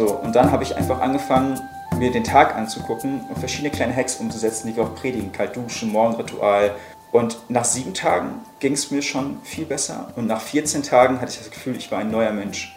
So, 0.00 0.12
und 0.12 0.34
dann 0.34 0.50
habe 0.50 0.62
ich 0.62 0.74
einfach 0.76 1.02
angefangen, 1.02 1.60
mir 1.98 2.10
den 2.10 2.24
Tag 2.24 2.56
anzugucken 2.56 3.20
und 3.28 3.38
verschiedene 3.38 3.68
kleine 3.68 3.94
Hacks 3.94 4.16
umzusetzen, 4.16 4.66
die 4.66 4.74
wir 4.74 4.84
auch 4.84 4.94
predigen. 4.94 5.30
Kalt 5.30 5.54
duschen, 5.54 5.92
Morgenritual. 5.92 6.74
Und 7.12 7.36
nach 7.50 7.66
sieben 7.66 7.92
Tagen 7.92 8.40
ging 8.60 8.72
es 8.72 8.90
mir 8.90 9.02
schon 9.02 9.42
viel 9.42 9.66
besser. 9.66 10.10
Und 10.16 10.26
nach 10.26 10.40
14 10.40 10.82
Tagen 10.82 11.20
hatte 11.20 11.32
ich 11.32 11.38
das 11.38 11.50
Gefühl, 11.50 11.76
ich 11.76 11.92
war 11.92 11.98
ein 11.98 12.10
neuer 12.10 12.32
Mensch. 12.32 12.74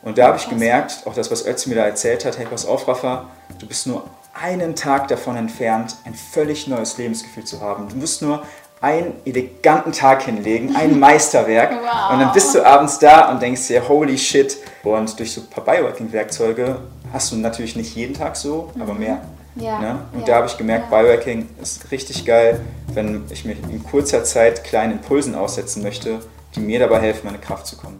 Und 0.00 0.16
da 0.16 0.28
habe 0.28 0.38
ich 0.38 0.48
gemerkt, 0.48 1.02
auch 1.04 1.12
das, 1.12 1.30
was 1.30 1.46
Ötzi 1.46 1.68
mir 1.68 1.74
da 1.74 1.84
erzählt 1.84 2.24
hat, 2.24 2.38
hey, 2.38 2.46
pass 2.46 2.64
auf, 2.64 2.88
Rafa, 2.88 3.26
du 3.58 3.66
bist 3.66 3.86
nur 3.86 4.08
einen 4.32 4.74
Tag 4.74 5.08
davon 5.08 5.36
entfernt, 5.36 5.96
ein 6.06 6.14
völlig 6.14 6.66
neues 6.66 6.96
Lebensgefühl 6.96 7.44
zu 7.44 7.60
haben. 7.60 7.90
Du 7.90 7.96
musst 7.96 8.22
nur 8.22 8.42
einen 8.84 9.14
eleganten 9.24 9.92
Tag 9.92 10.24
hinlegen, 10.24 10.76
ein 10.76 10.98
Meisterwerk. 11.00 11.70
Wow. 11.72 12.12
Und 12.12 12.20
dann 12.20 12.32
bist 12.32 12.54
du 12.54 12.64
abends 12.64 12.98
da 12.98 13.30
und 13.30 13.40
denkst 13.40 13.66
dir, 13.68 13.88
holy 13.88 14.18
shit. 14.18 14.58
Und 14.82 15.18
durch 15.18 15.32
so 15.32 15.40
ein 15.40 15.46
paar 15.48 15.64
Biohacking-Werkzeuge 15.64 16.76
hast 17.12 17.32
du 17.32 17.36
natürlich 17.36 17.74
nicht 17.76 17.96
jeden 17.96 18.14
Tag 18.14 18.36
so, 18.36 18.70
mhm. 18.74 18.82
aber 18.82 18.94
mehr. 18.94 19.22
Ja. 19.56 19.78
Ne? 19.78 19.98
Und 20.12 20.20
ja. 20.20 20.26
da 20.26 20.34
habe 20.36 20.46
ich 20.46 20.58
gemerkt, 20.58 20.92
ja. 20.92 21.00
Biohacking 21.00 21.48
ist 21.62 21.90
richtig 21.90 22.24
geil, 22.26 22.60
wenn 22.92 23.24
ich 23.30 23.44
mich 23.44 23.56
in 23.70 23.82
kurzer 23.82 24.22
Zeit 24.24 24.64
kleinen 24.64 24.92
Impulsen 24.92 25.34
aussetzen 25.34 25.82
möchte, 25.82 26.18
die 26.54 26.60
mir 26.60 26.78
dabei 26.78 27.00
helfen, 27.00 27.22
meine 27.24 27.38
Kraft 27.38 27.66
zu 27.66 27.76
kommen. 27.76 27.98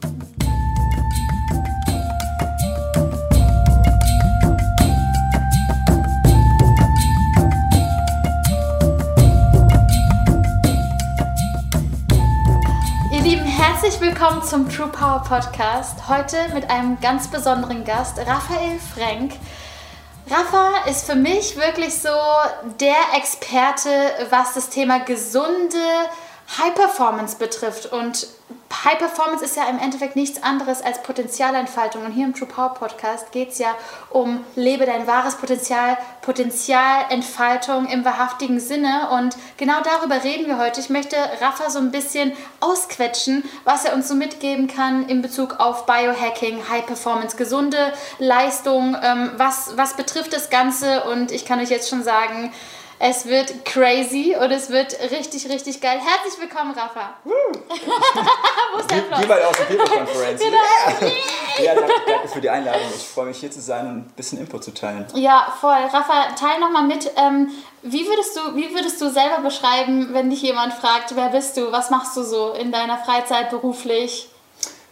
Herzlich 13.84 14.14
willkommen 14.14 14.42
zum 14.42 14.70
True 14.70 14.88
Power 14.88 15.22
Podcast. 15.28 16.08
Heute 16.08 16.38
mit 16.54 16.70
einem 16.70 16.98
ganz 17.02 17.28
besonderen 17.28 17.84
Gast, 17.84 18.16
Raphael 18.18 18.78
Frank. 18.78 19.34
Rafa 20.26 20.88
ist 20.88 21.04
für 21.04 21.14
mich 21.14 21.54
wirklich 21.58 21.92
so 21.92 22.08
der 22.80 22.96
Experte, 23.14 23.90
was 24.30 24.54
das 24.54 24.70
Thema 24.70 25.00
gesunde 25.00 25.76
High 26.56 26.74
Performance 26.74 27.36
betrifft. 27.36 27.92
Und 27.92 28.26
High 28.82 28.98
Performance 28.98 29.44
ist 29.44 29.56
ja 29.56 29.68
im 29.68 29.78
Endeffekt 29.78 30.16
nichts 30.16 30.42
anderes 30.42 30.82
als 30.82 31.02
Potenzialentfaltung. 31.02 32.04
Und 32.04 32.12
hier 32.12 32.26
im 32.26 32.34
True 32.34 32.48
Power 32.48 32.74
Podcast 32.74 33.30
geht 33.30 33.50
es 33.50 33.58
ja 33.58 33.74
um 34.10 34.44
Lebe 34.56 34.86
dein 34.86 35.06
wahres 35.06 35.36
Potenzial, 35.36 35.96
Potenzialentfaltung 36.22 37.86
im 37.86 38.04
wahrhaftigen 38.04 38.58
Sinne. 38.58 39.10
Und 39.10 39.36
genau 39.56 39.80
darüber 39.82 40.24
reden 40.24 40.46
wir 40.46 40.58
heute. 40.58 40.80
Ich 40.80 40.90
möchte 40.90 41.16
Rafa 41.40 41.70
so 41.70 41.78
ein 41.78 41.90
bisschen 41.90 42.32
ausquetschen, 42.60 43.44
was 43.64 43.84
er 43.84 43.94
uns 43.94 44.08
so 44.08 44.14
mitgeben 44.14 44.66
kann 44.66 45.08
in 45.08 45.22
Bezug 45.22 45.60
auf 45.60 45.86
Biohacking, 45.86 46.68
High 46.68 46.86
Performance, 46.86 47.36
gesunde 47.36 47.92
Leistung. 48.18 48.96
Ähm, 49.02 49.32
was, 49.36 49.76
was 49.76 49.94
betrifft 49.94 50.32
das 50.32 50.50
Ganze? 50.50 51.04
Und 51.04 51.30
ich 51.30 51.44
kann 51.44 51.60
euch 51.60 51.70
jetzt 51.70 51.88
schon 51.88 52.02
sagen, 52.02 52.52
es 52.98 53.26
wird 53.26 53.64
crazy 53.64 54.36
und 54.40 54.50
es 54.50 54.70
wird 54.70 54.96
richtig, 55.10 55.48
richtig 55.48 55.80
geil. 55.80 55.98
Herzlich 55.98 56.40
willkommen, 56.40 56.72
Rafa. 56.72 57.14
Wo 57.24 58.78
ist 58.78 58.90
der 58.90 58.98
Applaus? 58.98 59.22
Wie 59.22 59.26
bei 59.26 59.46
aus 59.46 59.56
der 59.56 59.64
People-Konferenz. 59.64 60.40
genau. 60.40 61.12
ja, 61.62 61.74
danke, 61.74 61.92
danke, 62.06 62.28
für 62.28 62.40
die 62.40 62.50
Einladung. 62.50 62.82
Ich 62.94 63.02
freue 63.02 63.26
mich 63.26 63.38
hier 63.38 63.50
zu 63.50 63.60
sein 63.60 63.86
und 63.86 63.96
ein 63.96 64.12
bisschen 64.16 64.38
Input 64.38 64.64
zu 64.64 64.72
teilen. 64.72 65.06
Ja, 65.14 65.52
voll. 65.60 65.70
Rafa, 65.70 66.34
teil 66.38 66.60
nochmal 66.60 66.84
mit. 66.84 67.10
Ähm, 67.16 67.50
wie, 67.82 68.06
würdest 68.06 68.36
du, 68.36 68.56
wie 68.56 68.74
würdest 68.74 69.00
du 69.00 69.10
selber 69.10 69.38
beschreiben, 69.42 70.12
wenn 70.12 70.30
dich 70.30 70.42
jemand 70.42 70.72
fragt, 70.74 71.16
wer 71.16 71.28
bist 71.28 71.56
du, 71.56 71.72
was 71.72 71.90
machst 71.90 72.16
du 72.16 72.22
so 72.22 72.52
in 72.52 72.72
deiner 72.72 72.98
Freizeit 72.98 73.50
beruflich? 73.50 74.28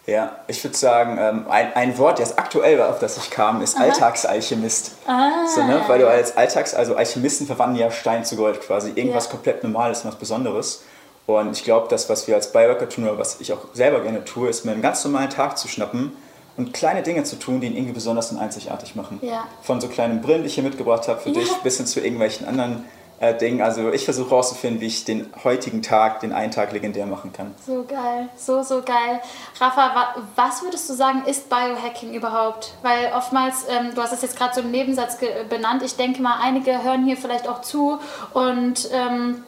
Ja, 0.06 0.36
ich 0.48 0.62
würde 0.64 0.77
sagen, 0.77 1.16
ähm, 1.21 1.47
ein, 1.49 1.75
ein 1.75 1.99
Wort, 1.99 2.19
das 2.19 2.37
aktuell 2.37 2.77
war, 2.78 2.91
auf 2.91 2.99
das 2.99 3.16
ich 3.19 3.31
kam, 3.31 3.62
ist 3.62 3.77
Aha. 3.77 3.84
Alltagsalchemist. 3.84 4.93
Ah. 5.06 5.47
So, 5.54 5.62
ne? 5.62 5.81
Weil 5.87 6.00
du 6.00 6.09
als 6.09 6.37
Alltags-, 6.37 6.75
also 6.75 6.97
Alchemisten 6.97 7.47
verwandeln 7.47 7.81
ja 7.81 7.91
Stein 7.93 8.25
zu 8.25 8.34
Gold 8.34 8.60
quasi. 8.60 8.91
Irgendwas 8.94 9.27
ja. 9.27 9.31
komplett 9.31 9.62
Normales 9.62 10.00
und 10.00 10.09
was 10.09 10.16
Besonderes. 10.16 10.82
Und 11.27 11.56
ich 11.56 11.62
glaube, 11.62 11.87
das, 11.88 12.09
was 12.09 12.27
wir 12.27 12.34
als 12.34 12.53
Bioworker 12.53 12.88
tun 12.88 13.04
oder 13.04 13.16
was 13.16 13.41
ich 13.41 13.53
auch 13.53 13.66
selber 13.75 14.00
gerne 14.00 14.25
tue, 14.25 14.49
ist 14.49 14.65
mir 14.65 14.72
einen 14.72 14.82
ganz 14.82 15.04
normalen 15.04 15.31
Tag 15.31 15.56
zu 15.56 15.69
schnappen 15.69 16.16
und 16.56 16.75
kleine 16.75 17.03
Dinge 17.03 17.22
zu 17.22 17.37
tun, 17.37 17.60
die 17.60 17.69
ihn 17.69 17.77
irgendwie 17.77 17.94
besonders 17.94 18.32
und 18.32 18.38
einzigartig 18.38 18.97
machen. 18.97 19.21
Ja. 19.22 19.44
Von 19.62 19.81
so 19.81 19.87
kleinen 19.87 20.21
Brillen, 20.21 20.43
die 20.43 20.48
ich 20.48 20.54
hier 20.54 20.65
mitgebracht 20.65 21.06
habe 21.06 21.21
für 21.21 21.31
ja. 21.31 21.41
dich, 21.41 21.53
bis 21.59 21.77
hin 21.77 21.87
zu 21.87 22.00
irgendwelchen 22.00 22.47
anderen 22.48 22.84
äh, 23.22 23.38
Ding. 23.38 23.62
Also 23.62 23.93
ich 23.93 24.05
versuche 24.05 24.31
herauszufinden, 24.31 24.81
wie 24.81 24.87
ich 24.87 25.05
den 25.05 25.28
heutigen 25.44 25.81
Tag, 25.81 26.21
den 26.21 26.33
einen 26.33 26.50
Tag 26.50 26.72
legendär 26.72 27.06
machen 27.06 27.33
kann. 27.33 27.55
So 27.65 27.84
geil, 27.84 28.28
so, 28.37 28.62
so 28.62 28.83
geil. 28.83 29.21
Rafa, 29.60 30.16
was 30.34 30.62
würdest 30.62 30.91
du 30.91 30.94
sagen, 30.94 31.22
ist 31.27 31.49
Biohacking 31.49 32.15
überhaupt? 32.15 32.75
Weil 32.83 33.12
oftmals, 33.16 33.66
ähm, 33.69 33.94
du 33.94 34.03
hast 34.03 34.12
es 34.12 34.22
jetzt 34.22 34.37
gerade 34.37 34.55
so 34.55 34.60
im 34.60 34.72
Nebensatz 34.72 35.19
benannt, 35.49 35.83
ich 35.84 35.94
denke 35.94 36.21
mal, 36.21 36.41
einige 36.43 36.83
hören 36.83 37.05
hier 37.05 37.16
vielleicht 37.16 37.49
auch 37.49 37.62
zu 37.62 37.99
und... 38.34 38.91
Ähm, 38.93 39.44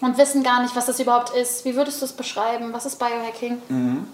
und 0.00 0.18
wissen 0.18 0.42
gar 0.42 0.60
nicht, 0.60 0.76
was 0.76 0.84
das 0.84 1.00
überhaupt 1.00 1.30
ist. 1.30 1.64
Wie 1.64 1.76
würdest 1.76 2.02
du 2.02 2.04
es 2.04 2.12
beschreiben? 2.12 2.74
Was 2.74 2.84
ist 2.84 2.98
Biohacking? 2.98 3.62
Mhm. 3.68 4.08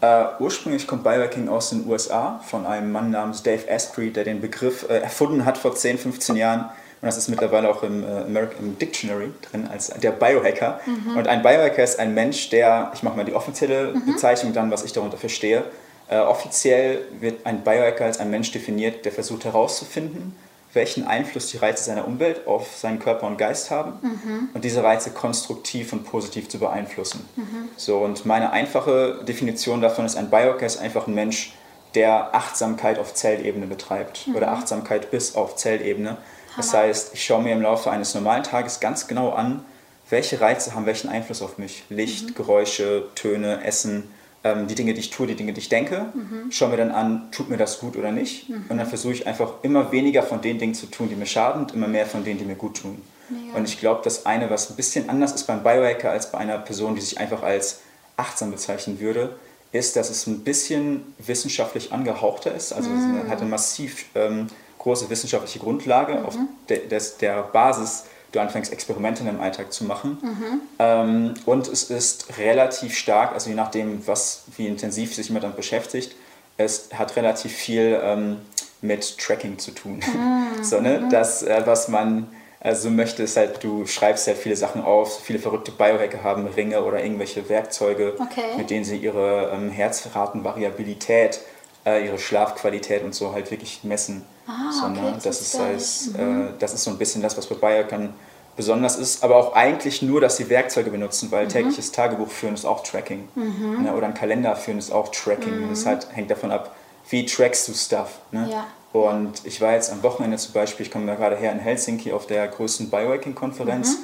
Äh, 0.00 0.26
ursprünglich 0.38 0.86
kommt 0.86 1.02
Biohacking 1.02 1.48
aus 1.48 1.70
den 1.70 1.88
USA 1.88 2.38
von 2.44 2.64
einem 2.64 2.92
Mann 2.92 3.10
namens 3.10 3.42
Dave 3.42 3.68
Asprey, 3.68 4.12
der 4.12 4.22
den 4.22 4.40
Begriff 4.40 4.88
äh, 4.88 4.98
erfunden 4.98 5.44
hat 5.44 5.58
vor 5.58 5.74
10, 5.74 5.98
15 5.98 6.36
Jahren. 6.36 6.70
Und 7.02 7.06
das 7.06 7.16
ist 7.16 7.28
mittlerweile 7.28 7.68
auch 7.68 7.82
im, 7.82 8.04
äh, 8.04 8.20
American, 8.20 8.78
Dictionary 8.78 9.32
drin 9.50 9.66
als 9.66 9.88
der 9.88 10.12
Biohacker. 10.12 10.80
Mhm. 10.86 11.16
Und 11.16 11.26
ein 11.26 11.42
Biohacker 11.42 11.82
ist 11.82 11.98
ein 11.98 12.14
Mensch, 12.14 12.48
der, 12.50 12.92
ich 12.94 13.02
mache 13.02 13.16
mal 13.16 13.24
die 13.24 13.34
offizielle 13.34 13.92
mhm. 13.92 14.06
Bezeichnung 14.06 14.52
dann, 14.52 14.70
was 14.70 14.84
ich 14.84 14.92
darunter 14.92 15.18
verstehe. 15.18 15.64
Äh, 16.08 16.18
offiziell 16.18 17.00
wird 17.18 17.44
ein 17.44 17.64
Biohacker 17.64 18.04
als 18.04 18.20
ein 18.20 18.30
Mensch 18.30 18.52
definiert, 18.52 19.04
der 19.04 19.10
versucht 19.10 19.44
herauszufinden, 19.44 20.36
welchen 20.74 21.04
Einfluss 21.04 21.48
die 21.50 21.56
Reize 21.56 21.82
seiner 21.82 22.06
Umwelt 22.06 22.46
auf 22.46 22.76
seinen 22.76 23.00
Körper 23.00 23.26
und 23.26 23.36
Geist 23.36 23.72
haben 23.72 23.94
mhm. 24.00 24.50
und 24.54 24.64
diese 24.64 24.84
Reize 24.84 25.10
konstruktiv 25.10 25.92
und 25.92 26.04
positiv 26.04 26.48
zu 26.48 26.60
beeinflussen. 26.60 27.28
Mhm. 27.34 27.68
So, 27.76 27.98
und 27.98 28.26
meine 28.26 28.52
einfache 28.52 29.24
Definition 29.26 29.80
davon 29.80 30.06
ist, 30.06 30.14
ein 30.14 30.30
Biohacker 30.30 30.66
ist 30.66 30.78
einfach 30.78 31.08
ein 31.08 31.14
Mensch, 31.14 31.52
der 31.96 32.34
Achtsamkeit 32.34 32.98
auf 32.98 33.12
Zellebene 33.12 33.66
betreibt 33.66 34.28
mhm. 34.28 34.36
oder 34.36 34.52
Achtsamkeit 34.52 35.10
bis 35.10 35.34
auf 35.34 35.56
Zellebene. 35.56 36.16
Das 36.56 36.72
heißt, 36.74 37.14
ich 37.14 37.24
schaue 37.24 37.42
mir 37.42 37.52
im 37.52 37.62
Laufe 37.62 37.90
eines 37.90 38.14
normalen 38.14 38.42
Tages 38.42 38.80
ganz 38.80 39.08
genau 39.08 39.30
an, 39.30 39.64
welche 40.10 40.40
Reize 40.40 40.74
haben 40.74 40.86
welchen 40.86 41.08
Einfluss 41.08 41.42
auf 41.42 41.58
mich. 41.58 41.84
Licht, 41.88 42.30
mhm. 42.30 42.34
Geräusche, 42.34 43.04
Töne, 43.14 43.64
Essen, 43.64 44.10
ähm, 44.44 44.66
die 44.66 44.74
Dinge, 44.74 44.94
die 44.94 45.00
ich 45.00 45.10
tue, 45.10 45.26
die 45.26 45.36
Dinge, 45.36 45.52
die 45.52 45.60
ich 45.60 45.68
denke. 45.68 46.06
Mhm. 46.14 46.50
Schaue 46.50 46.70
mir 46.70 46.76
dann 46.76 46.90
an, 46.90 47.28
tut 47.32 47.48
mir 47.48 47.56
das 47.56 47.78
gut 47.78 47.96
oder 47.96 48.12
nicht. 48.12 48.48
Mhm. 48.48 48.66
Und 48.68 48.78
dann 48.78 48.86
versuche 48.86 49.14
ich 49.14 49.26
einfach 49.26 49.54
immer 49.62 49.92
weniger 49.92 50.22
von 50.22 50.40
den 50.40 50.58
Dingen 50.58 50.74
zu 50.74 50.86
tun, 50.86 51.08
die 51.08 51.14
mir 51.14 51.26
schaden, 51.26 51.62
und 51.62 51.74
immer 51.74 51.88
mehr 51.88 52.06
von 52.06 52.24
denen, 52.24 52.38
die 52.38 52.44
mir 52.44 52.56
gut 52.56 52.82
tun. 52.82 53.00
Mega. 53.28 53.56
Und 53.56 53.68
ich 53.68 53.80
glaube, 53.80 54.02
das 54.04 54.26
eine, 54.26 54.50
was 54.50 54.70
ein 54.70 54.76
bisschen 54.76 55.08
anders 55.08 55.32
ist 55.32 55.44
beim 55.44 55.62
Biohacker 55.62 56.10
als 56.10 56.30
bei 56.30 56.38
einer 56.38 56.58
Person, 56.58 56.94
die 56.94 57.00
sich 57.00 57.18
einfach 57.18 57.42
als 57.42 57.80
achtsam 58.16 58.50
bezeichnen 58.50 59.00
würde, 59.00 59.36
ist, 59.72 59.96
dass 59.96 60.10
es 60.10 60.26
ein 60.26 60.40
bisschen 60.40 61.14
wissenschaftlich 61.18 61.92
angehauchter 61.92 62.54
ist. 62.54 62.72
Also 62.72 62.90
mhm. 62.90 63.22
es 63.24 63.30
hat 63.30 63.42
massiv 63.48 64.04
ähm, 64.14 64.48
große 64.82 65.08
wissenschaftliche 65.10 65.58
Grundlage, 65.58 66.14
mhm. 66.14 66.26
auf 66.26 66.36
de, 66.68 66.86
des, 66.88 67.16
der 67.18 67.42
Basis 67.42 68.04
du 68.32 68.40
anfängst, 68.40 68.72
Experimente 68.72 69.20
in 69.20 69.26
deinem 69.26 69.40
Alltag 69.40 69.72
zu 69.72 69.84
machen. 69.84 70.18
Mhm. 70.22 70.60
Ähm, 70.78 71.34
und 71.44 71.68
es 71.68 71.84
ist 71.84 72.38
relativ 72.38 72.96
stark, 72.96 73.32
also 73.32 73.50
je 73.50 73.56
nachdem, 73.56 74.06
was, 74.06 74.44
wie 74.56 74.66
intensiv 74.66 75.14
sich 75.14 75.28
jemand 75.28 75.44
damit 75.44 75.56
beschäftigt, 75.56 76.16
es 76.56 76.88
hat 76.94 77.16
relativ 77.16 77.52
viel 77.52 78.00
ähm, 78.02 78.38
mit 78.80 79.18
Tracking 79.18 79.58
zu 79.58 79.70
tun. 79.72 79.96
Mhm. 80.00 80.62
so, 80.64 80.80
ne? 80.80 81.00
Mhm. 81.00 81.10
Das, 81.10 81.42
äh, 81.42 81.62
was 81.66 81.88
man 81.88 82.28
also 82.60 82.90
möchte, 82.90 83.24
ist 83.24 83.36
halt, 83.36 83.62
du 83.64 83.86
schreibst 83.86 84.26
halt 84.28 84.38
viele 84.38 84.54
Sachen 84.54 84.82
auf. 84.82 85.20
Viele 85.24 85.40
verrückte 85.40 85.72
Biohacker 85.72 86.22
haben 86.22 86.46
Ringe 86.46 86.82
oder 86.84 87.02
irgendwelche 87.02 87.48
Werkzeuge, 87.48 88.14
okay. 88.20 88.56
mit 88.56 88.70
denen 88.70 88.84
sie 88.84 88.96
ihre 88.96 89.50
ähm, 89.52 89.70
Herzratenvariabilität, 89.70 91.40
äh, 91.84 92.06
ihre 92.06 92.18
Schlafqualität 92.18 93.02
und 93.02 93.14
so 93.14 93.32
halt 93.32 93.50
wirklich 93.50 93.82
messen. 93.82 94.24
Ah, 94.46 94.72
so, 94.72 94.86
okay, 94.86 95.14
das, 95.22 95.40
ist 95.40 95.56
als, 95.56 96.06
mhm. 96.08 96.48
äh, 96.48 96.52
das 96.58 96.74
ist 96.74 96.84
so 96.84 96.90
ein 96.90 96.98
bisschen 96.98 97.22
das, 97.22 97.36
was 97.36 97.46
bei 97.46 97.54
Biohackern 97.54 98.12
besonders 98.56 98.96
ist, 98.96 99.24
aber 99.24 99.36
auch 99.36 99.54
eigentlich 99.54 100.02
nur, 100.02 100.20
dass 100.20 100.36
sie 100.36 100.48
Werkzeuge 100.50 100.90
benutzen, 100.90 101.30
weil 101.30 101.46
mhm. 101.46 101.50
tägliches 101.50 101.92
Tagebuch 101.92 102.28
führen 102.28 102.54
ist 102.54 102.64
auch 102.64 102.82
Tracking. 102.82 103.28
Mhm. 103.34 103.84
Ne? 103.84 103.94
Oder 103.94 104.06
ein 104.06 104.14
Kalender 104.14 104.54
führen 104.56 104.78
ist 104.78 104.90
auch 104.90 105.08
Tracking. 105.08 105.66
Mhm. 105.66 105.70
Das 105.70 105.86
halt, 105.86 106.08
hängt 106.12 106.30
davon 106.30 106.50
ab, 106.50 106.74
wie 107.08 107.24
trackst 107.24 107.68
du 107.68 107.74
Stuff. 107.74 108.18
Ne? 108.30 108.48
Ja. 108.50 108.66
Und 108.92 109.44
ich 109.44 109.60
war 109.60 109.72
jetzt 109.72 109.90
am 109.90 110.02
Wochenende 110.02 110.36
zum 110.36 110.52
Beispiel, 110.52 110.84
ich 110.84 110.92
komme 110.92 111.06
da 111.06 111.14
gerade 111.14 111.36
her 111.36 111.50
in 111.52 111.58
Helsinki 111.58 112.12
auf 112.12 112.26
der 112.26 112.46
größten 112.46 112.90
Biohacking-Konferenz 112.90 113.96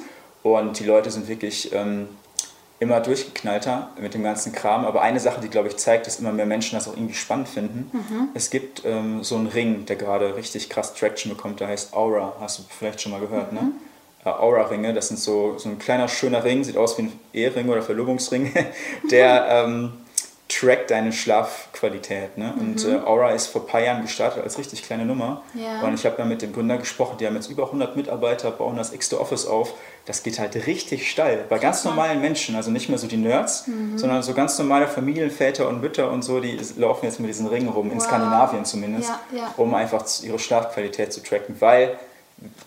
mhm. 0.43 0.51
und 0.51 0.79
die 0.79 0.85
Leute 0.85 1.11
sind 1.11 1.27
wirklich 1.27 1.71
ähm, 1.73 2.07
immer 2.79 2.99
durchgeknallter 3.01 3.89
mit 3.99 4.13
dem 4.13 4.23
ganzen 4.23 4.53
Kram. 4.53 4.85
Aber 4.85 5.01
eine 5.01 5.19
Sache, 5.19 5.41
die, 5.41 5.49
glaube 5.49 5.67
ich, 5.67 5.77
zeigt, 5.77 6.07
dass 6.07 6.19
immer 6.19 6.31
mehr 6.31 6.45
Menschen 6.45 6.75
das 6.75 6.87
auch 6.87 6.93
irgendwie 6.95 7.13
spannend 7.13 7.49
finden. 7.49 7.89
Mhm. 7.91 8.29
Es 8.33 8.49
gibt 8.49 8.83
ähm, 8.85 9.23
so 9.23 9.35
einen 9.35 9.47
Ring, 9.47 9.85
der 9.85 9.95
gerade 9.95 10.35
richtig 10.35 10.69
krass 10.69 10.93
Traction 10.93 11.31
bekommt, 11.31 11.59
der 11.59 11.67
heißt 11.67 11.93
Aura. 11.93 12.35
Hast 12.39 12.59
du 12.59 12.63
vielleicht 12.69 13.01
schon 13.01 13.11
mal 13.11 13.19
gehört, 13.19 13.51
ne? 13.51 13.61
mhm. 13.61 13.67
ne? 13.67 13.73
Äh, 14.25 14.29
Aura-Ringe, 14.29 14.93
das 14.93 15.09
sind 15.09 15.19
so, 15.19 15.57
so 15.57 15.69
ein 15.69 15.79
kleiner, 15.79 16.07
schöner 16.07 16.43
Ring, 16.43 16.63
sieht 16.63 16.77
aus 16.77 16.97
wie 16.97 17.03
ein 17.03 17.19
Ehering 17.33 17.69
oder 17.69 17.81
Verlobungsring, 17.81 18.53
der... 19.11 19.47
ähm, 19.49 19.93
trackt 20.59 20.91
deine 20.91 21.13
Schlafqualität. 21.13 22.37
Ne? 22.37 22.53
Mhm. 22.55 22.61
Und 22.61 22.85
äh, 22.85 22.97
Aura 23.05 23.31
ist 23.31 23.47
vor 23.47 23.61
ein 23.61 23.67
paar 23.67 23.81
Jahren 23.81 24.01
gestartet 24.01 24.43
als 24.43 24.57
richtig 24.57 24.83
kleine 24.83 25.05
Nummer. 25.05 25.43
Ja. 25.53 25.81
Und 25.81 25.93
ich 25.93 26.05
habe 26.05 26.15
da 26.17 26.25
mit 26.25 26.41
dem 26.41 26.53
Gründer 26.53 26.77
gesprochen, 26.77 27.17
die 27.19 27.27
haben 27.27 27.35
jetzt 27.35 27.49
über 27.49 27.65
100 27.65 27.95
Mitarbeiter, 27.95 28.51
bauen 28.51 28.75
das 28.75 28.93
x 28.93 29.13
Office 29.13 29.45
auf. 29.45 29.73
Das 30.05 30.23
geht 30.23 30.39
halt 30.39 30.55
richtig 30.67 31.09
steil. 31.09 31.45
Bei 31.49 31.59
ganz 31.59 31.85
normalen 31.85 32.19
Menschen, 32.19 32.55
also 32.55 32.71
nicht 32.71 32.89
mehr 32.89 32.97
so 32.97 33.07
die 33.07 33.17
Nerds, 33.17 33.67
mhm. 33.67 33.97
sondern 33.97 34.23
so 34.23 34.33
ganz 34.33 34.57
normale 34.57 34.87
Familienväter 34.87 35.67
und 35.67 35.81
Mütter 35.81 36.11
und 36.11 36.23
so, 36.23 36.39
die 36.39 36.59
laufen 36.77 37.05
jetzt 37.05 37.19
mit 37.19 37.29
diesen 37.29 37.47
Ringen 37.47 37.69
rum, 37.69 37.87
wow. 37.87 37.93
in 37.93 37.99
Skandinavien 38.01 38.65
zumindest, 38.65 39.09
ja, 39.31 39.39
ja. 39.39 39.53
um 39.57 39.73
einfach 39.73 40.03
ihre 40.23 40.39
Schlafqualität 40.39 41.13
zu 41.13 41.21
tracken. 41.21 41.55
Weil 41.59 41.97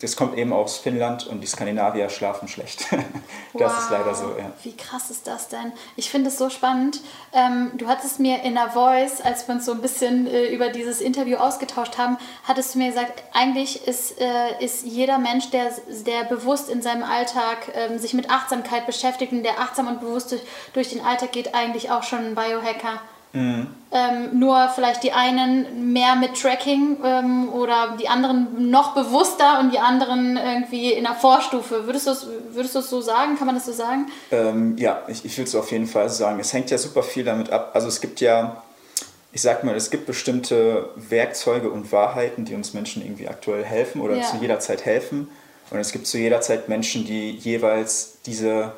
das 0.01 0.17
kommt 0.17 0.37
eben 0.37 0.53
aus 0.53 0.79
Finnland 0.79 1.27
und 1.27 1.41
die 1.41 1.47
Skandinavier 1.47 2.11
schlafen 2.11 2.49
schlecht. 2.49 2.87
das 3.55 3.73
wow. 3.73 3.79
ist 3.79 3.91
leider 3.91 4.15
so, 4.15 4.25
ja. 4.39 4.53
Wie 4.63 4.77
krass 4.77 5.11
ist 5.11 5.27
das 5.27 5.49
denn? 5.49 5.73
Ich 5.97 6.11
finde 6.11 6.29
es 6.29 6.39
so 6.39 6.51
spannend. 6.51 7.01
Ähm, 7.33 7.71
du 7.75 7.87
hattest 7.87 8.21
mir 8.21 8.43
in 8.43 8.55
der 8.55 8.71
Voice, 8.71 9.21
als 9.23 9.47
wir 9.47 9.55
uns 9.55 9.65
so 9.65 9.73
ein 9.73 9.81
bisschen 9.81 10.27
äh, 10.27 10.47
über 10.47 10.69
dieses 10.69 11.01
Interview 11.01 11.37
ausgetauscht 11.37 11.97
haben, 11.97 12.19
hattest 12.45 12.75
du 12.75 12.79
mir 12.79 12.89
gesagt, 12.89 13.23
eigentlich 13.33 13.87
ist, 13.87 14.21
äh, 14.21 14.63
ist 14.63 14.85
jeder 14.85 15.19
Mensch, 15.19 15.51
der, 15.51 15.71
der 16.07 16.25
bewusst 16.25 16.69
in 16.69 16.83
seinem 16.83 17.05
Alltag 17.05 17.73
ähm, 17.75 17.99
sich 17.99 18.13
mit 18.13 18.31
Achtsamkeit 18.31 18.87
beschäftigt 18.87 19.33
und 19.33 19.43
der 19.43 19.61
achtsam 19.61 19.87
und 19.87 20.01
bewusst 20.01 20.33
durch, 20.33 20.43
durch 20.73 20.89
den 20.91 21.01
Alltag 21.01 21.33
geht, 21.33 21.55
eigentlich 21.55 21.91
auch 21.91 22.03
schon 22.03 22.19
ein 22.19 22.35
Biohacker. 22.35 23.01
Mhm. 23.33 23.67
Ähm, 23.91 24.39
nur 24.39 24.69
vielleicht 24.75 25.03
die 25.03 25.13
einen 25.13 25.93
mehr 25.93 26.17
mit 26.17 26.35
Tracking 26.41 26.99
ähm, 27.05 27.49
oder 27.53 27.97
die 28.01 28.09
anderen 28.09 28.71
noch 28.71 28.95
bewusster 28.95 29.61
und 29.61 29.73
die 29.73 29.79
anderen 29.79 30.37
irgendwie 30.37 30.93
in 30.93 31.05
der 31.05 31.15
Vorstufe. 31.15 31.87
Würdest 31.87 32.07
du 32.07 32.11
es 32.13 32.27
würdest 32.53 32.75
so 32.75 33.01
sagen? 33.01 33.37
Kann 33.37 33.47
man 33.47 33.55
das 33.55 33.67
so 33.67 33.73
sagen? 33.73 34.07
Ähm, 34.31 34.77
ja, 34.79 35.03
ich, 35.09 35.25
ich 35.25 35.37
würde 35.37 35.49
es 35.49 35.55
auf 35.55 35.71
jeden 35.73 35.87
Fall 35.87 36.09
sagen. 36.09 36.41
Es 36.41 36.53
hängt 36.53 36.71
ja 36.71 36.79
super 36.79 37.03
viel 37.03 37.25
damit 37.25 37.51
ab. 37.51 37.71
Also 37.75 37.89
es 37.89 38.01
gibt 38.01 38.21
ja, 38.21 38.63
ich 39.33 39.43
sag 39.43 39.65
mal, 39.65 39.75
es 39.75 39.91
gibt 39.91 40.07
bestimmte 40.07 40.89
Werkzeuge 40.97 41.71
und 41.71 41.93
Wahrheiten, 41.93 42.45
die 42.45 42.55
uns 42.55 42.73
Menschen 42.75 43.03
irgendwie 43.03 43.29
aktuell 43.29 43.65
helfen 43.65 44.01
oder 44.01 44.17
ja. 44.17 44.25
zu 44.25 44.37
jeder 44.37 44.59
Zeit 44.59 44.85
helfen. 44.87 45.29
Und 45.71 45.79
es 45.79 45.93
gibt 45.93 46.07
zu 46.07 46.19
jeder 46.19 46.41
Zeit 46.43 46.69
Menschen, 46.69 47.07
die 47.07 47.31
jeweils 47.31 48.19
diese 48.27 48.73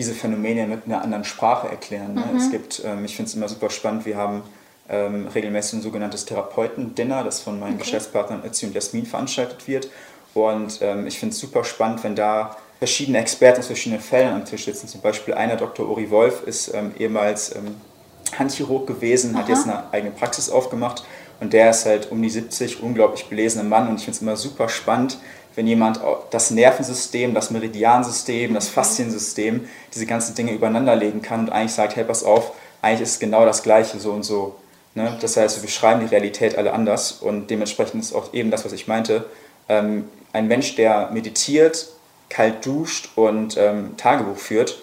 diese 0.00 0.14
Phänomene 0.14 0.66
mit 0.66 0.86
einer 0.86 1.02
anderen 1.02 1.24
Sprache 1.24 1.68
erklären. 1.68 2.14
Ne? 2.14 2.24
Mhm. 2.32 2.38
Es 2.38 2.50
gibt, 2.50 2.82
ähm, 2.84 3.04
ich 3.04 3.14
finde 3.14 3.28
es 3.28 3.34
immer 3.34 3.48
super 3.48 3.68
spannend, 3.68 4.06
wir 4.06 4.16
haben 4.16 4.42
ähm, 4.88 5.28
regelmäßig 5.28 5.74
ein 5.74 5.82
sogenanntes 5.82 6.24
Therapeuten-Dinner, 6.24 7.22
das 7.22 7.42
von 7.42 7.60
meinen 7.60 7.74
okay. 7.74 7.84
Geschäftspartnern 7.84 8.42
Ötzi 8.42 8.64
und 8.64 8.74
Jasmin 8.74 9.04
veranstaltet 9.04 9.68
wird. 9.68 9.90
Und 10.32 10.78
ähm, 10.80 11.06
ich 11.06 11.18
finde 11.18 11.34
es 11.34 11.40
super 11.40 11.64
spannend, 11.64 12.02
wenn 12.02 12.16
da 12.16 12.56
verschiedene 12.78 13.18
Experten 13.18 13.60
aus 13.60 13.66
verschiedenen 13.66 14.00
Fällen 14.00 14.32
am 14.32 14.46
Tisch 14.46 14.64
sitzen. 14.64 14.88
Zum 14.88 15.02
Beispiel 15.02 15.34
einer, 15.34 15.56
Dr. 15.56 15.86
Uri 15.86 16.10
Wolf, 16.10 16.44
ist 16.46 16.72
ähm, 16.74 16.92
ehemals 16.98 17.54
ähm, 17.54 17.76
Handchirurg 18.38 18.86
gewesen, 18.86 19.34
Aha. 19.34 19.42
hat 19.42 19.48
jetzt 19.50 19.64
eine 19.64 19.92
eigene 19.92 20.12
Praxis 20.12 20.48
aufgemacht 20.48 21.04
und 21.40 21.52
der 21.52 21.70
ist 21.70 21.84
halt 21.84 22.10
um 22.10 22.22
die 22.22 22.30
70, 22.30 22.82
unglaublich 22.82 23.26
belesener 23.26 23.64
Mann 23.64 23.88
und 23.88 23.96
ich 23.96 24.04
finde 24.04 24.16
es 24.16 24.22
immer 24.22 24.36
super 24.36 24.70
spannend, 24.70 25.18
wenn 25.56 25.66
jemand 25.66 26.00
das 26.30 26.50
Nervensystem, 26.50 27.34
das 27.34 27.50
Meridiansystem, 27.50 28.54
das 28.54 28.68
Fasziensystem, 28.68 29.68
diese 29.92 30.06
ganzen 30.06 30.34
Dinge 30.34 30.52
übereinander 30.52 30.96
legen 30.96 31.22
kann 31.22 31.40
und 31.40 31.50
eigentlich 31.50 31.72
sagt, 31.72 31.96
hey, 31.96 32.04
pass 32.04 32.24
auf, 32.24 32.52
eigentlich 32.82 33.02
ist 33.02 33.14
es 33.14 33.18
genau 33.18 33.44
das 33.44 33.62
Gleiche, 33.62 33.98
so 33.98 34.12
und 34.12 34.22
so. 34.22 34.56
Ne? 34.94 35.16
Das 35.20 35.36
heißt, 35.36 35.56
wir 35.56 35.62
beschreiben 35.62 36.00
die 36.00 36.06
Realität 36.06 36.56
alle 36.56 36.72
anders 36.72 37.12
und 37.12 37.48
dementsprechend 37.50 38.02
ist 38.02 38.14
auch 38.14 38.32
eben 38.32 38.50
das, 38.50 38.64
was 38.64 38.72
ich 38.72 38.88
meinte. 38.88 39.26
Ähm, 39.68 40.08
ein 40.32 40.48
Mensch, 40.48 40.76
der 40.76 41.10
meditiert, 41.12 41.88
kalt 42.28 42.64
duscht 42.64 43.10
und 43.16 43.56
ähm, 43.56 43.96
Tagebuch 43.96 44.38
führt, 44.38 44.80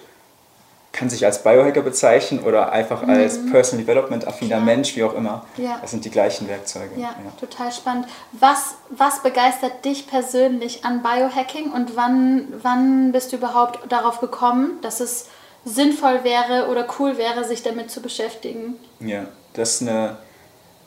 kann 0.98 1.10
sich 1.12 1.24
als 1.26 1.44
Biohacker 1.44 1.84
bezeichnen 1.84 2.40
oder 2.40 2.72
einfach 2.72 3.04
mhm. 3.04 3.12
als 3.12 3.40
Personal 3.52 3.86
Development 3.86 4.28
affiner 4.28 4.60
Mensch, 4.60 4.96
wie 4.96 5.04
auch 5.04 5.14
immer. 5.14 5.46
Ja. 5.56 5.78
Das 5.80 5.92
sind 5.92 6.04
die 6.04 6.10
gleichen 6.10 6.48
Werkzeuge. 6.48 6.96
Ja, 6.96 7.14
ja, 7.24 7.32
total 7.40 7.72
spannend. 7.72 8.08
Was, 8.32 8.76
was 8.90 9.22
begeistert 9.22 9.86
dich 9.86 10.08
persönlich 10.08 10.84
an 10.84 11.04
Biohacking 11.04 11.72
und 11.72 11.96
wann, 11.96 12.48
wann 12.64 13.12
bist 13.12 13.32
du 13.32 13.38
überhaupt 13.38 13.80
darauf 13.92 14.20
gekommen, 14.20 14.80
dass 14.82 15.00
es 15.00 15.28
sinnvoll 15.66 16.24
wäre 16.24 16.68
oder 16.68 16.88
cool 16.98 17.18
wäre, 17.18 17.44
sich 17.44 17.62
damit 17.62 17.92
zu 17.92 18.02
beschäftigen? 18.02 18.76
Ja, 19.00 19.26
das 19.54 19.76
ist 19.76 19.82
eine 19.84 20.18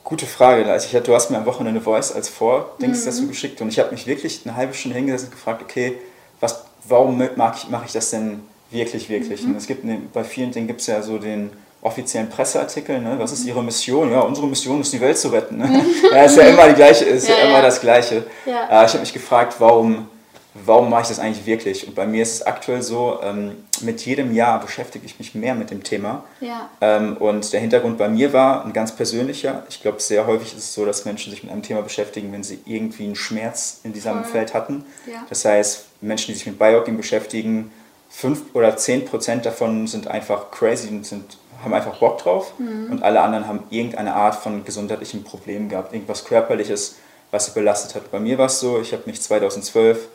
gute 0.02 0.26
Frage. 0.26 0.68
Also 0.70 0.88
ich, 0.90 1.02
du 1.04 1.14
hast 1.14 1.30
mir 1.30 1.38
am 1.38 1.46
Wochenende 1.46 1.80
Voice 1.80 2.10
als 2.10 2.28
Vordings 2.28 3.02
mhm. 3.02 3.04
dazu 3.04 3.28
geschickt 3.28 3.60
und 3.60 3.68
ich 3.68 3.78
habe 3.78 3.92
mich 3.92 4.08
wirklich 4.08 4.40
eine 4.44 4.56
halbe 4.56 4.74
Stunde 4.74 4.96
hingesetzt 4.96 5.26
und 5.26 5.30
gefragt, 5.30 5.62
okay, 5.62 5.98
was, 6.40 6.64
warum 6.88 7.22
mache 7.36 7.58
ich, 7.58 7.68
mach 7.70 7.84
ich 7.84 7.92
das 7.92 8.10
denn 8.10 8.49
Wirklich, 8.70 9.08
wirklich. 9.08 9.42
Mhm. 9.42 9.50
Und 9.50 9.56
es 9.56 9.66
gibt 9.66 9.84
bei 10.12 10.24
vielen 10.24 10.52
Dingen 10.52 10.66
gibt 10.66 10.80
es 10.80 10.86
ja 10.86 11.02
so 11.02 11.18
den 11.18 11.50
offiziellen 11.82 12.28
Presseartikel, 12.28 13.00
ne? 13.00 13.18
was 13.18 13.32
ist 13.32 13.44
ihre 13.46 13.62
Mission? 13.62 14.12
Ja, 14.12 14.20
unsere 14.20 14.46
Mission 14.46 14.80
ist 14.80 14.92
die 14.92 15.00
Welt 15.00 15.16
zu 15.16 15.28
retten. 15.28 15.58
Ne? 15.58 15.84
ja, 16.12 16.24
ist 16.24 16.36
ja 16.36 16.44
immer 16.44 16.68
die 16.68 16.74
gleiche, 16.74 17.04
ist 17.06 17.28
ja, 17.28 17.36
ja 17.36 17.44
immer 17.48 17.62
das 17.62 17.80
Gleiche. 17.80 18.24
Ja. 18.44 18.82
Äh, 18.82 18.86
ich 18.86 18.92
habe 18.92 19.00
mich 19.00 19.12
gefragt, 19.14 19.54
warum, 19.58 20.06
warum 20.52 20.90
mache 20.90 21.02
ich 21.02 21.08
das 21.08 21.18
eigentlich 21.18 21.46
wirklich? 21.46 21.86
Und 21.86 21.94
bei 21.94 22.06
mir 22.06 22.22
ist 22.22 22.34
es 22.34 22.42
aktuell 22.42 22.82
so, 22.82 23.18
ähm, 23.22 23.64
mit 23.80 24.04
jedem 24.04 24.34
Jahr 24.34 24.60
beschäftige 24.60 25.06
ich 25.06 25.18
mich 25.18 25.34
mehr 25.34 25.54
mit 25.54 25.70
dem 25.70 25.82
Thema. 25.82 26.24
Ja. 26.40 26.68
Ähm, 26.82 27.16
und 27.16 27.50
der 27.50 27.60
Hintergrund 27.60 27.96
bei 27.96 28.10
mir 28.10 28.34
war 28.34 28.66
ein 28.66 28.74
ganz 28.74 28.94
persönlicher. 28.94 29.64
Ich 29.70 29.80
glaube, 29.80 30.00
sehr 30.00 30.26
häufig 30.26 30.48
ist 30.48 30.64
es 30.64 30.74
so, 30.74 30.84
dass 30.84 31.06
Menschen 31.06 31.30
sich 31.30 31.42
mit 31.42 31.50
einem 31.50 31.62
Thema 31.62 31.80
beschäftigen, 31.80 32.30
wenn 32.30 32.42
sie 32.42 32.58
irgendwie 32.66 33.04
einen 33.04 33.16
Schmerz 33.16 33.80
in 33.84 33.94
diesem 33.94 34.22
Voll. 34.22 34.24
Feld 34.24 34.52
hatten. 34.52 34.84
Ja. 35.06 35.24
Das 35.30 35.46
heißt, 35.46 35.86
Menschen, 36.02 36.26
die 36.28 36.34
sich 36.34 36.46
mit 36.46 36.58
Biohacking 36.58 36.98
beschäftigen, 36.98 37.70
5 38.10 38.54
oder 38.54 38.76
10 38.76 39.06
Prozent 39.06 39.46
davon 39.46 39.86
sind 39.86 40.08
einfach 40.08 40.50
crazy 40.50 40.88
und 40.88 41.06
sind, 41.06 41.38
haben 41.62 41.72
einfach 41.72 41.98
Bock 41.98 42.18
drauf 42.18 42.52
mhm. 42.58 42.88
und 42.90 43.02
alle 43.02 43.20
anderen 43.20 43.46
haben 43.46 43.62
irgendeine 43.70 44.14
Art 44.14 44.34
von 44.34 44.64
gesundheitlichen 44.64 45.22
Problemen 45.24 45.68
gehabt, 45.68 45.94
irgendwas 45.94 46.24
Körperliches, 46.24 46.96
was 47.30 47.46
sie 47.46 47.52
belastet 47.52 47.94
hat. 47.94 48.10
Bei 48.10 48.18
mir 48.18 48.36
war 48.36 48.46
es 48.46 48.58
so, 48.58 48.80
ich 48.80 48.92
habe 48.92 49.04
mich 49.06 49.22
2012 49.22 50.08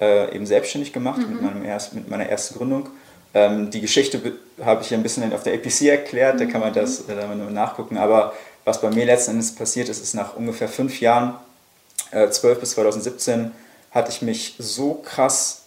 äh, 0.00 0.34
eben 0.34 0.46
selbstständig 0.46 0.92
gemacht 0.92 1.18
mhm. 1.18 1.34
mit, 1.34 1.42
meinem 1.42 1.64
erst, 1.64 1.94
mit 1.94 2.08
meiner 2.08 2.26
ersten 2.26 2.56
Gründung. 2.56 2.88
Ähm, 3.34 3.70
die 3.70 3.80
Geschichte 3.80 4.20
habe 4.64 4.82
ich 4.82 4.94
ein 4.94 5.02
bisschen 5.02 5.32
auf 5.32 5.42
der 5.42 5.54
APC 5.54 5.82
erklärt, 5.82 6.36
mhm. 6.36 6.38
da 6.38 6.44
kann 6.46 6.60
man 6.60 6.72
das 6.72 7.08
äh, 7.08 7.16
da 7.16 7.26
nachgucken. 7.26 7.98
Aber 7.98 8.32
was 8.64 8.80
bei 8.80 8.90
mir 8.90 9.04
letzten 9.06 9.32
Endes 9.32 9.54
passiert 9.54 9.88
ist, 9.88 10.00
ist 10.00 10.14
nach 10.14 10.36
ungefähr 10.36 10.68
fünf 10.68 11.00
Jahren, 11.00 11.34
äh, 12.12 12.28
12 12.28 12.60
bis 12.60 12.70
2017, 12.72 13.50
hatte 13.90 14.10
ich 14.10 14.22
mich 14.22 14.54
so 14.58 14.94
krass 14.94 15.59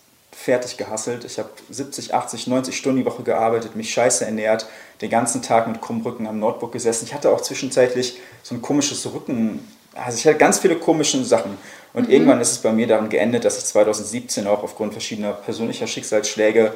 fertig 0.43 0.75
gehasselt. 0.75 1.23
Ich 1.23 1.39
habe 1.39 1.49
70, 1.69 2.13
80, 2.13 2.47
90 2.47 2.75
Stunden 2.75 2.99
die 2.99 3.05
Woche 3.05 3.23
gearbeitet, 3.23 3.77
mich 3.77 3.93
scheiße 3.93 4.25
ernährt, 4.25 4.67
den 4.99 5.09
ganzen 5.09 5.41
Tag 5.41 5.67
mit 5.67 5.81
krummem 5.81 6.01
Rücken 6.01 6.27
am 6.27 6.39
Notebook 6.39 6.73
gesessen. 6.73 7.05
Ich 7.05 7.13
hatte 7.13 7.31
auch 7.31 7.39
zwischenzeitlich 7.39 8.19
so 8.43 8.53
ein 8.53 8.61
komisches 8.61 9.05
Rücken, 9.13 9.65
also 9.93 10.17
ich 10.17 10.27
hatte 10.27 10.37
ganz 10.37 10.59
viele 10.59 10.75
komische 10.75 11.23
Sachen. 11.23 11.57
Und 11.93 12.07
mhm. 12.07 12.13
irgendwann 12.13 12.41
ist 12.41 12.51
es 12.51 12.57
bei 12.57 12.73
mir 12.73 12.87
daran 12.87 13.07
geendet, 13.07 13.45
dass 13.45 13.57
ich 13.57 13.65
2017 13.65 14.45
auch 14.45 14.63
aufgrund 14.63 14.91
verschiedener 14.91 15.31
persönlicher 15.31 15.87
Schicksalsschläge 15.87 16.73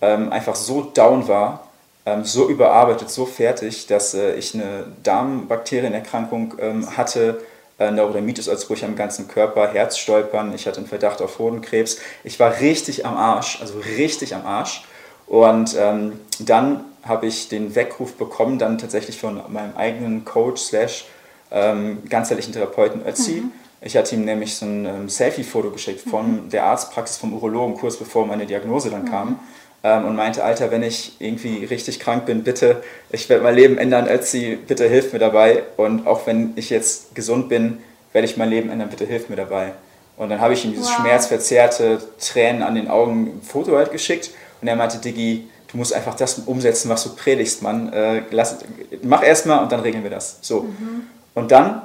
ähm, 0.00 0.32
einfach 0.32 0.54
so 0.54 0.80
down 0.82 1.28
war, 1.28 1.68
ähm, 2.06 2.24
so 2.24 2.48
überarbeitet, 2.48 3.10
so 3.10 3.26
fertig, 3.26 3.86
dass 3.86 4.14
äh, 4.14 4.34
ich 4.36 4.54
eine 4.54 4.86
Darmbakterienerkrankung 5.02 6.54
ähm, 6.58 6.96
hatte, 6.96 7.42
Neurodermitis 7.80 8.48
als 8.48 8.68
ruhig 8.68 8.84
am 8.84 8.96
ganzen 8.96 9.28
Körper, 9.28 9.68
Herzstolpern, 9.68 10.54
ich 10.54 10.66
hatte 10.66 10.78
einen 10.78 10.86
Verdacht 10.86 11.22
auf 11.22 11.38
Hodenkrebs. 11.38 11.98
Ich 12.24 12.38
war 12.38 12.60
richtig 12.60 13.06
am 13.06 13.16
Arsch, 13.16 13.58
also 13.60 13.78
richtig 13.96 14.34
am 14.34 14.44
Arsch. 14.44 14.84
Und 15.26 15.76
ähm, 15.78 16.20
dann 16.40 16.84
habe 17.02 17.26
ich 17.26 17.48
den 17.48 17.74
Weckruf 17.74 18.14
bekommen, 18.14 18.58
dann 18.58 18.78
tatsächlich 18.78 19.18
von 19.18 19.40
meinem 19.48 19.76
eigenen 19.76 20.24
Coach 20.24 20.60
slash 20.60 21.06
ähm, 21.50 22.02
ganzheitlichen 22.08 22.52
Therapeuten 22.52 23.06
Ötzi. 23.06 23.42
Mhm. 23.42 23.52
Ich 23.80 23.96
hatte 23.96 24.14
ihm 24.14 24.24
nämlich 24.26 24.56
so 24.56 24.66
ein 24.66 24.84
ähm, 24.84 25.08
Selfie-Foto 25.08 25.70
geschickt 25.70 26.02
von 26.02 26.44
mhm. 26.44 26.50
der 26.50 26.64
Arztpraxis 26.64 27.16
vom 27.16 27.32
Urologen, 27.32 27.76
kurz 27.76 27.96
bevor 27.96 28.26
meine 28.26 28.44
Diagnose 28.44 28.90
dann 28.90 29.04
mhm. 29.04 29.10
kam 29.10 29.40
ähm, 29.82 30.04
und 30.04 30.16
meinte, 30.16 30.44
Alter, 30.44 30.70
wenn 30.70 30.82
ich 30.82 31.16
irgendwie 31.18 31.64
richtig 31.64 32.00
krank 32.00 32.26
bin, 32.26 32.44
bitte, 32.44 32.82
ich 33.10 33.28
werde 33.28 33.42
mein 33.42 33.54
Leben 33.54 33.78
ändern, 33.78 34.08
Ötzi, 34.08 34.58
bitte 34.66 34.88
hilf 34.88 35.12
mir 35.12 35.18
dabei. 35.18 35.62
Und 35.76 36.06
auch 36.06 36.26
wenn 36.26 36.52
ich 36.56 36.70
jetzt 36.70 37.14
gesund 37.14 37.48
bin, 37.48 37.78
werde 38.12 38.26
ich 38.26 38.36
mein 38.36 38.50
Leben 38.50 38.70
ändern, 38.70 38.90
bitte 38.90 39.06
hilf 39.06 39.28
mir 39.28 39.36
dabei. 39.36 39.72
Und 40.16 40.28
dann 40.28 40.40
habe 40.40 40.52
ich 40.52 40.64
ihm 40.64 40.72
dieses 40.72 40.88
wow. 40.88 41.00
schmerzverzerrte, 41.00 42.00
Tränen 42.20 42.62
an 42.62 42.74
den 42.74 42.88
Augen 42.88 43.40
Foto 43.42 43.76
halt 43.76 43.90
geschickt 43.90 44.30
und 44.60 44.68
er 44.68 44.76
meinte, 44.76 44.98
Diggi, 44.98 45.48
du 45.68 45.78
musst 45.78 45.94
einfach 45.94 46.14
das 46.14 46.40
umsetzen, 46.40 46.90
was 46.90 47.04
du 47.04 47.16
predigst, 47.16 47.62
Mann. 47.62 47.92
Äh, 47.92 48.22
lass, 48.30 48.58
mach 49.02 49.22
erstmal 49.22 49.62
und 49.62 49.72
dann 49.72 49.80
regeln 49.80 50.02
wir 50.02 50.10
das. 50.10 50.38
So. 50.42 50.62
Mhm. 50.62 51.06
Und 51.34 51.50
dann 51.52 51.82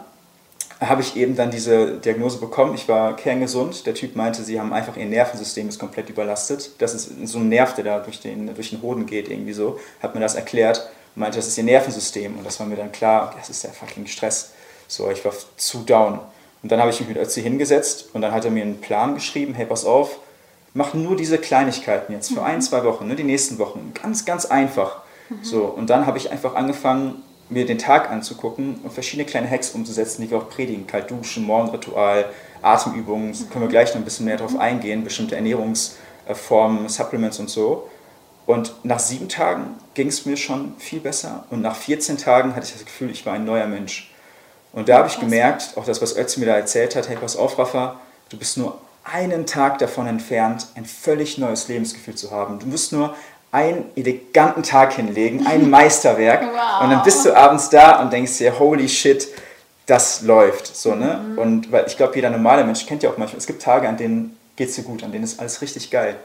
habe 0.81 1.01
ich 1.01 1.15
eben 1.15 1.35
dann 1.35 1.51
diese 1.51 1.97
Diagnose 1.97 2.39
bekommen. 2.39 2.75
Ich 2.75 2.87
war 2.87 3.15
kerngesund. 3.15 3.85
Der 3.85 3.93
Typ 3.93 4.15
meinte, 4.15 4.43
sie 4.43 4.59
haben 4.59 4.73
einfach 4.73 4.97
ihr 4.97 5.05
Nervensystem 5.05 5.69
ist 5.69 5.79
komplett 5.79 6.09
überlastet. 6.09 6.71
Das 6.79 6.93
ist 6.93 7.27
so 7.27 7.39
ein 7.39 7.49
Nerv, 7.49 7.75
der 7.75 7.83
da 7.85 7.99
durch 7.99 8.19
den, 8.19 8.53
durch 8.53 8.71
den 8.71 8.81
Hoden 8.81 9.05
geht, 9.05 9.29
irgendwie 9.29 9.53
so. 9.53 9.79
Hat 10.01 10.15
mir 10.15 10.21
das 10.21 10.35
erklärt 10.35 10.89
und 11.15 11.21
meinte, 11.21 11.37
das 11.37 11.47
ist 11.47 11.57
ihr 11.57 11.63
Nervensystem. 11.63 12.37
Und 12.37 12.45
das 12.45 12.59
war 12.59 12.67
mir 12.67 12.75
dann 12.75 12.91
klar, 12.91 13.33
das 13.37 13.49
ist 13.49 13.63
der 13.63 13.71
fucking 13.71 14.07
Stress. 14.07 14.51
So, 14.87 15.09
ich 15.09 15.23
war 15.23 15.33
zu 15.57 15.79
down. 15.83 16.19
Und 16.61 16.71
dann 16.71 16.79
habe 16.79 16.89
ich 16.89 16.99
mich 16.99 17.09
mit 17.09 17.17
Ötzi 17.17 17.41
hingesetzt 17.41 18.09
und 18.13 18.21
dann 18.21 18.31
hat 18.31 18.43
er 18.43 18.51
mir 18.51 18.63
einen 18.63 18.81
Plan 18.81 19.13
geschrieben, 19.13 19.53
hey, 19.53 19.65
pass 19.65 19.85
auf, 19.85 20.19
mach 20.73 20.93
nur 20.93 21.15
diese 21.15 21.37
Kleinigkeiten 21.37 22.11
jetzt 22.11 22.29
für 22.29 22.39
mhm. 22.41 22.45
ein, 22.47 22.61
zwei 22.61 22.83
Wochen, 22.83 23.07
ne, 23.07 23.15
die 23.15 23.23
nächsten 23.23 23.59
Wochen. 23.59 23.93
Ganz, 24.01 24.25
ganz 24.25 24.45
einfach. 24.45 25.01
Mhm. 25.29 25.43
So, 25.43 25.65
und 25.65 25.89
dann 25.89 26.05
habe 26.05 26.17
ich 26.17 26.31
einfach 26.31 26.55
angefangen, 26.55 27.23
mir 27.49 27.65
den 27.65 27.77
Tag 27.77 28.09
anzugucken 28.09 28.79
und 28.83 28.91
verschiedene 28.91 29.25
kleine 29.25 29.49
Hacks 29.49 29.71
umzusetzen, 29.71 30.21
die 30.21 30.31
wir 30.31 30.37
auch 30.37 30.49
predigen. 30.49 30.87
Kalt 30.87 31.11
duschen, 31.11 31.43
Morgenritual, 31.43 32.25
Atemübungen, 32.61 33.29
mhm. 33.29 33.49
können 33.49 33.65
wir 33.65 33.69
gleich 33.69 33.89
noch 33.89 34.01
ein 34.01 34.05
bisschen 34.05 34.25
mehr 34.25 34.37
drauf 34.37 34.57
eingehen, 34.57 35.03
bestimmte 35.03 35.35
Ernährungsformen, 35.35 36.89
Supplements 36.89 37.39
und 37.39 37.49
so. 37.49 37.89
Und 38.45 38.73
nach 38.83 38.99
sieben 38.99 39.29
Tagen 39.29 39.75
ging 39.93 40.07
es 40.07 40.25
mir 40.25 40.37
schon 40.37 40.75
viel 40.77 40.99
besser 40.99 41.45
und 41.49 41.61
nach 41.61 41.75
14 41.75 42.17
Tagen 42.17 42.55
hatte 42.55 42.67
ich 42.67 42.73
das 42.73 42.85
Gefühl, 42.85 43.09
ich 43.09 43.25
war 43.25 43.33
ein 43.33 43.45
neuer 43.45 43.67
Mensch. 43.67 44.11
Und 44.71 44.89
da 44.89 44.97
habe 44.97 45.07
ich 45.07 45.19
gemerkt, 45.19 45.71
auch 45.77 45.85
das, 45.85 46.01
was 46.01 46.15
Ötzi 46.15 46.39
mir 46.39 46.47
da 46.47 46.57
erzählt 46.57 46.95
hat, 46.95 47.09
hey, 47.09 47.15
pass 47.15 47.37
auf, 47.37 47.57
Rafa, 47.57 47.99
du 48.29 48.37
bist 48.37 48.57
nur 48.57 48.79
einen 49.03 49.45
Tag 49.45 49.79
davon 49.79 50.07
entfernt, 50.07 50.67
ein 50.75 50.85
völlig 50.85 51.37
neues 51.37 51.67
Lebensgefühl 51.67 52.15
zu 52.15 52.31
haben. 52.31 52.59
Du 52.59 52.65
musst 52.65 52.91
nur 52.91 53.15
einen 53.55 53.85
eleganten 53.95 54.63
Tag 54.63 54.93
hinlegen, 54.93 55.47
ein 55.47 55.69
Meisterwerk. 55.69 56.41
wow. 56.41 56.83
Und 56.83 56.89
dann 56.91 57.03
bist 57.03 57.25
du 57.25 57.33
abends 57.33 57.69
da 57.69 58.01
und 58.01 58.11
denkst 58.11 58.37
dir, 58.37 58.59
holy 58.59 58.89
shit, 58.89 59.27
das 59.85 60.21
läuft. 60.23 60.75
So, 60.75 60.93
ne? 60.93 61.21
Mhm. 61.25 61.37
Und 61.37 61.71
weil 61.71 61.85
ich 61.87 61.95
glaube, 61.95 62.15
jeder 62.15 62.29
normale 62.29 62.65
Mensch 62.65 62.85
kennt 62.85 63.01
ja 63.01 63.09
auch 63.09 63.17
manchmal, 63.17 63.37
es 63.37 63.47
gibt 63.47 63.61
Tage, 63.61 63.87
an 63.87 63.95
denen 63.95 64.37
geht 64.57 64.69
es 64.69 64.75
dir 64.75 64.83
gut, 64.83 65.03
an 65.03 65.11
denen 65.11 65.23
ist 65.23 65.39
alles 65.39 65.61
richtig 65.61 65.89
geil. 65.89 66.15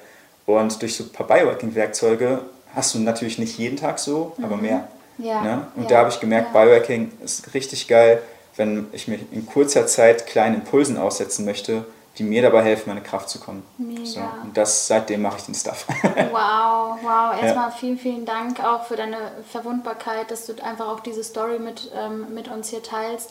Und 0.45 0.83
durch 0.83 0.97
so 0.97 1.05
ein 1.05 1.11
paar 1.11 1.27
Biohacking-Werkzeuge 1.29 2.41
hast 2.75 2.95
du 2.95 2.99
natürlich 2.99 3.39
nicht 3.39 3.59
jeden 3.59 3.77
Tag 3.77 4.01
so, 4.01 4.33
mhm. 4.37 4.45
aber 4.45 4.57
mehr. 4.57 4.89
Ja. 5.19 5.43
Ne? 5.43 5.67
Und 5.77 5.85
ja. 5.85 5.89
da 5.89 5.99
habe 5.99 6.09
ich 6.09 6.19
gemerkt, 6.19 6.53
ja. 6.53 6.65
Biohacking 6.65 7.13
ist 7.25 7.55
richtig 7.55 7.87
geil, 7.87 8.23
wenn 8.57 8.87
ich 8.93 9.07
mich 9.07 9.21
in 9.31 9.47
kurzer 9.47 9.87
Zeit 9.87 10.27
kleinen 10.27 10.57
Impulsen 10.57 10.97
aussetzen 10.97 11.45
möchte, 11.45 11.85
die 12.19 12.25
mir 12.25 12.43
dabei 12.43 12.63
helfen, 12.63 12.89
meine 12.89 13.03
Kraft 13.03 13.29
zu 13.29 13.41
kommen. 13.41 13.63
Mega. 13.79 14.05
So, 14.05 14.21
und 14.43 14.57
das 14.57 14.87
seitdem 14.87 15.23
mache 15.23 15.39
ich 15.39 15.45
den 15.45 15.55
Stuff. 15.55 15.87
wow, 16.31 16.99
wow. 17.03 17.41
Erstmal 17.41 17.69
ja. 17.69 17.75
vielen, 17.77 17.99
vielen 17.99 18.27
Dank 18.27 18.63
auch 18.63 18.85
für 18.85 18.97
deine 18.97 19.17
Verwundbarkeit, 19.51 20.31
dass 20.31 20.47
du 20.47 20.53
einfach 20.63 20.89
auch 20.89 21.01
diese 21.01 21.23
Story 21.25 21.59
mit, 21.59 21.91
ähm, 21.97 22.35
mit 22.35 22.49
uns 22.49 22.69
hier 22.69 22.83
teilst. 22.83 23.31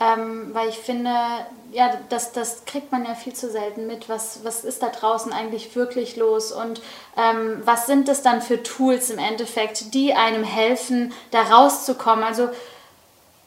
Ähm, 0.00 0.52
weil 0.52 0.68
ich 0.68 0.78
finde, 0.78 1.10
ja, 1.70 1.96
das, 2.08 2.32
das 2.32 2.64
kriegt 2.64 2.90
man 2.90 3.04
ja 3.04 3.14
viel 3.14 3.32
zu 3.32 3.48
selten 3.48 3.86
mit. 3.86 4.08
Was, 4.08 4.40
was 4.42 4.64
ist 4.64 4.82
da 4.82 4.88
draußen 4.88 5.32
eigentlich 5.32 5.76
wirklich 5.76 6.16
los 6.16 6.50
und 6.50 6.82
ähm, 7.16 7.62
was 7.64 7.86
sind 7.86 8.08
es 8.08 8.22
dann 8.22 8.42
für 8.42 8.60
Tools 8.64 9.10
im 9.10 9.18
Endeffekt, 9.18 9.94
die 9.94 10.12
einem 10.12 10.42
helfen, 10.42 11.12
da 11.30 11.42
rauszukommen? 11.42 12.24
Also 12.24 12.48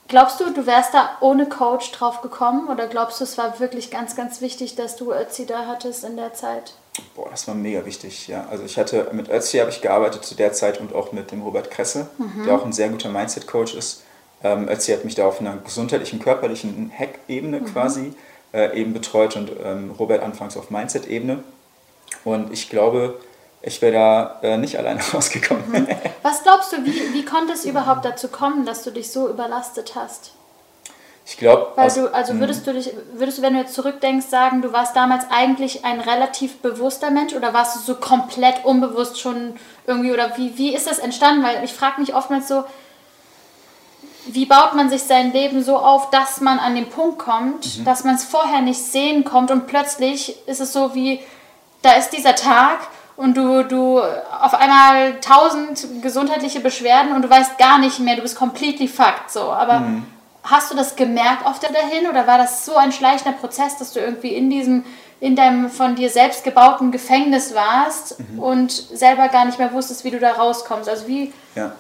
glaubst 0.08 0.40
du, 0.40 0.52
du 0.54 0.66
wärst 0.66 0.94
da 0.94 1.18
ohne 1.22 1.48
Coach 1.48 1.92
drauf 1.92 2.22
gekommen 2.22 2.68
oder 2.70 2.88
glaubst 2.88 3.20
du, 3.20 3.24
es 3.24 3.38
war 3.38 3.60
wirklich 3.60 3.92
ganz, 3.92 4.16
ganz 4.16 4.42
wichtig, 4.42 4.76
dass 4.76 4.96
du 4.96 5.14
Ötzi 5.14 5.46
da 5.46 5.68
hattest 5.68 6.04
in 6.04 6.16
der 6.16 6.34
Zeit? 6.34 6.74
Boah, 7.16 7.30
das 7.30 7.48
war 7.48 7.54
mega 7.54 7.86
wichtig, 7.86 8.28
ja. 8.28 8.48
Also 8.50 8.64
ich 8.64 8.78
hatte, 8.78 9.10
mit 9.12 9.30
Ötzi 9.30 9.58
habe 9.58 9.70
ich 9.70 9.82
gearbeitet 9.82 10.26
zu 10.26 10.36
der 10.36 10.54
Zeit 10.54 10.80
und 10.80 10.96
auch 10.96 11.12
mit 11.12 11.32
dem 11.32 11.44
Robert 11.44 11.70
Kresse, 11.70 12.08
mhm. 12.18 12.46
der 12.46 12.56
auch 12.56 12.66
ein 12.66 12.74
sehr 12.74 12.90
guter 12.90 13.10
Mindset-Coach 13.10 13.76
ist 13.76 14.02
ähm, 14.44 14.68
Ötzi 14.70 14.92
hat 14.92 15.06
mich 15.06 15.16
da 15.16 15.28
auf 15.28 15.40
einer 15.40 15.58
gesundheitlichen, 15.58 16.20
körperlichen 16.20 16.92
Hack-Ebene 16.98 17.62
mhm. 17.62 17.66
quasi 17.66 18.14
äh, 18.54 18.80
eben 18.80 18.94
betreut 18.94 19.36
und 19.36 19.52
ähm, 19.64 19.92
Robert 19.98 20.22
anfangs 20.22 20.58
auf 20.58 20.70
Mindset-Ebene. 20.70 21.44
Und 22.24 22.54
ich 22.54 22.70
glaube, 22.70 23.20
ich 23.62 23.82
wäre 23.82 23.94
da 23.94 24.40
äh, 24.42 24.58
nicht 24.58 24.78
alleine 24.78 25.02
rausgekommen. 25.14 25.64
Mhm. 25.72 25.88
Was 26.22 26.44
glaubst 26.44 26.74
du, 26.74 26.86
wie, 26.86 27.14
wie 27.14 27.26
konnte 27.26 27.54
es 27.54 27.66
überhaupt 27.66 28.06
dazu 28.06 28.28
kommen, 28.28 28.66
dass 28.66 28.84
du 28.84 28.92
dich 28.92 29.12
so 29.12 29.28
überlastet 29.30 29.94
hast? 29.96 30.32
Ich 31.30 31.36
glaube. 31.36 31.74
Also 31.76 32.10
würdest 32.40 32.66
du 32.66 32.74
dich, 32.74 32.94
würdest 33.14 33.40
du, 33.40 33.42
wenn 33.42 33.54
du 33.54 33.60
jetzt 33.60 33.74
zurückdenkst, 33.74 34.28
sagen, 34.28 34.62
du 34.62 34.72
warst 34.72 34.96
damals 34.96 35.26
eigentlich 35.30 35.84
ein 35.84 36.00
relativ 36.00 36.60
bewusster 36.60 37.12
Mensch 37.12 37.34
oder 37.34 37.54
warst 37.54 37.76
du 37.76 37.80
so 37.82 37.96
komplett 37.96 38.64
unbewusst 38.64 39.20
schon 39.20 39.58
irgendwie 39.86 40.14
oder 40.14 40.38
wie, 40.38 40.58
wie 40.58 40.74
ist 40.74 40.88
das 40.88 41.00
entstanden? 41.00 41.44
Weil 41.44 41.66
ich 41.66 41.74
frage 41.74 42.00
mich 42.00 42.16
oftmals 42.16 42.48
so, 42.48 42.64
wie 44.28 44.46
baut 44.46 44.74
man 44.74 44.90
sich 44.90 45.04
sein 45.04 45.34
Leben 45.34 45.64
so 45.64 45.78
auf, 45.78 46.10
dass 46.12 46.40
man 46.40 46.60
an 46.60 46.76
den 46.76 46.90
Punkt 46.90 47.20
kommt, 47.20 47.80
mhm. 47.80 47.84
dass 47.84 48.06
man 48.06 48.16
es 48.16 48.24
vorher 48.24 48.62
nicht 48.62 48.82
sehen 48.82 49.26
kommt 49.26 49.52
und 49.52 49.68
plötzlich 49.68 50.48
ist 50.48 50.62
es 50.62 50.72
so 50.72 50.96
wie, 50.96 51.22
da 51.82 51.94
ist 51.94 52.12
dieser 52.12 52.36
Tag 52.36 52.80
und 53.18 53.36
du, 53.36 53.64
du 53.64 54.00
auf 54.00 54.54
einmal 54.54 55.20
tausend 55.20 56.02
gesundheitliche 56.02 56.60
Beschwerden 56.60 57.14
und 57.14 57.24
du 57.24 57.30
weißt 57.30 57.58
gar 57.58 57.80
nicht 57.80 58.00
mehr, 58.00 58.16
du 58.16 58.22
bist 58.22 58.38
completely 58.38 58.88
fucked 58.88 59.30
so. 59.30 59.52
Aber 59.52 59.80
mhm. 59.80 60.06
hast 60.44 60.72
du 60.72 60.76
das 60.76 60.96
gemerkt 60.96 61.46
auf 61.46 61.60
der 61.60 61.72
dahin 61.72 62.08
oder 62.08 62.28
war 62.28 62.38
das 62.38 62.64
so 62.64 62.76
ein 62.76 62.92
schleichender 62.92 63.38
Prozess, 63.38 63.78
dass 63.78 63.92
du 63.92 64.00
irgendwie 64.00 64.34
in 64.34 64.50
diesem 64.50 64.86
in 65.20 65.36
deinem 65.36 65.72
von 65.72 65.96
dir 65.96 66.12
selbst 66.12 66.44
gebauten 66.44 66.92
Gefängnis 66.92 67.56
warst 67.56 68.20
mhm. 68.20 68.40
und 68.40 68.72
selber 68.72 69.30
gar 69.30 69.46
nicht 69.46 69.58
mehr 69.58 69.74
wusstest, 69.74 70.04
wie 70.04 70.12
du 70.12 70.20
da 70.20 70.34
rauskommst? 70.34 70.88
Also 70.88 71.08
wie? 71.08 71.34
Ja, 71.56 71.72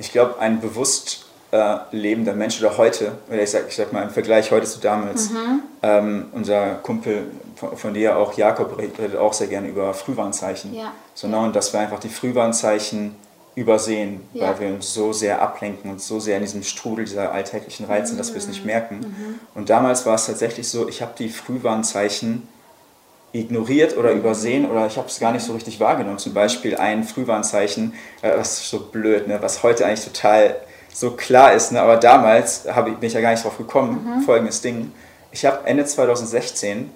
ich 0.00 0.10
glaube, 0.10 0.40
ein 0.40 0.60
bewusst 0.60 1.23
äh, 1.54 1.76
lebender 1.92 2.32
Mensch 2.32 2.60
oder 2.60 2.76
heute, 2.76 3.12
oder 3.28 3.40
ich 3.40 3.50
sag, 3.50 3.68
ich 3.68 3.76
sag 3.76 3.92
mal 3.92 4.02
im 4.02 4.10
Vergleich 4.10 4.50
heute 4.50 4.66
zu 4.66 4.80
damals, 4.80 5.30
mhm. 5.30 5.62
ähm, 5.84 6.26
unser 6.32 6.74
Kumpel 6.82 7.28
von, 7.54 7.76
von, 7.76 7.94
dir 7.94 8.16
auch, 8.16 8.36
Jakob, 8.36 8.76
redet 8.76 9.16
auch 9.16 9.32
sehr 9.32 9.46
gerne 9.46 9.68
über 9.68 9.94
Frühwarnzeichen. 9.94 10.74
Ja. 10.74 10.90
So, 11.14 11.28
ne, 11.28 11.38
und 11.38 11.54
dass 11.54 11.72
wir 11.72 11.78
einfach 11.78 12.00
die 12.00 12.08
Frühwarnzeichen 12.08 13.14
übersehen, 13.54 14.22
ja. 14.32 14.48
weil 14.48 14.60
wir 14.60 14.74
uns 14.74 14.92
so 14.92 15.12
sehr 15.12 15.40
ablenken 15.40 15.92
und 15.92 16.00
so 16.00 16.18
sehr 16.18 16.38
in 16.38 16.42
diesem 16.42 16.64
Strudel 16.64 17.04
dieser 17.04 17.30
alltäglichen 17.30 17.86
Reize 17.86 18.08
sind, 18.08 18.18
dass 18.18 18.32
wir 18.32 18.38
es 18.38 18.48
nicht 18.48 18.62
mhm. 18.62 18.66
merken. 18.66 18.96
Mhm. 18.96 19.38
Und 19.54 19.70
damals 19.70 20.06
war 20.06 20.16
es 20.16 20.26
tatsächlich 20.26 20.68
so, 20.68 20.88
ich 20.88 21.02
habe 21.02 21.12
die 21.16 21.28
Frühwarnzeichen 21.28 22.48
ignoriert 23.32 23.96
oder 23.96 24.10
übersehen 24.10 24.68
oder 24.68 24.88
ich 24.88 24.96
habe 24.96 25.06
es 25.06 25.20
gar 25.20 25.30
nicht 25.30 25.44
so 25.44 25.52
richtig 25.52 25.78
wahrgenommen. 25.78 26.18
Zum 26.18 26.34
Beispiel 26.34 26.74
ein 26.76 27.04
Frühwarnzeichen, 27.04 27.94
äh, 28.22 28.30
das 28.30 28.58
ist 28.58 28.70
so 28.70 28.80
blöd, 28.80 29.28
ne, 29.28 29.40
was 29.40 29.62
heute 29.62 29.86
eigentlich 29.86 30.04
total 30.04 30.56
so 30.94 31.10
klar 31.10 31.52
ist. 31.52 31.72
Ne? 31.72 31.80
Aber 31.82 31.96
damals 31.98 32.66
hab 32.72 32.86
ich, 32.86 32.94
bin 32.94 33.08
ich 33.08 33.12
ja 33.12 33.20
gar 33.20 33.32
nicht 33.32 33.44
drauf 33.44 33.58
gekommen. 33.58 34.18
Mhm. 34.18 34.22
Folgendes 34.22 34.62
Ding. 34.62 34.92
Ich 35.32 35.44
habe 35.44 35.66
Ende 35.66 35.84
2016 35.84 36.90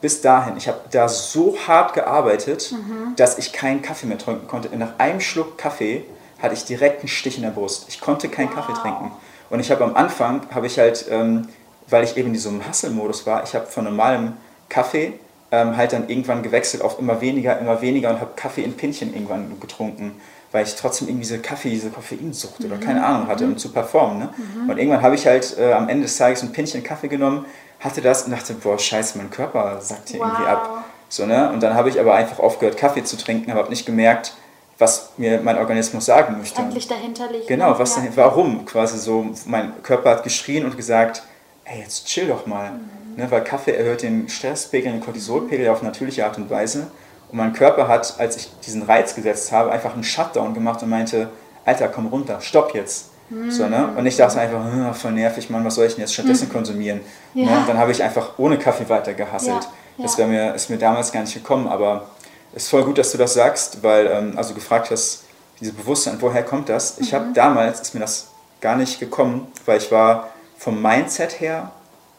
bis 0.00 0.20
dahin, 0.20 0.58
ich 0.58 0.68
habe 0.68 0.80
da 0.90 1.08
so 1.08 1.56
hart 1.66 1.94
gearbeitet, 1.94 2.72
mhm. 2.72 3.16
dass 3.16 3.38
ich 3.38 3.52
keinen 3.52 3.80
Kaffee 3.80 4.06
mehr 4.06 4.18
trinken 4.18 4.46
konnte. 4.46 4.76
Nach 4.76 4.98
einem 4.98 5.20
Schluck 5.20 5.56
Kaffee 5.56 6.04
hatte 6.42 6.54
ich 6.54 6.64
direkt 6.64 7.00
einen 7.00 7.08
Stich 7.08 7.36
in 7.36 7.44
der 7.44 7.50
Brust. 7.50 7.86
Ich 7.88 8.00
konnte 8.00 8.28
keinen 8.28 8.48
wow. 8.48 8.56
Kaffee 8.56 8.74
trinken. 8.74 9.12
Und 9.48 9.60
ich 9.60 9.70
habe 9.70 9.84
am 9.84 9.96
Anfang, 9.96 10.42
habe 10.54 10.66
ich 10.66 10.78
halt, 10.78 11.06
ähm, 11.08 11.48
weil 11.88 12.04
ich 12.04 12.16
eben 12.16 12.28
in 12.28 12.34
diesem 12.34 12.68
Hustle-Modus 12.68 13.26
war, 13.26 13.44
ich 13.44 13.54
habe 13.54 13.66
von 13.66 13.84
normalem 13.84 14.34
Kaffee 14.68 15.14
ähm, 15.50 15.76
halt 15.76 15.92
dann 15.92 16.08
irgendwann 16.08 16.42
gewechselt 16.42 16.82
auf 16.82 16.98
immer 16.98 17.20
weniger, 17.20 17.58
immer 17.58 17.80
weniger 17.80 18.10
und 18.10 18.20
habe 18.20 18.32
Kaffee 18.36 18.62
in 18.62 18.76
Pinchen 18.76 19.14
irgendwann 19.14 19.58
getrunken 19.60 20.20
weil 20.56 20.64
ich 20.64 20.74
trotzdem 20.74 21.06
irgendwie 21.08 21.24
diese 21.24 21.38
Kaffee, 21.38 21.68
diese 21.68 21.90
Koffeinsucht 21.90 22.64
oder 22.64 22.78
keine 22.78 23.00
mhm. 23.00 23.04
Ahnung 23.04 23.28
hatte, 23.28 23.44
um 23.44 23.50
mhm. 23.50 23.58
zu 23.58 23.72
performen. 23.72 24.20
Ne? 24.20 24.30
Mhm. 24.34 24.70
Und 24.70 24.78
irgendwann 24.78 25.02
habe 25.02 25.14
ich 25.14 25.26
halt 25.26 25.54
äh, 25.58 25.74
am 25.74 25.90
Ende 25.90 26.04
des 26.04 26.16
Tages 26.16 26.42
ein 26.42 26.50
Pinchen 26.50 26.82
Kaffee 26.82 27.08
genommen, 27.08 27.44
hatte 27.78 28.00
das 28.00 28.22
und 28.22 28.30
dachte, 28.30 28.54
boah, 28.54 28.78
scheiße, 28.78 29.18
mein 29.18 29.28
Körper 29.28 29.78
sackt 29.82 30.08
hier 30.08 30.20
wow. 30.20 30.28
irgendwie 30.28 30.46
ab. 30.46 30.84
So, 31.10 31.26
ne? 31.26 31.50
Und 31.52 31.62
dann 31.62 31.74
habe 31.74 31.90
ich 31.90 32.00
aber 32.00 32.14
einfach 32.14 32.38
aufgehört, 32.38 32.78
Kaffee 32.78 33.04
zu 33.04 33.18
trinken, 33.18 33.52
habe 33.52 33.68
nicht 33.68 33.84
gemerkt, 33.84 34.32
was 34.78 35.10
mir 35.18 35.42
mein 35.42 35.58
Organismus 35.58 36.06
sagen 36.06 36.38
möchte. 36.38 36.58
Eigentlich 36.58 36.88
dahinter 36.88 37.30
liegt. 37.30 37.48
Genau, 37.48 37.78
was 37.78 37.90
ja. 37.90 37.96
dahinter, 37.96 38.16
warum? 38.16 38.64
Quasi 38.64 38.96
so, 38.96 39.26
mein 39.44 39.82
Körper 39.82 40.08
hat 40.08 40.22
geschrien 40.22 40.64
und 40.64 40.74
gesagt, 40.78 41.22
ey, 41.66 41.80
jetzt 41.80 42.06
chill 42.06 42.28
doch 42.28 42.46
mal. 42.46 42.70
Mhm. 42.70 43.16
Ne? 43.16 43.30
Weil 43.30 43.44
Kaffee 43.44 43.72
erhöht 43.72 44.00
den 44.00 44.30
Stresspegel, 44.30 44.90
den 44.90 45.02
Cortisolpegel 45.02 45.66
mhm. 45.66 45.72
auf 45.72 45.82
natürliche 45.82 46.24
Art 46.24 46.38
und 46.38 46.48
Weise. 46.48 46.86
Und 47.30 47.38
mein 47.38 47.52
Körper 47.52 47.88
hat, 47.88 48.14
als 48.18 48.36
ich 48.36 48.50
diesen 48.64 48.82
Reiz 48.82 49.14
gesetzt 49.14 49.52
habe, 49.52 49.70
einfach 49.70 49.94
einen 49.94 50.04
Shutdown 50.04 50.54
gemacht 50.54 50.82
und 50.82 50.90
meinte, 50.90 51.28
Alter, 51.64 51.88
komm 51.88 52.06
runter, 52.06 52.40
stopp 52.40 52.74
jetzt. 52.74 53.10
Mhm. 53.30 53.50
So, 53.50 53.66
ne? 53.66 53.88
Und 53.96 54.06
ich 54.06 54.16
dachte 54.16 54.40
einfach, 54.40 54.62
hm, 54.64 54.94
voll 54.94 55.12
nervig, 55.12 55.50
Mann, 55.50 55.64
was 55.64 55.74
soll 55.74 55.86
ich 55.86 55.94
denn 55.94 56.02
jetzt 56.02 56.14
stattdessen 56.14 56.48
mhm. 56.48 56.52
konsumieren? 56.52 57.00
Ja. 57.34 57.46
Ne? 57.46 57.56
Und 57.58 57.68
dann 57.68 57.78
habe 57.78 57.90
ich 57.90 58.02
einfach 58.02 58.38
ohne 58.38 58.58
Kaffee 58.58 58.88
weiter 58.88 59.14
gehasselt. 59.14 59.64
Ja. 59.98 60.04
Das 60.04 60.16
mir, 60.18 60.54
ist 60.54 60.70
mir 60.70 60.78
damals 60.78 61.10
gar 61.10 61.22
nicht 61.22 61.34
gekommen, 61.34 61.66
aber 61.66 62.08
es 62.54 62.64
ist 62.64 62.68
voll 62.68 62.84
gut, 62.84 62.98
dass 62.98 63.12
du 63.12 63.18
das 63.18 63.34
sagst, 63.34 63.82
weil, 63.82 64.06
ähm, 64.06 64.32
also 64.36 64.54
gefragt 64.54 64.90
hast, 64.90 65.24
diese 65.60 65.72
Bewusstsein, 65.72 66.18
woher 66.20 66.42
kommt 66.42 66.68
das? 66.68 66.98
Ich 66.98 67.12
mhm. 67.12 67.16
habe 67.16 67.26
damals, 67.34 67.80
ist 67.80 67.94
mir 67.94 68.00
das 68.00 68.28
gar 68.60 68.76
nicht 68.76 69.00
gekommen, 69.00 69.48
weil 69.64 69.78
ich 69.78 69.90
war 69.90 70.28
vom 70.58 70.80
Mindset 70.80 71.40
her 71.40 71.70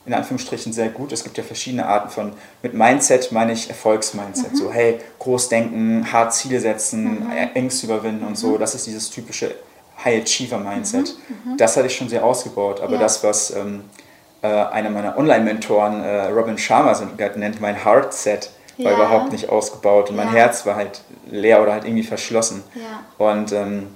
in 0.08 0.14
Anführungsstrichen 0.14 0.72
sehr 0.72 0.88
gut. 0.88 1.12
Es 1.12 1.24
gibt 1.24 1.38
ja 1.38 1.44
verschiedene 1.44 1.86
Arten 1.86 2.10
von, 2.10 2.34
mit 2.64 2.74
Mindset 2.74 3.32
meine 3.34 3.52
ich 3.52 3.70
Erfolgsmindset. 3.70 4.54
Mhm. 4.54 4.56
So, 4.56 4.72
hey, 4.72 5.00
groß 5.20 5.50
denken, 5.50 6.12
hart 6.12 6.34
Ziele 6.34 6.62
setzen, 6.62 7.26
mhm. 7.26 7.32
Ängste 7.54 7.88
überwinden 7.88 8.26
und 8.26 8.38
so. 8.38 8.52
Mhm. 8.52 8.60
Das 8.60 8.74
ist 8.74 8.88
dieses 8.88 9.10
typische 9.10 9.54
High 10.04 10.24
Achiever 10.24 10.60
Mindset. 10.60 11.14
Mhm. 11.28 11.52
Mhm. 11.52 11.58
Das 11.58 11.76
hatte 11.76 11.88
ich 11.88 11.96
schon 11.96 12.08
sehr 12.08 12.24
ausgebaut. 12.24 12.80
Aber 12.80 12.94
ja. 12.94 13.00
das, 13.00 13.22
was 13.24 13.52
ähm, 13.52 13.84
äh, 14.42 14.48
einer 14.48 14.90
meiner 14.90 15.18
Online-Mentoren, 15.18 16.02
äh, 16.02 16.28
Robin 16.28 16.58
Sharma, 16.58 16.98
nennt, 17.36 17.60
mein 17.60 17.84
Heart 17.84 18.14
Set, 18.14 18.50
war 18.78 18.92
ja. 18.92 18.98
überhaupt 18.98 19.34
nicht 19.34 19.50
ausgebaut. 19.50 20.10
Und 20.10 20.16
mein 20.16 20.28
ja. 20.28 20.36
Herz 20.36 20.66
war 20.66 20.76
halt 20.76 21.02
leer 21.30 21.62
oder 21.62 21.74
halt 21.74 21.84
irgendwie 21.84 22.04
verschlossen. 22.04 22.64
Und 23.18 23.52
ähm, 23.52 23.88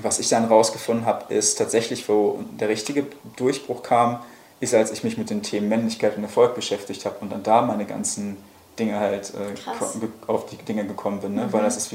was 0.00 0.18
ich 0.18 0.30
dann 0.30 0.46
rausgefunden 0.46 1.04
habe, 1.04 1.34
ist 1.34 1.58
tatsächlich, 1.58 2.08
wo 2.08 2.40
der 2.58 2.70
richtige 2.70 3.04
Durchbruch 3.36 3.82
kam, 3.82 4.20
ist, 4.62 4.74
als 4.74 4.92
ich 4.92 5.02
mich 5.02 5.18
mit 5.18 5.28
den 5.28 5.42
Themen 5.42 5.68
Männlichkeit 5.68 6.16
und 6.16 6.22
Erfolg 6.22 6.54
beschäftigt 6.54 7.04
habe 7.04 7.16
und 7.20 7.32
dann 7.32 7.42
da 7.42 7.62
meine 7.62 7.84
ganzen 7.84 8.36
Dinge 8.78 8.98
halt 8.98 9.32
äh, 9.34 10.28
auf 10.28 10.46
die 10.46 10.56
Dinge 10.56 10.86
gekommen 10.86 11.20
bin, 11.20 11.34
ne? 11.34 11.46
Mhm. 11.46 11.52
weil 11.52 11.62
das 11.64 11.76
ist 11.76 11.94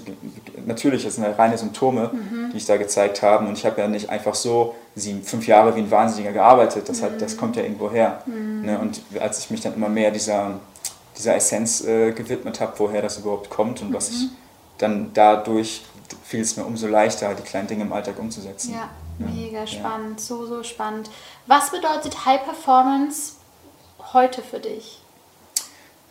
natürlich, 0.65 1.05
das 1.05 1.15
sind 1.15 1.23
halt 1.23 1.39
reine 1.39 1.57
Symptome, 1.57 2.11
mhm. 2.13 2.51
die 2.51 2.57
ich 2.57 2.65
da 2.65 2.75
gezeigt 2.75 3.23
habe 3.23 3.47
und 3.47 3.57
ich 3.57 3.65
habe 3.65 3.81
ja 3.81 3.87
nicht 3.87 4.09
einfach 4.09 4.35
so 4.35 4.75
sieben, 4.95 5.23
fünf 5.23 5.47
Jahre 5.47 5.75
wie 5.75 5.79
ein 5.79 5.89
Wahnsinniger 5.89 6.33
gearbeitet, 6.33 6.87
das, 6.89 6.99
mhm. 6.99 7.05
hat, 7.05 7.21
das 7.21 7.37
kommt 7.37 7.55
ja 7.55 7.63
irgendwo 7.63 7.89
her. 7.89 8.21
Mhm. 8.25 8.61
Ne? 8.63 8.79
Und 8.79 9.01
als 9.19 9.39
ich 9.39 9.49
mich 9.49 9.61
dann 9.61 9.73
immer 9.73 9.89
mehr 9.89 10.11
dieser, 10.11 10.59
dieser 11.17 11.35
Essenz 11.35 11.83
äh, 11.85 12.11
gewidmet 12.11 12.59
habe, 12.59 12.73
woher 12.77 13.01
das 13.01 13.17
überhaupt 13.17 13.49
kommt 13.49 13.81
und 13.81 13.93
was 13.93 14.09
ich 14.09 14.23
mhm. 14.23 14.29
dann 14.77 15.11
dadurch 15.13 15.83
fiel 16.25 16.41
es 16.41 16.57
mir 16.57 16.65
umso 16.65 16.87
leichter, 16.87 17.33
die 17.33 17.43
kleinen 17.43 17.67
Dinge 17.67 17.85
im 17.85 17.93
Alltag 17.93 18.19
umzusetzen. 18.19 18.73
Ja, 18.73 18.89
mega 19.19 19.65
spannend, 19.67 20.19
so, 20.19 20.45
so 20.45 20.63
spannend. 20.63 21.09
Was 21.45 21.71
bedeutet 21.71 22.25
High 22.25 22.43
Performance 22.43 23.33
heute 24.13 24.41
für 24.41 24.59
dich? 24.59 25.01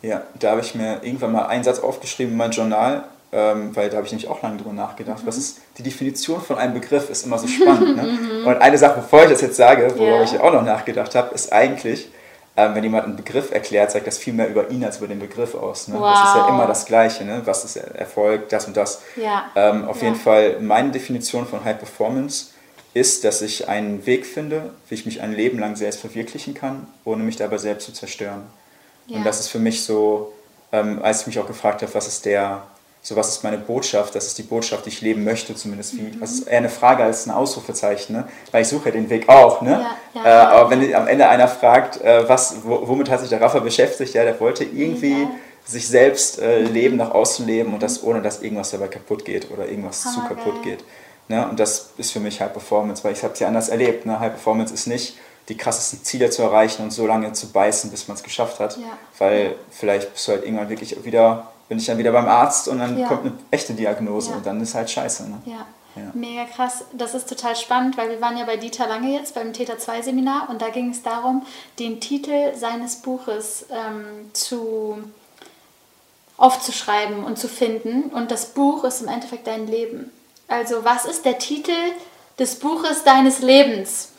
Ja, 0.01 0.23
da 0.39 0.51
habe 0.51 0.61
ich 0.61 0.75
mir 0.75 1.03
irgendwann 1.03 1.31
mal 1.31 1.47
einen 1.47 1.63
Satz 1.63 1.79
aufgeschrieben 1.79 2.33
in 2.33 2.37
mein 2.37 2.51
Journal, 2.51 3.05
ähm, 3.31 3.75
weil 3.75 3.89
da 3.89 3.97
habe 3.97 4.05
ich 4.05 4.11
nämlich 4.11 4.29
auch 4.29 4.41
lange 4.41 4.57
drüber 4.57 4.73
nachgedacht. 4.73 5.23
Mhm. 5.23 5.27
Was 5.27 5.37
ist 5.37 5.61
die 5.77 5.83
Definition 5.83 6.41
von 6.41 6.57
einem 6.57 6.73
Begriff 6.73 7.09
ist 7.09 7.25
immer 7.25 7.37
so 7.37 7.47
spannend. 7.47 7.95
ne? 7.95 8.03
Mhm. 8.17 8.47
Und 8.47 8.57
eine 8.61 8.77
Sache, 8.77 9.01
bevor 9.01 9.23
ich 9.23 9.29
das 9.29 9.41
jetzt 9.41 9.57
sage, 9.57 9.89
worüber 9.89 10.05
yeah. 10.05 10.23
ich 10.23 10.39
auch 10.39 10.53
noch 10.53 10.63
nachgedacht 10.63 11.15
habe, 11.15 11.33
ist 11.33 11.51
eigentlich, 11.51 12.09
ähm, 12.55 12.75
wenn 12.75 12.83
jemand 12.83 13.05
einen 13.05 13.15
Begriff 13.15 13.51
erklärt, 13.51 13.91
sagt 13.91 14.07
das 14.07 14.17
viel 14.17 14.33
mehr 14.33 14.47
über 14.47 14.69
ihn 14.69 14.85
als 14.85 14.99
über 14.99 15.07
den 15.07 15.19
Begriff 15.19 15.55
aus. 15.55 15.87
Ne? 15.87 15.95
Wow. 15.99 16.13
Das 16.13 16.29
ist 16.29 16.35
ja 16.35 16.47
immer 16.47 16.67
das 16.67 16.85
Gleiche. 16.85 17.25
Ne? 17.25 17.41
Was 17.45 17.65
ist 17.65 17.75
Erfolg, 17.75 18.49
das 18.49 18.65
und 18.67 18.77
das. 18.77 19.01
Ja. 19.15 19.45
Ähm, 19.55 19.85
auf 19.85 20.01
ja. 20.01 20.09
jeden 20.09 20.19
Fall, 20.19 20.59
meine 20.61 20.91
Definition 20.91 21.45
von 21.45 21.65
High 21.65 21.77
Performance 21.77 22.51
ist, 22.93 23.23
dass 23.23 23.41
ich 23.41 23.67
einen 23.67 24.05
Weg 24.05 24.25
finde, 24.25 24.71
wie 24.89 24.95
ich 24.95 25.05
mich 25.05 25.21
ein 25.21 25.33
Leben 25.33 25.59
lang 25.59 25.75
selbst 25.75 25.99
verwirklichen 25.99 26.53
kann, 26.53 26.87
ohne 27.05 27.23
mich 27.23 27.35
dabei 27.35 27.57
selbst 27.57 27.85
zu 27.85 27.93
zerstören. 27.93 28.43
Ja. 29.07 29.17
Und 29.17 29.23
das 29.23 29.39
ist 29.39 29.49
für 29.49 29.59
mich 29.59 29.83
so, 29.83 30.33
ähm, 30.71 31.01
als 31.01 31.21
ich 31.21 31.27
mich 31.27 31.39
auch 31.39 31.47
gefragt 31.47 31.81
habe, 31.81 31.93
was 31.93 32.07
ist 32.07 32.25
der, 32.25 32.63
so 33.01 33.15
was 33.15 33.29
ist 33.29 33.43
meine 33.43 33.57
Botschaft, 33.57 34.15
das 34.15 34.27
ist 34.27 34.37
die 34.37 34.43
Botschaft, 34.43 34.85
die 34.85 34.89
ich 34.89 35.01
leben 35.01 35.23
möchte, 35.23 35.55
zumindest 35.55 35.97
wie. 35.97 36.01
Mhm. 36.01 36.19
Das 36.19 36.31
ist 36.31 36.47
eher 36.47 36.57
eine 36.57 36.69
Frage 36.69 37.03
als 37.03 37.25
ein 37.25 37.31
Ausrufezeichen, 37.31 38.15
ne? 38.15 38.27
weil 38.51 38.63
ich 38.63 38.67
suche 38.67 38.89
ja 38.89 38.91
den 38.91 39.09
Weg 39.09 39.29
auch. 39.29 39.61
Ne? 39.61 39.85
Ja, 40.13 40.21
ja, 40.21 40.25
äh, 40.25 40.45
aber 40.47 40.69
wenn 40.71 40.93
am 40.93 41.07
Ende 41.07 41.27
einer 41.29 41.47
fragt, 41.47 42.01
äh, 42.01 42.27
was, 42.27 42.57
womit 42.63 43.09
hat 43.09 43.21
sich 43.21 43.29
der 43.29 43.41
Raffer 43.41 43.61
beschäftigt, 43.61 44.13
ja, 44.13 44.23
der 44.23 44.39
wollte 44.39 44.63
irgendwie 44.63 45.27
sich 45.67 45.87
selbst 45.87 46.39
äh, 46.39 46.61
leben, 46.61 46.95
nach 46.95 47.11
außen 47.11 47.45
leben 47.45 47.73
und 47.73 47.83
das 47.83 48.01
ohne, 48.01 48.21
dass 48.21 48.41
irgendwas 48.41 48.71
dabei 48.71 48.87
kaputt 48.87 49.25
geht 49.25 49.51
oder 49.51 49.67
irgendwas 49.67 50.05
Hammer 50.05 50.29
zu 50.29 50.35
kaputt 50.35 50.63
geil. 50.63 50.77
geht. 50.77 50.85
Ne? 51.27 51.47
Und 51.47 51.59
das 51.59 51.91
ist 51.97 52.11
für 52.11 52.19
mich 52.19 52.41
High 52.41 52.51
Performance, 52.51 53.03
weil 53.03 53.13
ich 53.13 53.23
habe 53.23 53.33
es 53.33 53.39
ja 53.39 53.47
anders 53.47 53.69
erlebt. 53.69 54.05
Ne? 54.05 54.19
High 54.19 54.31
Performance 54.31 54.73
ist 54.73 54.87
nicht 54.87 55.17
die 55.49 55.57
krassesten 55.57 56.03
Ziele 56.03 56.29
zu 56.29 56.41
erreichen 56.41 56.83
und 56.83 56.91
so 56.91 57.07
lange 57.07 57.31
zu 57.33 57.51
beißen, 57.51 57.89
bis 57.89 58.07
man 58.07 58.17
es 58.17 58.23
geschafft 58.23 58.59
hat. 58.59 58.77
Ja. 58.77 58.97
Weil 59.17 59.55
vielleicht 59.71 60.13
bist 60.13 60.27
du 60.27 60.33
halt 60.33 60.43
irgendwann 60.43 60.69
wirklich 60.69 61.03
wieder, 61.05 61.47
bin 61.69 61.77
ich 61.77 61.85
dann 61.85 61.97
wieder 61.97 62.11
beim 62.11 62.27
Arzt 62.27 62.67
und 62.67 62.79
dann 62.79 62.97
ja. 62.97 63.07
kommt 63.07 63.21
eine 63.25 63.33
echte 63.51 63.73
Diagnose 63.73 64.31
ja. 64.31 64.37
und 64.37 64.45
dann 64.45 64.59
ist 64.61 64.75
halt 64.75 64.89
scheiße. 64.89 65.29
Ne? 65.29 65.41
Ja. 65.45 66.11
Mega 66.13 66.45
krass. 66.45 66.85
Das 66.93 67.15
ist 67.15 67.27
total 67.27 67.55
spannend, 67.55 67.97
weil 67.97 68.09
wir 68.09 68.21
waren 68.21 68.37
ja 68.37 68.45
bei 68.45 68.57
Dieter 68.57 68.87
Lange 68.87 69.13
jetzt 69.13 69.33
beim 69.33 69.53
Täter 69.53 69.79
2 69.79 70.03
Seminar 70.03 70.47
und 70.49 70.61
da 70.61 70.69
ging 70.69 70.91
es 70.91 71.01
darum, 71.01 71.43
den 71.79 71.99
Titel 71.99 72.55
seines 72.55 72.97
Buches 72.97 73.65
ähm, 73.71 74.29
zu 74.33 74.99
aufzuschreiben 76.37 77.23
und 77.23 77.39
zu 77.39 77.47
finden. 77.47 78.11
Und 78.11 78.29
das 78.29 78.47
Buch 78.47 78.83
ist 78.83 79.01
im 79.01 79.07
Endeffekt 79.07 79.47
dein 79.47 79.65
Leben. 79.65 80.11
Also 80.47 80.83
was 80.83 81.05
ist 81.05 81.25
der 81.25 81.37
Titel 81.37 81.71
des 82.39 82.55
Buches 82.55 83.03
deines 83.03 83.39
Lebens? 83.39 84.09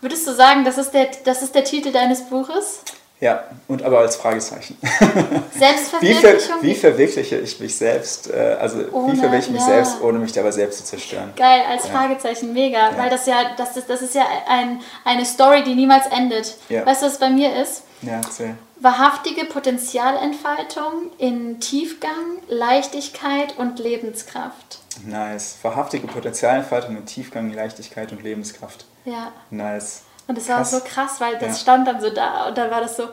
Würdest 0.00 0.26
du 0.26 0.32
sagen, 0.32 0.64
das 0.64 0.78
ist 0.78 0.92
der, 0.92 1.08
das 1.24 1.42
ist 1.42 1.54
der 1.54 1.64
Titel 1.64 1.92
deines 1.92 2.22
Buches? 2.22 2.82
Ja, 3.20 3.44
und 3.66 3.82
aber 3.82 3.98
als 3.98 4.14
Fragezeichen. 4.14 4.78
Selbstverwirklichung? 5.58 6.02
Wie, 6.02 6.14
ver, 6.14 6.62
wie 6.62 6.74
verwirkliche 6.74 7.38
ich 7.38 7.58
mich 7.58 7.76
selbst, 7.76 8.30
äh, 8.30 8.56
also 8.60 8.78
ohne, 8.92 9.12
wie 9.12 9.16
verwirkliche 9.16 9.48
ich 9.48 9.50
mich 9.54 9.60
ja. 9.62 9.66
selbst, 9.66 10.00
ohne 10.00 10.20
mich 10.20 10.30
dabei 10.30 10.52
selbst 10.52 10.78
zu 10.78 10.84
zerstören? 10.84 11.32
Geil, 11.34 11.62
als 11.68 11.88
ja. 11.88 11.90
Fragezeichen, 11.90 12.52
mega. 12.52 12.92
Ja. 12.92 12.96
Weil 12.96 13.10
das 13.10 13.26
ja, 13.26 13.56
das 13.56 13.76
ist, 13.76 13.90
das 13.90 14.02
ist 14.02 14.14
ja 14.14 14.24
ein, 14.46 14.80
eine 15.04 15.24
Story, 15.24 15.64
die 15.64 15.74
niemals 15.74 16.06
endet. 16.06 16.58
Weißt 16.68 17.02
du, 17.02 17.06
was 17.06 17.18
bei 17.18 17.30
mir 17.30 17.60
ist? 17.60 17.82
Ja, 18.02 18.20
erzähl. 18.24 18.54
Wahrhaftige 18.76 19.46
Potenzialentfaltung 19.46 21.10
in 21.18 21.58
Tiefgang, 21.58 22.38
Leichtigkeit 22.46 23.58
und 23.58 23.80
Lebenskraft. 23.80 24.78
Nice. 25.06 25.58
Wahrhaftige 25.62 26.06
Potenzialentfaltung 26.06 26.96
in 26.96 27.06
Tiefgang, 27.06 27.52
Leichtigkeit 27.52 28.12
und 28.12 28.22
Lebenskraft. 28.22 28.84
Ja. 29.04 29.32
Nice. 29.50 30.02
Und 30.26 30.36
es 30.36 30.48
war 30.48 30.64
so 30.64 30.80
krass, 30.80 31.20
weil 31.20 31.38
das 31.38 31.48
ja. 31.48 31.54
stand 31.54 31.88
dann 31.88 32.00
so 32.00 32.10
da 32.10 32.48
und 32.48 32.58
dann 32.58 32.70
war 32.70 32.80
das 32.80 32.96
so. 32.96 33.08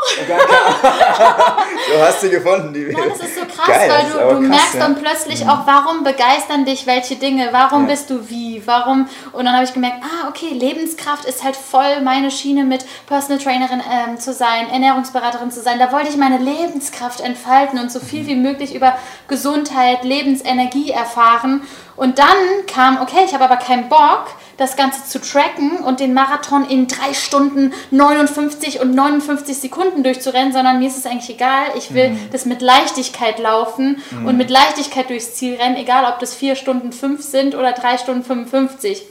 Du 1.92 2.00
hast 2.00 2.20
sie 2.20 2.30
gefunden, 2.30 2.72
die 2.72 2.86
Mann, 2.86 3.08
das 3.08 3.20
ist 3.20 3.34
so 3.36 3.42
krass, 3.42 3.66
Geil, 3.66 3.90
weil 3.90 4.04
du, 4.04 4.18
du 4.18 4.40
krass, 4.40 4.48
merkst 4.48 4.74
ja. 4.74 4.80
dann 4.80 4.96
plötzlich 4.96 5.48
auch, 5.48 5.66
warum 5.66 6.04
begeistern 6.04 6.64
dich 6.64 6.86
welche 6.86 7.16
Dinge, 7.16 7.48
warum 7.52 7.82
ja. 7.82 7.90
bist 7.90 8.10
du 8.10 8.28
wie, 8.28 8.62
warum. 8.66 9.08
Und 9.32 9.44
dann 9.44 9.54
habe 9.54 9.64
ich 9.64 9.72
gemerkt, 9.72 10.02
ah, 10.02 10.28
okay, 10.28 10.50
Lebenskraft 10.52 11.24
ist 11.24 11.42
halt 11.42 11.56
voll 11.56 12.00
meine 12.02 12.30
Schiene 12.30 12.64
mit 12.64 12.84
Personal 13.06 13.42
Trainerin 13.42 13.82
ähm, 13.90 14.18
zu 14.18 14.32
sein, 14.32 14.68
Ernährungsberaterin 14.70 15.50
zu 15.50 15.60
sein. 15.60 15.78
Da 15.78 15.92
wollte 15.92 16.08
ich 16.08 16.16
meine 16.16 16.38
Lebenskraft 16.38 17.20
entfalten 17.20 17.78
und 17.78 17.90
so 17.90 18.00
viel 18.00 18.22
mhm. 18.22 18.26
wie 18.28 18.36
möglich 18.36 18.74
über 18.74 18.96
Gesundheit, 19.28 20.04
Lebensenergie 20.04 20.90
erfahren. 20.90 21.62
Und 21.96 22.18
dann 22.18 22.66
kam, 22.66 23.02
okay, 23.02 23.24
ich 23.26 23.34
habe 23.34 23.44
aber 23.44 23.56
keinen 23.56 23.88
Bock, 23.88 24.28
das 24.60 24.76
Ganze 24.76 25.06
zu 25.06 25.20
tracken 25.20 25.78
und 25.78 26.00
den 26.00 26.12
Marathon 26.12 26.68
in 26.68 26.86
3 26.86 27.14
Stunden 27.14 27.72
59 27.90 28.80
und 28.80 28.94
59 28.94 29.56
Sekunden 29.56 30.02
durchzurennen, 30.02 30.52
sondern 30.52 30.78
mir 30.78 30.88
ist 30.88 30.98
es 30.98 31.06
eigentlich 31.06 31.30
egal. 31.30 31.68
Ich 31.78 31.94
will 31.94 32.10
mhm. 32.10 32.28
das 32.30 32.44
mit 32.44 32.60
Leichtigkeit 32.60 33.38
laufen 33.38 34.02
mhm. 34.10 34.26
und 34.26 34.36
mit 34.36 34.50
Leichtigkeit 34.50 35.08
durchs 35.08 35.34
Ziel 35.34 35.54
rennen, 35.54 35.76
egal 35.76 36.04
ob 36.12 36.18
das 36.18 36.34
4 36.34 36.56
Stunden 36.56 36.92
5 36.92 37.22
sind 37.22 37.54
oder 37.54 37.72
3 37.72 37.96
Stunden 37.96 38.22
55. 38.22 39.02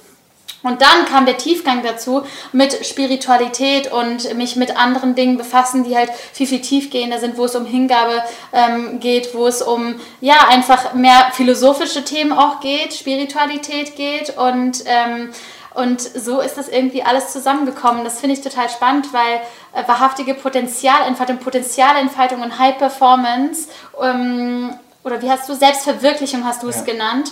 Und 0.62 0.82
dann 0.82 1.06
kam 1.06 1.26
der 1.26 1.38
Tiefgang 1.38 1.84
dazu 1.84 2.24
mit 2.52 2.86
Spiritualität 2.86 3.92
und 3.92 4.34
mich 4.36 4.58
mit 4.58 4.76
anderen 4.76 5.16
Dingen 5.16 5.38
befassen, 5.38 5.86
die 5.86 5.96
halt 5.96 6.12
viel, 6.34 6.48
viel 6.48 6.62
tiefgehender 6.62 7.20
sind, 7.20 7.38
wo 7.38 7.46
es 7.46 7.56
um 7.56 7.66
Hingabe 7.66 8.22
ähm, 8.52 9.00
geht, 9.00 9.34
wo 9.34 9.48
es 9.48 9.62
um, 9.62 9.96
ja, 10.20 10.48
einfach 10.50 10.94
mehr 10.94 11.32
philosophische 11.32 12.04
Themen 12.04 12.34
auch 12.34 12.60
geht, 12.60 12.94
Spiritualität 12.94 13.96
geht 13.96 14.38
und, 14.38 14.84
ähm, 14.86 15.30
und 15.76 16.02
so 16.02 16.42
ist 16.42 16.58
das 16.58 16.68
irgendwie 16.68 17.04
alles 17.04 17.32
zusammengekommen. 17.32 18.04
Das 18.04 18.20
finde 18.20 18.36
ich 18.36 18.42
total 18.42 18.70
spannend, 18.70 19.14
weil 19.14 19.40
äh, 19.74 19.88
wahrhaftige 19.88 20.34
Potenzialentfaltung, 20.34 21.38
Potenzialentfaltung 21.38 22.42
und 22.42 22.60
High 22.60 22.78
Performance 22.78 23.70
ähm, 24.02 24.74
oder 25.06 25.22
wie 25.22 25.32
hast 25.32 25.48
du, 25.48 25.56
Selbstverwirklichung 25.56 26.44
hast 26.44 26.64
du 26.64 26.68
ja. 26.70 26.76
es 26.76 26.84
genannt, 26.84 27.32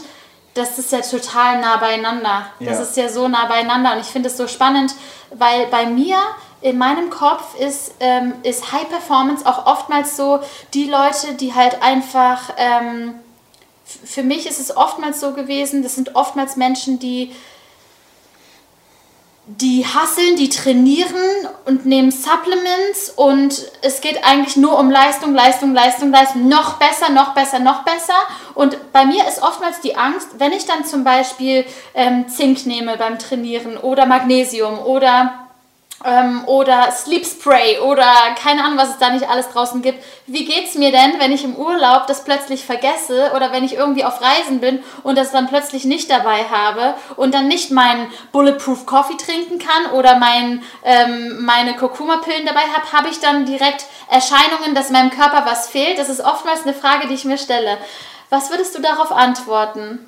das 0.57 0.77
ist 0.79 0.91
ja 0.91 1.01
total 1.01 1.61
nah 1.61 1.77
beieinander. 1.77 2.47
Das 2.59 2.77
ja. 2.77 2.83
ist 2.83 2.97
ja 2.97 3.09
so 3.09 3.27
nah 3.27 3.45
beieinander 3.45 3.93
und 3.93 3.99
ich 3.99 4.07
finde 4.07 4.29
es 4.29 4.37
so 4.37 4.47
spannend, 4.47 4.95
weil 5.31 5.67
bei 5.67 5.85
mir 5.85 6.17
in 6.61 6.77
meinem 6.77 7.09
Kopf 7.09 7.57
ist, 7.59 7.93
ähm, 7.99 8.33
ist 8.43 8.71
High 8.71 8.89
Performance 8.89 9.45
auch 9.45 9.65
oftmals 9.65 10.17
so 10.17 10.39
die 10.73 10.89
Leute, 10.89 11.35
die 11.39 11.53
halt 11.53 11.81
einfach, 11.83 12.51
ähm, 12.57 13.15
für 13.85 14.23
mich 14.23 14.47
ist 14.47 14.59
es 14.59 14.75
oftmals 14.75 15.19
so 15.19 15.33
gewesen, 15.33 15.83
das 15.83 15.95
sind 15.95 16.15
oftmals 16.15 16.55
Menschen, 16.55 16.99
die 16.99 17.31
die 19.47 19.85
hasseln, 19.85 20.35
die 20.35 20.49
trainieren 20.49 21.47
und 21.65 21.85
nehmen 21.85 22.11
Supplements 22.11 23.13
und 23.15 23.71
es 23.81 24.01
geht 24.01 24.25
eigentlich 24.25 24.57
nur 24.57 24.77
um 24.77 24.91
Leistung, 24.91 25.33
Leistung, 25.33 25.73
Leistung, 25.73 26.11
Leistung, 26.11 26.49
noch 26.49 26.73
besser, 26.73 27.09
noch 27.09 27.33
besser, 27.33 27.59
noch 27.59 27.83
besser. 27.83 28.13
Und 28.55 28.91
bei 28.91 29.05
mir 29.05 29.25
ist 29.25 29.41
oftmals 29.41 29.79
die 29.79 29.95
Angst, 29.95 30.27
wenn 30.37 30.51
ich 30.51 30.65
dann 30.65 30.83
zum 30.83 31.05
Beispiel 31.05 31.65
ähm, 31.93 32.27
Zink 32.27 32.65
nehme 32.65 32.97
beim 32.97 33.19
Trainieren 33.19 33.77
oder 33.77 34.05
Magnesium 34.05 34.79
oder 34.79 35.46
ähm, 36.05 36.43
oder 36.45 36.91
Sleep 36.91 37.25
Spray 37.25 37.79
oder 37.79 38.05
keine 38.41 38.63
Ahnung, 38.63 38.77
was 38.77 38.89
es 38.89 38.97
da 38.97 39.09
nicht 39.09 39.29
alles 39.29 39.49
draußen 39.49 39.81
gibt. 39.81 40.03
Wie 40.27 40.45
geht's 40.45 40.75
mir 40.75 40.91
denn, 40.91 41.19
wenn 41.19 41.31
ich 41.31 41.43
im 41.43 41.55
Urlaub 41.55 42.07
das 42.07 42.23
plötzlich 42.23 42.65
vergesse 42.65 43.31
oder 43.35 43.51
wenn 43.51 43.63
ich 43.63 43.75
irgendwie 43.75 44.03
auf 44.03 44.21
Reisen 44.21 44.59
bin 44.59 44.83
und 45.03 45.17
das 45.17 45.31
dann 45.31 45.47
plötzlich 45.47 45.85
nicht 45.85 46.09
dabei 46.09 46.43
habe 46.45 46.93
und 47.15 47.33
dann 47.33 47.47
nicht 47.47 47.71
meinen 47.71 48.11
Bulletproof 48.31 48.85
Coffee 48.85 49.17
trinken 49.17 49.59
kann 49.59 49.91
oder 49.93 50.17
mein, 50.17 50.63
ähm, 50.83 51.43
meine 51.43 51.75
Kurkuma-Pillen 51.75 52.45
dabei 52.45 52.61
habe, 52.61 52.91
habe 52.91 53.09
ich 53.09 53.19
dann 53.19 53.45
direkt 53.45 53.85
Erscheinungen, 54.09 54.75
dass 54.75 54.89
meinem 54.89 55.09
Körper 55.09 55.45
was 55.45 55.67
fehlt? 55.67 55.97
Das 55.97 56.09
ist 56.09 56.21
oftmals 56.21 56.63
eine 56.63 56.73
Frage, 56.73 57.07
die 57.07 57.15
ich 57.15 57.25
mir 57.25 57.37
stelle. 57.37 57.77
Was 58.29 58.49
würdest 58.51 58.77
du 58.77 58.81
darauf 58.81 59.11
antworten? 59.11 60.05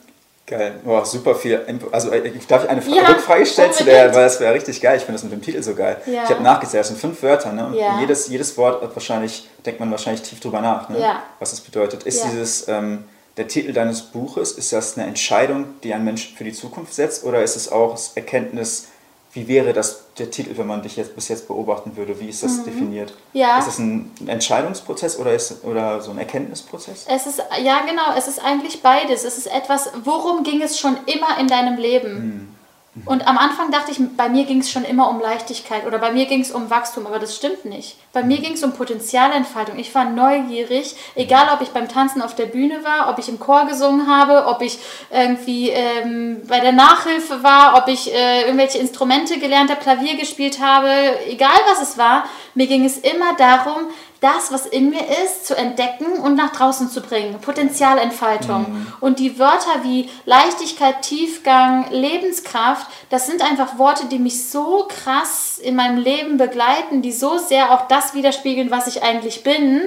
Geil, 0.49 0.79
Boah, 0.83 1.05
super 1.05 1.35
viel. 1.35 1.63
Also 1.91 2.09
äh, 2.09 2.31
darf 2.47 2.63
ich 2.63 2.69
eine 2.71 2.81
ja, 2.81 3.05
Rückfrage 3.05 3.45
stellen 3.45 3.71
zu 3.71 3.83
der, 3.83 4.15
weil 4.15 4.23
das 4.23 4.39
wäre 4.39 4.51
richtig 4.51 4.81
geil. 4.81 4.97
Ich 4.97 5.03
finde 5.03 5.13
das 5.13 5.23
mit 5.23 5.31
dem 5.31 5.43
Titel 5.43 5.62
so 5.62 5.75
geil. 5.75 5.97
Ja. 6.07 6.23
Ich 6.23 6.29
habe 6.31 6.41
nachgezählt, 6.41 6.81
das 6.81 6.88
sind 6.88 6.99
fünf 6.99 7.21
Wörter, 7.21 7.51
ne? 7.51 7.67
Und 7.67 7.75
ja. 7.75 7.99
jedes, 7.99 8.27
jedes 8.29 8.57
Wort 8.57 8.81
wahrscheinlich, 8.95 9.47
denkt 9.63 9.79
man 9.79 9.91
wahrscheinlich 9.91 10.23
tief 10.23 10.39
drüber 10.39 10.59
nach, 10.59 10.89
ne? 10.89 10.97
Was 11.38 11.53
es 11.53 11.62
bedeutet. 11.62 12.01
Ist 12.01 12.23
dieses, 12.23 12.67
ähm, 12.67 13.03
der 13.38 13.47
Titel 13.47 13.73
deines 13.73 14.01
Buches, 14.01 14.53
ist 14.53 14.73
das 14.73 14.97
eine 14.97 15.05
Entscheidung, 15.05 15.65
die 15.83 15.93
ein 15.93 16.03
Mensch 16.03 16.33
für 16.35 16.43
die 16.43 16.51
Zukunft 16.51 16.95
setzt, 16.95 17.23
oder 17.23 17.43
ist 17.43 17.55
es 17.55 17.71
auch 17.71 17.91
das 17.91 18.13
Erkenntnis 18.15 18.88
wie 19.32 19.48
wäre 19.48 19.74
das 19.74 20.06
der 20.18 20.32
Titel, 20.32 20.58
wenn 20.58 20.65
man 20.65 20.82
dich 20.82 20.96
jetzt 20.96 21.15
bis 21.15 21.28
jetzt 21.28 21.48
beobachten 21.48 21.96
würde? 21.96 22.20
Wie 22.20 22.30
ist 22.30 22.42
das 22.42 22.58
mhm. 22.58 22.63
definiert? 22.65 23.13
Ja. 23.34 23.60
Ist 23.60 23.68
das 23.68 23.80
ein 23.80 24.12
Entscheidungsprozess 24.26 25.20
oder, 25.20 25.34
ist, 25.34 25.63
oder 25.63 26.02
so 26.02 26.12
ein 26.12 26.18
Erkenntnisprozess? 26.18 27.06
Es 27.08 27.28
ist, 27.28 27.39
ja 27.63 27.82
genau, 27.86 28.18
es 28.18 28.28
ist 28.28 28.44
eigentlich 28.44 28.82
beides. 28.82 29.24
Es 29.24 29.38
ist 29.38 29.48
etwas, 29.48 29.92
worum 30.04 30.44
ging 30.44 30.62
es 30.62 30.80
schon 30.80 30.98
immer 31.06 31.39
in 31.39 31.48
deinem 31.48 31.78
Leben? 31.78 32.13
Mhm. 32.13 32.59
Und 33.06 33.28
am 33.28 33.38
Anfang 33.38 33.71
dachte 33.71 33.91
ich, 33.91 33.99
bei 34.17 34.30
mir 34.30 34.45
ging 34.45 34.60
es 34.60 34.71
schon 34.71 34.84
immer 34.84 35.10
um 35.10 35.21
Leichtigkeit 35.21 35.86
oder 35.86 35.99
bei 35.99 36.12
mir 36.12 36.25
ging 36.25 36.41
es 36.41 36.52
um 36.52 36.69
Wachstum, 36.71 37.06
aber 37.06 37.19
das 37.19 37.36
stimmt 37.36 37.65
nicht. 37.65 37.97
Bei 38.13 38.23
mir 38.23 38.39
ging 38.39 38.54
es 38.54 38.63
um 38.63 38.73
Potenzialentfaltung. 38.73 39.78
Ich 39.78 39.93
war 39.93 40.06
neugierig, 40.06 40.95
egal 41.15 41.49
ob 41.54 41.62
ich 41.62 41.69
beim 41.69 41.88
Tanzen 41.88 42.21
auf 42.21 42.36
der 42.36 42.47
Bühne 42.47 42.84
war, 42.84 43.10
ob 43.10 43.19
ich 43.19 43.30
im 43.30 43.39
Chor 43.39 43.67
gesungen 43.67 44.08
habe, 44.08 44.47
ob 44.47 44.63
ich 44.63 44.80
irgendwie 45.12 45.69
ähm, 45.69 46.41
bei 46.47 46.60
der 46.60 46.71
Nachhilfe 46.71 47.43
war, 47.43 47.78
ob 47.78 47.88
ich 47.88 48.12
äh, 48.12 48.41
irgendwelche 48.41 48.80
Instrumente 48.80 49.38
gelernt 49.38 49.69
habe, 49.69 49.82
Klavier 49.82 50.17
gespielt 50.17 50.60
habe, 50.60 50.89
egal 51.28 51.60
was 51.69 51.82
es 51.82 51.97
war, 51.97 52.25
mir 52.56 52.65
ging 52.65 52.86
es 52.86 52.97
immer 52.97 53.36
darum, 53.38 53.88
das, 54.21 54.51
was 54.51 54.65
in 54.65 54.89
mir 54.89 55.01
ist, 55.23 55.47
zu 55.47 55.55
entdecken 55.55 56.19
und 56.19 56.36
nach 56.36 56.51
draußen 56.51 56.89
zu 56.89 57.01
bringen. 57.01 57.39
Potenzialentfaltung. 57.39 58.62
Mhm. 58.62 58.93
Und 58.99 59.19
die 59.19 59.39
Wörter 59.39 59.84
wie 59.84 60.10
Leichtigkeit, 60.25 61.01
Tiefgang, 61.01 61.89
Lebenskraft, 61.91 62.88
das 63.10 63.27
sind 63.27 63.41
einfach 63.41 63.77
Worte, 63.77 64.08
die 64.08 64.19
mich 64.19 64.49
so 64.49 64.88
krass 64.89 65.58
in 65.58 65.75
meinem 65.75 65.97
Leben 65.97 66.38
begleiten, 66.38 67.01
die 67.01 67.13
so 67.13 67.38
sehr 67.38 67.71
auch 67.71 67.88
das 67.88 68.13
widerspiegeln, 68.13 68.71
was 68.71 68.88
ich 68.88 69.03
eigentlich 69.03 69.43
bin, 69.43 69.82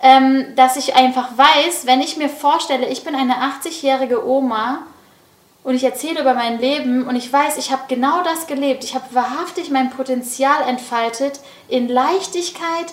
ähm, 0.00 0.46
dass 0.56 0.76
ich 0.76 0.96
einfach 0.96 1.36
weiß, 1.36 1.84
wenn 1.84 2.00
ich 2.00 2.16
mir 2.16 2.28
vorstelle, 2.28 2.88
ich 2.88 3.04
bin 3.04 3.14
eine 3.14 3.34
80-jährige 3.34 4.26
Oma, 4.26 4.86
und 5.68 5.74
ich 5.74 5.84
erzähle 5.84 6.22
über 6.22 6.32
mein 6.32 6.58
Leben 6.58 7.06
und 7.06 7.14
ich 7.14 7.30
weiß, 7.30 7.58
ich 7.58 7.70
habe 7.70 7.82
genau 7.88 8.22
das 8.22 8.46
gelebt. 8.46 8.84
Ich 8.84 8.94
habe 8.94 9.04
wahrhaftig 9.10 9.70
mein 9.70 9.90
Potenzial 9.90 10.66
entfaltet 10.66 11.40
in 11.68 11.88
Leichtigkeit, 11.88 12.86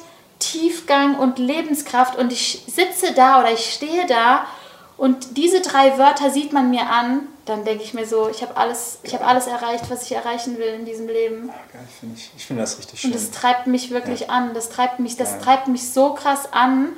Tiefgang 0.51 1.17
und 1.17 1.39
Lebenskraft 1.39 2.17
und 2.17 2.31
ich 2.31 2.63
sitze 2.67 3.13
da 3.13 3.39
oder 3.39 3.51
ich 3.51 3.73
stehe 3.73 4.05
da 4.05 4.45
und 4.97 5.37
diese 5.37 5.61
drei 5.61 5.97
Wörter 5.97 6.29
sieht 6.29 6.53
man 6.53 6.69
mir 6.69 6.89
an, 6.89 7.27
dann 7.45 7.65
denke 7.65 7.83
ich 7.83 7.93
mir 7.93 8.07
so, 8.07 8.29
ich 8.29 8.41
habe 8.41 8.55
alles, 8.55 8.99
ich 9.03 9.13
habe 9.13 9.25
alles 9.25 9.45
erreicht, 9.47 9.89
was 9.89 10.03
ich 10.03 10.13
erreichen 10.13 10.57
will 10.57 10.67
in 10.67 10.85
diesem 10.85 11.07
Leben. 11.07 11.47
Ja, 11.47 11.79
find 11.99 12.17
ich, 12.17 12.31
ich 12.35 12.45
finde 12.45 12.63
das 12.63 12.77
richtig 12.77 13.01
schön. 13.01 13.11
Und 13.11 13.15
das 13.15 13.31
treibt 13.31 13.67
mich 13.67 13.91
wirklich 13.91 14.21
ja. 14.21 14.27
an, 14.29 14.53
das 14.53 14.69
treibt 14.69 14.99
mich, 14.99 15.17
das 15.17 15.39
treibt 15.39 15.67
mich 15.67 15.91
so 15.91 16.13
krass 16.13 16.51
an. 16.53 16.89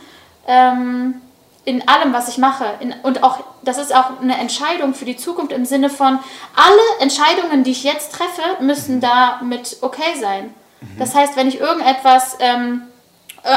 Ähm, 0.45 1.21
in 1.65 1.85
allem, 1.85 2.13
was 2.13 2.29
ich 2.29 2.37
mache. 2.37 2.65
In, 2.79 2.93
und 3.03 3.23
auch, 3.23 3.43
das 3.61 3.77
ist 3.77 3.93
auch 3.93 4.21
eine 4.21 4.37
Entscheidung 4.37 4.93
für 4.93 5.03
die 5.03 5.17
Zukunft 5.17 5.51
im 5.51 5.65
Sinne 5.65 5.89
von, 5.89 6.17
alle 6.55 7.01
Entscheidungen, 7.01 7.65
die 7.65 7.71
ich 7.71 7.83
jetzt 7.83 8.13
treffe, 8.13 8.63
müssen 8.63 8.95
mhm. 8.95 9.01
damit 9.01 9.77
okay 9.81 10.15
sein. 10.17 10.53
Mhm. 10.79 10.97
Das 10.97 11.13
heißt, 11.13 11.35
wenn 11.35 11.49
ich 11.49 11.59
irgendetwas 11.59 12.37
ähm, 12.39 12.83
äh, 12.83 12.96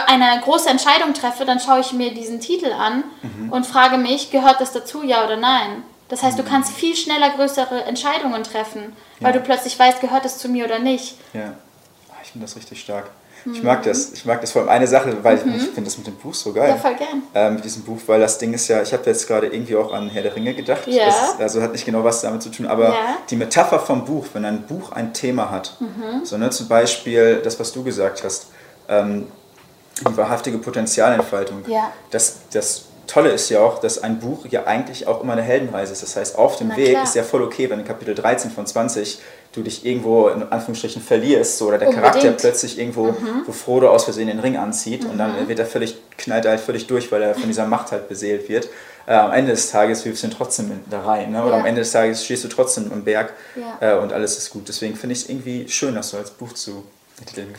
eine 0.07 0.41
große 0.43 0.69
Entscheidung 0.69 1.15
treffe, 1.15 1.45
dann 1.45 1.61
schaue 1.61 1.81
ich 1.81 1.93
mir 1.93 2.15
diesen 2.15 2.41
Titel 2.41 2.73
an 2.73 3.05
mhm. 3.23 3.53
und 3.53 3.67
frage 3.67 3.99
mich, 3.99 4.31
gehört 4.31 4.61
das 4.61 4.73
dazu, 4.73 5.03
ja 5.03 5.25
oder 5.25 5.37
nein? 5.37 5.83
Das 6.09 6.23
heißt, 6.23 6.39
du 6.39 6.43
mhm. 6.43 6.49
kannst 6.49 6.73
viel 6.73 6.97
schneller 6.97 7.31
größere 7.31 7.85
Entscheidungen 7.85 8.43
treffen, 8.43 8.97
weil 9.21 9.33
ja. 9.33 9.39
du 9.39 9.45
plötzlich 9.45 9.79
weißt, 9.79 10.01
gehört 10.01 10.25
es 10.25 10.39
zu 10.39 10.49
mir 10.49 10.65
oder 10.65 10.79
nicht. 10.79 11.17
Ja, 11.33 11.53
ah, 12.11 12.15
ich 12.23 12.31
finde 12.33 12.47
das 12.47 12.57
richtig 12.57 12.81
stark. 12.81 13.11
Ich 13.53 13.63
mag 13.63 13.83
das. 13.83 14.13
Ich 14.13 14.25
mag 14.25 14.41
das 14.41 14.53
vor 14.53 14.63
allem 14.63 14.71
eine 14.71 14.87
Sache, 14.87 15.17
weil 15.23 15.37
mhm. 15.39 15.55
ich, 15.55 15.63
ich 15.63 15.69
finde 15.71 15.85
das 15.85 15.97
mit 15.97 16.07
dem 16.07 16.17
Buch 16.17 16.35
so 16.35 16.53
geil. 16.53 16.69
Ja, 16.69 16.77
voll 16.77 16.95
gern. 16.95 17.23
Ähm, 17.35 17.55
mit 17.55 17.65
diesem 17.65 17.83
Buch, 17.83 17.99
weil 18.07 18.21
das 18.21 18.39
Ding 18.39 18.53
ist 18.53 18.69
ja, 18.69 18.83
ich 18.83 18.93
habe 18.93 19.05
jetzt 19.07 19.27
gerade 19.27 19.47
irgendwie 19.47 19.77
auch 19.77 19.93
an 19.93 20.11
Herr 20.11 20.23
der 20.23 20.37
Ringe 20.37 20.55
gedacht. 20.55 20.87
Ja. 20.87 21.07
Das, 21.07 21.41
also 21.41 21.63
hat 21.63 21.73
nicht 21.73 21.85
genau 21.85 22.05
was 22.05 22.21
damit 22.21 22.43
zu 22.43 22.51
tun, 22.51 22.67
aber 22.67 22.91
ja. 22.91 23.17
die 23.29 23.37
Metapher 23.37 23.81
vom 23.81 24.05
Buch, 24.05 24.27
wenn 24.35 24.45
ein 24.45 24.63
Buch 24.63 24.93
ein 24.93 25.15
Thema 25.15 25.51
hat, 25.51 25.77
mhm. 25.81 26.25
so 26.25 26.37
ne, 26.37 26.51
zum 26.51 26.69
Beispiel 26.69 27.41
das, 27.43 27.59
was 27.59 27.73
du 27.73 27.83
gesagt 27.83 28.23
hast, 28.25 28.49
ähm, 28.89 29.27
die 30.01 30.17
wahrhaftige 30.17 30.59
Potenzialentfaltung. 30.59 31.65
Ja. 31.67 31.93
Das, 32.11 32.39
das 32.53 32.87
Tolle 33.07 33.31
ist 33.31 33.49
ja 33.51 33.61
auch, 33.61 33.81
dass 33.81 34.03
ein 34.03 34.21
Buch 34.21 34.47
ja 34.49 34.65
eigentlich 34.65 35.07
auch 35.07 35.23
immer 35.23 35.33
eine 35.33 35.43
Heldenreise 35.43 35.93
ist. 35.93 36.03
Das 36.03 36.17
heißt, 36.17 36.39
auf 36.39 36.57
dem 36.57 36.69
Na 36.69 36.77
Weg 36.77 36.91
klar. 36.91 37.05
ist 37.05 37.15
ja 37.15 37.25
voll 37.25 37.43
okay, 37.43 37.69
wenn 37.69 37.81
in 37.81 37.85
Kapitel 37.85 38.15
13 38.15 38.51
von 38.51 38.67
20 38.67 39.21
du 39.53 39.63
dich 39.63 39.85
irgendwo 39.85 40.29
in 40.29 40.45
Anführungsstrichen 40.45 41.03
verlierst 41.03 41.59
so, 41.59 41.67
oder 41.67 41.79
der 41.79 41.89
Unbedingt. 41.89 42.13
Charakter 42.13 42.31
plötzlich 42.33 42.79
irgendwo, 42.79 43.07
mhm. 43.07 43.43
wo 43.47 43.53
Frodo 43.53 43.91
aus 43.91 44.05
Versehen 44.05 44.29
den 44.29 44.39
Ring 44.39 44.57
anzieht 44.57 45.03
mhm. 45.03 45.11
und 45.11 45.19
dann 45.19 45.43
mhm. 45.43 45.49
wird 45.49 45.59
er 45.59 45.67
völlig, 45.67 45.97
knallt 46.17 46.45
er 46.45 46.53
halt 46.53 46.61
völlig 46.61 46.87
durch, 46.87 47.11
weil 47.11 47.23
er 47.23 47.35
von 47.35 47.49
dieser 47.49 47.67
Macht 47.67 47.91
halt 47.91 48.09
beseelt 48.09 48.49
wird. 48.49 48.69
Äh, 49.07 49.15
am 49.15 49.33
Ende 49.33 49.51
des 49.51 49.71
Tages 49.71 50.05
wirfst 50.05 50.23
du 50.23 50.29
ihn 50.29 50.33
trotzdem 50.33 50.71
da 50.89 51.03
rein. 51.03 51.33
Ne? 51.33 51.43
Oder 51.43 51.55
ja. 51.55 51.61
am 51.61 51.67
Ende 51.67 51.81
des 51.81 51.91
Tages 51.91 52.25
stehst 52.25 52.45
du 52.45 52.49
trotzdem 52.49 52.93
am 52.93 53.03
Berg 53.03 53.33
ja. 53.57 53.97
äh, 53.97 53.99
und 53.99 54.13
alles 54.13 54.39
ist 54.39 54.51
gut. 54.51 54.69
Deswegen 54.69 54.95
finde 54.95 55.15
ich 55.15 55.23
es 55.23 55.29
irgendwie 55.29 55.69
schön, 55.69 55.97
das 55.97 56.11
so 56.11 56.17
als 56.17 56.31
Buch 56.31 56.53
zu 56.53 56.85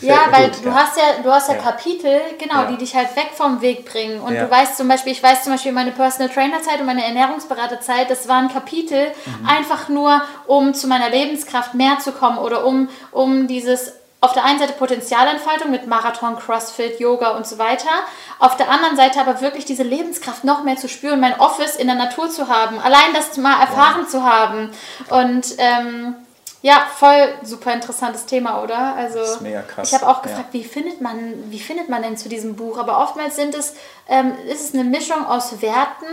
ja, 0.02 0.20
weil 0.32 0.50
gut, 0.50 0.66
du 0.66 0.70
ja. 0.70 0.76
hast 0.76 0.98
ja, 0.98 1.04
du 1.24 1.32
hast 1.32 1.50
ja, 1.50 1.56
ja. 1.56 1.62
Kapitel, 1.62 2.22
genau, 2.38 2.62
ja. 2.62 2.66
die 2.66 2.78
dich 2.78 2.96
halt 2.96 3.16
weg 3.16 3.32
vom 3.34 3.62
Weg 3.62 3.86
bringen. 3.86 4.20
Und 4.20 4.34
du 4.34 4.50
weißt 4.50 4.78
zum 4.78 4.88
Beispiel, 4.88 5.14
ich 5.14 5.24
weiß 5.24 5.44
zum 5.44 5.54
Beispiel 5.54 5.72
meine 5.72 5.92
Personal 5.92 6.30
Trainer 6.30 6.62
Zeit 6.62 6.80
und 6.80 6.86
meine 6.86 7.04
Ernährungsberaterzeit, 7.06 8.10
das 8.10 8.28
waren 8.28 8.50
Kapitel 8.50 9.08
mhm. 9.08 9.48
einfach 9.48 9.90
nur, 9.90 10.22
um 10.48 10.74
zu 10.74 10.88
meiner 10.88 11.10
Lebenskraft 11.10 11.74
mehr 11.74 12.00
zu 12.00 12.12
kommen 12.12 12.38
oder 12.38 12.66
um, 12.66 12.90
um 13.12 13.48
dieses 13.48 13.94
auf 14.22 14.34
der 14.34 14.46
einen 14.46 14.60
Seite 14.60 14.74
Potenzialentfaltung 14.74 15.72
mit 15.72 15.88
Marathon, 15.88 16.38
Crossfit, 16.38 17.00
Yoga 17.00 17.32
und 17.32 17.48
so 17.48 17.58
weiter. 17.58 17.90
Auf 18.38 18.56
der 18.56 18.70
anderen 18.70 18.96
Seite 18.96 19.20
aber 19.20 19.42
wirklich 19.42 19.66
diese 19.66 19.82
Lebenskraft 19.82 20.44
noch 20.44 20.64
mehr 20.64 20.78
zu 20.78 20.88
spüren, 20.88 21.20
mein 21.20 21.40
Office 21.40 21.76
in 21.76 21.88
der 21.88 21.96
Natur 21.96 22.30
zu 22.30 22.48
haben, 22.48 22.80
allein 22.80 23.14
das 23.16 23.36
mal 23.38 23.60
erfahren 23.60 24.08
zu 24.08 24.24
haben. 24.24 24.70
Und 25.10 25.56
ähm, 25.58 26.16
ja, 26.64 26.86
voll 26.96 27.34
super 27.44 27.74
interessantes 27.74 28.28
Thema, 28.28 28.62
oder? 28.62 28.96
Also 28.96 29.20
das 29.20 29.32
ist 29.32 29.42
mega 29.42 29.64
krass. 29.64 29.88
Ich 29.88 30.00
habe 30.00 30.08
auch 30.08 30.22
gefragt, 30.22 30.54
ja. 30.54 30.60
wie 30.60 30.64
findet 30.64 31.02
man, 31.02 31.18
wie 31.50 31.60
findet 31.60 31.90
man 31.90 32.04
denn 32.04 32.18
zu 32.18 32.30
diesem 32.30 32.56
Buch? 32.56 32.78
Aber 32.78 33.00
oftmals 33.00 33.36
sind 33.36 33.56
es, 33.56 33.74
ähm, 34.08 34.34
ist 34.48 34.70
es 34.70 34.74
eine 34.74 34.84
Mischung 34.84 35.26
aus 35.26 35.62
Werten 35.62 36.06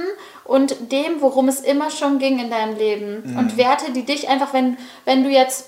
und 0.44 0.90
dem, 0.90 1.20
worum 1.20 1.48
es 1.48 1.60
immer 1.60 1.90
schon 1.90 2.18
ging 2.18 2.38
in 2.38 2.50
deinem 2.50 2.76
Leben. 2.78 3.32
Mhm. 3.32 3.38
Und 3.38 3.56
Werte, 3.58 3.92
die 3.92 4.06
dich 4.06 4.28
einfach, 4.28 4.54
wenn, 4.54 4.78
wenn 5.04 5.22
du 5.22 5.28
jetzt 5.28 5.66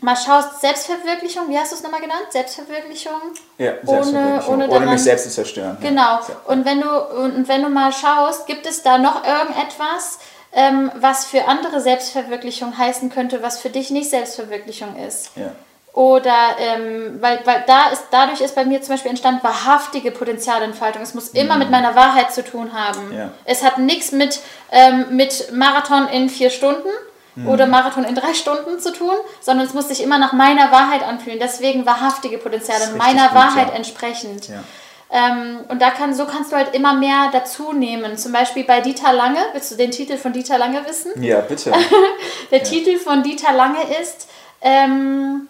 mal 0.00 0.16
schaust, 0.16 0.60
Selbstverwirklichung, 0.60 1.48
wie 1.48 1.58
hast 1.58 1.70
du 1.70 1.76
es 1.76 1.84
nochmal 1.84 2.00
genannt? 2.00 2.26
Selbstverwirklichung? 2.30 3.20
Ja, 3.58 3.74
Selbstverwirklichung. 3.84 4.54
Ohne, 4.54 4.64
ohne, 4.64 4.68
daran, 4.68 4.90
mich 4.90 5.02
selbst 5.02 5.26
zu 5.26 5.30
zerstören. 5.30 5.76
Genau. 5.80 6.00
Ja. 6.02 6.24
Und 6.46 6.64
wenn 6.64 6.80
du 6.80 6.88
und 6.88 7.46
wenn 7.46 7.62
du 7.62 7.68
mal 7.68 7.92
schaust, 7.92 8.46
gibt 8.46 8.66
es 8.66 8.82
da 8.82 8.98
noch 8.98 9.24
irgendetwas, 9.24 10.18
ähm, 10.58 10.90
was 10.96 11.24
für 11.24 11.46
andere 11.46 11.80
Selbstverwirklichung 11.80 12.76
heißen 12.76 13.10
könnte, 13.10 13.44
was 13.44 13.60
für 13.60 13.70
dich 13.70 13.90
nicht 13.90 14.10
Selbstverwirklichung 14.10 14.96
ist. 14.96 15.30
Ja. 15.36 15.52
Oder 15.92 16.56
ähm, 16.58 17.18
weil, 17.20 17.40
weil 17.44 17.62
da 17.68 17.90
ist, 17.90 18.06
dadurch 18.10 18.40
ist 18.40 18.56
bei 18.56 18.64
mir 18.64 18.82
zum 18.82 18.94
Beispiel 18.94 19.10
entstanden 19.10 19.42
wahrhaftige 19.44 20.10
Potenzialentfaltung. 20.10 21.00
Es 21.00 21.14
muss 21.14 21.28
immer 21.28 21.54
mhm. 21.54 21.60
mit 21.60 21.70
meiner 21.70 21.94
Wahrheit 21.94 22.32
zu 22.32 22.42
tun 22.42 22.72
haben. 22.72 23.12
Ja. 23.16 23.30
Es 23.44 23.62
hat 23.62 23.78
nichts 23.78 24.10
mit, 24.10 24.40
ähm, 24.72 25.06
mit 25.10 25.52
Marathon 25.52 26.08
in 26.08 26.28
vier 26.28 26.50
Stunden 26.50 26.88
mhm. 27.36 27.48
oder 27.48 27.66
Marathon 27.66 28.04
in 28.04 28.16
drei 28.16 28.34
Stunden 28.34 28.80
zu 28.80 28.92
tun, 28.92 29.14
sondern 29.40 29.64
es 29.64 29.74
muss 29.74 29.88
sich 29.88 30.02
immer 30.02 30.18
nach 30.18 30.32
meiner 30.32 30.72
Wahrheit 30.72 31.04
anfühlen. 31.04 31.38
Deswegen 31.40 31.86
wahrhaftige 31.86 32.38
Potenziale, 32.38 32.96
meiner 32.96 33.28
gut, 33.28 33.36
Wahrheit 33.36 33.68
ja. 33.68 33.74
entsprechend. 33.74 34.48
Ja. 34.48 34.64
Ähm, 35.10 35.60
und 35.68 35.80
da 35.80 35.90
kann, 35.90 36.14
so 36.14 36.26
kannst 36.26 36.52
du 36.52 36.56
halt 36.56 36.74
immer 36.74 36.94
mehr 36.94 37.30
dazu 37.32 37.72
nehmen. 37.72 38.18
Zum 38.18 38.32
Beispiel 38.32 38.64
bei 38.64 38.80
Dieter 38.80 39.12
Lange. 39.12 39.40
Willst 39.52 39.70
du 39.70 39.76
den 39.76 39.90
Titel 39.90 40.18
von 40.18 40.32
Dieter 40.32 40.58
Lange 40.58 40.86
wissen? 40.86 41.22
Ja, 41.22 41.40
bitte. 41.40 41.72
Der 42.50 42.58
ja. 42.58 42.64
Titel 42.64 42.98
von 42.98 43.22
Dieter 43.22 43.52
Lange 43.52 43.78
ist 44.00 44.28
ähm, 44.60 45.48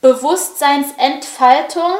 Bewusstseinsentfaltung 0.00 1.92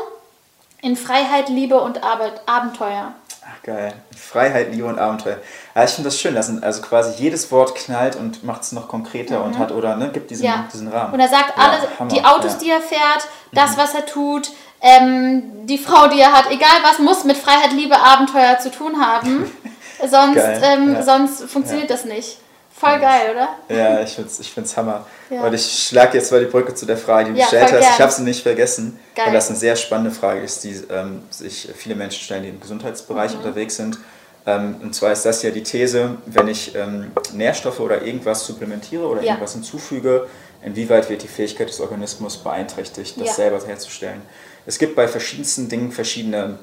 in 0.81 0.97
Freiheit, 0.97 1.49
Liebe 1.49 1.81
und 1.81 2.03
Arbeit, 2.03 2.41
Abenteuer. 2.47 3.13
Ach, 3.43 3.63
geil. 3.63 3.93
Freiheit, 4.17 4.73
Liebe 4.73 4.87
und 4.87 4.99
Abenteuer. 4.99 5.39
Ja, 5.75 5.85
ich 5.85 5.91
finde 5.91 6.09
das 6.09 6.21
schön, 6.21 6.35
dass 6.35 6.51
also 6.63 6.83
quasi 6.83 7.21
jedes 7.23 7.51
Wort 7.51 7.75
knallt 7.75 8.17
und 8.17 8.45
macht 8.45 8.63
es 8.63 8.73
noch 8.73 8.89
konkreter 8.89 9.41
mhm. 9.41 9.47
und 9.47 9.59
hat 9.59 9.73
oder 9.73 9.97
ne, 9.97 10.11
gibt 10.11 10.31
diesen, 10.31 10.45
ja. 10.45 10.69
diesen 10.73 10.89
Rahmen. 10.89 11.15
Und 11.15 11.21
er 11.21 11.29
sagt 11.29 11.57
ja, 11.57 11.63
alle, 11.63 11.99
Hammer. 11.99 12.11
die 12.11 12.25
Autos, 12.25 12.59
die 12.59 12.71
er 12.71 12.81
fährt, 12.81 13.27
das, 13.53 13.73
mhm. 13.73 13.77
was 13.79 13.95
er 13.95 14.07
tut, 14.07 14.51
ähm, 14.81 15.67
die 15.67 15.79
Frau, 15.79 16.09
die 16.09 16.21
er 16.21 16.33
hat, 16.33 16.51
egal 16.51 16.69
was, 16.83 16.99
muss 16.99 17.25
mit 17.25 17.37
Freiheit, 17.37 17.73
Liebe, 17.73 17.99
Abenteuer 17.99 18.59
zu 18.59 18.71
tun 18.71 19.05
haben. 19.05 19.51
sonst, 20.01 20.39
ähm, 20.63 20.95
ja. 20.95 21.03
sonst 21.03 21.45
funktioniert 21.45 21.91
ja. 21.91 21.97
das 21.97 22.05
nicht. 22.05 22.39
Voll 22.79 23.01
geil, 23.01 23.33
oder? 23.33 23.49
Ja, 23.77 24.01
ich 24.03 24.11
finde 24.11 24.31
es 24.31 24.39
ich 24.39 24.53
find's 24.53 24.77
Hammer. 24.77 25.05
Ja. 25.31 25.43
Und 25.43 25.53
ich 25.53 25.89
schlage 25.89 26.17
jetzt 26.17 26.31
mal 26.31 26.39
die 26.39 26.47
Brücke 26.47 26.73
zu 26.75 26.87
der 26.87 26.97
Frage, 26.97 27.31
die 27.31 27.33
du 27.33 27.41
gestellt 27.41 27.65
hast. 27.65 27.81
Gern. 27.81 27.93
Ich 27.93 28.01
habe 28.01 28.13
sie 28.13 28.23
nicht 28.23 28.43
vergessen, 28.45 28.99
geil. 29.17 29.27
weil 29.27 29.33
das 29.33 29.49
eine 29.49 29.59
sehr 29.59 29.75
spannende 29.75 30.13
Frage 30.13 30.41
ist, 30.43 30.63
die 30.63 30.81
ähm, 30.89 31.23
sich 31.29 31.69
viele 31.75 31.97
Menschen 31.97 32.23
stellen, 32.23 32.45
die 32.45 32.51
im 32.51 32.61
Gesundheitsbereich 32.61 33.33
mhm. 33.33 33.39
unterwegs 33.39 33.75
sind. 33.75 33.99
Ähm, 34.47 34.77
und 34.81 34.95
zwar 34.95 35.11
ist 35.11 35.25
das 35.25 35.43
ja 35.43 35.51
die 35.51 35.65
These, 35.65 36.19
wenn 36.27 36.47
ich 36.47 36.77
ähm, 36.77 37.11
Nährstoffe 37.33 37.81
oder 37.81 38.03
irgendwas 38.03 38.47
supplementiere 38.47 39.05
oder 39.09 39.23
irgendwas 39.25 39.55
hinzufüge, 39.55 40.29
inwieweit 40.63 41.11
wird 41.11 41.25
die 41.25 41.29
Fähigkeit 41.29 41.69
des 41.69 41.81
Organismus 41.81 42.37
beeinträchtigt, 42.37 43.21
das 43.21 43.35
selber 43.35 43.61
herzustellen 43.67 44.23
es 44.69 44.79
gibt 44.79 44.95
bei 44.95 45.09
verschiedensten 45.09 45.71
Dingen 45.71 45.91
verschiedene, 45.91 46.59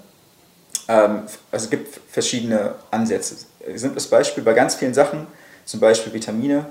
ähm, 0.88 1.24
also 1.52 1.65
es 1.65 1.70
gibt 1.72 2.00
verschiedene 2.08 2.76
Ansätze. 2.91 3.36
Simples 3.74 4.08
Beispiel 4.08 4.44
bei 4.44 4.54
ganz 4.54 4.76
vielen 4.76 4.94
Sachen, 4.94 5.26
zum 5.65 5.80
Beispiel 5.80 6.13
Vitamine, 6.13 6.68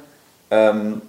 ähm, 0.52 1.02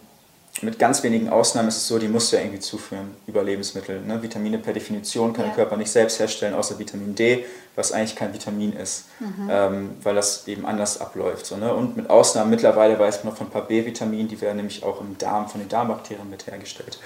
mit 0.62 0.80
ganz 0.80 1.04
wenigen 1.04 1.30
Ausnahmen 1.30 1.68
ist 1.68 1.78
es 1.78 1.88
so, 1.88 2.00
die 2.00 2.08
musst 2.08 2.32
du 2.32 2.38
ja 2.38 2.42
irgendwie 2.42 2.62
zuführen 2.62 3.14
über 3.28 3.44
Lebensmittel. 3.44 4.02
Ne? 4.02 4.24
Vitamine 4.24 4.58
per 4.58 4.74
Definition 4.74 5.32
kann 5.32 5.44
ja. 5.44 5.48
der 5.50 5.56
Körper 5.58 5.78
nicht 5.78 5.92
selbst 5.92 6.18
herstellen, 6.20 6.56
außer 6.56 6.80
Vitamin 6.80 7.14
D, 7.14 7.46
was 7.76 7.92
eigentlich 7.92 8.16
kein 8.16 8.34
Vitamin 8.34 8.74
ist, 8.74 9.06
mhm. 9.20 9.48
ähm, 9.52 9.90
weil 10.02 10.16
das 10.16 10.48
eben 10.48 10.66
anders 10.66 11.02
abläuft. 11.02 11.46
So, 11.46 11.58
ne? 11.58 11.72
Und 11.72 11.98
mit 11.98 12.10
Ausnahmen 12.10 12.50
mittlerweile 12.50 12.98
weiß 12.98 13.24
man 13.24 13.34
noch 13.34 13.38
von 13.38 13.48
ein 13.48 13.52
paar 13.52 13.68
B-Vitaminen, 13.68 14.28
die 14.28 14.42
werden 14.42 14.58
nämlich 14.58 14.84
auch 14.84 15.02
im 15.02 15.20
Darm 15.20 15.50
von 15.50 15.60
den 15.60 15.70
Darmbakterien 15.70 16.30
mit 16.32 16.48
hergestellt. 16.48 16.98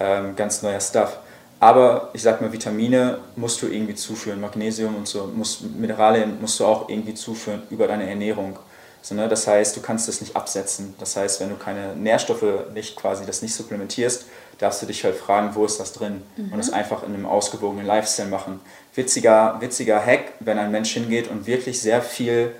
Ähm, 0.00 0.36
ganz 0.36 0.62
neuer 0.62 0.80
Stuff. 0.80 1.18
Aber 1.62 2.10
ich 2.12 2.22
sag 2.22 2.40
mal, 2.40 2.52
Vitamine 2.52 3.18
musst 3.36 3.62
du 3.62 3.68
irgendwie 3.68 3.94
zuführen, 3.94 4.40
Magnesium 4.40 4.96
und 4.96 5.06
so, 5.06 5.30
musst, 5.32 5.62
Mineralien 5.62 6.40
musst 6.40 6.58
du 6.58 6.66
auch 6.66 6.88
irgendwie 6.88 7.14
zuführen 7.14 7.62
über 7.70 7.86
deine 7.86 8.10
Ernährung. 8.10 8.58
So, 9.00 9.14
ne? 9.14 9.28
Das 9.28 9.46
heißt, 9.46 9.76
du 9.76 9.80
kannst 9.80 10.08
das 10.08 10.20
nicht 10.20 10.34
absetzen. 10.34 10.96
Das 10.98 11.14
heißt, 11.14 11.40
wenn 11.40 11.50
du 11.50 11.54
keine 11.54 11.94
Nährstoffe 11.94 12.72
nicht 12.74 12.96
quasi 12.96 13.24
das 13.24 13.42
nicht 13.42 13.54
supplementierst, 13.54 14.24
darfst 14.58 14.82
du 14.82 14.86
dich 14.86 15.04
halt 15.04 15.14
fragen, 15.14 15.54
wo 15.54 15.64
ist 15.64 15.78
das 15.78 15.92
drin? 15.92 16.24
Mhm. 16.36 16.50
Und 16.50 16.58
das 16.58 16.70
einfach 16.70 17.04
in 17.04 17.14
einem 17.14 17.26
ausgewogenen 17.26 17.86
Lifestyle 17.86 18.28
machen. 18.28 18.58
Witziger, 18.96 19.58
witziger 19.60 20.04
Hack, 20.04 20.32
wenn 20.40 20.58
ein 20.58 20.72
Mensch 20.72 20.92
hingeht 20.94 21.30
und 21.30 21.46
wirklich 21.46 21.80
sehr 21.80 22.02
viel 22.02 22.56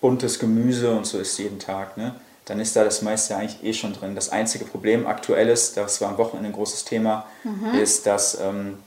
buntes 0.00 0.40
Gemüse 0.40 0.90
und 0.90 1.06
so 1.06 1.20
isst 1.20 1.38
jeden 1.38 1.60
Tag, 1.60 1.96
ne? 1.96 2.16
Dann 2.50 2.58
ist 2.58 2.74
da 2.74 2.82
das 2.82 3.00
meiste 3.00 3.36
eigentlich 3.36 3.62
eh 3.62 3.72
schon 3.72 3.92
drin. 3.92 4.16
Das 4.16 4.30
einzige 4.30 4.64
Problem 4.64 5.06
aktuell 5.06 5.48
ist, 5.48 5.76
das 5.76 6.00
war 6.00 6.08
am 6.08 6.18
Wochenende 6.18 6.48
ein 6.48 6.52
großes 6.52 6.84
Thema, 6.84 7.24
mhm. 7.44 7.78
ist, 7.78 8.06
dass 8.06 8.40
ähm, 8.40 8.78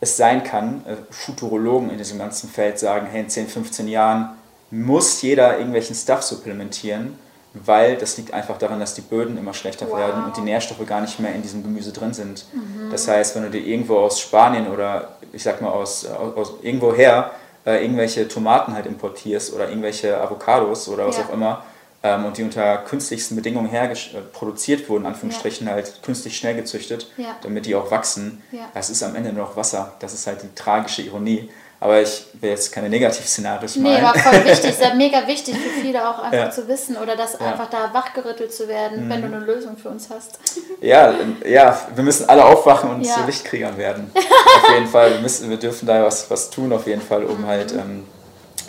es 0.00 0.16
sein 0.16 0.42
kann, 0.42 0.82
äh, 0.86 0.96
Futurologen 1.10 1.90
in 1.90 1.98
diesem 1.98 2.18
ganzen 2.18 2.48
Feld 2.48 2.78
sagen, 2.78 3.08
hey, 3.10 3.20
in 3.20 3.28
10, 3.28 3.48
15 3.48 3.88
Jahren 3.88 4.30
muss 4.70 5.20
jeder 5.20 5.58
irgendwelchen 5.58 5.94
Stuff 5.94 6.22
supplementieren, 6.22 7.18
weil 7.52 7.98
das 7.98 8.16
liegt 8.16 8.32
einfach 8.32 8.56
daran, 8.56 8.80
dass 8.80 8.94
die 8.94 9.02
Böden 9.02 9.36
immer 9.36 9.52
schlechter 9.52 9.86
wow. 9.90 9.98
werden 9.98 10.24
und 10.24 10.34
die 10.38 10.40
Nährstoffe 10.40 10.86
gar 10.86 11.02
nicht 11.02 11.20
mehr 11.20 11.34
in 11.34 11.42
diesem 11.42 11.62
Gemüse 11.62 11.92
drin 11.92 12.14
sind. 12.14 12.46
Mhm. 12.54 12.90
Das 12.90 13.06
heißt, 13.06 13.36
wenn 13.36 13.42
du 13.42 13.50
dir 13.50 13.60
irgendwo 13.60 13.98
aus 13.98 14.18
Spanien 14.18 14.68
oder 14.68 15.18
ich 15.30 15.42
sag 15.42 15.60
mal 15.60 15.68
aus, 15.68 16.06
aus, 16.06 16.34
aus 16.36 16.52
irgendwoher 16.62 17.32
äh, 17.66 17.82
irgendwelche 17.82 18.26
Tomaten 18.28 18.72
halt 18.72 18.86
importierst 18.86 19.52
oder 19.52 19.68
irgendwelche 19.68 20.18
Avocados 20.18 20.88
oder 20.88 21.06
was 21.06 21.18
ja. 21.18 21.24
auch 21.24 21.34
immer 21.34 21.64
ähm, 22.02 22.24
und 22.24 22.36
die 22.36 22.42
unter 22.42 22.78
künstlichsten 22.78 23.36
Bedingungen 23.36 23.68
her 23.68 23.90
äh, 23.90 23.96
produziert 24.32 24.88
wurden, 24.88 25.06
Anführungsstrichen 25.06 25.66
ja. 25.66 25.74
halt 25.74 26.02
künstlich 26.02 26.36
schnell 26.36 26.56
gezüchtet, 26.56 27.10
ja. 27.16 27.36
damit 27.42 27.66
die 27.66 27.74
auch 27.74 27.90
wachsen, 27.90 28.42
das 28.74 28.90
ist 28.90 29.02
am 29.02 29.14
Ende 29.14 29.32
nur 29.32 29.44
noch 29.44 29.56
Wasser. 29.56 29.94
Das 30.00 30.12
ist 30.12 30.26
halt 30.26 30.42
die 30.42 30.54
tragische 30.54 31.02
Ironie. 31.02 31.48
Aber 31.82 32.00
ich 32.00 32.26
will 32.34 32.50
jetzt 32.50 32.70
keine 32.70 32.88
Negativszenarios 32.88 33.74
malen. 33.74 33.96
Nee, 33.96 34.06
aber 34.06 34.16
voll 34.16 34.44
wichtig. 34.44 34.70
ist 34.70 34.80
ja 34.80 34.94
mega 34.94 35.26
wichtig 35.26 35.56
für 35.56 35.80
viele 35.80 36.08
auch 36.08 36.20
einfach 36.20 36.38
ja. 36.38 36.50
zu 36.50 36.68
wissen 36.68 36.96
oder 36.96 37.16
das 37.16 37.32
ja. 37.32 37.40
einfach 37.40 37.68
da 37.70 37.92
wachgerüttelt 37.92 38.54
zu 38.54 38.68
werden, 38.68 39.06
mhm. 39.06 39.10
wenn 39.10 39.20
du 39.20 39.26
eine 39.26 39.40
Lösung 39.40 39.76
für 39.76 39.88
uns 39.88 40.08
hast. 40.08 40.38
Ja, 40.80 41.14
ja 41.44 41.76
wir 41.94 42.04
müssen 42.04 42.28
alle 42.28 42.44
aufwachen 42.44 42.90
und 42.90 43.02
ja. 43.02 43.14
zu 43.14 43.24
Lichtkriegern 43.24 43.76
werden. 43.76 44.12
auf 44.14 44.74
jeden 44.74 44.86
Fall. 44.86 45.12
Wir, 45.12 45.20
müssen, 45.20 45.50
wir 45.50 45.56
dürfen 45.56 45.86
da 45.86 46.04
was, 46.04 46.30
was 46.30 46.50
tun, 46.50 46.72
auf 46.72 46.86
jeden 46.86 47.02
Fall, 47.02 47.24
um 47.24 47.42
mhm. 47.42 47.46
halt 47.46 47.72
ähm, 47.72 48.04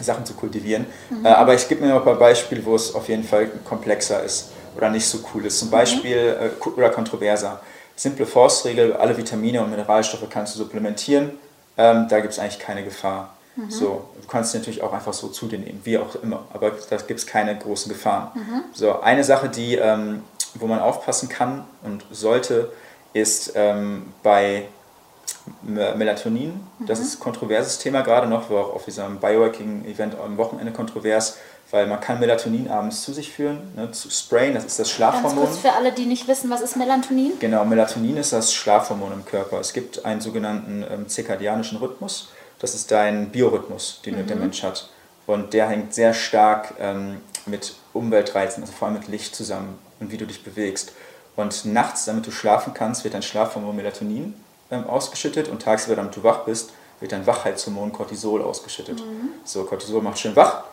Sachen 0.02 0.26
zu 0.26 0.34
kultivieren. 0.34 0.86
Mhm. 1.10 1.26
Äh, 1.26 1.30
aber 1.30 1.54
ich 1.54 1.68
gebe 1.68 1.82
mir 1.82 1.90
noch 1.90 2.00
ein 2.00 2.06
paar 2.06 2.16
Beispiele, 2.16 2.66
wo 2.66 2.76
es 2.76 2.94
auf 2.94 3.10
jeden 3.10 3.24
Fall 3.24 3.48
komplexer 3.66 4.24
ist 4.24 4.52
oder 4.76 4.90
nicht 4.90 5.06
so 5.06 5.20
cool 5.34 5.46
ist. 5.46 5.60
Zum 5.60 5.68
mhm. 5.68 5.72
Beispiel 5.72 6.52
äh, 6.62 6.70
oder 6.70 6.90
kontroverser. 6.90 7.62
Simple 7.96 8.26
Force-Regel, 8.26 8.94
alle 8.94 9.16
Vitamine 9.16 9.62
und 9.62 9.70
Mineralstoffe 9.70 10.28
kannst 10.30 10.56
du 10.56 10.60
supplementieren 10.60 11.32
ähm, 11.78 12.08
da 12.08 12.20
gibt 12.20 12.34
es 12.34 12.40
eigentlich 12.40 12.60
keine 12.60 12.84
Gefahr. 12.84 13.36
Mhm. 13.56 13.70
So, 13.70 14.10
du 14.22 14.28
kannst 14.28 14.54
natürlich 14.54 14.82
auch 14.82 14.94
einfach 14.94 15.14
so 15.14 15.28
zu 15.28 15.48
dir 15.48 15.60
nehmen, 15.60 15.82
wie 15.84 15.98
auch 15.98 16.16
immer, 16.22 16.46
aber 16.54 16.72
da 16.90 16.98
gibt 16.98 17.20
es 17.20 17.28
keine 17.28 17.58
großen 17.58 17.92
Gefahren. 17.92 18.32
Mhm. 18.34 18.64
So, 18.74 19.00
eine 19.02 19.24
Sache, 19.24 19.50
die, 19.50 19.76
ähm, 19.76 20.24
wo 20.56 20.68
man 20.68 20.80
aufpassen 20.80 21.30
kann 21.30 21.66
und 21.84 22.06
sollte, 22.12 22.72
ist 23.14 23.54
ähm, 23.56 24.14
bei 24.24 24.68
Melatonin. 25.62 26.60
Das 26.88 27.00
mhm. 27.00 27.06
ist 27.06 27.16
ein 27.16 27.20
kontroverses 27.20 27.80
Thema 27.80 28.02
gerade 28.02 28.28
noch, 28.28 28.50
war 28.50 28.66
auch 28.66 28.76
auf 28.76 28.86
diesem 28.86 29.20
Biohacking-Event 29.20 30.16
am 30.20 30.38
Wochenende 30.38 30.72
kontrovers 30.72 31.38
weil 31.74 31.88
man 31.88 32.00
kann 32.00 32.20
Melatonin 32.20 32.70
abends 32.70 33.02
zu 33.02 33.14
sich 33.14 33.34
führen, 33.34 33.60
ne, 33.76 33.92
zu 33.92 34.12
sprayen, 34.12 34.54
das 34.54 34.64
ist 34.64 34.78
das 34.78 34.92
Schlafhormon. 34.92 35.36
Ganz 35.36 35.50
kurz 35.50 35.58
für 35.58 35.74
alle, 35.74 35.92
die 35.92 36.06
nicht 36.06 36.28
wissen, 36.28 36.52
was 36.52 36.62
ist 36.62 36.78
Melatonin? 36.78 37.32
Genau, 37.40 37.66
Melatonin 37.66 38.16
ist 38.18 38.32
das 38.32 38.54
Schlafhormon 38.54 39.12
im 39.12 39.26
Körper. 39.26 39.60
Es 39.60 39.74
gibt 39.74 40.06
einen 40.06 40.22
sogenannten 40.22 40.86
ähm, 40.88 41.10
zirkadianischen 41.10 41.80
Rhythmus, 41.80 42.30
das 42.60 42.76
ist 42.76 42.92
dein 42.92 43.32
Biorhythmus, 43.32 44.02
den 44.06 44.22
mhm. 44.22 44.28
der 44.28 44.36
Mensch 44.36 44.62
hat. 44.62 44.88
Und 45.26 45.54
der 45.54 45.68
hängt 45.68 45.96
sehr 45.96 46.14
stark 46.14 46.76
ähm, 46.80 47.22
mit 47.48 47.74
Umweltreizen, 47.94 48.62
also 48.62 48.72
vor 48.72 48.90
allem 48.90 49.00
mit 49.00 49.08
Licht 49.08 49.36
zusammen 49.36 49.80
und 50.00 50.12
wie 50.12 50.18
du 50.18 50.28
dich 50.28 50.44
bewegst. 50.44 50.92
Und 51.36 51.66
nachts, 51.66 52.06
damit 52.06 52.28
du 52.28 52.32
schlafen 52.32 52.76
kannst, 52.76 53.04
wird 53.04 53.16
dein 53.16 53.24
Schlafhormon 53.24 53.76
Melatonin 53.76 54.36
ähm, 54.74 54.88
ausgeschüttet 54.88 55.48
und 55.48 55.62
tagsüber, 55.62 55.96
damit 55.96 56.16
du 56.16 56.24
wach 56.24 56.40
bist, 56.46 56.72
wird 57.00 57.12
dein 57.12 57.28
Wachheitshormon 57.28 57.94
Cortisol 57.94 58.42
ausgeschüttet. 58.42 59.00
Mhm. 59.00 59.30
So, 59.44 59.64
Cortisol 59.64 60.02
macht 60.02 60.20
schön 60.20 60.36
wach 60.36 60.64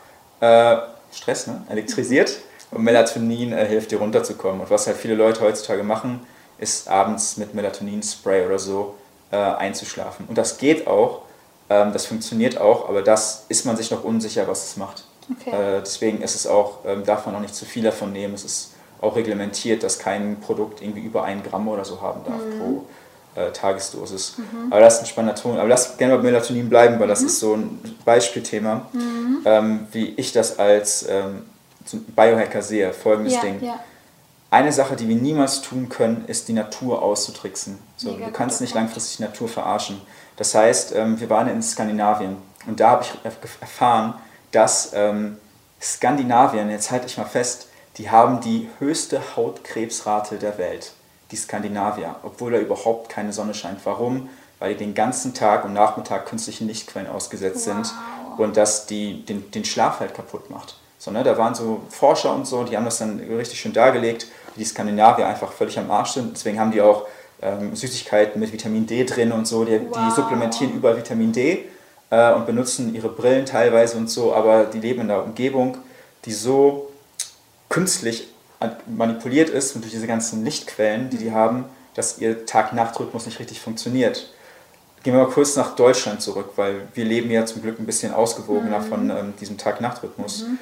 äh, 0.40 0.76
Stress, 1.12 1.46
ne? 1.46 1.62
elektrisiert 1.68 2.38
und 2.70 2.82
Melatonin 2.82 3.52
äh, 3.52 3.66
hilft 3.66 3.90
dir 3.90 3.98
runterzukommen. 3.98 4.60
Und 4.60 4.70
was 4.70 4.86
halt 4.86 4.96
viele 4.96 5.14
Leute 5.14 5.40
heutzutage 5.42 5.82
machen, 5.82 6.26
ist 6.58 6.88
abends 6.88 7.36
mit 7.36 7.54
Melatonin-Spray 7.54 8.46
oder 8.46 8.58
so 8.58 8.94
äh, 9.30 9.36
einzuschlafen. 9.36 10.26
Und 10.28 10.38
das 10.38 10.58
geht 10.58 10.86
auch, 10.86 11.22
ähm, 11.68 11.92
das 11.92 12.06
funktioniert 12.06 12.58
auch, 12.58 12.88
aber 12.88 13.02
das 13.02 13.46
ist 13.48 13.66
man 13.66 13.76
sich 13.76 13.90
noch 13.90 14.04
unsicher, 14.04 14.46
was 14.48 14.66
es 14.66 14.76
macht. 14.76 15.04
Okay. 15.30 15.50
Äh, 15.50 15.80
deswegen 15.80 16.22
ist 16.22 16.34
es 16.34 16.46
auch, 16.46 16.78
ähm, 16.84 17.04
darf 17.04 17.26
man 17.26 17.34
auch 17.36 17.40
nicht 17.40 17.54
zu 17.54 17.64
viel 17.64 17.82
davon 17.82 18.12
nehmen. 18.12 18.34
Es 18.34 18.44
ist 18.44 18.72
auch 19.00 19.16
reglementiert, 19.16 19.82
dass 19.82 19.98
kein 19.98 20.40
Produkt 20.40 20.82
irgendwie 20.82 21.00
über 21.00 21.24
ein 21.24 21.42
Gramm 21.42 21.68
oder 21.68 21.84
so 21.84 22.00
haben 22.00 22.20
darf 22.24 22.44
mhm. 22.44 22.58
pro 22.58 22.84
äh, 23.34 23.50
Tagesdosis. 23.52 24.38
Mhm. 24.38 24.72
Aber 24.72 24.80
das 24.80 24.94
ist 24.94 25.00
ein 25.00 25.06
spannender 25.06 25.40
Ton. 25.40 25.58
Aber 25.58 25.68
lass 25.68 25.96
gerne 25.96 26.16
bei 26.16 26.22
Melatonin 26.22 26.68
bleiben, 26.68 26.98
weil 26.98 27.08
das 27.08 27.20
mhm. 27.20 27.26
ist 27.26 27.40
so 27.40 27.54
ein 27.54 27.96
Beispielthema, 28.04 28.86
mhm. 28.92 29.42
ähm, 29.44 29.86
wie 29.92 30.14
ich 30.16 30.32
das 30.32 30.58
als 30.58 31.06
ähm, 31.08 31.42
Biohacker 32.16 32.62
sehe. 32.62 32.92
Folgendes 32.92 33.34
ja, 33.34 33.40
Ding. 33.40 33.62
Ja. 33.62 33.80
Eine 34.50 34.72
Sache, 34.72 34.96
die 34.96 35.08
wir 35.08 35.16
niemals 35.16 35.62
tun 35.62 35.88
können, 35.88 36.24
ist 36.26 36.48
die 36.48 36.52
Natur 36.52 37.02
auszutricksen. 37.02 37.78
So, 37.96 38.14
du 38.14 38.32
kannst 38.32 38.60
nicht 38.60 38.74
langfristig 38.74 39.18
die 39.18 39.22
Natur 39.22 39.48
verarschen. 39.48 40.00
Das 40.36 40.54
heißt, 40.54 40.94
ähm, 40.96 41.20
wir 41.20 41.30
waren 41.30 41.48
in 41.48 41.62
Skandinavien 41.62 42.36
und 42.66 42.80
da 42.80 42.90
habe 42.90 43.04
ich 43.04 43.12
erfahren, 43.60 44.14
dass 44.50 44.90
ähm, 44.92 45.36
Skandinavien, 45.80 46.68
jetzt 46.70 46.90
halte 46.90 47.06
ich 47.06 47.16
mal 47.16 47.24
fest, 47.24 47.68
die 47.96 48.10
haben 48.10 48.40
die 48.40 48.68
höchste 48.78 49.20
Hautkrebsrate 49.36 50.38
der 50.38 50.58
Welt 50.58 50.92
die 51.30 51.36
Skandinavier, 51.36 52.16
obwohl 52.22 52.52
da 52.52 52.58
überhaupt 52.58 53.08
keine 53.08 53.32
Sonne 53.32 53.54
scheint. 53.54 53.78
Warum? 53.84 54.28
Weil 54.58 54.74
die 54.74 54.84
den 54.84 54.94
ganzen 54.94 55.34
Tag 55.34 55.64
und 55.64 55.72
Nachmittag 55.72 56.26
künstlichen 56.26 56.66
Lichtquellen 56.66 57.08
ausgesetzt 57.08 57.66
wow. 57.66 57.74
sind 57.74 57.94
und 58.36 58.56
das 58.56 58.86
die, 58.86 59.24
den, 59.24 59.50
den 59.50 59.64
Schlaf 59.64 60.00
halt 60.00 60.14
kaputt 60.14 60.50
macht. 60.50 60.76
So, 60.98 61.10
ne, 61.10 61.22
da 61.22 61.38
waren 61.38 61.54
so 61.54 61.80
Forscher 61.88 62.34
und 62.34 62.46
so, 62.46 62.64
die 62.64 62.76
haben 62.76 62.84
das 62.84 62.98
dann 62.98 63.20
richtig 63.20 63.58
schön 63.58 63.72
dargelegt, 63.72 64.26
wie 64.54 64.60
die 64.60 64.66
Skandinavier 64.66 65.26
einfach 65.26 65.52
völlig 65.52 65.78
am 65.78 65.90
Arsch 65.90 66.12
sind. 66.12 66.32
Deswegen 66.32 66.60
haben 66.60 66.72
die 66.72 66.82
auch 66.82 67.06
ähm, 67.40 67.74
Süßigkeiten 67.74 68.38
mit 68.38 68.52
Vitamin 68.52 68.86
D 68.86 69.04
drin 69.04 69.32
und 69.32 69.46
so. 69.46 69.64
Die, 69.64 69.80
wow. 69.80 69.96
die 69.96 70.14
supplementieren 70.14 70.74
überall 70.74 70.98
Vitamin 70.98 71.32
D 71.32 71.64
äh, 72.10 72.32
und 72.34 72.44
benutzen 72.44 72.94
ihre 72.94 73.08
Brillen 73.08 73.46
teilweise 73.46 73.96
und 73.96 74.10
so, 74.10 74.34
aber 74.34 74.64
die 74.64 74.80
leben 74.80 75.00
in 75.00 75.10
einer 75.10 75.22
Umgebung, 75.22 75.78
die 76.26 76.32
so 76.32 76.90
künstlich 77.70 78.28
manipuliert 78.86 79.48
ist 79.48 79.74
und 79.74 79.82
durch 79.82 79.92
diese 79.92 80.06
ganzen 80.06 80.44
Lichtquellen, 80.44 81.10
die 81.10 81.16
die 81.16 81.32
haben, 81.32 81.64
dass 81.94 82.18
ihr 82.18 82.46
Tag-Nacht-Rhythmus 82.46 83.26
nicht 83.26 83.38
richtig 83.38 83.60
funktioniert. 83.60 84.30
Gehen 85.02 85.14
wir 85.14 85.22
mal 85.22 85.30
kurz 85.30 85.56
nach 85.56 85.74
Deutschland 85.76 86.20
zurück, 86.20 86.52
weil 86.56 86.88
wir 86.94 87.04
leben 87.04 87.30
ja 87.30 87.46
zum 87.46 87.62
Glück 87.62 87.78
ein 87.78 87.86
bisschen 87.86 88.12
ausgewogener 88.12 88.80
mhm. 88.80 88.84
von 88.84 89.10
ähm, 89.10 89.34
diesem 89.40 89.56
Tag-Nacht-Rhythmus. 89.56 90.42
Mhm. 90.42 90.58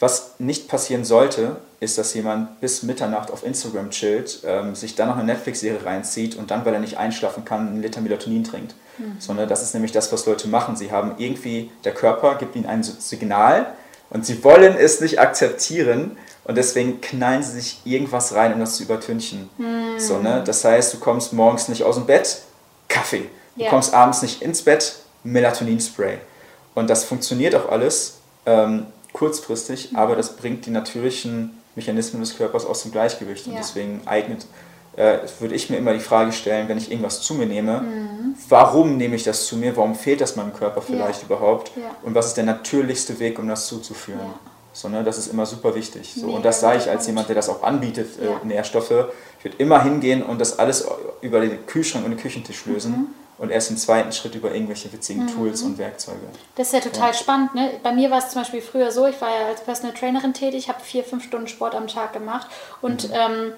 Was 0.00 0.34
nicht 0.38 0.68
passieren 0.68 1.04
sollte, 1.04 1.56
ist, 1.80 1.98
dass 1.98 2.14
jemand 2.14 2.60
bis 2.60 2.82
Mitternacht 2.82 3.32
auf 3.32 3.44
Instagram 3.44 3.90
chillt, 3.90 4.42
ähm, 4.44 4.74
sich 4.74 4.94
dann 4.94 5.08
noch 5.08 5.16
eine 5.16 5.24
Netflix-Serie 5.24 5.84
reinzieht 5.84 6.36
und 6.36 6.50
dann, 6.50 6.64
weil 6.64 6.74
er 6.74 6.80
nicht 6.80 6.98
einschlafen 6.98 7.44
kann, 7.44 7.68
einen 7.68 7.82
Liter 7.82 8.00
Melatonin 8.00 8.44
trinkt. 8.44 8.74
Mhm. 8.98 9.16
Sondern 9.20 9.48
das 9.48 9.62
ist 9.62 9.74
nämlich 9.74 9.92
das, 9.92 10.12
was 10.12 10.26
Leute 10.26 10.48
machen. 10.48 10.76
Sie 10.76 10.90
haben 10.90 11.14
irgendwie, 11.18 11.70
der 11.84 11.94
Körper 11.94 12.36
gibt 12.36 12.56
ihnen 12.56 12.66
ein 12.66 12.82
Signal 12.82 13.66
und 14.10 14.24
sie 14.24 14.42
wollen 14.44 14.76
es 14.76 15.00
nicht 15.00 15.20
akzeptieren 15.20 16.16
und 16.44 16.56
deswegen 16.56 17.00
knallen 17.00 17.42
sie 17.42 17.60
sich 17.60 17.80
irgendwas 17.84 18.34
rein, 18.34 18.54
um 18.54 18.60
das 18.60 18.76
zu 18.76 18.82
übertünchen. 18.82 19.50
Mm. 19.58 19.98
So, 19.98 20.18
ne? 20.18 20.42
Das 20.44 20.64
heißt, 20.64 20.94
du 20.94 20.98
kommst 20.98 21.32
morgens 21.32 21.68
nicht 21.68 21.82
aus 21.82 21.96
dem 21.96 22.06
Bett, 22.06 22.42
Kaffee. 22.88 23.28
Du 23.54 23.62
yeah. 23.62 23.70
kommst 23.70 23.92
abends 23.92 24.22
nicht 24.22 24.40
ins 24.40 24.62
Bett, 24.62 25.00
Melatonin-Spray. 25.24 26.18
Und 26.74 26.88
das 26.88 27.04
funktioniert 27.04 27.54
auch 27.54 27.68
alles 27.70 28.18
ähm, 28.46 28.86
kurzfristig, 29.12 29.92
mhm. 29.92 29.98
aber 29.98 30.16
das 30.16 30.36
bringt 30.36 30.64
die 30.64 30.70
natürlichen 30.70 31.60
Mechanismen 31.74 32.22
des 32.22 32.36
Körpers 32.36 32.64
aus 32.64 32.82
dem 32.82 32.92
Gleichgewicht. 32.92 33.46
Und 33.46 33.52
ja. 33.52 33.58
deswegen 33.58 34.00
eignet, 34.06 34.46
äh, 34.98 35.20
würde 35.38 35.54
ich 35.54 35.70
mir 35.70 35.76
immer 35.76 35.92
die 35.92 36.00
Frage 36.00 36.32
stellen, 36.32 36.68
wenn 36.68 36.76
ich 36.76 36.90
irgendwas 36.90 37.20
zu 37.22 37.34
mir 37.34 37.46
nehme, 37.46 37.80
mhm. 37.82 38.34
warum 38.48 38.96
nehme 38.96 39.14
ich 39.14 39.22
das 39.22 39.46
zu 39.46 39.56
mir? 39.56 39.76
Warum 39.76 39.94
fehlt 39.94 40.20
das 40.20 40.34
meinem 40.34 40.52
Körper 40.52 40.82
vielleicht 40.82 41.20
ja. 41.20 41.26
überhaupt? 41.26 41.70
Ja. 41.76 41.82
Und 42.02 42.16
was 42.16 42.26
ist 42.26 42.36
der 42.36 42.44
natürlichste 42.44 43.18
Weg, 43.20 43.38
um 43.38 43.46
das 43.46 43.68
zuzuführen? 43.68 44.34
So, 44.72 44.88
ne? 44.88 45.04
Das 45.04 45.16
ist 45.16 45.28
immer 45.28 45.46
super 45.46 45.74
wichtig. 45.74 46.14
So. 46.16 46.28
und 46.28 46.44
das 46.44 46.60
sage 46.60 46.78
ich 46.78 46.90
als 46.90 47.06
jemand, 47.06 47.28
der 47.28 47.36
das 47.36 47.48
auch 47.48 47.62
anbietet, 47.62 48.08
äh, 48.20 48.44
Nährstoffe. 48.44 48.90
Ich 49.38 49.44
würde 49.44 49.56
immer 49.58 49.82
hingehen 49.84 50.22
und 50.22 50.40
das 50.40 50.58
alles 50.58 50.86
über 51.20 51.40
den 51.40 51.64
Kühlschrank 51.66 52.04
und 52.04 52.10
den 52.10 52.20
Küchentisch 52.20 52.66
lösen. 52.66 52.92
Mhm. 52.92 53.06
Und 53.38 53.50
erst 53.50 53.70
im 53.70 53.76
zweiten 53.76 54.10
Schritt 54.10 54.34
über 54.34 54.52
irgendwelche 54.52 54.92
witzigen 54.92 55.22
mhm. 55.22 55.28
Tools 55.28 55.62
und 55.62 55.78
Werkzeuge. 55.78 56.18
Das 56.56 56.68
ist 56.68 56.72
ja 56.72 56.80
total 56.80 57.10
ja. 57.10 57.14
spannend. 57.14 57.54
Ne? 57.54 57.70
Bei 57.84 57.92
mir 57.92 58.10
war 58.10 58.18
es 58.18 58.30
zum 58.30 58.40
Beispiel 58.42 58.60
früher 58.60 58.90
so, 58.90 59.06
ich 59.06 59.20
war 59.20 59.28
ja 59.28 59.46
als 59.46 59.60
Personal 59.60 59.94
Trainerin 59.94 60.34
tätig, 60.34 60.68
habe 60.68 60.80
vier, 60.82 61.04
fünf 61.04 61.22
Stunden 61.22 61.46
Sport 61.46 61.76
am 61.76 61.86
Tag 61.86 62.12
gemacht. 62.12 62.48
Und 62.82 63.08
mhm. 63.08 63.14
ähm, 63.14 63.52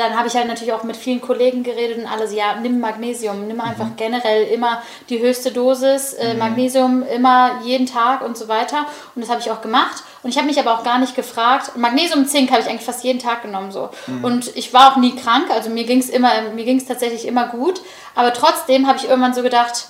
dann 0.00 0.16
habe 0.16 0.28
ich 0.28 0.34
halt 0.34 0.48
natürlich 0.48 0.72
auch 0.72 0.82
mit 0.82 0.96
vielen 0.96 1.20
Kollegen 1.20 1.62
geredet 1.62 1.98
und 1.98 2.06
alles, 2.06 2.34
ja, 2.34 2.56
nimm 2.60 2.80
Magnesium, 2.80 3.46
nimm 3.46 3.60
einfach 3.60 3.84
mhm. 3.84 3.96
generell 3.96 4.44
immer 4.44 4.82
die 5.10 5.20
höchste 5.20 5.52
Dosis, 5.52 6.14
äh, 6.14 6.32
mhm. 6.32 6.38
Magnesium 6.38 7.02
immer 7.02 7.60
jeden 7.62 7.86
Tag 7.86 8.22
und 8.22 8.36
so 8.36 8.48
weiter. 8.48 8.86
Und 9.14 9.22
das 9.22 9.30
habe 9.30 9.40
ich 9.40 9.50
auch 9.50 9.60
gemacht. 9.60 10.02
Und 10.22 10.30
ich 10.30 10.38
habe 10.38 10.46
mich 10.46 10.58
aber 10.58 10.72
auch 10.72 10.84
gar 10.84 10.98
nicht 10.98 11.14
gefragt. 11.14 11.76
Magnesium, 11.76 12.26
Zink 12.26 12.50
habe 12.50 12.62
ich 12.62 12.68
eigentlich 12.68 12.84
fast 12.84 13.04
jeden 13.04 13.18
Tag 13.18 13.42
genommen 13.42 13.70
so. 13.70 13.90
Mhm. 14.06 14.24
Und 14.24 14.56
ich 14.56 14.72
war 14.72 14.92
auch 14.92 14.96
nie 14.96 15.14
krank, 15.14 15.50
also 15.50 15.68
mir 15.68 15.84
ging 15.84 15.98
es 15.98 16.08
immer, 16.08 16.30
mir 16.54 16.64
ging 16.64 16.78
es 16.78 16.86
tatsächlich 16.86 17.26
immer 17.26 17.48
gut. 17.48 17.82
Aber 18.14 18.32
trotzdem 18.32 18.86
habe 18.86 18.98
ich 18.98 19.08
irgendwann 19.08 19.34
so 19.34 19.42
gedacht, 19.42 19.88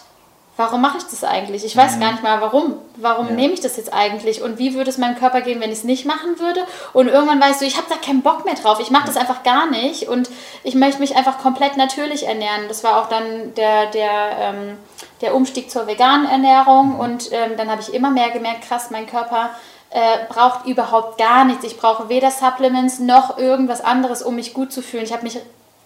warum 0.57 0.81
mache 0.81 0.99
ich 0.99 1.05
das 1.05 1.25
eigentlich? 1.25 1.65
Ich 1.65 1.77
weiß 1.77 1.97
mhm. 1.97 2.01
gar 2.01 2.13
nicht 2.13 2.23
mal, 2.23 2.41
warum. 2.41 2.75
Warum 2.97 3.29
ja. 3.29 3.33
nehme 3.33 3.55
ich 3.55 3.61
das 3.61 3.77
jetzt 3.77 3.93
eigentlich? 3.93 4.43
Und 4.43 4.59
wie 4.59 4.75
würde 4.75 4.91
es 4.91 4.99
meinem 4.99 5.17
Körper 5.17 5.41
gehen, 5.41 5.61
wenn 5.61 5.71
ich 5.71 5.79
es 5.79 5.85
nicht 5.85 6.05
machen 6.05 6.39
würde? 6.39 6.61
Und 6.93 7.09
irgendwann 7.09 7.41
weißt 7.41 7.61
du, 7.61 7.65
ich 7.65 7.77
habe 7.77 7.87
da 7.89 7.97
keinen 7.97 8.23
Bock 8.23 8.45
mehr 8.45 8.55
drauf. 8.55 8.79
Ich 8.81 8.91
mache 8.91 9.07
das 9.07 9.17
einfach 9.17 9.43
gar 9.43 9.71
nicht. 9.71 10.09
Und 10.09 10.29
ich 10.63 10.75
möchte 10.75 11.01
mich 11.01 11.17
einfach 11.17 11.39
komplett 11.39 11.77
natürlich 11.77 12.27
ernähren. 12.27 12.69
Das 12.69 12.85
war 12.85 13.01
auch 13.01 13.09
dann 13.09 13.55
der, 13.55 13.87
der, 13.87 14.11
ähm, 14.39 14.79
der 15.23 15.35
Umstieg 15.35 15.71
zur 15.71 15.87
veganen 15.87 16.29
Ernährung. 16.29 16.95
Mhm. 16.95 17.01
Und 17.01 17.33
ähm, 17.33 17.57
dann 17.57 17.71
habe 17.71 17.81
ich 17.81 17.95
immer 17.95 18.11
mehr 18.11 18.31
gemerkt, 18.31 18.69
krass, 18.69 18.91
mein 18.91 19.07
Körper 19.07 19.51
äh, 19.91 20.19
braucht 20.29 20.67
überhaupt 20.67 21.19
gar 21.19 21.45
nichts. 21.45 21.65
Ich 21.65 21.77
brauche 21.77 22.09
weder 22.09 22.31
Supplements 22.31 22.99
noch 22.99 23.39
irgendwas 23.39 23.81
anderes, 23.81 24.23
um 24.23 24.37
mich 24.37 24.55
gut 24.55 24.73
zu 24.73 24.83
fühlen. 24.83 25.05
Ich 25.05 25.13
habe 25.13 25.25
mich 25.25 25.41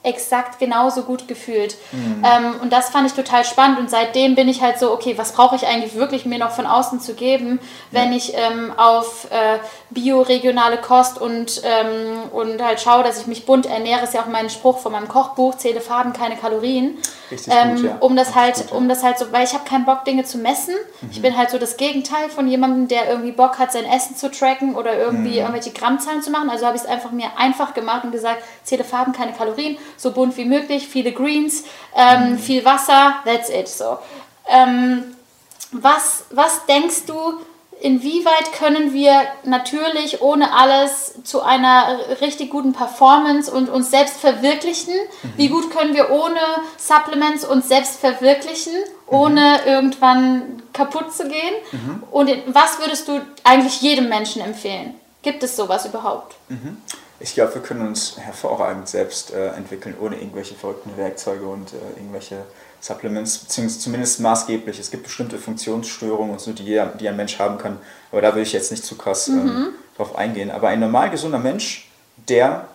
exakt 0.04 0.58
genauso 0.58 1.02
gut 1.02 1.26
gefühlt. 1.26 1.76
Mhm. 1.92 2.22
Ähm, 2.24 2.54
und 2.60 2.72
das 2.72 2.90
fand 2.90 3.06
ich 3.06 3.14
total 3.14 3.44
spannend. 3.44 3.78
Und 3.78 3.90
seitdem 3.90 4.34
bin 4.34 4.48
ich 4.48 4.62
halt 4.62 4.78
so, 4.78 4.92
okay, 4.92 5.16
was 5.16 5.32
brauche 5.32 5.56
ich 5.56 5.66
eigentlich 5.66 5.94
wirklich 5.94 6.26
mir 6.26 6.38
noch 6.38 6.50
von 6.50 6.66
außen 6.66 7.00
zu 7.00 7.14
geben, 7.14 7.58
wenn 7.90 8.10
ja. 8.10 8.16
ich 8.16 8.34
ähm, 8.34 8.72
auf 8.76 9.28
äh, 9.30 9.58
bioregionale 9.90 10.78
Kost 10.78 11.20
und, 11.20 11.62
ähm, 11.64 12.30
und 12.32 12.62
halt 12.62 12.80
schaue, 12.80 13.02
dass 13.02 13.20
ich 13.20 13.26
mich 13.26 13.46
bunt 13.46 13.66
ernähre, 13.66 14.04
ist 14.04 14.14
ja 14.14 14.22
auch 14.22 14.26
mein 14.26 14.50
Spruch 14.50 14.78
von 14.78 14.92
meinem 14.92 15.08
Kochbuch, 15.08 15.56
zähle 15.56 15.80
Farben, 15.80 16.12
keine 16.12 16.36
Kalorien. 16.36 16.98
Richtig 17.30 17.52
ähm, 17.52 17.76
gut, 17.76 17.84
ja. 17.84 17.96
Um 18.00 18.16
das 18.16 18.34
halt, 18.34 18.56
gut, 18.56 18.70
ja. 18.70 18.76
um 18.76 18.88
das 18.88 19.02
halt 19.02 19.18
so, 19.18 19.32
weil 19.32 19.44
ich 19.44 19.54
habe 19.54 19.64
keinen 19.64 19.86
Bock, 19.86 20.04
Dinge 20.04 20.24
zu 20.24 20.38
messen. 20.38 20.74
Mhm. 21.00 21.08
Ich 21.10 21.22
bin 21.22 21.36
halt 21.36 21.50
so 21.50 21.58
das 21.58 21.76
Gegenteil 21.76 22.28
von 22.28 22.46
jemandem, 22.46 22.88
der 22.88 23.08
irgendwie 23.08 23.32
Bock 23.32 23.58
hat, 23.58 23.72
sein 23.72 23.86
Essen 23.86 24.16
zu 24.16 24.30
tracken 24.30 24.74
oder 24.74 24.98
irgendwie 24.98 25.30
mhm. 25.30 25.38
irgendwelche 25.38 25.70
Grammzahlen 25.70 26.22
zu 26.22 26.30
machen. 26.30 26.50
Also 26.50 26.66
habe 26.66 26.76
ich 26.76 26.82
es 26.82 26.88
einfach 26.88 27.10
mir 27.10 27.28
einfach 27.36 27.72
gemacht 27.72 28.04
und 28.04 28.12
gesagt, 28.12 28.42
zähle 28.64 28.84
Farben, 28.84 29.12
keine 29.12 29.32
Kalorien 29.32 29.78
so 29.96 30.12
bunt 30.12 30.36
wie 30.36 30.44
möglich, 30.44 30.88
viele 30.88 31.12
Greens, 31.12 31.64
ähm, 31.94 32.32
mhm. 32.32 32.38
viel 32.38 32.64
Wasser, 32.64 33.14
that's 33.24 33.48
it. 33.48 33.68
So. 33.68 33.98
Ähm, 34.48 35.14
was, 35.72 36.24
was 36.30 36.66
denkst 36.66 37.06
du, 37.06 37.40
inwieweit 37.80 38.52
können 38.52 38.92
wir 38.92 39.22
natürlich 39.44 40.22
ohne 40.22 40.54
alles 40.54 41.14
zu 41.24 41.42
einer 41.42 41.98
richtig 42.20 42.50
guten 42.50 42.72
Performance 42.72 43.50
und 43.50 43.68
uns 43.68 43.90
selbst 43.90 44.16
verwirklichen? 44.16 44.94
Mhm. 44.94 45.32
Wie 45.36 45.48
gut 45.48 45.70
können 45.70 45.94
wir 45.94 46.10
ohne 46.10 46.40
Supplements 46.78 47.44
uns 47.44 47.68
selbst 47.68 47.98
verwirklichen, 47.98 48.72
ohne 49.06 49.60
mhm. 49.62 49.68
irgendwann 49.68 50.62
kaputt 50.72 51.12
zu 51.12 51.28
gehen? 51.28 51.54
Mhm. 51.72 52.02
Und 52.10 52.30
was 52.46 52.78
würdest 52.78 53.08
du 53.08 53.20
eigentlich 53.42 53.80
jedem 53.80 54.08
Menschen 54.08 54.42
empfehlen? 54.42 54.94
Gibt 55.22 55.42
es 55.42 55.56
sowas 55.56 55.86
überhaupt? 55.86 56.34
Ich 57.20 57.34
glaube, 57.34 57.54
wir 57.54 57.62
können 57.62 57.86
uns 57.86 58.18
hervorragend 58.18 58.88
selbst 58.88 59.32
äh, 59.32 59.48
entwickeln, 59.50 59.96
ohne 60.00 60.16
irgendwelche 60.16 60.54
verrückten 60.54 60.96
Werkzeuge 60.96 61.46
und 61.46 61.72
äh, 61.72 61.76
irgendwelche 61.96 62.44
Supplements, 62.80 63.38
beziehungsweise 63.38 63.80
zumindest 63.80 64.20
maßgeblich. 64.20 64.78
Es 64.78 64.90
gibt 64.90 65.04
bestimmte 65.04 65.38
Funktionsstörungen 65.38 66.32
und 66.32 66.40
so, 66.40 66.52
die, 66.52 66.82
die 67.00 67.08
ein 67.08 67.16
Mensch 67.16 67.38
haben 67.38 67.56
kann, 67.58 67.78
aber 68.10 68.20
da 68.20 68.34
will 68.34 68.42
ich 68.42 68.52
jetzt 68.52 68.70
nicht 68.70 68.84
zu 68.84 68.96
krass 68.96 69.28
ähm, 69.28 69.44
mhm. 69.44 69.68
drauf 69.96 70.16
eingehen. 70.16 70.50
Aber 70.50 70.68
ein 70.68 70.80
normal 70.80 71.10
gesunder 71.10 71.38
Mensch, 71.38 71.88
der 72.28 72.68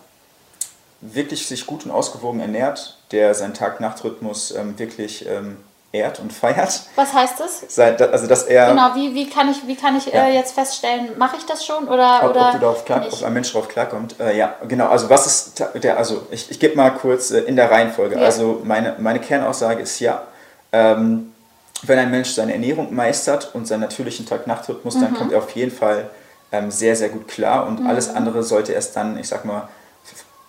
wirklich 1.01 1.47
sich 1.47 1.65
gut 1.65 1.85
und 1.85 1.91
ausgewogen 1.91 2.39
ernährt, 2.39 2.97
der 3.11 3.33
seinen 3.35 3.53
Tag-Nacht-Rhythmus 3.53 4.51
ähm, 4.51 4.79
wirklich 4.79 5.25
ähm, 5.27 5.57
ehrt 5.91 6.19
und 6.19 6.31
feiert. 6.31 6.81
Was 6.95 7.13
heißt 7.13 7.39
das? 7.39 7.63
Seit, 7.67 8.01
also 8.01 8.27
dass 8.27 8.43
er 8.43 8.69
genau, 8.69 8.93
wie, 8.95 9.15
wie 9.15 9.29
kann 9.29 9.49
ich, 9.49 9.65
wie 9.65 9.75
kann 9.75 9.97
ich 9.97 10.05
ja. 10.05 10.27
äh, 10.27 10.35
jetzt 10.35 10.53
feststellen, 10.53 11.17
mache 11.17 11.37
ich 11.37 11.45
das 11.45 11.65
schon 11.65 11.87
oder, 11.87 12.21
ob, 12.23 12.31
oder 12.31 12.47
ob, 12.47 12.51
du 12.53 12.59
darauf 12.59 12.85
klar, 12.85 13.05
ob 13.11 13.23
ein 13.23 13.33
Mensch 13.33 13.51
darauf 13.51 13.67
klarkommt? 13.67 14.19
Äh, 14.19 14.37
ja, 14.37 14.55
genau. 14.67 14.87
Also 14.87 15.09
was 15.09 15.25
ist 15.25 15.63
der, 15.81 15.97
also 15.97 16.27
ich, 16.29 16.51
ich 16.51 16.59
gebe 16.59 16.75
mal 16.75 16.91
kurz 16.91 17.31
äh, 17.31 17.39
in 17.39 17.55
der 17.55 17.71
Reihenfolge. 17.71 18.15
Ja. 18.15 18.25
Also 18.25 18.61
meine, 18.63 18.95
meine 18.99 19.19
Kernaussage 19.19 19.81
ist 19.81 19.99
ja, 19.99 20.23
ähm, 20.71 21.33
wenn 21.83 21.97
ein 21.97 22.11
Mensch 22.11 22.31
seine 22.31 22.53
Ernährung 22.53 22.93
meistert 22.93 23.55
und 23.55 23.67
seinen 23.67 23.81
natürlichen 23.81 24.27
Tag-Nacht-Rhythmus, 24.27 24.95
mhm. 24.95 25.01
dann 25.01 25.13
kommt 25.15 25.31
er 25.31 25.39
auf 25.39 25.49
jeden 25.51 25.71
Fall 25.71 26.09
ähm, 26.51 26.69
sehr, 26.69 26.95
sehr 26.95 27.09
gut 27.09 27.27
klar 27.27 27.65
und 27.65 27.79
mhm. 27.79 27.87
alles 27.87 28.13
andere 28.13 28.43
sollte 28.43 28.73
erst 28.73 28.95
dann, 28.95 29.17
ich 29.17 29.27
sag 29.27 29.45
mal, 29.45 29.67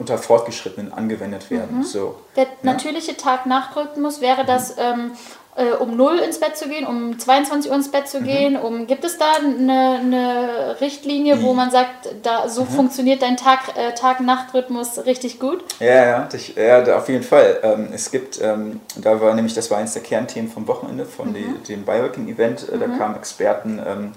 unter 0.00 0.16
Fortgeschrittenen 0.16 0.92
angewendet 0.92 1.50
werden. 1.50 1.78
Mhm. 1.78 1.82
So, 1.84 2.16
Der 2.34 2.44
ne? 2.44 2.50
natürliche 2.62 3.16
Tag-Nacht-Rhythmus 3.16 4.22
wäre 4.22 4.46
das, 4.46 4.76
mhm. 4.76 4.82
ähm, 4.82 5.12
äh, 5.56 5.72
um 5.72 5.94
0 5.94 6.20
ins 6.20 6.40
Bett 6.40 6.56
zu 6.56 6.70
gehen, 6.70 6.86
um 6.86 7.18
22 7.18 7.70
Uhr 7.70 7.76
ins 7.76 7.90
Bett 7.90 8.08
zu 8.08 8.20
mhm. 8.20 8.24
gehen? 8.24 8.56
Um, 8.56 8.86
gibt 8.86 9.04
es 9.04 9.18
da 9.18 9.26
eine, 9.38 10.00
eine 10.00 10.80
Richtlinie, 10.80 11.42
wo 11.42 11.50
mhm. 11.50 11.56
man 11.56 11.70
sagt, 11.70 12.08
da, 12.22 12.48
so 12.48 12.62
mhm. 12.62 12.68
funktioniert 12.68 13.20
dein 13.20 13.36
äh, 13.36 13.92
Tag-Nacht-Rhythmus 13.94 14.94
Tag 14.94 15.04
richtig 15.04 15.38
gut? 15.38 15.62
Ja, 15.80 16.06
ja, 16.06 16.28
ich, 16.32 16.56
ja 16.56 16.96
auf 16.96 17.10
jeden 17.10 17.24
Fall. 17.24 17.58
Ähm, 17.62 17.90
es 17.92 18.10
gibt, 18.10 18.40
ähm, 18.40 18.80
da 18.96 19.20
war 19.20 19.34
nämlich, 19.34 19.52
das 19.52 19.70
war 19.70 19.76
eines 19.76 19.92
der 19.92 20.02
Kernthemen 20.02 20.50
vom 20.50 20.66
Wochenende, 20.66 21.04
von 21.04 21.34
die, 21.34 21.40
mhm. 21.40 21.62
dem 21.64 21.84
Biohacking-Event, 21.84 22.70
äh, 22.70 22.78
da 22.78 22.86
kamen 22.86 23.16
Experten 23.16 23.82
ähm, 23.86 24.12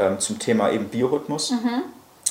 ähm, 0.00 0.18
zum 0.18 0.40
Thema 0.40 0.72
eben 0.72 0.86
Biorhythmus. 0.86 1.52
Mhm 1.52 1.82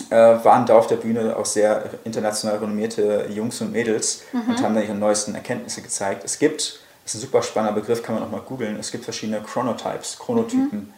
waren 0.10 0.65
da 0.65 0.75
auf 0.75 0.88
der 0.88 0.97
Bühne 0.97 1.38
auch 1.38 1.45
sehr 1.45 1.89
international 2.03 2.58
renommierte 2.58 3.27
Jungs 3.29 3.62
und 3.62 3.71
Mädels 3.71 4.23
mhm. 4.34 4.49
und 4.49 4.62
haben 4.62 4.75
da 4.75 4.81
ihre 4.81 4.93
neuesten 4.93 5.36
Erkenntnisse 5.36 5.81
gezeigt. 5.81 6.23
Es 6.25 6.38
gibt, 6.38 6.79
das 7.03 7.13
ist 7.13 7.15
ein 7.15 7.21
super 7.21 7.41
spannender 7.41 7.79
Begriff, 7.79 8.03
kann 8.03 8.15
man 8.15 8.23
auch 8.23 8.29
mal 8.29 8.41
googeln, 8.41 8.77
es 8.77 8.91
gibt 8.91 9.05
verschiedene 9.05 9.41
Chronotypes, 9.41 10.19
Chronotypen. 10.19 10.79
Mhm. 10.79 10.93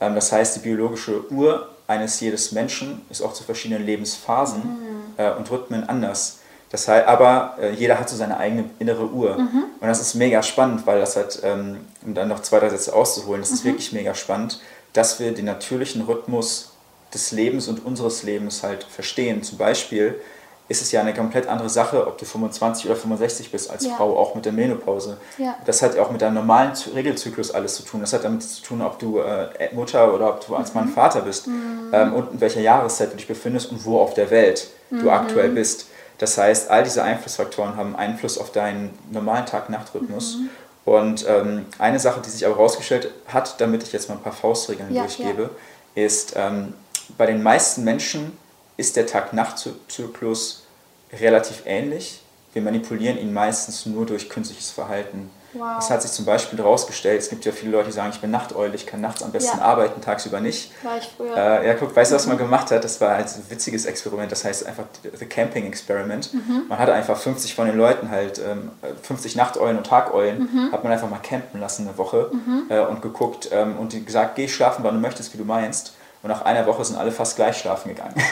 Ähm, 0.00 0.14
das 0.14 0.32
heißt, 0.32 0.56
die 0.56 0.60
biologische 0.60 1.32
Uhr 1.32 1.68
eines 1.86 2.20
jedes 2.20 2.52
Menschen 2.52 3.02
ist 3.10 3.22
auch 3.22 3.32
zu 3.32 3.44
verschiedenen 3.44 3.86
Lebensphasen 3.86 4.62
mhm. 4.62 5.02
äh, 5.16 5.30
und 5.32 5.50
Rhythmen 5.50 5.88
anders. 5.88 6.40
Das 6.70 6.88
heißt, 6.88 7.06
aber 7.06 7.56
äh, 7.60 7.72
jeder 7.72 8.00
hat 8.00 8.08
so 8.08 8.16
seine 8.16 8.38
eigene 8.38 8.64
innere 8.78 9.06
Uhr. 9.06 9.36
Mhm. 9.38 9.64
Und 9.78 9.88
das 9.88 10.00
ist 10.00 10.14
mega 10.14 10.42
spannend, 10.42 10.86
weil 10.86 11.00
das 11.00 11.16
hat, 11.16 11.40
ähm, 11.44 11.80
um 12.04 12.14
dann 12.14 12.28
noch 12.28 12.40
zwei, 12.40 12.60
drei 12.60 12.70
Sätze 12.70 12.94
auszuholen, 12.94 13.42
das 13.42 13.50
ist 13.50 13.64
mhm. 13.64 13.70
wirklich 13.70 13.92
mega 13.92 14.14
spannend, 14.14 14.60
dass 14.92 15.20
wir 15.20 15.32
den 15.32 15.44
natürlichen 15.44 16.02
Rhythmus 16.02 16.71
des 17.14 17.32
Lebens 17.32 17.68
und 17.68 17.84
unseres 17.84 18.22
Lebens 18.22 18.62
halt 18.62 18.84
verstehen. 18.84 19.42
Zum 19.42 19.58
Beispiel 19.58 20.20
ist 20.68 20.80
es 20.80 20.92
ja 20.92 21.00
eine 21.00 21.12
komplett 21.12 21.48
andere 21.48 21.68
Sache, 21.68 22.06
ob 22.06 22.18
du 22.18 22.24
25 22.24 22.86
oder 22.86 22.96
65 22.96 23.50
bist 23.50 23.70
als 23.70 23.84
ja. 23.84 23.94
Frau, 23.94 24.18
auch 24.18 24.34
mit 24.34 24.44
der 24.44 24.52
Menopause. 24.52 25.18
Ja. 25.36 25.56
Das 25.66 25.82
hat 25.82 25.94
ja 25.94 26.02
auch 26.02 26.10
mit 26.10 26.22
deinem 26.22 26.34
normalen 26.34 26.72
Regelzyklus 26.94 27.50
alles 27.50 27.74
zu 27.74 27.82
tun. 27.82 28.00
Das 28.00 28.12
hat 28.12 28.24
damit 28.24 28.42
zu 28.42 28.62
tun, 28.62 28.80
ob 28.80 28.98
du 28.98 29.18
äh, 29.18 29.74
Mutter 29.74 30.14
oder 30.14 30.30
ob 30.30 30.46
du 30.46 30.54
als 30.54 30.72
Mann 30.72 30.86
mhm. 30.86 30.94
Vater 30.94 31.20
bist 31.22 31.46
mhm. 31.46 31.90
ähm, 31.92 32.14
und 32.14 32.32
in 32.32 32.40
welcher 32.40 32.60
Jahreszeit 32.60 33.12
du 33.12 33.16
dich 33.16 33.28
befindest 33.28 33.70
und 33.70 33.84
wo 33.84 33.98
auf 33.98 34.14
der 34.14 34.30
Welt 34.30 34.68
mhm. 34.90 35.00
du 35.00 35.10
aktuell 35.10 35.50
bist. 35.50 35.88
Das 36.18 36.38
heißt, 36.38 36.70
all 36.70 36.84
diese 36.84 37.02
Einflussfaktoren 37.02 37.76
haben 37.76 37.96
Einfluss 37.96 38.38
auf 38.38 38.52
deinen 38.52 38.96
normalen 39.10 39.44
Tag-Nacht-Rhythmus. 39.44 40.36
Mhm. 40.36 40.48
Und 40.84 41.26
ähm, 41.28 41.66
eine 41.78 41.98
Sache, 41.98 42.20
die 42.24 42.30
sich 42.30 42.46
aber 42.46 42.56
herausgestellt 42.56 43.10
hat, 43.26 43.60
damit 43.60 43.82
ich 43.82 43.92
jetzt 43.92 44.08
mal 44.08 44.16
ein 44.16 44.22
paar 44.22 44.32
Faustregeln 44.32 44.92
ja, 44.94 45.02
durchgebe, 45.02 45.50
ist, 45.94 46.34
ähm, 46.36 46.74
bei 47.16 47.26
den 47.26 47.42
meisten 47.42 47.84
Menschen 47.84 48.36
ist 48.76 48.96
der 48.96 49.06
Tag-Nacht-Zyklus 49.06 50.64
relativ 51.12 51.62
ähnlich. 51.66 52.22
Wir 52.52 52.62
manipulieren 52.62 53.18
ihn 53.18 53.32
meistens 53.32 53.86
nur 53.86 54.06
durch 54.06 54.28
künstliches 54.28 54.70
Verhalten. 54.70 55.30
Wow. 55.54 55.76
Das 55.76 55.90
hat 55.90 56.00
sich 56.00 56.12
zum 56.12 56.24
Beispiel 56.24 56.58
herausgestellt, 56.58 57.20
es 57.20 57.28
gibt 57.28 57.44
ja 57.44 57.52
viele 57.52 57.72
Leute, 57.72 57.86
die 57.86 57.92
sagen, 57.92 58.10
ich 58.12 58.20
bin 58.20 58.30
Nachteule, 58.30 58.74
ich 58.74 58.86
kann 58.86 59.02
nachts 59.02 59.22
am 59.22 59.32
besten 59.32 59.58
ja. 59.58 59.64
arbeiten, 59.64 60.00
tagsüber 60.00 60.40
nicht. 60.40 60.72
War 60.82 60.96
ich 60.96 61.10
früher. 61.14 61.36
Äh, 61.36 61.68
ja, 61.68 61.74
guck, 61.74 61.94
weißt 61.94 62.10
du, 62.10 62.16
was 62.16 62.26
man 62.26 62.38
gemacht 62.38 62.70
hat? 62.70 62.82
Das 62.84 63.00
war 63.02 63.16
ein 63.16 63.26
witziges 63.50 63.84
Experiment, 63.84 64.32
das 64.32 64.44
heißt 64.44 64.66
einfach 64.66 64.84
The 65.02 65.26
Camping 65.26 65.66
Experiment. 65.66 66.32
Mhm. 66.32 66.64
Man 66.68 66.78
hat 66.78 66.88
einfach 66.88 67.18
50 67.18 67.54
von 67.54 67.66
den 67.66 67.76
Leuten 67.76 68.10
halt, 68.10 68.38
ähm, 68.38 68.70
50 69.02 69.36
Nachteulen 69.36 69.76
und 69.76 69.86
Tageulen, 69.86 70.48
mhm. 70.50 70.72
hat 70.72 70.84
man 70.84 70.92
einfach 70.92 71.10
mal 71.10 71.18
campen 71.18 71.60
lassen 71.60 71.86
eine 71.86 71.98
Woche 71.98 72.30
mhm. 72.32 72.64
äh, 72.70 72.80
und 72.80 73.02
geguckt 73.02 73.50
ähm, 73.52 73.76
und 73.78 74.06
gesagt, 74.06 74.36
geh 74.36 74.48
schlafen, 74.48 74.84
wann 74.84 74.94
du 74.94 75.00
möchtest, 75.00 75.34
wie 75.34 75.38
du 75.38 75.44
meinst. 75.44 75.92
Und 76.22 76.28
nach 76.28 76.42
einer 76.42 76.66
Woche 76.66 76.84
sind 76.84 76.96
alle 76.96 77.10
fast 77.10 77.34
gleich 77.34 77.58
schlafen 77.58 77.88
gegangen. 77.88 78.14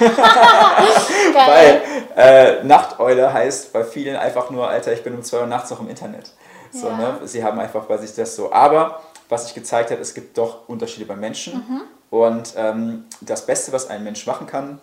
Weil 1.34 1.82
äh, 2.16 2.62
Nachteule 2.62 3.32
heißt 3.32 3.72
bei 3.72 3.82
vielen 3.84 4.16
einfach 4.16 4.50
nur, 4.50 4.68
Alter, 4.68 4.92
ich 4.92 5.02
bin 5.02 5.14
um 5.14 5.22
2 5.22 5.40
Uhr 5.40 5.46
nachts 5.46 5.70
noch 5.70 5.80
im 5.80 5.88
Internet. 5.88 6.30
So, 6.72 6.86
ja. 6.88 6.96
ne? 6.96 7.20
Sie 7.24 7.42
haben 7.42 7.58
einfach 7.58 7.84
bei 7.84 7.96
sich 7.98 8.14
das 8.14 8.36
so. 8.36 8.52
Aber 8.52 9.00
was 9.28 9.44
sich 9.44 9.54
gezeigt 9.54 9.90
hat, 9.90 9.98
es 9.98 10.14
gibt 10.14 10.38
doch 10.38 10.68
Unterschiede 10.68 11.04
bei 11.04 11.16
Menschen. 11.16 11.54
Mhm. 11.54 11.82
Und 12.10 12.54
ähm, 12.56 13.04
das 13.20 13.46
Beste, 13.46 13.72
was 13.72 13.88
ein 13.88 14.04
Mensch 14.04 14.26
machen 14.26 14.46
kann, 14.46 14.80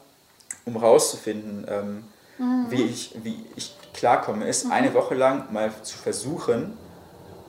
um 0.66 0.76
rauszufinden, 0.78 1.66
ähm, 1.70 2.04
mhm. 2.38 2.66
wie, 2.70 2.84
ich, 2.84 3.16
wie 3.24 3.46
ich 3.56 3.76
klarkomme, 3.94 4.48
ist, 4.48 4.66
mhm. 4.66 4.72
eine 4.72 4.94
Woche 4.94 5.16
lang 5.16 5.52
mal 5.52 5.72
zu 5.84 5.98
versuchen, 5.98 6.78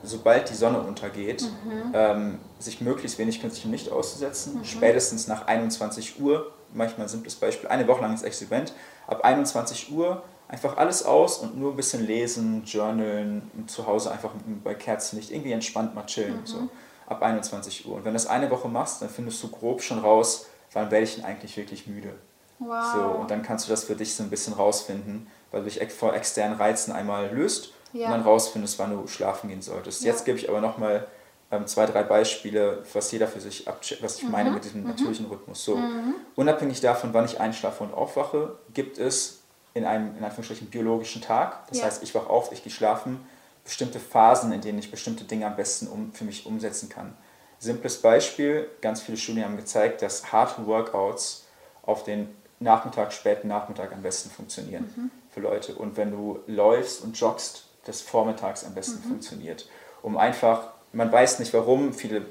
sobald 0.03 0.51
die 0.51 0.55
Sonne 0.55 0.81
untergeht, 0.81 1.43
mhm. 1.43 1.93
ähm, 1.93 2.39
sich 2.59 2.81
möglichst 2.81 3.19
wenig 3.19 3.41
künstlichem 3.41 3.73
Licht 3.73 3.91
auszusetzen. 3.91 4.59
Mhm. 4.59 4.65
Spätestens 4.65 5.27
nach 5.27 5.47
21 5.47 6.21
Uhr, 6.21 6.53
manchmal 6.73 7.07
ein 7.07 7.09
simples 7.09 7.35
Beispiel, 7.35 7.69
eine 7.69 7.87
Woche 7.89 8.03
lang 8.03 8.13
ins 8.13 8.23
Experiment, 8.23 8.73
ab 9.07 9.25
21 9.25 9.93
Uhr 9.93 10.23
einfach 10.49 10.77
alles 10.77 11.05
aus 11.05 11.39
und 11.39 11.59
nur 11.59 11.73
ein 11.73 11.77
bisschen 11.77 12.07
lesen, 12.07 12.65
journalen, 12.65 13.51
zu 13.67 13.87
Hause 13.87 14.11
einfach 14.11 14.31
bei 14.65 14.75
Kerzenlicht, 14.75 15.31
irgendwie 15.31 15.53
entspannt 15.53 15.95
mal 15.95 16.07
chillen. 16.07 16.41
Mhm. 16.41 16.47
So, 16.47 16.69
ab 17.07 17.23
21 17.23 17.87
Uhr. 17.87 17.97
Und 17.97 18.05
wenn 18.05 18.13
du 18.13 18.17
das 18.17 18.27
eine 18.27 18.51
Woche 18.51 18.69
machst, 18.69 19.03
dann 19.03 19.09
findest 19.09 19.43
du 19.43 19.49
grob 19.49 19.83
schon 19.83 19.99
raus, 19.99 20.47
wann 20.73 20.91
werde 20.91 21.05
ich 21.05 21.17
denn 21.17 21.25
eigentlich 21.25 21.57
wirklich 21.57 21.87
müde. 21.87 22.15
Wow. 22.59 22.93
So, 22.93 23.01
und 23.21 23.31
dann 23.31 23.43
kannst 23.43 23.67
du 23.67 23.71
das 23.71 23.85
für 23.85 23.95
dich 23.95 24.15
so 24.15 24.23
ein 24.23 24.31
bisschen 24.31 24.53
rausfinden, 24.53 25.29
weil 25.51 25.63
du 25.63 25.71
dich 25.71 25.93
vor 25.93 26.15
externen 26.15 26.59
Reizen 26.59 26.93
einmal 26.93 27.35
löst 27.35 27.73
ja. 27.93 28.07
und 28.07 28.13
dann 28.13 28.23
rausfindest, 28.23 28.79
wann 28.79 28.91
du 28.91 29.07
schlafen 29.07 29.49
gehen 29.49 29.63
solltest. 29.63 30.03
Ja. 30.03 30.13
Jetzt 30.13 30.25
gebe 30.25 30.39
ich 30.39 30.49
aber 30.49 30.61
nochmal 30.61 31.07
ähm, 31.51 31.67
zwei, 31.67 31.87
drei 31.87 32.03
Beispiele, 32.03 32.83
was 32.93 33.11
jeder 33.11 33.27
für 33.27 33.41
sich 33.41 33.69
abcheckt, 33.69 34.03
was 34.03 34.19
ich 34.19 34.25
mhm. 34.25 34.33
meine 34.33 34.51
mit 34.51 34.65
diesem 34.65 34.83
mhm. 34.83 34.89
natürlichen 34.89 35.27
Rhythmus. 35.27 35.65
So, 35.65 35.77
mhm. 35.77 36.15
unabhängig 36.37 36.81
davon, 36.81 37.15
wann 37.15 37.25
ich 37.25 37.41
einschlafe 37.41 37.85
und 37.85 37.95
aufwache, 37.95 38.59
gibt 38.75 38.99
es 38.99 39.41
in 39.75 39.85
einem, 39.85 40.17
in 40.17 40.25
Anführungsstrichen, 40.25 40.69
biologischen 40.69 41.23
Tag. 41.23 41.67
Das 41.69 41.79
ja. 41.79 41.85
heißt, 41.85 42.03
ich 42.03 42.15
wache 42.15 42.29
auf, 42.29 42.53
ich 42.53 42.63
gehe 42.63 42.73
schlafen, 42.73 43.21
bestimmte 43.65 44.01
Phasen, 44.01 44.53
in 44.53 44.61
denen 44.61 44.79
ich 44.79 44.91
bestimmte 44.91 45.25
Dinge 45.25 45.47
am 45.47 45.57
besten 45.57 45.87
um, 45.89 46.13
für 46.13 46.25
mich 46.25 46.47
umsetzen 46.47 46.89
kann. 46.89 47.15
Simples 47.59 48.01
Beispiel, 48.01 48.69
ganz 48.81 49.01
viele 49.01 49.17
Studien 49.17 49.45
haben 49.45 49.57
gezeigt, 49.57 50.03
dass 50.03 50.33
harte 50.33 50.67
Workouts 50.67 51.45
auf 51.83 52.05
den 52.05 52.29
Nachmittag, 52.61 53.13
späten 53.13 53.49
Nachmittag 53.49 53.93
am 53.93 54.03
besten 54.03 54.31
funktionieren 54.31 54.93
mhm. 54.97 55.11
für 55.31 55.41
Leute. 55.41 55.75
Und 55.75 55.97
wenn 55.97 56.11
du 56.11 56.41
läufst 56.47 57.03
und 57.03 57.19
joggst, 57.19 57.68
das 57.89 58.01
vormittags 58.01 58.65
am 58.65 58.75
besten 58.75 59.01
mhm. 59.05 59.09
funktioniert. 59.09 59.67
Um 60.03 60.17
einfach, 60.17 60.69
man 60.93 61.11
weiß 61.11 61.39
nicht 61.41 61.53
warum, 61.55 61.93
viele 61.93 62.23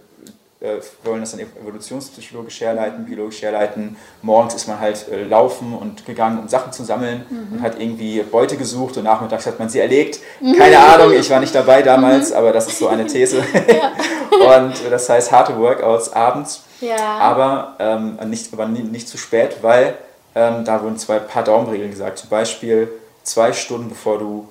äh, 0.60 0.80
wollen 1.04 1.22
das 1.22 1.32
dann 1.32 1.42
evolutionspsychologisch 1.42 2.62
herleiten, 2.62 3.06
biologisch 3.06 3.44
herleiten. 3.44 3.96
Morgens 4.24 4.56
ist 4.56 4.68
man 4.68 4.80
halt 4.80 5.08
äh, 5.08 5.24
laufen 5.24 5.74
und 5.74 6.06
gegangen, 6.06 6.40
um 6.40 6.48
Sachen 6.48 6.72
zu 6.74 6.84
sammeln 6.84 7.26
mhm. 7.30 7.58
und 7.58 7.62
hat 7.62 7.80
irgendwie 7.80 8.22
Beute 8.24 8.58
gesucht 8.58 8.98
und 8.98 9.04
nachmittags 9.04 9.46
hat 9.46 9.60
man 9.60 9.70
sie 9.70 9.80
erlegt. 9.80 10.20
Mhm. 10.42 10.58
Keine 10.58 10.80
Ahnung, 10.80 11.14
ich 11.14 11.30
war 11.30 11.40
nicht 11.40 11.54
dabei 11.54 11.84
damals, 11.84 12.32
mhm. 12.32 12.38
aber 12.38 12.54
das 12.54 12.68
ist 12.68 12.80
so 12.80 12.88
eine 12.88 13.06
These. 13.06 13.38
und 14.32 14.74
das 14.90 15.10
heißt 15.10 15.32
harte 15.32 15.58
Workouts 15.60 16.12
abends, 16.14 16.64
ja. 16.82 16.96
aber, 16.98 17.76
ähm, 17.80 18.18
nicht, 18.28 18.52
aber 18.52 18.68
nicht, 18.68 18.92
nicht 18.92 19.08
zu 19.08 19.18
spät, 19.18 19.58
weil 19.62 19.96
ähm, 20.34 20.66
da 20.66 20.82
wurden 20.82 20.98
zwei 20.98 21.20
paar 21.20 21.44
Daumenregeln 21.44 21.92
gesagt. 21.92 22.18
Zum 22.18 22.30
Beispiel 22.30 22.90
zwei 23.24 23.54
Stunden 23.54 23.90
bevor 23.90 24.18
du 24.18 24.48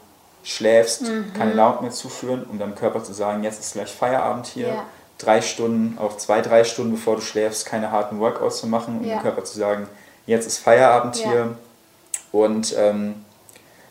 schläfst, 0.46 1.02
mhm. 1.02 1.32
keine 1.36 1.56
Nahrung 1.56 1.82
mehr 1.82 1.90
zuführen, 1.90 2.44
um 2.48 2.60
deinem 2.60 2.76
Körper 2.76 3.02
zu 3.02 3.12
sagen, 3.12 3.42
jetzt 3.42 3.58
ist 3.58 3.72
gleich 3.72 3.92
Feierabend 3.92 4.46
hier. 4.46 4.68
Ja. 4.68 4.84
Drei 5.18 5.42
Stunden, 5.42 5.98
auch 5.98 6.16
zwei, 6.18 6.40
drei 6.40 6.62
Stunden 6.62 6.92
bevor 6.92 7.16
du 7.16 7.20
schläfst, 7.20 7.66
keine 7.66 7.90
harten 7.90 8.20
Workouts 8.20 8.58
zu 8.58 8.68
machen, 8.68 9.00
um 9.00 9.04
ja. 9.04 9.16
dem 9.16 9.22
Körper 9.22 9.44
zu 9.44 9.58
sagen, 9.58 9.88
jetzt 10.24 10.46
ist 10.46 10.58
Feierabend 10.58 11.16
ja. 11.16 11.30
hier. 11.30 11.56
Und 12.30 12.76
ähm, 12.78 13.24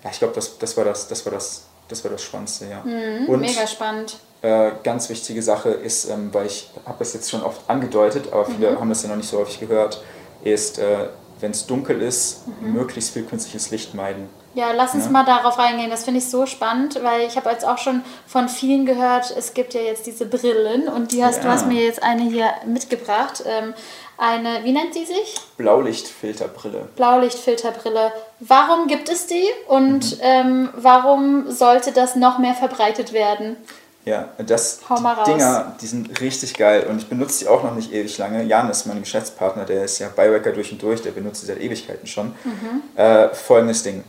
ja, 0.01 0.11
ich 0.11 0.19
glaube, 0.19 0.33
das, 0.33 0.57
das 0.57 0.77
war 0.77 0.85
das, 0.85 1.09
das 1.09 1.25
war 1.25 1.33
das, 1.33 1.65
das 1.89 2.03
war 2.05 2.11
das 2.11 2.23
Spannendste, 2.23 2.67
ja. 2.67 2.81
Mhm, 2.83 3.27
Und, 3.27 3.41
mega 3.41 3.67
spannend. 3.67 4.17
Äh, 4.41 4.71
ganz 4.83 5.09
wichtige 5.09 5.41
Sache 5.41 5.69
ist, 5.71 6.09
ähm, 6.09 6.33
weil 6.33 6.45
ich 6.45 6.69
habe 6.85 6.99
das 6.99 7.13
jetzt 7.13 7.29
schon 7.29 7.43
oft 7.43 7.69
angedeutet, 7.69 8.31
aber 8.31 8.45
viele 8.45 8.71
mhm. 8.71 8.79
haben 8.79 8.89
das 8.89 9.03
ja 9.03 9.09
noch 9.09 9.17
nicht 9.17 9.29
so 9.29 9.39
häufig 9.39 9.59
gehört, 9.59 10.01
ist 10.43 10.79
äh, 10.79 11.07
wenn 11.41 11.51
es 11.51 11.65
dunkel 11.65 12.01
ist, 12.01 12.47
mhm. 12.47 12.73
möglichst 12.73 13.11
viel 13.11 13.23
künstliches 13.23 13.71
Licht 13.71 13.93
meiden. 13.93 14.29
Ja, 14.55 14.71
lass 14.71 14.93
uns 14.93 15.05
ja? 15.05 15.11
mal 15.11 15.25
darauf 15.25 15.59
reingehen. 15.59 15.89
Das 15.89 16.05
finde 16.05 16.19
ich 16.19 16.29
so 16.29 16.45
spannend, 16.45 16.99
weil 17.03 17.27
ich 17.27 17.35
habe 17.35 17.49
jetzt 17.49 17.67
auch 17.67 17.77
schon 17.77 18.03
von 18.25 18.49
vielen 18.49 18.85
gehört, 18.85 19.33
es 19.37 19.53
gibt 19.53 19.73
ja 19.73 19.81
jetzt 19.81 20.07
diese 20.07 20.25
Brillen 20.25 20.87
und 20.87 21.11
die 21.11 21.23
hast, 21.23 21.37
ja. 21.37 21.43
du 21.43 21.49
hast 21.49 21.67
mir 21.67 21.83
jetzt 21.83 22.01
eine 22.01 22.23
hier 22.23 22.49
mitgebracht. 22.65 23.43
Ähm, 23.45 23.73
eine, 24.17 24.63
wie 24.63 24.71
nennt 24.71 24.95
die 24.95 25.03
sich? 25.05 25.35
Blaulichtfilterbrille. 25.57 26.87
Blaulichtfilterbrille. 26.95 28.13
Warum 28.39 28.87
gibt 28.87 29.09
es 29.09 29.27
die 29.27 29.43
und 29.67 30.17
mhm. 30.17 30.21
ähm, 30.21 30.69
warum 30.73 31.51
sollte 31.51 31.91
das 31.91 32.15
noch 32.15 32.39
mehr 32.39 32.53
verbreitet 32.53 33.11
werden? 33.11 33.57
Ja, 34.05 34.29
das 34.37 34.81
die 34.87 35.31
Dinger, 35.31 35.75
die 35.81 35.87
sind 35.87 36.21
richtig 36.21 36.53
geil 36.53 36.85
und 36.87 36.99
ich 36.99 37.09
benutze 37.09 37.39
die 37.39 37.47
auch 37.47 37.63
noch 37.63 37.73
nicht 37.73 37.91
ewig 37.91 38.15
lange. 38.19 38.43
Jan 38.43 38.69
ist 38.69 38.85
mein 38.85 38.99
Geschäftspartner, 38.99 39.65
der 39.65 39.85
ist 39.85 39.97
ja 39.97 40.09
Biohacker 40.09 40.51
durch 40.51 40.71
und 40.71 40.81
durch, 40.81 41.01
der 41.01 41.09
benutzt 41.09 41.41
sie 41.41 41.47
seit 41.47 41.59
Ewigkeiten 41.59 42.05
schon. 42.05 42.27
Mhm. 42.43 42.83
Äh, 42.95 43.33
folgendes 43.33 43.81
Ding. 43.81 44.03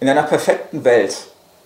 In 0.00 0.08
einer 0.08 0.22
perfekten 0.22 0.84
Welt, 0.84 1.16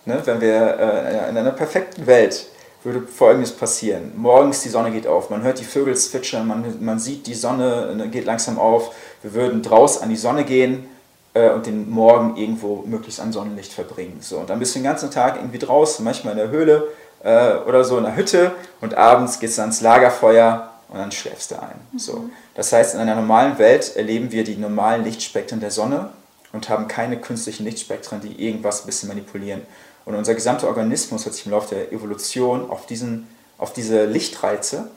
ne, 0.07 0.21
wenn 0.25 0.41
wir 0.41 0.79
äh, 0.79 1.29
in 1.29 1.37
einer 1.37 1.51
perfekten 1.51 2.07
Welt 2.07 2.47
würde 2.85 3.07
folgendes 3.07 3.53
passieren. 3.53 4.13
Morgens 4.17 4.63
die 4.63 4.69
Sonne 4.69 4.91
geht 4.91 5.07
auf, 5.07 5.31
man 5.31 5.43
hört 5.43 5.61
die 5.61 5.65
Vögel 5.65 5.95
zwitschern, 5.97 6.47
man, 6.47 6.65
man 6.81 6.99
sieht 6.99 7.27
die 7.27 7.35
Sonne 7.35 7.95
ne, 7.95 8.09
geht 8.09 8.25
langsam 8.25 8.59
auf. 8.59 8.95
Wir 9.23 9.35
würden 9.35 9.63
draus 9.63 10.01
an 10.01 10.09
die 10.09 10.17
Sonne 10.17 10.45
gehen 10.45 10.89
äh, 11.35 11.51
und 11.51 11.67
den 11.67 11.91
Morgen 11.91 12.37
irgendwo 12.37 12.83
möglichst 12.87 13.21
an 13.21 13.33
Sonnenlicht 13.33 13.73
verbringen. 13.73 14.19
So, 14.21 14.39
und 14.39 14.51
dann 14.51 14.59
bist 14.59 14.75
du 14.75 14.79
den 14.79 14.85
ganzen 14.85 15.11
Tag 15.11 15.37
irgendwie 15.37 15.59
draußen, 15.59 16.05
manchmal 16.05 16.33
in 16.33 16.39
der 16.39 16.51
Höhle 16.51 16.89
äh, 17.23 17.57
oder 17.69 17.85
so 17.85 17.99
in 17.99 18.05
der 18.05 18.17
Hütte 18.17 18.53
und 18.81 18.95
abends 18.95 19.39
gehst 19.39 19.59
du 19.59 19.63
ans 19.63 19.81
Lagerfeuer 19.83 20.71
und 20.89 20.99
dann 20.99 21.13
schläfst 21.13 21.51
du 21.51 21.57
ein. 21.57 21.81
Mhm. 21.93 21.99
So. 21.99 22.25
Das 22.55 22.73
heißt, 22.73 22.95
in 22.95 23.01
einer 23.01 23.15
normalen 23.15 23.59
Welt 23.59 23.95
erleben 23.95 24.33
wir 24.33 24.43
die 24.43 24.57
normalen 24.57 25.05
Lichtspektren 25.05 25.61
der 25.61 25.71
Sonne 25.71 26.11
und 26.53 26.69
haben 26.69 26.89
keine 26.89 27.21
künstlichen 27.21 27.65
Lichtspektren, 27.65 28.21
die 28.21 28.45
irgendwas 28.45 28.83
ein 28.83 28.87
bisschen 28.87 29.09
manipulieren. 29.09 29.63
Und 30.05 30.15
unser 30.15 30.35
gesamter 30.35 30.69
Organismus 30.69 31.27
hat 31.27 31.35
sich 31.35 31.47
im 31.47 31.53
Laufe 31.53 31.75
der 31.75 31.93
Evolution 31.93 32.69
auf, 32.71 32.87
diesen, 32.87 33.29
auf 33.59 33.73
diese 33.73 34.05
Lichtreize 34.05 34.91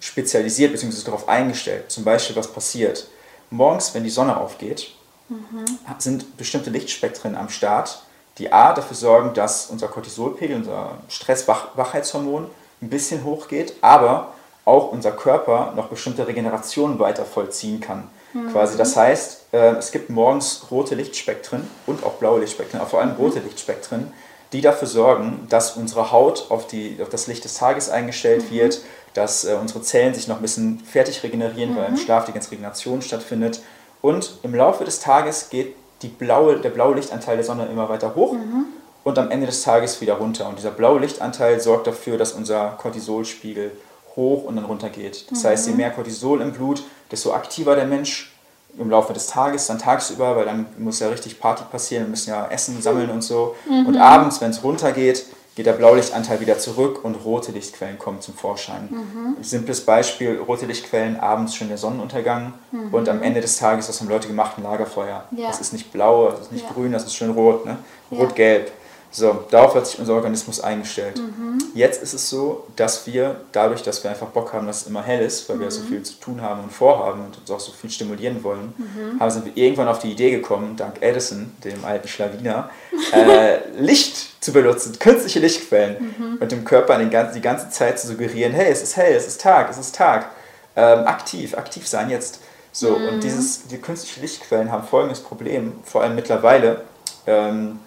spezialisiert 0.00 0.72
bzw. 0.72 1.04
darauf 1.04 1.28
eingestellt. 1.28 1.90
Zum 1.90 2.04
Beispiel, 2.04 2.36
was 2.36 2.52
passiert? 2.52 3.08
Morgens, 3.50 3.94
wenn 3.94 4.04
die 4.04 4.10
Sonne 4.10 4.36
aufgeht, 4.36 4.92
mhm. 5.28 5.64
sind 5.98 6.36
bestimmte 6.36 6.70
Lichtspektren 6.70 7.34
am 7.34 7.48
Start, 7.48 8.02
die 8.38 8.52
A 8.52 8.72
dafür 8.74 8.96
sorgen, 8.96 9.32
dass 9.32 9.66
unser 9.66 9.88
Cortisolpegel, 9.88 10.56
unser 10.56 10.98
Stress-Wachheitshormon, 11.08 12.50
ein 12.82 12.90
bisschen 12.90 13.24
hochgeht, 13.24 13.74
aber 13.80 14.34
auch 14.64 14.92
unser 14.92 15.12
Körper 15.12 15.72
noch 15.76 15.88
bestimmte 15.88 16.26
Regenerationen 16.26 16.98
weiter 16.98 17.24
vollziehen 17.24 17.80
kann. 17.80 18.08
Mhm. 18.32 18.50
Quasi. 18.52 18.76
Das 18.76 18.96
heißt, 18.96 19.46
äh, 19.52 19.76
es 19.76 19.92
gibt 19.92 20.10
morgens 20.10 20.66
rote 20.70 20.94
Lichtspektren 20.94 21.68
und 21.86 22.04
auch 22.04 22.14
blaue 22.14 22.40
Lichtspektren, 22.40 22.80
aber 22.80 22.90
vor 22.90 23.00
allem 23.00 23.12
rote 23.12 23.40
Lichtspektren, 23.40 24.12
die 24.52 24.60
dafür 24.60 24.88
sorgen, 24.88 25.46
dass 25.48 25.76
unsere 25.76 26.12
Haut 26.12 26.46
auf, 26.50 26.66
die, 26.66 26.98
auf 27.02 27.08
das 27.08 27.26
Licht 27.26 27.44
des 27.44 27.54
Tages 27.54 27.90
eingestellt 27.90 28.50
mhm. 28.50 28.54
wird, 28.54 28.80
dass 29.12 29.44
äh, 29.44 29.56
unsere 29.60 29.82
Zellen 29.82 30.14
sich 30.14 30.28
noch 30.28 30.36
ein 30.36 30.42
bisschen 30.42 30.80
fertig 30.80 31.22
regenerieren, 31.22 31.72
mhm. 31.72 31.76
weil 31.76 31.88
im 31.88 31.96
Schlaf 31.96 32.24
die 32.24 32.32
ganze 32.32 32.50
Regeneration 32.50 33.02
stattfindet. 33.02 33.60
Und 34.00 34.38
im 34.42 34.54
Laufe 34.54 34.84
des 34.84 35.00
Tages 35.00 35.50
geht 35.50 35.76
die 36.02 36.08
blaue, 36.08 36.58
der 36.58 36.70
blaue 36.70 36.94
Lichtanteil 36.96 37.36
der 37.36 37.44
Sonne 37.44 37.66
immer 37.66 37.88
weiter 37.88 38.14
hoch 38.14 38.32
mhm. 38.32 38.66
und 39.04 39.18
am 39.18 39.30
Ende 39.30 39.46
des 39.46 39.62
Tages 39.62 40.00
wieder 40.00 40.14
runter. 40.14 40.48
Und 40.48 40.58
dieser 40.58 40.70
blaue 40.70 41.00
Lichtanteil 41.00 41.60
sorgt 41.60 41.86
dafür, 41.86 42.18
dass 42.18 42.32
unser 42.32 42.76
Cortisolspiegel 42.78 43.72
hoch 44.16 44.44
und 44.44 44.56
dann 44.56 44.64
runter 44.64 44.90
geht. 44.90 45.30
Das 45.30 45.42
mhm. 45.42 45.48
heißt, 45.48 45.66
je 45.68 45.74
mehr 45.74 45.90
Cortisol 45.90 46.40
im 46.40 46.52
Blut, 46.52 46.82
desto 47.10 47.32
aktiver 47.32 47.76
der 47.76 47.86
Mensch 47.86 48.32
im 48.78 48.90
Laufe 48.90 49.12
des 49.12 49.28
Tages, 49.28 49.66
dann 49.66 49.78
tagsüber, 49.78 50.36
weil 50.36 50.44
dann 50.46 50.66
muss 50.78 51.00
ja 51.00 51.08
richtig 51.08 51.38
Party 51.38 51.62
passieren, 51.70 52.04
wir 52.04 52.10
müssen 52.10 52.30
ja 52.30 52.46
Essen 52.48 52.80
sammeln 52.82 53.10
und 53.10 53.22
so. 53.22 53.54
Mhm. 53.68 53.86
Und 53.86 53.96
abends, 53.96 54.40
wenn 54.40 54.50
es 54.50 54.62
runtergeht, 54.64 55.26
geht 55.54 55.66
der 55.66 55.74
Blaulichtanteil 55.74 56.40
wieder 56.40 56.58
zurück 56.58 57.04
und 57.04 57.14
rote 57.14 57.52
Lichtquellen 57.52 57.98
kommen 57.98 58.20
zum 58.20 58.34
Vorschein. 58.34 58.88
Mhm. 58.90 59.42
Simples 59.42 59.82
Beispiel, 59.82 60.38
rote 60.38 60.66
Lichtquellen, 60.66 61.20
abends 61.20 61.54
schon 61.54 61.68
der 61.68 61.78
Sonnenuntergang 61.78 62.54
mhm. 62.72 62.92
und 62.92 63.08
am 63.08 63.22
Ende 63.22 63.40
des 63.40 63.56
Tages, 63.58 63.88
was 63.88 64.00
haben 64.00 64.08
Leute 64.08 64.26
gemacht, 64.26 64.58
ein 64.58 64.64
Lagerfeuer. 64.64 65.24
Ja. 65.30 65.46
Das 65.46 65.60
ist 65.60 65.72
nicht 65.72 65.92
blau, 65.92 66.30
das 66.30 66.40
ist 66.40 66.52
nicht 66.52 66.64
ja. 66.64 66.72
grün, 66.72 66.90
das 66.90 67.04
ist 67.04 67.14
schön 67.14 67.30
rot, 67.30 67.64
ne? 67.64 67.78
rot-gelb. 68.10 68.72
So, 69.16 69.44
darauf 69.48 69.76
hat 69.76 69.86
sich 69.86 70.00
unser 70.00 70.14
Organismus 70.14 70.60
eingestellt. 70.60 71.18
Mhm. 71.18 71.62
Jetzt 71.72 72.02
ist 72.02 72.14
es 72.14 72.28
so, 72.28 72.66
dass 72.74 73.06
wir, 73.06 73.36
dadurch, 73.52 73.80
dass 73.84 74.02
wir 74.02 74.10
einfach 74.10 74.26
Bock 74.26 74.52
haben, 74.52 74.66
dass 74.66 74.80
es 74.80 74.86
immer 74.88 75.04
hell 75.04 75.24
ist, 75.24 75.48
weil 75.48 75.54
mhm. 75.54 75.60
wir 75.60 75.70
so 75.70 75.82
viel 75.82 76.02
zu 76.02 76.14
tun 76.14 76.42
haben 76.42 76.64
und 76.64 76.72
vorhaben 76.72 77.26
und 77.26 77.38
uns 77.38 77.48
auch 77.48 77.60
so 77.60 77.70
viel 77.70 77.90
stimulieren 77.90 78.42
wollen, 78.42 78.74
mhm. 78.76 79.20
haben, 79.20 79.30
sind 79.30 79.44
wir 79.44 79.56
irgendwann 79.56 79.86
auf 79.86 80.00
die 80.00 80.10
Idee 80.10 80.32
gekommen, 80.32 80.74
dank 80.76 80.96
Edison, 81.00 81.52
dem 81.62 81.84
alten 81.84 82.08
Schlawiner, 82.08 82.70
äh, 83.12 83.58
Licht 83.78 84.42
zu 84.42 84.52
benutzen, 84.52 84.98
künstliche 84.98 85.38
Lichtquellen 85.38 86.16
mhm. 86.18 86.38
und 86.40 86.50
dem 86.50 86.64
Körper 86.64 86.98
die 86.98 87.08
ganze, 87.08 87.34
die 87.34 87.40
ganze 87.40 87.70
Zeit 87.70 88.00
zu 88.00 88.08
suggerieren, 88.08 88.52
hey, 88.52 88.72
es 88.72 88.82
ist 88.82 88.96
hell, 88.96 89.14
es 89.14 89.28
ist 89.28 89.40
Tag, 89.40 89.70
es 89.70 89.78
ist 89.78 89.94
Tag. 89.94 90.30
Ähm, 90.74 91.06
aktiv, 91.06 91.56
aktiv 91.56 91.86
sein 91.86 92.10
jetzt. 92.10 92.40
So, 92.72 92.96
und 92.96 93.18
mhm. 93.18 93.20
dieses, 93.20 93.68
die 93.68 93.78
künstlichen 93.78 94.22
Lichtquellen 94.22 94.72
haben 94.72 94.82
folgendes 94.82 95.20
Problem, 95.20 95.74
vor 95.84 96.02
allem 96.02 96.16
mittlerweile. 96.16 96.80
Ähm, 97.28 97.78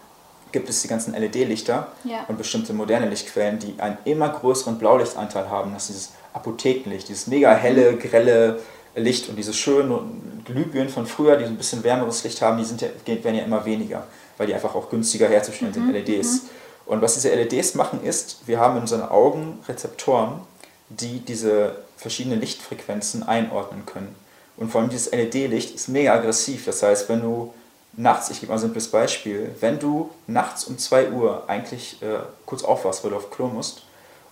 gibt 0.51 0.69
es 0.69 0.81
die 0.81 0.87
ganzen 0.87 1.13
LED-Lichter 1.13 1.87
ja. 2.03 2.25
und 2.27 2.37
bestimmte 2.37 2.73
moderne 2.73 3.09
Lichtquellen, 3.09 3.59
die 3.59 3.75
einen 3.79 3.97
immer 4.05 4.29
größeren 4.29 4.77
Blaulichtanteil 4.77 5.49
haben. 5.49 5.73
Das 5.73 5.83
ist 5.83 5.89
dieses 5.89 6.11
Apothekenlicht, 6.33 7.09
dieses 7.09 7.27
mega 7.27 7.53
helle, 7.53 7.97
grelle, 7.97 8.59
Licht. 8.97 9.29
Und 9.29 9.35
diese 9.35 9.53
schönen 9.53 10.43
Glühbirnen 10.45 10.89
von 10.89 11.05
früher, 11.05 11.37
die 11.37 11.45
so 11.45 11.51
ein 11.51 11.57
bisschen 11.57 11.83
wärmeres 11.83 12.23
Licht 12.23 12.41
haben, 12.41 12.57
die 12.57 12.65
sind 12.65 12.81
ja, 12.81 12.89
werden 13.05 13.35
ja 13.35 13.43
immer 13.43 13.63
weniger, 13.65 14.03
weil 14.37 14.47
die 14.47 14.53
einfach 14.53 14.75
auch 14.75 14.89
günstiger 14.89 15.27
herzustellen 15.27 15.73
sind, 15.73 15.91
LEDs. 15.91 16.43
Und 16.85 17.01
was 17.01 17.15
diese 17.15 17.33
LEDs 17.33 17.75
machen 17.75 18.03
ist, 18.03 18.39
wir 18.47 18.59
haben 18.59 18.75
in 18.75 18.81
unseren 18.81 19.03
Augen 19.03 19.59
Rezeptoren, 19.67 20.41
die 20.89 21.19
diese 21.19 21.75
verschiedenen 21.97 22.39
Lichtfrequenzen 22.39 23.23
einordnen 23.23 23.85
können. 23.85 24.15
Und 24.55 24.71
vor 24.71 24.81
allem 24.81 24.89
dieses 24.89 25.11
LED-Licht 25.11 25.75
ist 25.75 25.87
mega 25.89 26.15
aggressiv. 26.15 26.65
Das 26.65 26.81
heißt, 26.81 27.09
wenn 27.09 27.21
du 27.21 27.53
nachts, 27.97 28.29
ich 28.29 28.39
gebe 28.39 28.51
mal 28.51 28.57
ein 28.57 28.61
simples 28.61 28.89
Beispiel, 28.89 29.53
wenn 29.59 29.79
du 29.79 30.11
nachts 30.27 30.63
um 30.65 30.77
2 30.77 31.11
Uhr 31.11 31.43
eigentlich 31.47 32.01
äh, 32.01 32.19
kurz 32.45 32.63
aufwachst, 32.63 33.03
weil 33.03 33.11
du 33.11 33.17
auf 33.17 33.29
Klo 33.29 33.47
musst, 33.47 33.83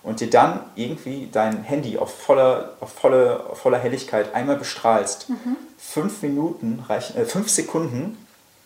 und 0.02 0.20
dir 0.20 0.30
dann 0.30 0.60
irgendwie 0.76 1.28
dein 1.32 1.64
Handy 1.64 1.98
auf 1.98 2.16
voller, 2.16 2.74
auf 2.78 2.92
volle, 2.92 3.44
auf 3.50 3.58
voller 3.58 3.78
Helligkeit 3.78 4.32
einmal 4.36 4.54
bestrahlst, 4.54 5.26
fünf 5.78 6.22
Minuten 6.22 6.84
reichen, 6.88 7.16
äh, 7.16 7.24
fünf 7.24 7.50
Sekunden 7.50 8.16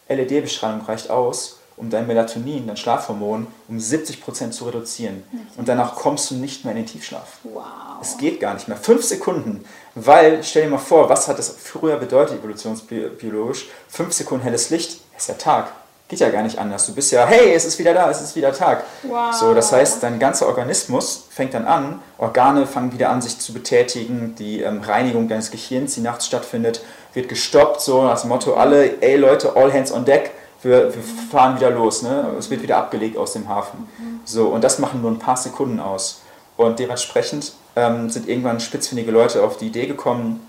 LED-Bestrahlung 0.08 0.82
reicht 0.82 1.08
aus, 1.08 1.60
um 1.78 1.88
dein 1.88 2.06
Melatonin, 2.06 2.66
dein 2.66 2.76
Schlafhormon, 2.76 3.46
um 3.68 3.78
70% 3.78 4.50
zu 4.50 4.66
reduzieren. 4.66 5.22
Und 5.56 5.66
danach 5.68 5.94
kommst 5.94 6.30
du 6.30 6.34
nicht 6.34 6.64
mehr 6.64 6.74
in 6.74 6.82
den 6.82 6.86
Tiefschlaf. 6.86 7.38
Wow. 7.44 7.62
Es 8.00 8.16
geht 8.16 8.40
gar 8.40 8.54
nicht 8.54 8.68
mehr. 8.68 8.76
Fünf 8.76 9.04
Sekunden. 9.04 9.64
Weil, 9.94 10.42
stell 10.42 10.64
dir 10.64 10.70
mal 10.70 10.78
vor, 10.78 11.08
was 11.08 11.28
hat 11.28 11.38
das 11.38 11.50
früher 11.50 11.96
bedeutet, 11.96 12.38
evolutionsbiologisch? 12.38 13.68
Fünf 13.88 14.12
Sekunden 14.12 14.44
helles 14.44 14.70
Licht 14.70 15.00
ist 15.16 15.28
ja 15.28 15.34
Tag. 15.34 15.72
Geht 16.08 16.20
ja 16.20 16.30
gar 16.30 16.42
nicht 16.42 16.58
anders. 16.58 16.86
Du 16.86 16.94
bist 16.94 17.12
ja, 17.12 17.24
hey, 17.24 17.52
es 17.54 17.64
ist 17.64 17.78
wieder 17.78 17.94
da, 17.94 18.10
es 18.10 18.20
ist 18.20 18.34
wieder 18.34 18.52
Tag. 18.52 18.84
Wow. 19.04 19.32
So, 19.32 19.54
das 19.54 19.70
heißt, 19.70 20.02
dein 20.02 20.18
ganzer 20.18 20.48
Organismus 20.48 21.26
fängt 21.30 21.54
dann 21.54 21.66
an, 21.66 22.00
Organe 22.18 22.66
fangen 22.66 22.92
wieder 22.92 23.10
an, 23.10 23.22
sich 23.22 23.38
zu 23.38 23.52
betätigen, 23.52 24.34
die 24.36 24.60
ähm, 24.60 24.80
Reinigung 24.80 25.28
deines 25.28 25.52
Gehirns, 25.52 25.94
die 25.94 26.00
nachts 26.00 26.26
stattfindet, 26.26 26.82
wird 27.14 27.28
gestoppt, 27.28 27.80
so 27.80 28.12
dem 28.12 28.28
Motto, 28.28 28.54
alle, 28.54 29.00
ey 29.02 29.16
Leute, 29.16 29.54
all 29.54 29.72
hands 29.72 29.92
on 29.92 30.04
deck, 30.04 30.32
wir, 30.62 30.92
wir 30.92 31.02
fahren 31.30 31.56
wieder 31.56 31.70
los, 31.70 32.02
ne? 32.02 32.34
es 32.38 32.50
wird 32.50 32.62
wieder 32.62 32.78
abgelegt 32.78 33.16
aus 33.16 33.32
dem 33.32 33.48
Hafen. 33.48 33.88
So, 34.24 34.48
und 34.48 34.62
das 34.64 34.78
machen 34.78 35.02
nur 35.02 35.10
ein 35.10 35.18
paar 35.18 35.36
Sekunden 35.36 35.80
aus. 35.80 36.22
Und 36.60 36.78
dementsprechend 36.78 37.52
ähm, 37.74 38.10
sind 38.10 38.28
irgendwann 38.28 38.60
spitzfindige 38.60 39.10
Leute 39.10 39.42
auf 39.42 39.56
die 39.56 39.68
Idee 39.68 39.86
gekommen, 39.86 40.46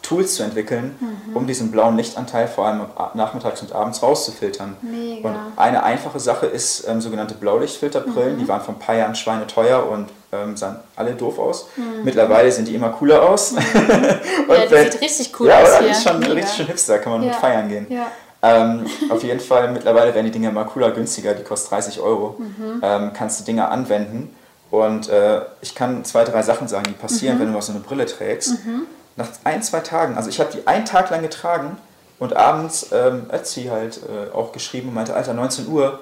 Tools 0.00 0.34
zu 0.36 0.42
entwickeln, 0.42 0.96
um 1.34 1.46
diesen 1.46 1.70
blauen 1.70 1.96
Lichtanteil 1.96 2.48
vor 2.48 2.66
allem 2.66 2.80
nachmittags 3.14 3.60
und 3.60 3.72
abends 3.72 4.02
rauszufiltern. 4.02 4.76
Mega. 4.80 5.28
Und 5.28 5.36
eine 5.56 5.82
einfache 5.82 6.18
Sache 6.20 6.46
ist 6.46 6.88
ähm, 6.88 7.02
sogenannte 7.02 7.34
Blaulichtfilterbrillen. 7.34 8.38
Die 8.38 8.48
waren 8.48 8.62
vor 8.62 8.74
ein 8.74 8.78
paar 8.78 8.96
Jahren 8.96 9.14
schweineteuer 9.14 9.86
und 9.88 10.08
ähm, 10.32 10.56
sahen 10.56 10.76
alle 10.96 11.12
doof 11.12 11.38
aus. 11.38 11.66
Mittlerweile 12.02 12.50
sehen 12.50 12.64
die 12.64 12.74
immer 12.74 12.88
cooler 12.88 13.22
aus. 13.28 13.52
und 13.52 13.60
Ja, 13.62 14.64
die 14.66 14.70
wenn- 14.70 14.90
sieht 14.90 15.00
richtig 15.02 15.38
cool 15.38 15.48
ja, 15.48 15.60
aus 15.62 15.78
hier. 15.78 15.86
Die 15.86 15.92
ist 15.92 16.02
schon 16.02 16.18
Mega. 16.18 16.32
richtig 16.32 16.56
schön 16.56 16.66
hipster, 16.66 16.98
kann 16.98 17.12
man 17.12 17.22
Ja. 17.22 17.28
mit 17.28 17.36
feiern 17.36 17.68
gehen. 17.68 17.86
Ja. 17.90 18.06
Ähm, 18.42 18.86
auf 19.10 19.22
jeden 19.22 19.40
Fall, 19.40 19.70
mittlerweile 19.70 20.12
werden 20.14 20.24
die 20.26 20.32
Dinger 20.32 20.50
mal 20.50 20.64
cooler, 20.64 20.90
günstiger, 20.92 21.34
die 21.34 21.44
kosten 21.44 21.68
30 21.68 22.00
Euro. 22.00 22.36
Mhm. 22.38 22.80
Ähm, 22.82 23.10
kannst 23.12 23.38
du 23.40 23.44
Dinger 23.44 23.70
anwenden. 23.70 24.34
Und 24.72 25.10
äh, 25.10 25.42
ich 25.60 25.74
kann 25.74 26.02
zwei, 26.04 26.24
drei 26.24 26.42
Sachen 26.42 26.66
sagen, 26.66 26.84
die 26.88 26.94
passieren, 26.94 27.36
Mhm. 27.36 27.40
wenn 27.40 27.46
du 27.48 27.52
mal 27.52 27.60
so 27.62 27.72
eine 27.72 27.80
Brille 27.82 28.06
trägst. 28.06 28.54
Nach 29.16 29.28
ein, 29.44 29.62
zwei 29.62 29.80
Tagen, 29.80 30.16
also 30.16 30.30
ich 30.30 30.40
habe 30.40 30.50
die 30.50 30.66
einen 30.66 30.86
Tag 30.86 31.10
lang 31.10 31.20
getragen 31.20 31.76
und 32.18 32.34
abends 32.34 32.86
ähm, 32.90 33.26
Ötzi 33.30 33.64
halt 33.64 34.00
äh, 34.08 34.34
auch 34.34 34.52
geschrieben 34.52 34.88
und 34.88 34.94
meinte, 34.94 35.14
Alter, 35.14 35.34
19 35.34 35.68
Uhr, 35.68 36.00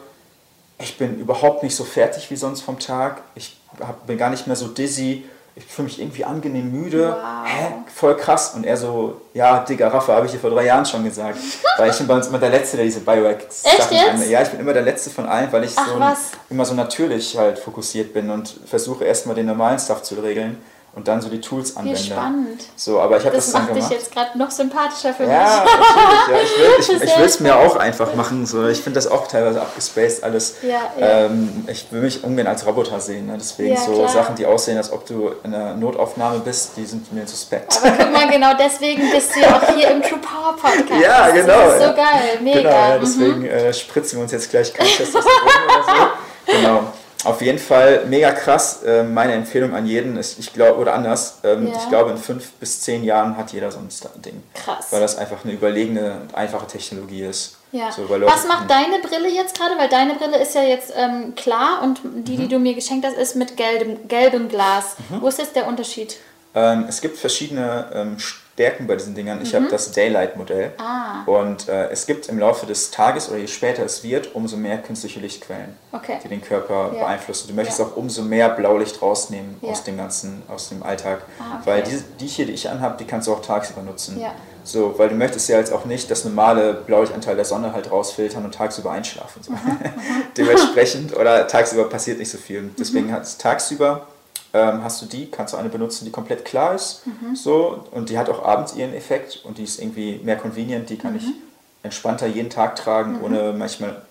ich 0.78 0.96
bin 0.98 1.18
überhaupt 1.18 1.64
nicht 1.64 1.74
so 1.74 1.82
fertig 1.82 2.30
wie 2.30 2.36
sonst 2.36 2.60
vom 2.60 2.78
Tag. 2.78 3.22
Ich 3.34 3.58
hab, 3.80 4.06
bin 4.06 4.16
gar 4.16 4.30
nicht 4.30 4.46
mehr 4.46 4.54
so 4.54 4.68
dizzy. 4.68 5.24
Ich 5.66 5.74
fühle 5.74 5.86
mich 5.86 6.00
irgendwie 6.00 6.24
angenehm 6.24 6.70
müde. 6.70 7.10
Wow. 7.10 7.48
Hä? 7.48 7.66
Voll 7.94 8.16
krass. 8.16 8.54
Und 8.54 8.64
er 8.64 8.76
so, 8.76 9.20
ja, 9.34 9.60
Digga, 9.60 9.88
Raffa, 9.88 10.14
habe 10.14 10.26
ich 10.26 10.32
dir 10.32 10.38
vor 10.38 10.50
drei 10.50 10.66
Jahren 10.66 10.84
schon 10.86 11.04
gesagt. 11.04 11.38
weil 11.78 11.90
ich 11.90 11.98
bin 11.98 12.06
bei 12.06 12.14
uns 12.14 12.26
immer 12.28 12.38
der 12.38 12.50
Letzte, 12.50 12.76
der 12.76 12.86
diese 12.86 13.00
Biohack-Sachen 13.00 13.78
Echt 13.78 13.90
jetzt? 13.90 14.04
anwendet. 14.08 14.30
Ja, 14.30 14.42
ich 14.42 14.48
bin 14.48 14.60
immer 14.60 14.72
der 14.72 14.82
Letzte 14.82 15.10
von 15.10 15.26
allen, 15.26 15.52
weil 15.52 15.64
ich 15.64 15.72
Ach, 15.76 15.88
so 15.88 16.00
ein, 16.00 16.16
immer 16.50 16.64
so 16.64 16.74
natürlich 16.74 17.36
halt 17.36 17.58
fokussiert 17.58 18.12
bin 18.12 18.30
und 18.30 18.54
versuche 18.66 19.04
erstmal 19.04 19.34
den 19.34 19.46
normalen 19.46 19.78
Stuff 19.78 20.02
zu 20.02 20.14
regeln 20.16 20.58
und 20.92 21.06
dann 21.06 21.22
so 21.22 21.28
die 21.28 21.40
Tools 21.40 21.74
Wie 21.74 21.78
anwende. 21.78 21.98
spannend. 22.00 22.60
So, 22.74 23.00
aber 23.00 23.16
ich 23.18 23.24
habe 23.24 23.36
das, 23.36 23.46
Das 23.46 23.52
dann 23.54 23.62
macht 23.62 23.76
dich 23.76 23.84
gemacht. 23.84 23.92
jetzt 24.02 24.12
gerade 24.12 24.36
noch 24.38 24.50
sympathischer 24.50 25.14
für 25.14 25.22
Ja, 25.24 25.64
mich. 25.64 25.72
natürlich. 25.72 26.28
Ja, 26.28 26.36
ich 26.42 26.58
will 26.58 26.74
es 26.78 26.88
ich, 26.88 27.02
ich 27.10 27.18
will's 27.18 27.40
mir 27.40 27.56
auch 27.56 27.76
einfach 27.76 28.14
machen. 28.14 28.44
So. 28.44 28.66
Ich 28.66 28.80
finde 28.80 28.96
das 28.98 29.06
auch 29.06 29.28
teilweise 29.28 29.60
abgespaced 29.62 30.24
alles. 30.24 30.56
Ja, 30.62 30.68
ja. 30.98 31.06
Ähm, 31.26 31.64
ich 31.68 31.86
will 31.92 32.02
mich 32.02 32.24
ungern 32.24 32.48
als 32.48 32.66
Roboter 32.66 32.98
sehen. 33.00 33.26
Ne? 33.26 33.36
Deswegen 33.38 33.74
Ja, 33.74 33.80
so 33.80 33.92
klar. 33.92 34.08
Sachen, 34.08 34.34
die 34.34 34.46
aussehen, 34.46 34.76
als 34.78 34.90
ob 34.92 35.06
du 35.06 35.30
in 35.44 35.54
einer 35.54 35.74
Notaufnahme 35.74 36.40
bist, 36.40 36.72
die 36.76 36.84
sind 36.84 37.12
mir 37.12 37.26
suspekt. 37.26 37.78
Aber 37.82 37.92
guck 37.96 38.12
mal, 38.12 38.28
genau 38.30 38.52
deswegen 38.58 39.10
bist 39.12 39.36
du 39.36 39.40
ja 39.40 39.56
auch 39.56 39.74
hier 39.74 39.90
im 39.92 40.02
True 40.02 40.18
Power 40.18 40.56
Podcast. 40.56 41.00
Ja, 41.00 41.26
Das 41.26 41.34
genau, 41.34 41.68
ist 41.68 41.76
so 41.78 41.82
ja. 41.84 41.92
geil, 41.92 42.38
mega. 42.42 42.58
Genau, 42.60 42.70
ja, 42.70 42.96
mhm. 42.96 43.00
deswegen 43.00 43.44
äh, 43.46 43.72
spritzen 43.72 44.18
wir 44.18 44.22
uns 44.24 44.32
jetzt 44.32 44.50
gleich 44.50 44.74
kein 44.74 44.86
Testosteron 44.86 45.24
oder 45.66 45.84
so. 45.84 46.06
Genau. 46.52 46.82
Auf 47.24 47.42
jeden 47.42 47.58
Fall 47.58 48.04
mega 48.06 48.32
krass. 48.32 48.80
Ähm, 48.86 49.12
meine 49.14 49.34
Empfehlung 49.34 49.74
an 49.74 49.86
jeden 49.86 50.16
ist, 50.16 50.38
ich 50.38 50.52
glaube, 50.52 50.78
oder 50.78 50.94
anders, 50.94 51.38
ähm, 51.44 51.66
Ja. 51.68 51.74
ich 51.76 51.88
glaube, 51.88 52.10
in 52.12 52.16
fünf 52.16 52.52
bis 52.52 52.80
zehn 52.80 53.04
Jahren 53.04 53.36
hat 53.36 53.52
jeder 53.52 53.70
so 53.70 53.78
ein 53.78 53.88
Ding. 54.22 54.42
Krass. 54.54 54.86
Weil 54.90 55.00
das 55.00 55.16
einfach 55.18 55.44
eine 55.44 55.52
überlegene 55.52 56.20
und 56.22 56.34
einfache 56.34 56.66
Technologie 56.66 57.22
ist. 57.24 57.56
Ja. 57.72 57.92
So, 57.92 58.08
Was 58.08 58.48
macht 58.48 58.68
deine 58.70 58.98
Brille 59.00 59.28
jetzt 59.28 59.56
gerade? 59.58 59.78
Weil 59.78 59.88
deine 59.88 60.14
Brille 60.14 60.38
ist 60.42 60.54
ja 60.54 60.62
jetzt 60.62 60.92
ähm, 60.96 61.34
klar 61.36 61.82
und 61.82 62.00
die, 62.26 62.32
Mhm. 62.32 62.40
die 62.42 62.48
du 62.48 62.58
mir 62.58 62.74
geschenkt 62.74 63.06
hast, 63.06 63.16
ist 63.16 63.36
mit 63.36 63.56
gelbem, 63.56 64.08
gelbem 64.08 64.48
Glas. 64.48 64.96
Wo 65.20 65.28
ist 65.28 65.38
jetzt 65.38 65.54
der 65.54 65.66
Unterschied? 65.68 66.16
Ähm, 66.54 66.86
es 66.88 67.00
gibt 67.00 67.16
verschiedene 67.16 67.86
ähm, 67.94 68.16
Stärken 68.60 68.86
bei 68.86 68.94
diesen 68.96 69.14
Dingern. 69.14 69.40
Ich 69.42 69.54
habe 69.54 69.68
das 69.70 69.90
Daylight-Modell. 69.92 70.66
Mhm. 70.68 70.72
Ah. 70.84 71.22
Und 71.24 71.66
äh, 71.70 71.88
es 71.88 72.04
gibt 72.04 72.28
im 72.28 72.38
Laufe 72.38 72.66
des 72.66 72.90
Tages 72.90 73.30
oder 73.30 73.38
je 73.38 73.46
später 73.46 73.82
es 73.86 74.04
wird, 74.04 74.34
umso 74.34 74.58
mehr 74.58 74.76
künstliche 74.76 75.18
Lichtquellen, 75.18 75.74
Okay. 75.92 76.18
die 76.22 76.28
den 76.28 76.42
Körper 76.42 76.92
Ja. 76.94 77.04
beeinflussen. 77.04 77.48
Du 77.48 77.54
möchtest 77.54 77.78
Ja. 77.78 77.86
auch 77.86 77.96
umso 77.96 78.20
mehr 78.20 78.50
Blaulicht 78.50 79.00
rausnehmen 79.00 79.56
Ja. 79.62 79.70
aus 79.70 79.82
dem 79.84 79.96
ganzen, 79.96 80.42
aus 80.46 80.68
dem 80.68 80.82
Alltag. 80.82 81.22
Ah, 81.38 81.54
okay. 81.54 81.62
Weil 81.64 81.82
die, 81.84 82.02
die 82.20 82.26
hier, 82.26 82.44
die 82.44 82.52
ich 82.52 82.68
anhabe, 82.68 82.98
die 82.98 83.06
kannst 83.06 83.28
du 83.28 83.32
auch 83.32 83.40
tagsüber 83.40 83.80
nutzen. 83.80 84.20
So, 84.62 84.98
weil 84.98 85.08
du 85.08 85.14
möchtest 85.14 85.48
ja 85.48 85.56
jetzt 85.56 85.72
auch 85.72 85.86
nicht 85.86 86.10
das 86.10 86.26
normale 86.26 86.74
Blaulichtanteil 86.74 87.34
der 87.34 87.46
Sonne 87.46 87.72
halt 87.72 87.90
rausfiltern 87.90 88.44
und 88.44 88.54
tagsüber 88.54 88.90
einschlafen. 88.90 89.42
So. 89.42 89.54
Dementsprechend, 90.36 91.16
oder 91.16 91.46
tagsüber 91.46 91.88
passiert 91.88 92.18
nicht 92.18 92.30
so 92.30 92.36
viel. 92.36 92.68
Deswegen 92.78 93.06
Mhm. 93.06 93.12
hat 93.12 93.22
es 93.22 93.38
tagsüber 93.38 94.06
ähm, 94.52 94.82
hast 94.82 95.00
du 95.02 95.06
die, 95.06 95.30
kannst 95.30 95.54
du 95.54 95.58
eine 95.58 95.68
benutzen, 95.68 96.04
die 96.04 96.10
komplett 96.10 96.44
klar 96.44 96.74
ist. 96.74 97.02
Mhm. 97.06 97.36
So, 97.36 97.84
und 97.92 98.10
die 98.10 98.18
hat 98.18 98.28
auch 98.28 98.44
abends 98.44 98.74
ihren 98.74 98.94
Effekt 98.94 99.40
und 99.44 99.58
die 99.58 99.64
ist 99.64 99.80
irgendwie 99.80 100.20
mehr 100.22 100.36
convenient, 100.36 100.90
die 100.90 100.96
kann 100.98 101.16
ich 101.16 101.24
Mhm. 101.24 101.34
entspannter 101.82 102.26
jeden 102.26 102.50
Tag 102.50 102.76
tragen, 102.76 103.20
ohne 103.22 103.52
manchmal 103.52 104.02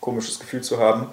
komisches 0.00 0.38
Gefühl 0.38 0.62
zu 0.62 0.78
haben. 0.78 1.08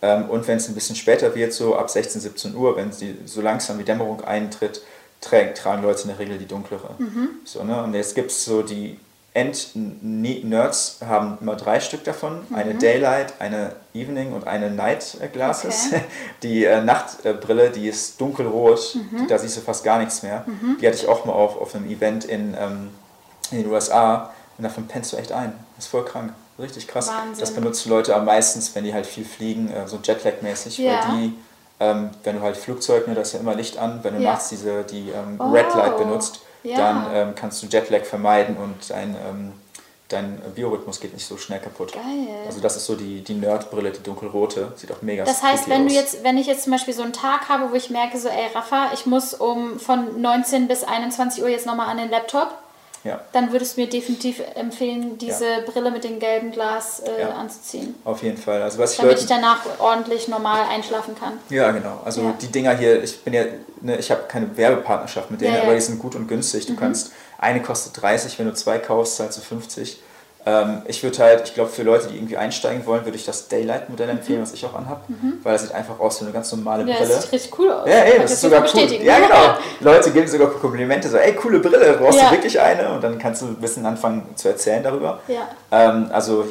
Ähm, 0.00 0.30
und 0.30 0.46
wenn 0.46 0.56
es 0.58 0.68
ein 0.68 0.74
bisschen 0.74 0.94
später 0.96 1.34
wird, 1.34 1.52
so 1.52 1.76
ab 1.76 1.90
16, 1.90 2.20
17 2.20 2.54
Uhr, 2.54 2.76
wenn 2.76 2.90
die, 2.90 3.16
so 3.24 3.40
langsam 3.40 3.78
die 3.78 3.84
Dämmerung 3.84 4.22
eintritt, 4.24 4.82
tra 5.20 5.42
tragen 5.54 5.82
Leute 5.82 6.02
in 6.02 6.08
der 6.08 6.18
Regel 6.20 6.38
die 6.38 6.46
dunklere. 6.46 6.90
Mhm. 6.98 7.30
So, 7.44 7.64
ne? 7.64 7.82
Und 7.82 7.92
jetzt 7.94 8.14
gibt 8.14 8.30
es 8.30 8.44
so 8.44 8.62
die 8.62 8.98
End-Nerds 9.34 10.98
haben 11.06 11.38
immer 11.40 11.56
drei 11.56 11.80
Stück 11.80 12.04
davon. 12.04 12.40
Eine 12.54 12.74
Mhm. 12.74 12.78
Daylight, 12.78 13.34
eine 13.40 13.72
Evening 13.94 14.32
und 14.32 14.46
eine 14.46 14.70
Night 14.70 15.16
Glasses. 15.32 15.86
Okay. 15.92 16.02
Die 16.42 16.64
äh, 16.64 16.80
Nachtbrille, 16.82 17.70
die 17.70 17.88
ist 17.88 18.20
dunkelrot, 18.20 18.94
Mhm. 18.96 19.18
die, 19.22 19.26
da 19.26 19.38
siehst 19.38 19.56
du 19.56 19.60
fast 19.60 19.84
gar 19.84 19.98
nichts 19.98 20.22
mehr. 20.22 20.44
Die 20.80 20.86
hatte 20.86 20.96
ich 20.96 21.08
auch 21.08 21.24
mal 21.24 21.32
auf, 21.32 21.60
auf 21.60 21.74
einem 21.74 21.88
Event 21.90 22.24
in, 22.24 22.54
ähm, 22.58 22.90
in 23.50 23.62
den 23.62 23.70
USA 23.70 24.30
und 24.56 24.64
davon 24.64 24.86
pennst 24.86 25.12
du 25.12 25.16
echt 25.16 25.32
ein. 25.32 25.52
Das 25.76 25.84
ist 25.86 25.90
voll 25.90 26.04
krank. 26.04 26.32
Richtig 26.58 26.88
krass. 26.88 27.08
Wahnsinn. 27.08 27.38
Das 27.38 27.52
benutzen 27.52 27.88
Leute 27.90 28.14
am 28.16 28.24
meisten, 28.24 28.60
wenn 28.74 28.84
die 28.84 28.92
halt 28.92 29.06
viel 29.06 29.24
fliegen, 29.24 29.70
äh, 29.70 29.86
so 29.86 29.98
Jetlag-mäßig, 30.02 30.78
Ja. 30.78 30.92
weil 31.08 31.16
die, 31.18 31.34
ähm, 31.80 32.10
wenn 32.24 32.36
du 32.36 32.42
halt 32.42 32.56
Flugzeug, 32.56 33.06
ne, 33.06 33.14
da 33.14 33.20
ist 33.20 33.32
ja 33.34 33.38
immer 33.40 33.54
Licht 33.54 33.78
an, 33.78 34.00
wenn 34.02 34.16
du 34.16 34.20
Ja. 34.22 34.32
nachts 34.32 34.48
diese, 34.48 34.82
die 34.82 35.10
ähm, 35.10 35.36
Oh. 35.38 35.50
Red 35.52 35.72
Light 35.74 35.96
benutzt, 35.98 36.40
Ja. 36.62 36.76
dann 36.76 37.06
ähm, 37.12 37.34
kannst 37.34 37.62
du 37.62 37.66
Jetlag 37.66 38.04
vermeiden 38.04 38.56
und 38.56 38.90
dein, 38.90 39.14
ähm, 39.14 39.52
dein 40.08 40.40
Biorhythmus 40.54 41.00
geht 41.00 41.14
nicht 41.14 41.26
so 41.26 41.36
schnell 41.36 41.60
kaputt. 41.60 41.92
Geil. 41.92 42.02
Also 42.46 42.60
das 42.60 42.76
ist 42.76 42.86
so 42.86 42.94
die, 42.96 43.22
die 43.22 43.34
Nerdbrille, 43.34 43.90
die 43.90 44.02
dunkelrote, 44.02 44.72
sieht 44.76 44.90
auch 44.90 45.02
mega 45.02 45.24
Das 45.24 45.42
heißt, 45.42 45.68
wenn 45.68 45.82
du 45.86 45.88
aus. 45.88 45.94
jetzt, 45.94 46.24
wenn 46.24 46.38
ich 46.38 46.46
jetzt 46.46 46.64
zum 46.64 46.72
Beispiel 46.72 46.94
so 46.94 47.02
einen 47.02 47.12
Tag 47.12 47.48
habe, 47.48 47.70
wo 47.70 47.74
ich 47.74 47.90
merke, 47.90 48.18
so, 48.18 48.28
ey 48.28 48.46
Rafa, 48.54 48.90
ich 48.94 49.06
muss 49.06 49.34
um 49.34 49.78
von 49.78 50.20
19 50.20 50.68
bis 50.68 50.84
21 50.84 51.42
Uhr 51.42 51.48
jetzt 51.48 51.66
nochmal 51.66 51.88
an 51.88 51.98
den 51.98 52.10
Laptop, 52.10 52.54
Ja, 53.08 53.20
dann 53.32 53.50
würdest 53.52 53.76
du 53.76 53.80
mir 53.80 53.88
definitiv 53.88 54.40
empfehlen, 54.54 55.18
diese 55.18 55.44
Ja. 55.46 55.60
Brille 55.66 55.90
mit 55.90 56.04
dem 56.04 56.18
gelben 56.18 56.50
Glas 56.52 57.00
äh, 57.00 57.22
Ja. 57.22 57.30
anzuziehen. 57.30 57.94
auf 58.04 58.22
jeden 58.22 58.36
Fall. 58.36 58.62
Also 58.62 58.78
was 58.78 58.92
ich 58.92 58.96
Damit 58.98 59.12
Leuten, 59.12 59.22
ich 59.24 59.28
danach 59.28 59.60
ordentlich 59.78 60.28
normal 60.28 60.62
einschlafen 60.70 61.14
kann. 61.18 61.34
Ja, 61.48 61.70
genau. 61.72 62.00
Also 62.04 62.32
die 62.40 62.48
Dinger 62.48 62.76
hier, 62.76 63.02
ich 63.02 63.22
bin 63.24 63.32
ja, 63.34 63.44
ne, 63.80 63.96
ich 63.96 64.10
habe 64.10 64.22
keine 64.28 64.56
Werbepartnerschaft 64.56 65.30
mit 65.30 65.40
denen, 65.40 65.56
aber 65.60 65.74
die 65.74 65.80
sind 65.80 65.98
gut 65.98 66.14
und 66.14 66.28
günstig. 66.28 66.66
Du 66.66 66.76
kannst, 66.76 67.12
eine 67.38 67.62
kostet 67.62 68.00
30, 68.02 68.38
wenn 68.38 68.46
du 68.46 68.54
zwei 68.54 68.78
kaufst, 68.78 69.16
zahlst 69.16 69.38
du 69.38 69.42
50. 69.42 70.00
Ähm, 70.50 70.82
ich 70.86 71.02
würde 71.02 71.18
halt, 71.18 71.48
ich 71.48 71.54
glaube, 71.54 71.68
für 71.68 71.82
Leute, 71.82 72.06
die 72.08 72.16
irgendwie 72.16 72.38
einsteigen 72.38 72.86
wollen, 72.86 73.04
würde 73.04 73.18
ich 73.18 73.26
das 73.26 73.48
Daylight-Modell 73.48 74.08
empfehlen, 74.08 74.38
Mhm. 74.38 74.42
was 74.44 74.52
ich 74.54 74.64
auch 74.64 74.74
anhabe, 74.74 75.02
weil 75.42 75.54
es 75.56 75.62
sieht 75.62 75.72
einfach 75.74 76.00
aus 76.00 76.20
wie 76.20 76.24
eine 76.24 76.32
ganz 76.32 76.50
normale 76.52 76.84
Ja, 76.88 76.96
Brille. 76.96 77.08
das 77.10 77.22
sieht 77.24 77.32
richtig 77.32 77.58
cool 77.58 77.70
aus. 77.70 77.86
Ja, 77.86 77.96
ey, 77.96 78.18
das 78.18 78.32
ist 78.32 78.40
sogar 78.40 78.64
cool. 78.74 78.80
Ja, 79.02 79.18
genau. 79.18 79.58
Leute 79.80 80.10
geben 80.10 80.26
sogar 80.26 80.48
Komplimente, 80.50 81.08
so, 81.10 81.18
ey, 81.18 81.34
coole 81.34 81.58
Brille, 81.60 81.98
brauchst 82.00 82.18
Ja. 82.18 82.26
du 82.30 82.36
wirklich 82.36 82.58
eine? 82.58 82.92
Und 82.92 83.04
dann 83.04 83.18
kannst 83.18 83.42
du 83.42 83.46
ein 83.46 83.56
bisschen 83.56 83.84
anfangen 83.84 84.26
zu 84.36 84.48
erzählen 84.48 84.82
darüber. 84.82 85.20
Ja. 85.28 85.48
Ähm, 85.70 86.08
also 86.12 86.46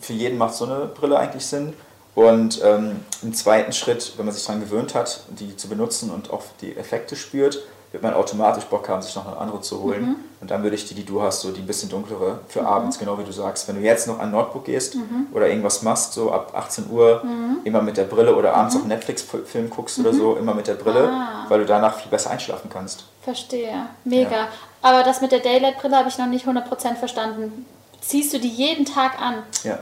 für 0.00 0.14
jeden 0.14 0.36
macht 0.38 0.54
so 0.54 0.64
eine 0.64 0.86
Brille 0.86 1.16
eigentlich 1.18 1.46
Sinn. 1.46 1.74
Und 2.14 2.60
ähm, 2.64 2.96
im 3.22 3.32
zweiten 3.34 3.72
Schritt, 3.72 4.14
wenn 4.16 4.26
man 4.26 4.34
sich 4.34 4.44
daran 4.44 4.60
gewöhnt 4.60 4.94
hat, 4.96 5.20
die 5.28 5.56
zu 5.56 5.68
benutzen 5.68 6.10
und 6.10 6.32
auch 6.32 6.42
die 6.60 6.76
Effekte 6.76 7.14
spürt, 7.14 7.60
wird 7.90 8.02
man 8.02 8.12
automatisch 8.14 8.64
Bock 8.64 8.88
haben, 8.88 9.00
sich 9.02 9.14
noch 9.16 9.26
eine 9.26 9.36
andere 9.38 9.60
zu 9.62 9.80
holen. 9.82 10.02
Mhm. 10.02 10.16
Und 10.40 10.50
dann 10.50 10.62
würde 10.62 10.76
ich 10.76 10.84
die, 10.86 10.94
die 10.94 11.04
du 11.04 11.22
hast, 11.22 11.40
so 11.40 11.50
die 11.50 11.60
ein 11.60 11.66
bisschen 11.66 11.88
dunklere 11.88 12.40
für 12.48 12.64
abends, 12.66 12.98
genau 12.98 13.18
wie 13.18 13.24
du 13.24 13.32
sagst. 13.32 13.66
Wenn 13.66 13.76
du 13.76 13.80
jetzt 13.82 14.06
noch 14.06 14.18
an 14.20 14.30
Notebook 14.30 14.66
gehst 14.66 14.94
Mhm. 14.94 15.28
oder 15.32 15.48
irgendwas 15.48 15.82
machst, 15.82 16.12
so 16.12 16.30
ab 16.30 16.52
18 16.54 16.90
Uhr, 16.90 17.22
immer 17.64 17.80
mit 17.82 17.96
der 17.96 18.04
Brille 18.04 18.36
oder 18.36 18.54
abends 18.54 18.76
auch 18.76 18.84
Netflix-Film 18.84 19.70
guckst 19.70 19.98
oder 19.98 20.12
so, 20.12 20.36
immer 20.36 20.54
mit 20.54 20.66
der 20.66 20.74
Brille, 20.74 21.08
Mhm. 21.08 21.14
Ah. 21.14 21.46
weil 21.48 21.60
du 21.60 21.66
danach 21.66 21.94
viel 21.96 22.10
besser 22.10 22.30
einschlafen 22.30 22.68
kannst. 22.70 23.04
Verstehe. 23.22 23.86
Mega. 24.04 24.30
Ja. 24.30 24.48
Aber 24.82 25.02
das 25.02 25.20
mit 25.20 25.32
der 25.32 25.40
Daylight-Brille 25.40 25.96
habe 25.96 26.08
ich 26.08 26.18
noch 26.18 26.26
nicht 26.26 26.46
100% 26.46 26.98
verstanden. 26.98 27.66
Ziehst 28.00 28.32
du 28.32 28.38
die 28.38 28.48
jeden 28.48 28.84
Tag 28.84 29.20
an? 29.20 29.42
Ja. 29.64 29.78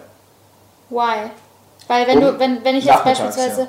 Why? 0.89 1.31
Weil 1.89 2.07
wenn 2.07 2.21
du, 2.21 2.39
wenn, 2.39 2.65
wenn 2.65 2.77
ich 2.77 2.85
jetzt 2.85 3.05
beispielsweise 3.05 3.69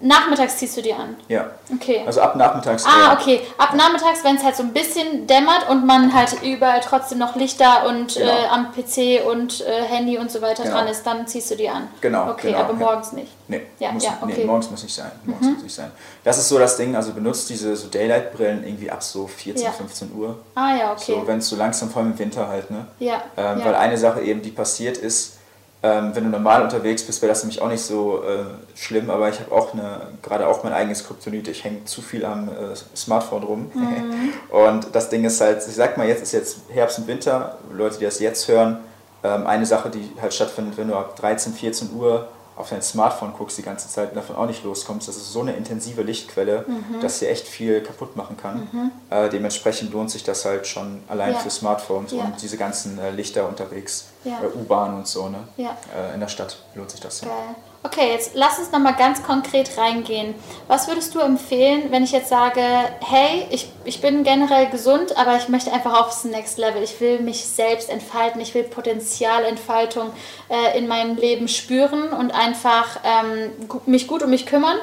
nachmittags 0.00 0.58
ziehst 0.58 0.76
du 0.76 0.82
die 0.82 0.92
an. 0.92 1.16
Ja. 1.28 1.50
Okay. 1.74 2.02
Also 2.06 2.20
ab 2.20 2.36
nachmittags. 2.36 2.84
Ah, 2.86 3.12
eher. 3.12 3.18
okay. 3.20 3.40
Ab 3.58 3.74
nachmittags, 3.74 4.22
wenn 4.22 4.36
es 4.36 4.44
halt 4.44 4.54
so 4.56 4.62
ein 4.62 4.72
bisschen 4.72 5.26
dämmert 5.26 5.68
und 5.68 5.84
man 5.86 6.12
halt 6.14 6.40
überall 6.42 6.80
trotzdem 6.80 7.18
noch 7.18 7.34
Lichter 7.36 7.86
und 7.86 8.14
Genau. 8.14 8.26
äh, 8.30 8.46
am 8.50 8.68
PC 8.72 9.26
und 9.28 9.60
äh, 9.60 9.82
Handy 9.82 10.18
und 10.18 10.30
so 10.30 10.40
weiter 10.40 10.62
Genau. 10.62 10.76
dran 10.76 10.88
ist, 10.88 11.02
dann 11.04 11.26
ziehst 11.26 11.50
du 11.50 11.56
die 11.56 11.68
an. 11.68 11.88
Genau, 12.00 12.30
Okay, 12.30 12.48
genau, 12.52 12.60
aber 12.60 12.72
ja. 12.74 12.78
morgens 12.78 13.12
nicht. 13.12 13.32
Nee, 13.48 13.62
Ja, 13.80 13.92
muss, 13.92 14.04
ja, 14.04 14.18
nee, 14.24 14.32
okay. 14.32 14.40
Mhm. 14.42 14.46
morgens 14.46 14.70
muss 14.70 14.82
nicht 14.84 14.94
sein. 14.94 15.10
Morgens 15.24 15.48
muss 15.54 15.62
nicht 15.64 15.74
sein. 15.74 15.90
Das 16.24 16.38
ist 16.38 16.48
so 16.48 16.58
das 16.58 16.76
Ding, 16.76 16.94
also 16.94 17.12
benutzt 17.12 17.50
diese 17.50 17.74
so 17.76 17.88
Daylight-Brillen 17.88 18.64
irgendwie 18.64 18.90
ab 18.90 19.02
so 19.02 19.26
14, 19.26 19.64
Ja. 19.64 19.72
15 19.72 20.12
Uhr. 20.16 20.38
Ah 20.54 20.74
ja, 20.76 20.92
okay. 20.92 21.12
So, 21.20 21.26
wenn 21.26 21.38
es 21.38 21.48
so 21.48 21.56
langsam, 21.56 21.90
vor 21.90 22.02
allem 22.02 22.12
im 22.12 22.18
Winter 22.18 22.46
halt, 22.48 22.70
ne? 22.70 22.86
ja. 23.00 23.20
Ähm, 23.36 23.58
ja. 23.58 23.64
Weil 23.64 23.74
eine 23.74 23.98
Sache 23.98 24.20
eben, 24.22 24.42
die 24.42 24.50
passiert 24.50 24.96
ist, 24.96 25.38
ähm, 25.84 26.14
wenn 26.14 26.24
du 26.24 26.30
normal 26.30 26.62
unterwegs 26.62 27.04
bist, 27.04 27.20
wäre 27.22 27.30
das 27.30 27.42
nämlich 27.42 27.60
auch 27.60 27.68
nicht 27.68 27.82
so 27.82 28.22
äh, 28.22 28.44
schlimm, 28.76 29.10
aber 29.10 29.28
ich 29.28 29.40
habe 29.40 29.50
auch 29.50 29.72
eine, 29.72 30.08
gerade 30.22 30.46
auch 30.46 30.62
mein 30.62 30.72
eigenes 30.72 31.04
Kryptonit, 31.04 31.48
ich 31.48 31.64
hänge 31.64 31.84
zu 31.86 32.02
viel 32.02 32.24
am 32.24 32.48
äh, 32.48 32.76
Smartphone 32.94 33.42
rum. 33.42 33.70
Mhm. 33.74 34.32
und 34.50 34.86
das 34.92 35.08
Ding 35.08 35.24
ist 35.24 35.40
halt, 35.40 35.58
ich 35.66 35.74
sag 35.74 35.96
mal, 35.96 36.06
jetzt 36.06 36.22
ist 36.22 36.32
jetzt 36.32 36.58
Herbst 36.68 36.98
und 37.00 37.08
Winter, 37.08 37.58
Leute, 37.72 37.98
die 37.98 38.04
das 38.04 38.20
jetzt 38.20 38.46
hören, 38.46 38.78
ähm, 39.24 39.46
eine 39.46 39.66
Sache, 39.66 39.90
die 39.90 40.08
halt 40.20 40.32
stattfindet, 40.32 40.76
wenn 40.76 40.88
du 40.88 40.94
ab 40.94 41.16
13, 41.16 41.52
14 41.52 41.94
Uhr 41.96 42.28
auf 42.56 42.68
dein 42.70 42.82
Smartphone 42.82 43.32
guckst 43.32 43.56
die 43.58 43.62
ganze 43.62 43.88
Zeit 43.88 44.10
und 44.10 44.16
davon 44.16 44.36
auch 44.36 44.46
nicht 44.46 44.62
loskommst, 44.64 45.08
das 45.08 45.16
ist 45.16 45.32
so 45.32 45.40
eine 45.40 45.54
intensive 45.54 46.02
Lichtquelle, 46.02 46.64
Mhm. 46.68 47.00
dass 47.00 47.18
sie 47.18 47.26
echt 47.26 47.48
viel 47.48 47.80
kaputt 47.82 48.16
machen 48.16 48.36
kann. 48.36 48.90
Äh, 49.10 49.28
dementsprechend 49.30 49.92
lohnt 49.92 50.10
sich 50.10 50.22
das 50.24 50.44
halt 50.44 50.66
schon 50.66 51.02
allein 51.08 51.32
Ja. 51.32 51.38
für 51.38 51.50
Smartphones 51.50 52.12
Ja. 52.12 52.24
und 52.24 52.40
diese 52.42 52.56
ganzen 52.56 52.98
äh, 52.98 53.10
Lichter 53.10 53.48
unterwegs, 53.48 54.06
Ja. 54.24 54.40
äh, 54.42 54.56
U-Bahn 54.58 54.94
und 54.94 55.06
so, 55.08 55.28
ne? 55.28 55.38
Äh, 55.56 56.14
in 56.14 56.20
der 56.20 56.28
Stadt 56.28 56.58
lohnt 56.74 56.90
sich 56.90 57.00
das 57.00 57.20
ja. 57.22 57.28
Geil. 57.28 57.36
Okay, 57.84 58.12
jetzt 58.12 58.32
lass 58.34 58.60
uns 58.60 58.70
nochmal 58.70 58.94
ganz 58.94 59.24
konkret 59.24 59.76
reingehen. 59.76 60.36
Was 60.68 60.86
würdest 60.86 61.16
du 61.16 61.18
empfehlen, 61.18 61.90
wenn 61.90 62.04
ich 62.04 62.12
jetzt 62.12 62.28
sage, 62.28 62.62
hey, 63.00 63.44
ich, 63.50 63.68
ich 63.84 64.00
bin 64.00 64.22
generell 64.22 64.66
gesund, 64.66 65.16
aber 65.16 65.36
ich 65.36 65.48
möchte 65.48 65.72
einfach 65.72 66.00
aufs 66.00 66.22
Next 66.22 66.58
Level. 66.58 66.80
Ich 66.80 67.00
will 67.00 67.18
mich 67.18 67.44
selbst 67.44 67.90
entfalten, 67.90 68.40
ich 68.40 68.54
will 68.54 68.62
Potenzialentfaltung 68.62 70.12
äh, 70.48 70.78
in 70.78 70.86
meinem 70.86 71.16
Leben 71.16 71.48
spüren 71.48 72.10
und 72.12 72.30
einfach 72.30 73.00
ähm, 73.02 73.50
mich 73.86 74.06
gut 74.06 74.22
um 74.22 74.30
mich 74.30 74.46
kümmern. 74.46 74.76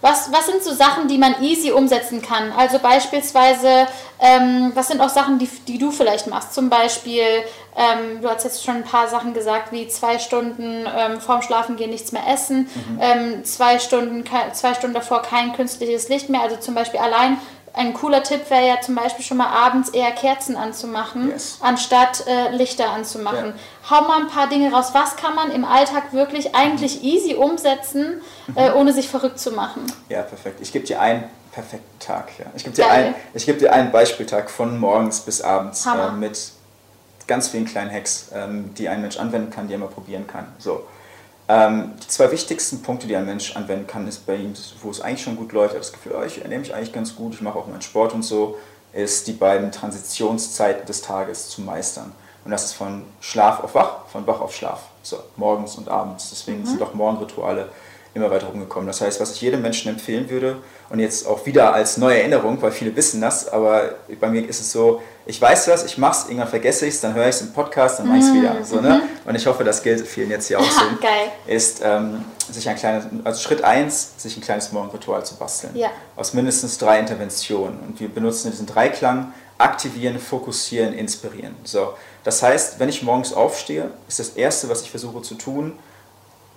Was, 0.00 0.32
was 0.32 0.46
sind 0.46 0.62
so 0.64 0.72
Sachen, 0.72 1.06
die 1.06 1.18
man 1.18 1.40
easy 1.40 1.70
umsetzen 1.70 2.20
kann? 2.20 2.50
Also 2.50 2.80
beispielsweise, 2.80 3.86
ähm, 4.24 4.72
was 4.74 4.88
sind 4.88 5.02
auch 5.02 5.10
Sachen, 5.10 5.38
die, 5.38 5.46
die 5.68 5.76
du 5.78 5.90
vielleicht 5.90 6.26
machst? 6.28 6.54
Zum 6.54 6.70
Beispiel, 6.70 7.22
ähm, 7.76 8.22
du 8.22 8.28
hast 8.30 8.44
jetzt 8.44 8.64
schon 8.64 8.76
ein 8.76 8.84
paar 8.84 9.06
Sachen 9.08 9.34
gesagt, 9.34 9.70
wie 9.70 9.86
zwei 9.88 10.18
Stunden 10.18 10.86
ähm, 10.96 11.20
vorm 11.20 11.42
Schlafengehen 11.42 11.90
nichts 11.90 12.10
mehr 12.12 12.26
essen, 12.26 12.68
ähm, 12.98 13.44
zwei, 13.44 13.78
Stunden, 13.78 14.24
zwei 14.54 14.72
Stunden 14.72 14.94
davor 14.94 15.20
kein 15.20 15.52
künstliches 15.52 16.08
Licht 16.08 16.30
mehr. 16.30 16.40
Also 16.40 16.56
zum 16.56 16.74
Beispiel 16.74 17.00
allein 17.00 17.36
ein 17.74 17.92
cooler 17.92 18.22
Tipp 18.22 18.48
wäre 18.50 18.66
ja 18.66 18.80
zum 18.80 18.94
Beispiel 18.94 19.24
schon 19.24 19.36
mal 19.36 19.48
abends 19.48 19.90
eher 19.90 20.12
Kerzen 20.12 20.56
anzumachen, 20.56 21.28
Yes. 21.28 21.58
anstatt 21.60 22.24
äh, 22.26 22.50
Lichter 22.56 22.90
anzumachen. 22.90 23.52
Hau 23.90 24.02
mal 24.02 24.20
ein 24.20 24.28
paar 24.28 24.48
Dinge 24.48 24.72
raus. 24.72 24.90
Was 24.94 25.16
kann 25.16 25.34
man 25.34 25.50
im 25.50 25.64
Alltag 25.64 26.12
wirklich 26.12 26.54
eigentlich 26.54 27.02
easy 27.02 27.34
umsetzen, 27.34 28.22
äh, 28.54 28.70
ohne 28.70 28.92
sich 28.92 29.08
verrückt 29.08 29.38
zu 29.40 29.50
machen? 29.50 29.84
Ja, 30.08 30.22
perfekt. 30.22 30.60
Ich 30.62 30.72
gebe 30.72 30.86
dir 30.86 31.00
einen 31.00 31.24
perfekten 31.54 31.98
Tag. 32.00 32.30
Ja. 32.38 32.46
Ich 32.56 32.64
gebe 32.64 32.74
dir, 32.74 32.84
Geil. 32.84 33.06
ein, 33.06 33.14
ich 33.32 33.46
geb 33.46 33.58
dir 33.58 33.72
einen 33.72 33.92
Beispieltag 33.92 34.50
von 34.50 34.78
morgens 34.78 35.20
bis 35.20 35.40
abends 35.40 35.86
äh, 35.86 36.12
mit 36.12 36.52
ganz 37.26 37.48
vielen 37.48 37.64
kleinen 37.64 37.90
Hacks, 37.92 38.30
ähm, 38.34 38.74
die 38.74 38.88
ein 38.88 39.00
Mensch 39.00 39.16
anwenden 39.16 39.50
kann, 39.50 39.68
die 39.68 39.74
er 39.74 39.78
mal 39.78 39.88
probieren 39.88 40.26
kann. 40.26 40.46
So. 40.58 40.84
Ähm, 41.48 41.92
die 42.02 42.08
zwei 42.08 42.30
wichtigsten 42.32 42.82
Punkte, 42.82 43.06
die 43.06 43.14
ein 43.16 43.26
Mensch 43.26 43.54
anwenden 43.54 43.86
kann, 43.86 44.08
ist 44.08 44.26
bei 44.26 44.34
ihm, 44.34 44.54
wo 44.82 44.90
es 44.90 45.00
eigentlich 45.00 45.22
schon 45.22 45.36
gut 45.36 45.52
läuft, 45.52 45.74
er 45.74 45.76
hat 45.76 45.84
das 45.84 45.92
Gefühl, 45.92 46.14
oh, 46.18 46.24
ich 46.24 46.42
ernähre 46.42 46.60
mich 46.60 46.74
eigentlich 46.74 46.92
ganz 46.92 47.14
gut, 47.14 47.34
ich 47.34 47.40
mache 47.40 47.58
auch 47.58 47.66
meinen 47.66 47.82
Sport 47.82 48.14
und 48.14 48.22
so, 48.22 48.58
ist 48.92 49.26
die 49.26 49.32
beiden 49.32 49.70
Transitionszeiten 49.70 50.86
des 50.86 51.02
Tages 51.02 51.50
zu 51.50 51.60
meistern. 51.60 52.12
Und 52.44 52.50
das 52.50 52.64
ist 52.64 52.72
von 52.74 53.04
Schlaf 53.20 53.62
auf 53.62 53.74
Wach, 53.74 54.06
von 54.08 54.26
Wach 54.26 54.40
auf 54.40 54.54
Schlaf. 54.54 54.80
So, 55.02 55.18
morgens 55.36 55.76
und 55.76 55.88
abends. 55.88 56.30
Deswegen 56.30 56.66
sind 56.66 56.82
auch 56.82 56.94
Morgenrituale 56.94 57.68
immer 58.14 58.30
weiter 58.30 58.46
rumgekommen. 58.46 58.86
Das 58.86 59.00
heißt, 59.00 59.20
was 59.20 59.32
ich 59.32 59.40
jedem 59.40 59.62
Menschen 59.62 59.90
empfehlen 59.90 60.30
würde, 60.30 60.56
und 60.90 61.00
jetzt 61.00 61.26
auch 61.26 61.44
wieder 61.46 61.74
als 61.74 61.96
neue 61.96 62.18
Erinnerung, 62.18 62.60
weil 62.62 62.70
viele 62.70 62.94
wissen 62.94 63.20
das, 63.20 63.48
aber 63.48 63.96
bei 64.20 64.28
mir 64.28 64.48
ist 64.48 64.60
es 64.60 64.70
so, 64.70 65.02
ich 65.26 65.40
weiß 65.40 65.68
was, 65.68 65.84
ich 65.84 65.96
mach's, 65.96 66.26
irgendwann 66.26 66.48
vergesse 66.48 66.86
ich 66.86 66.94
es, 66.94 67.00
dann 67.00 67.14
höre 67.14 67.24
ich 67.24 67.36
es 67.36 67.40
im 67.40 67.52
Podcast, 67.52 67.98
dann 67.98 68.06
mache 68.08 68.18
ich 68.18 68.24
es 68.24 68.34
wieder. 68.34 68.64
So, 68.64 68.80
ne? 68.80 69.02
Und 69.24 69.34
ich 69.34 69.46
hoffe, 69.46 69.64
das 69.64 69.82
gilt 69.82 70.06
vielen 70.06 70.30
jetzt 70.30 70.48
hier 70.48 70.60
auch 70.60 70.70
so. 70.70 70.82
Geil. 71.00 71.32
Ist 71.46 71.80
ähm, 71.82 72.24
sich 72.50 72.68
ein 72.68 72.76
kleines, 72.76 73.06
also 73.24 73.40
Schritt 73.40 73.64
1, 73.64 74.12
sich 74.18 74.36
ein 74.36 74.42
kleines 74.42 74.70
Morgenritual 74.70 75.24
zu 75.24 75.36
basteln. 75.36 75.74
Ja. 75.74 75.90
Aus 76.14 76.34
mindestens 76.34 76.76
drei 76.76 77.00
Interventionen. 77.00 77.80
Und 77.80 77.98
wir 77.98 78.08
benutzen 78.08 78.50
diesen 78.50 78.66
Dreiklang, 78.66 79.32
aktivieren, 79.56 80.18
fokussieren, 80.18 80.92
inspirieren. 80.92 81.56
So. 81.64 81.94
Das 82.22 82.42
heißt, 82.42 82.78
wenn 82.78 82.88
ich 82.88 83.02
morgens 83.02 83.32
aufstehe, 83.32 83.90
ist 84.08 84.18
das 84.18 84.30
Erste, 84.30 84.68
was 84.68 84.82
ich 84.82 84.90
versuche 84.90 85.22
zu 85.22 85.36
tun, 85.36 85.78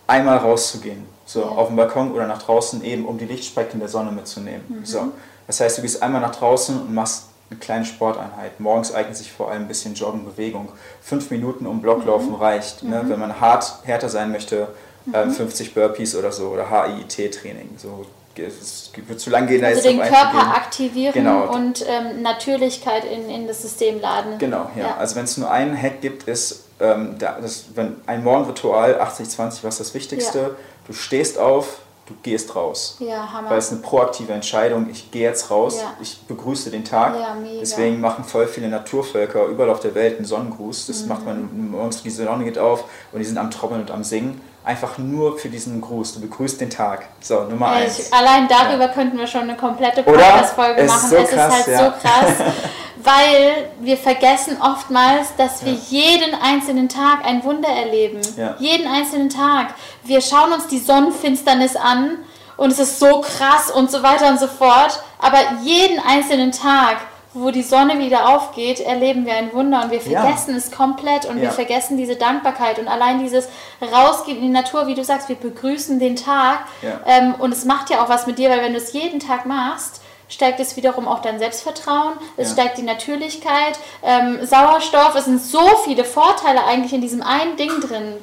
einmal 0.08 0.38
rauszugehen. 0.38 1.06
So, 1.26 1.42
Ja. 1.42 1.48
auf 1.48 1.68
dem 1.68 1.76
Balkon 1.76 2.12
oder 2.14 2.26
nach 2.28 2.42
draußen, 2.42 2.84
eben 2.84 3.06
um 3.06 3.18
die 3.18 3.26
Lichtspektren 3.26 3.80
der 3.80 3.90
Sonne 3.90 4.12
mitzunehmen. 4.12 4.82
So. 4.84 5.12
Das 5.46 5.60
heißt, 5.60 5.78
du 5.78 5.82
gehst 5.82 6.02
einmal 6.02 6.22
nach 6.22 6.36
draußen 6.36 6.80
und 6.80 6.94
machst 6.94 7.26
eine 7.50 7.60
kleine 7.60 7.86
Sporteinheit. 7.86 8.60
Morgens 8.60 8.94
eignet 8.94 9.16
sich 9.18 9.32
vor 9.32 9.50
allem 9.52 9.64
ein 9.64 9.68
bisschen 9.68 9.94
Joggen, 9.94 10.26
Bewegung. 10.26 10.70
Fünf 11.02 11.30
Minuten 11.32 11.66
um 11.66 11.82
Blocklaufen 11.82 12.34
reicht. 12.36 12.84
Ne? 12.84 13.04
Wenn 13.08 13.20
man 13.20 13.40
hart, 13.40 13.80
härter 13.84 14.10
sein 14.10 14.32
möchte, 14.32 14.68
ähm, 15.14 15.32
50 15.32 15.74
Burpees 15.74 16.16
oder 16.16 16.32
so 16.34 16.48
oder 16.50 16.70
HIIT-Training. 16.70 17.76
So, 17.78 18.06
es 18.36 18.92
wird 19.08 19.20
zu 19.20 19.30
lang 19.30 19.48
gehen, 19.48 19.62
da 19.62 19.68
Also 19.68 19.82
den 19.82 20.00
Körper 20.00 20.56
aktivieren 20.56 21.14
Genau. 21.14 21.52
und 21.54 21.84
ähm, 21.88 22.22
Natürlichkeit 22.22 23.04
in, 23.06 23.30
in 23.30 23.48
das 23.48 23.62
System 23.62 24.00
laden. 24.02 24.38
Genau, 24.38 24.70
ja. 24.76 24.84
Ja. 24.90 24.98
Also 24.98 25.16
wenn 25.16 25.24
es 25.24 25.38
nur 25.38 25.50
einen 25.50 25.82
Hack 25.82 26.02
gibt, 26.02 26.24
ist 26.28 26.66
ähm, 26.80 27.16
da, 27.18 27.38
das, 27.42 27.66
wenn 27.76 27.96
ein 28.06 28.24
Morgenritual 28.24 29.00
80-20, 29.02 29.60
was 29.64 29.78
das 29.80 29.94
Wichtigste? 29.94 30.40
Ja. 30.40 30.50
Du 30.86 30.94
stehst 30.94 31.38
auf, 31.38 31.80
du 32.06 32.14
gehst 32.24 32.56
raus. 32.56 32.98
Ja, 33.00 33.32
Hammer. 33.34 33.50
Weil 33.50 33.58
es 33.58 33.72
eine 33.72 33.82
proaktive 33.82 34.32
Entscheidung, 34.34 34.88
ich 34.90 35.12
gehe 35.12 35.24
jetzt 35.24 35.50
raus, 35.52 35.76
Ja. 35.82 35.94
ich 36.02 36.20
begrüße 36.28 36.70
den 36.72 36.86
Tag. 36.86 37.16
Ja. 37.20 37.36
Deswegen 37.60 38.00
machen 38.00 38.24
voll 38.24 38.48
viele 38.48 38.70
Naturvölker 38.70 39.46
überall 39.48 39.70
auf 39.70 39.80
der 39.82 39.94
Welt 39.96 40.18
einen 40.18 40.26
Sonnengruß. 40.26 40.88
Das 40.88 41.02
Mhm. 41.04 41.08
macht 41.10 41.26
man 41.26 41.72
morgens, 41.72 42.04
die 42.04 42.10
Sonne 42.10 42.44
geht 42.46 42.58
auf 42.58 42.86
und 43.12 43.20
die 43.20 43.26
sind 43.26 43.38
am 43.38 43.52
Trommeln 43.52 43.82
und 43.82 43.92
am 43.92 44.04
Singen. 44.04 44.40
Einfach 44.68 44.98
nur 44.98 45.38
für 45.40 45.48
diesen 45.48 45.80
Gruß. 45.80 46.16
Du 46.16 46.20
begrüßt 46.20 46.60
den 46.60 46.70
Tag. 46.70 47.08
So, 47.22 47.44
Nummer 47.44 47.74
Ey, 47.78 47.84
eins. 47.86 48.00
ich, 48.00 48.14
allein 48.14 48.50
darüber 48.50 48.90
könnten 48.90 49.18
wir 49.18 49.26
schon 49.26 49.44
eine 49.44 49.56
komplette? 49.56 50.04
Podcast-Folge 50.04 50.84
machen. 50.84 51.10
so 51.10 51.16
es 51.16 51.30
krass, 51.30 51.60
ist 51.60 51.68
halt 51.68 51.68
ja. 51.68 51.86
so 51.86 51.92
krass, 52.02 52.54
weil 52.98 53.70
wir 53.80 53.96
vergessen 53.96 54.58
oftmals, 54.62 55.30
dass 55.38 55.64
wir 55.64 55.72
Ja. 55.72 55.80
jeden 55.88 56.36
einzelnen 56.36 56.90
Tag 56.90 57.24
ein 57.26 57.46
Wunder 57.46 57.70
erleben. 57.70 58.20
Ja. 58.36 58.56
Jeden 58.60 58.88
einzelnen 58.88 59.30
Tag. 59.30 59.68
Wir 60.04 60.20
schauen 60.20 60.52
uns 60.52 60.68
die 60.68 60.80
Sonnenfinsternis 60.80 61.78
an 61.78 62.18
und 62.58 62.72
es 62.74 62.80
ist 62.80 63.00
so 63.00 63.22
krass 63.22 63.72
und 63.72 63.90
so 63.90 64.04
weiter 64.04 64.28
und 64.28 64.38
so 64.38 64.48
fort. 64.48 65.02
Aber 65.20 65.38
jeden 65.64 65.98
einzelnen 66.06 66.52
Tag, 66.52 66.98
wo 67.40 67.52
die 67.52 67.64
Sonne 67.64 68.00
wieder 68.00 68.30
aufgeht, 68.30 68.80
erleben 68.80 69.26
wir 69.26 69.34
ein 69.36 69.54
Wunder 69.54 69.84
und 69.84 69.92
wir 69.92 70.00
Ja. 70.00 70.22
vergessen 70.22 70.56
es 70.56 70.72
komplett 70.72 71.26
und 71.26 71.38
wir 71.38 71.46
Ja. 71.46 71.52
vergessen 71.52 71.98
diese 71.98 72.16
Dankbarkeit 72.16 72.80
und 72.80 72.88
allein 72.88 73.20
dieses 73.20 73.48
Rausgehen 73.82 74.38
in 74.38 74.44
die 74.44 74.50
Natur, 74.50 74.88
wie 74.88 74.96
du 74.96 75.04
sagst, 75.04 75.30
wir 75.30 75.36
begrüßen 75.36 76.00
den 76.00 76.16
Tag 76.16 76.60
Ja. 76.82 77.00
ähm, 77.06 77.36
und 77.40 77.52
es 77.52 77.66
macht 77.66 77.90
ja 77.90 78.04
auch 78.04 78.10
was 78.10 78.28
mit 78.28 78.38
dir, 78.40 78.50
weil 78.50 78.62
wenn 78.62 78.74
du 78.74 78.80
es 78.80 78.94
jeden 78.94 79.20
Tag 79.20 79.46
machst, 79.46 80.02
steigt 80.30 80.60
es 80.60 80.76
wiederum 80.76 81.08
auch 81.08 81.22
dein 81.22 81.40
Selbstvertrauen, 81.40 82.14
es 82.36 82.50
ja. 82.50 82.54
steigt 82.54 82.78
die 82.78 82.84
Natürlichkeit, 82.84 83.80
ähm, 84.04 84.46
Sauerstoff, 84.46 85.16
es 85.16 85.26
sind 85.26 85.42
so 85.42 85.66
viele 85.86 86.04
Vorteile 86.04 86.66
eigentlich 86.66 86.94
in 86.94 87.02
diesem 87.02 87.22
einen 87.22 87.56
Ding 87.56 87.80
drin. 87.80 88.14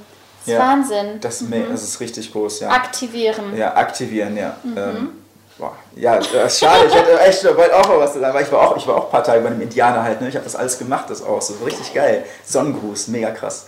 Das 0.44 0.52
ja, 0.52 0.58
ist 0.58 0.62
Wahnsinn. 0.68 1.20
Das, 1.20 1.40
mhm. 1.40 1.64
das 1.70 1.82
ist 1.82 2.00
richtig 2.00 2.30
groß, 2.30 2.60
ja. 2.60 2.68
Aktivieren. 2.70 3.56
Ja, 3.56 3.74
aktivieren, 3.76 4.36
ja. 4.36 4.56
Mhm. 4.62 4.76
Ähm, 4.76 5.23
Boah, 5.56 5.72
ja, 5.94 6.16
das 6.18 6.32
ist 6.32 6.58
schade. 6.58 6.86
Ich 6.88 6.94
hätte 6.94 7.18
echt 7.20 7.44
wollte 7.44 7.76
auch 7.76 7.86
mal 7.88 8.00
was 8.00 8.14
sagen, 8.14 8.34
weil 8.34 8.42
ich 8.42 8.50
war 8.50 8.60
auch, 8.60 8.76
ich 8.76 8.86
war 8.88 8.96
auch 8.96 9.04
ein 9.04 9.10
paar 9.10 9.22
Tage 9.22 9.40
bei 9.40 9.48
einem 9.48 9.60
Indianer 9.60 10.02
halt. 10.02 10.20
Ne? 10.20 10.28
Ich 10.28 10.34
habe 10.34 10.44
das 10.44 10.56
alles 10.56 10.78
gemacht, 10.78 11.08
das 11.08 11.22
auch 11.22 11.40
so 11.40 11.54
richtig 11.64 11.94
geil. 11.94 12.24
Sonnengruß, 12.44 13.08
mega 13.08 13.30
krass. 13.30 13.66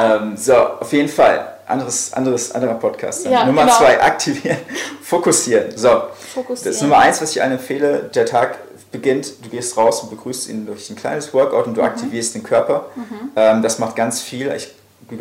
Ähm, 0.00 0.36
so, 0.36 0.54
auf 0.56 0.92
jeden 0.92 1.08
Fall. 1.08 1.52
Anderes, 1.66 2.12
anderes, 2.12 2.52
anderer 2.52 2.74
Podcast. 2.74 3.26
Ja, 3.26 3.44
Nummer 3.44 3.62
genau. 3.62 3.76
zwei, 3.76 4.00
aktivieren, 4.00 4.58
fokussieren. 5.02 5.76
So, 5.76 5.88
fokussieren. 6.32 6.46
das 6.46 6.76
ist 6.76 6.82
Nummer 6.82 6.98
eins, 6.98 7.20
was 7.20 7.32
ich 7.32 7.42
allen 7.42 7.52
empfehle. 7.52 8.10
Der 8.14 8.24
Tag 8.24 8.58
beginnt, 8.92 9.44
du 9.44 9.50
gehst 9.50 9.76
raus 9.76 10.00
und 10.02 10.10
begrüßt 10.10 10.48
ihn 10.48 10.64
durch 10.64 10.88
ein 10.88 10.96
kleines 10.96 11.34
Workout 11.34 11.66
und 11.66 11.76
du 11.76 11.80
mhm. 11.80 11.88
aktivierst 11.88 12.34
den 12.34 12.44
Körper. 12.44 12.86
Mhm. 12.94 13.30
Ähm, 13.36 13.62
das 13.62 13.78
macht 13.78 13.96
ganz 13.96 14.22
viel. 14.22 14.50
Ich 14.52 14.74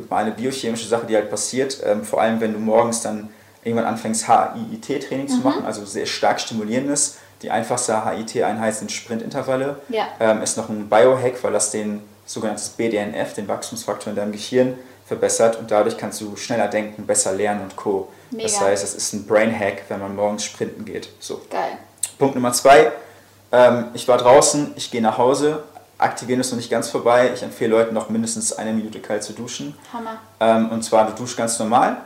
eine 0.09 0.31
biochemische 0.31 0.87
Sache, 0.87 1.05
die 1.05 1.15
halt 1.15 1.29
passiert. 1.29 1.79
Ähm, 1.83 2.03
vor 2.03 2.21
allem, 2.21 2.39
wenn 2.39 2.53
du 2.53 2.59
morgens 2.59 3.01
dann 3.01 3.29
irgendwann 3.65 3.87
anfängst, 3.87 4.27
HIIT-Training 4.27 5.25
mhm. 5.25 5.29
zu 5.29 5.37
machen, 5.39 5.65
also 5.65 5.85
sehr 5.85 6.05
stark 6.05 6.39
stimulierendes. 6.39 7.17
Die 7.41 7.51
einfachste 7.51 8.05
HIIT-Einheit 8.05 8.75
sind 8.75 8.91
Sprintintervalle. 8.91 9.81
Ja. 9.89 10.07
Ähm, 10.19 10.41
ist 10.41 10.55
noch 10.55 10.69
ein 10.69 10.87
Biohack, 10.87 11.43
weil 11.43 11.51
das 11.51 11.71
den 11.71 12.01
sogenanntes 12.25 12.69
BDNF, 12.69 13.33
den 13.33 13.47
Wachstumsfaktor 13.47 14.11
in 14.11 14.15
deinem 14.15 14.31
Gehirn, 14.31 14.75
verbessert 15.05 15.59
und 15.59 15.69
dadurch 15.69 15.97
kannst 15.97 16.21
du 16.21 16.35
schneller 16.35 16.67
denken, 16.67 17.05
besser 17.05 17.33
lernen 17.33 17.61
und 17.61 17.75
Co. 17.75 18.09
Mega. 18.31 18.43
Das 18.43 18.59
heißt, 18.59 18.83
es 18.83 18.95
ist 18.95 19.13
ein 19.13 19.27
Brain-Hack, 19.27 19.83
wenn 19.89 19.99
man 19.99 20.15
morgens 20.15 20.43
sprinten 20.43 20.85
geht. 20.85 21.09
So. 21.19 21.41
Geil. 21.49 21.77
Punkt 22.17 22.33
Nummer 22.33 22.53
zwei, 22.53 22.91
ähm, 23.51 23.85
ich 23.93 24.07
war 24.07 24.17
draußen, 24.17 24.73
ich 24.75 24.89
gehe 24.89 25.01
nach 25.01 25.17
Hause, 25.17 25.63
aktivieren 25.97 26.39
ist 26.39 26.51
noch 26.51 26.57
nicht 26.57 26.69
ganz 26.69 26.89
vorbei. 26.89 27.31
Ich 27.33 27.43
empfehle 27.43 27.71
Leuten 27.71 27.93
noch 27.93 28.09
mindestens 28.09 28.53
eine 28.53 28.73
Minute 28.73 28.99
kalt 28.99 29.23
zu 29.23 29.33
duschen. 29.33 29.75
Hammer. 29.93 30.17
Ähm, 30.39 30.69
und 30.69 30.83
zwar, 30.83 31.07
du 31.07 31.13
duschst 31.13 31.37
ganz 31.37 31.59
normal, 31.59 31.97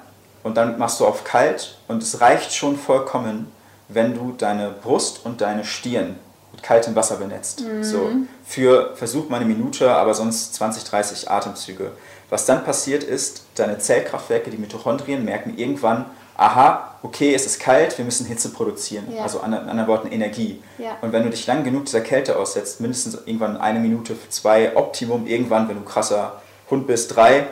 und 0.43 0.57
dann 0.57 0.77
machst 0.77 0.99
du 0.99 1.05
auf 1.05 1.23
kalt 1.23 1.77
und 1.87 2.01
es 2.01 2.21
reicht 2.21 2.53
schon 2.53 2.77
vollkommen, 2.77 3.51
wenn 3.87 4.13
du 4.13 4.33
deine 4.37 4.69
Brust 4.69 5.25
und 5.25 5.41
deine 5.41 5.65
Stirn 5.65 6.15
mit 6.51 6.63
kaltem 6.63 6.95
Wasser 6.95 7.17
benetzt. 7.17 7.61
Mhm. 7.61 7.83
So, 7.83 8.09
für 8.45 8.95
versuch 8.95 9.29
mal 9.29 9.37
eine 9.37 9.45
Minute, 9.45 9.91
aber 9.91 10.13
sonst 10.13 10.55
20, 10.55 10.83
30 10.83 11.31
Atemzüge. 11.31 11.91
Was 12.29 12.45
dann 12.45 12.63
passiert 12.63 13.03
ist, 13.03 13.43
deine 13.55 13.79
Zellkraftwerke, 13.79 14.51
die 14.51 14.57
Mitochondrien, 14.57 15.25
merken 15.25 15.57
irgendwann, 15.57 16.05
aha, 16.37 16.95
okay, 17.01 17.33
es 17.33 17.45
ist 17.45 17.59
kalt, 17.59 17.97
wir 17.97 18.05
müssen 18.05 18.25
Hitze 18.25 18.49
produzieren. 18.49 19.05
Ja. 19.13 19.23
Also 19.23 19.39
in 19.39 19.53
anderen 19.53 19.87
Worten 19.87 20.07
Energie. 20.11 20.61
Ja. 20.77 20.97
Und 21.01 21.11
wenn 21.11 21.23
du 21.23 21.29
dich 21.29 21.45
lang 21.47 21.63
genug 21.63 21.85
dieser 21.85 22.01
Kälte 22.01 22.37
aussetzt, 22.37 22.79
mindestens 22.81 23.15
irgendwann 23.25 23.57
eine 23.57 23.79
Minute, 23.79 24.15
zwei, 24.29 24.75
Optimum, 24.75 25.27
irgendwann, 25.27 25.67
wenn 25.67 25.75
du 25.75 25.83
krasser 25.83 26.41
Hund 26.69 26.87
bist, 26.87 27.15
drei, 27.15 27.47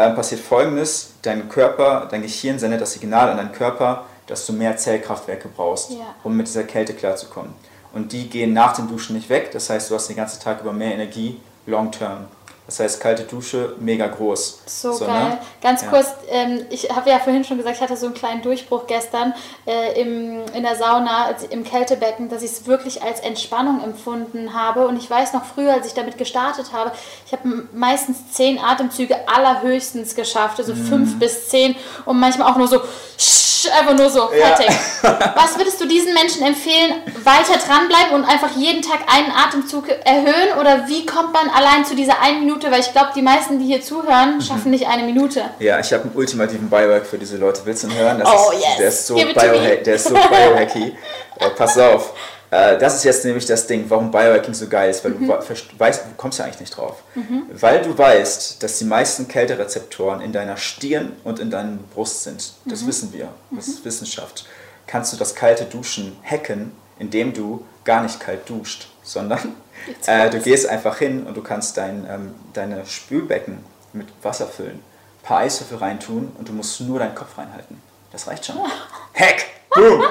äh, 0.00 0.10
passiert 0.14 0.40
folgendes: 0.40 1.12
Dein 1.22 1.48
Körper, 1.48 2.08
dein 2.10 2.22
Gehirn 2.22 2.58
sendet 2.58 2.80
das 2.80 2.92
Signal 2.92 3.30
an 3.30 3.36
deinen 3.36 3.52
Körper, 3.52 4.06
dass 4.26 4.46
du 4.46 4.52
mehr 4.52 4.76
Zellkraftwerke 4.76 5.48
brauchst, 5.48 5.90
ja. 5.90 6.14
um 6.22 6.36
mit 6.36 6.46
dieser 6.46 6.64
Kälte 6.64 6.94
klarzukommen. 6.94 7.52
Und 7.92 8.12
die 8.12 8.28
gehen 8.28 8.52
nach 8.52 8.74
dem 8.76 8.88
Duschen 8.88 9.16
nicht 9.16 9.28
weg, 9.28 9.50
das 9.52 9.68
heißt, 9.68 9.90
du 9.90 9.94
hast 9.94 10.08
den 10.08 10.16
ganzen 10.16 10.40
Tag 10.40 10.60
über 10.60 10.72
mehr 10.72 10.94
Energie, 10.94 11.40
long 11.66 11.90
term. 11.90 12.28
Das 12.70 12.78
heißt, 12.78 13.00
kalte 13.00 13.24
Dusche, 13.24 13.74
mega 13.80 14.06
groß. 14.06 14.60
So, 14.64 14.92
so 14.92 15.04
geil. 15.04 15.30
Ne? 15.30 15.38
Ganz 15.60 15.82
ja. 15.82 15.88
kurz, 15.88 16.06
ähm, 16.30 16.64
ich 16.70 16.88
habe 16.88 17.10
ja 17.10 17.18
vorhin 17.18 17.42
schon 17.42 17.56
gesagt, 17.56 17.74
ich 17.74 17.82
hatte 17.82 17.96
so 17.96 18.06
einen 18.06 18.14
kleinen 18.14 18.42
Durchbruch 18.42 18.86
gestern 18.86 19.34
äh, 19.66 20.00
im, 20.00 20.44
in 20.54 20.62
der 20.62 20.76
Sauna, 20.76 21.34
im 21.50 21.64
Kältebecken, 21.64 22.28
dass 22.28 22.44
ich 22.44 22.52
es 22.52 22.66
wirklich 22.68 23.02
als 23.02 23.18
Entspannung 23.18 23.82
empfunden 23.82 24.54
habe. 24.54 24.86
Und 24.86 24.98
ich 24.98 25.10
weiß 25.10 25.32
noch 25.32 25.44
früher, 25.46 25.72
als 25.72 25.88
ich 25.88 25.94
damit 25.94 26.16
gestartet 26.16 26.66
habe, 26.72 26.92
ich 27.26 27.32
habe 27.32 27.66
meistens 27.72 28.30
zehn 28.30 28.60
Atemzüge 28.60 29.16
allerhöchstens 29.26 30.14
geschafft, 30.14 30.60
also 30.60 30.72
mhm. 30.72 30.86
fünf 30.86 31.18
bis 31.18 31.48
zehn 31.48 31.74
und 32.04 32.20
manchmal 32.20 32.52
auch 32.52 32.56
nur 32.56 32.68
so 32.68 32.80
einfach 33.68 33.94
nur 33.94 34.08
so, 34.08 34.28
fertig. 34.28 34.68
Ja. 35.02 35.34
Was 35.34 35.58
würdest 35.58 35.80
du 35.80 35.86
diesen 35.86 36.14
Menschen 36.14 36.42
empfehlen, 36.42 37.02
weiter 37.24 37.58
dranbleiben 37.58 38.14
und 38.14 38.24
einfach 38.24 38.50
jeden 38.56 38.82
Tag 38.82 39.00
einen 39.06 39.30
Atemzug 39.32 39.88
erhöhen? 39.88 40.58
Oder 40.58 40.88
wie 40.88 41.04
kommt 41.04 41.32
man 41.32 41.48
allein 41.50 41.84
zu 41.84 41.94
dieser 41.94 42.20
einen 42.22 42.40
Minute? 42.40 42.59
Weil 42.68 42.80
ich 42.80 42.92
glaube, 42.92 43.10
die 43.14 43.22
meisten, 43.22 43.58
die 43.58 43.66
hier 43.66 43.80
zuhören, 43.80 44.36
mhm. 44.36 44.40
schaffen 44.40 44.70
nicht 44.70 44.86
eine 44.88 45.04
Minute. 45.04 45.42
Ja, 45.60 45.78
ich 45.78 45.92
habe 45.92 46.04
einen 46.04 46.14
ultimativen 46.14 46.68
Biohack 46.68 47.06
für 47.06 47.18
diese 47.18 47.36
Leute. 47.36 47.60
Willst 47.64 47.84
du 47.84 47.88
ihn 47.88 47.96
hören? 47.96 48.18
Das 48.18 48.28
oh, 48.28 48.52
ist, 48.52 48.60
yes. 48.60 48.76
Der 48.78 48.88
ist 48.88 49.06
so, 49.06 49.14
Biohack, 49.14 49.84
der 49.84 49.94
ist 49.94 50.08
so 50.08 50.14
biohacky. 50.14 50.96
äh, 51.38 51.50
pass 51.50 51.78
auf. 51.78 52.14
Äh, 52.50 52.78
das 52.78 52.96
ist 52.96 53.04
jetzt 53.04 53.24
nämlich 53.24 53.46
das 53.46 53.66
Ding, 53.66 53.84
warum 53.88 54.10
Biohacking 54.10 54.54
so 54.54 54.66
geil 54.66 54.90
ist, 54.90 55.04
weil 55.04 55.12
mhm. 55.12 55.28
du 55.28 55.78
weißt, 55.78 56.04
du 56.04 56.14
kommst 56.16 56.38
ja 56.38 56.44
eigentlich 56.44 56.60
nicht 56.60 56.76
drauf. 56.76 57.02
Mhm. 57.14 57.44
Weil 57.52 57.82
du 57.82 57.96
weißt, 57.96 58.62
dass 58.62 58.78
die 58.78 58.84
meisten 58.84 59.28
Kälterezeptoren 59.28 60.20
in 60.20 60.32
deiner 60.32 60.56
Stirn 60.56 61.12
und 61.24 61.38
in 61.38 61.50
deiner 61.50 61.78
Brust 61.94 62.24
sind. 62.24 62.52
Das 62.64 62.82
mhm. 62.82 62.86
wissen 62.88 63.12
wir. 63.12 63.28
Das 63.50 63.68
ist 63.68 63.80
mhm. 63.80 63.84
Wissenschaft. 63.86 64.46
Kannst 64.86 65.12
du 65.12 65.16
das 65.16 65.34
kalte 65.34 65.64
Duschen 65.64 66.16
hacken, 66.24 66.72
indem 66.98 67.32
du 67.32 67.64
gar 67.84 68.02
nicht 68.02 68.18
kalt 68.18 68.48
duscht, 68.48 68.88
sondern 69.02 69.54
äh, 70.06 70.30
du 70.30 70.40
gehst 70.40 70.68
einfach 70.68 70.98
hin 70.98 71.26
und 71.26 71.36
du 71.36 71.42
kannst 71.42 71.76
dein, 71.76 72.06
ähm, 72.08 72.34
deine 72.52 72.86
Spülbecken 72.86 73.58
mit 73.92 74.06
Wasser 74.22 74.46
füllen, 74.46 74.78
ein 74.78 75.26
paar 75.26 75.38
Eiswürfel 75.38 75.78
reintun 75.78 76.32
und 76.38 76.48
du 76.48 76.52
musst 76.52 76.80
nur 76.80 76.98
deinen 76.98 77.14
Kopf 77.14 77.36
reinhalten. 77.38 77.80
Das 78.12 78.26
reicht 78.26 78.46
schon. 78.46 78.56
Hack! 79.14 79.46
Boom! 79.74 80.02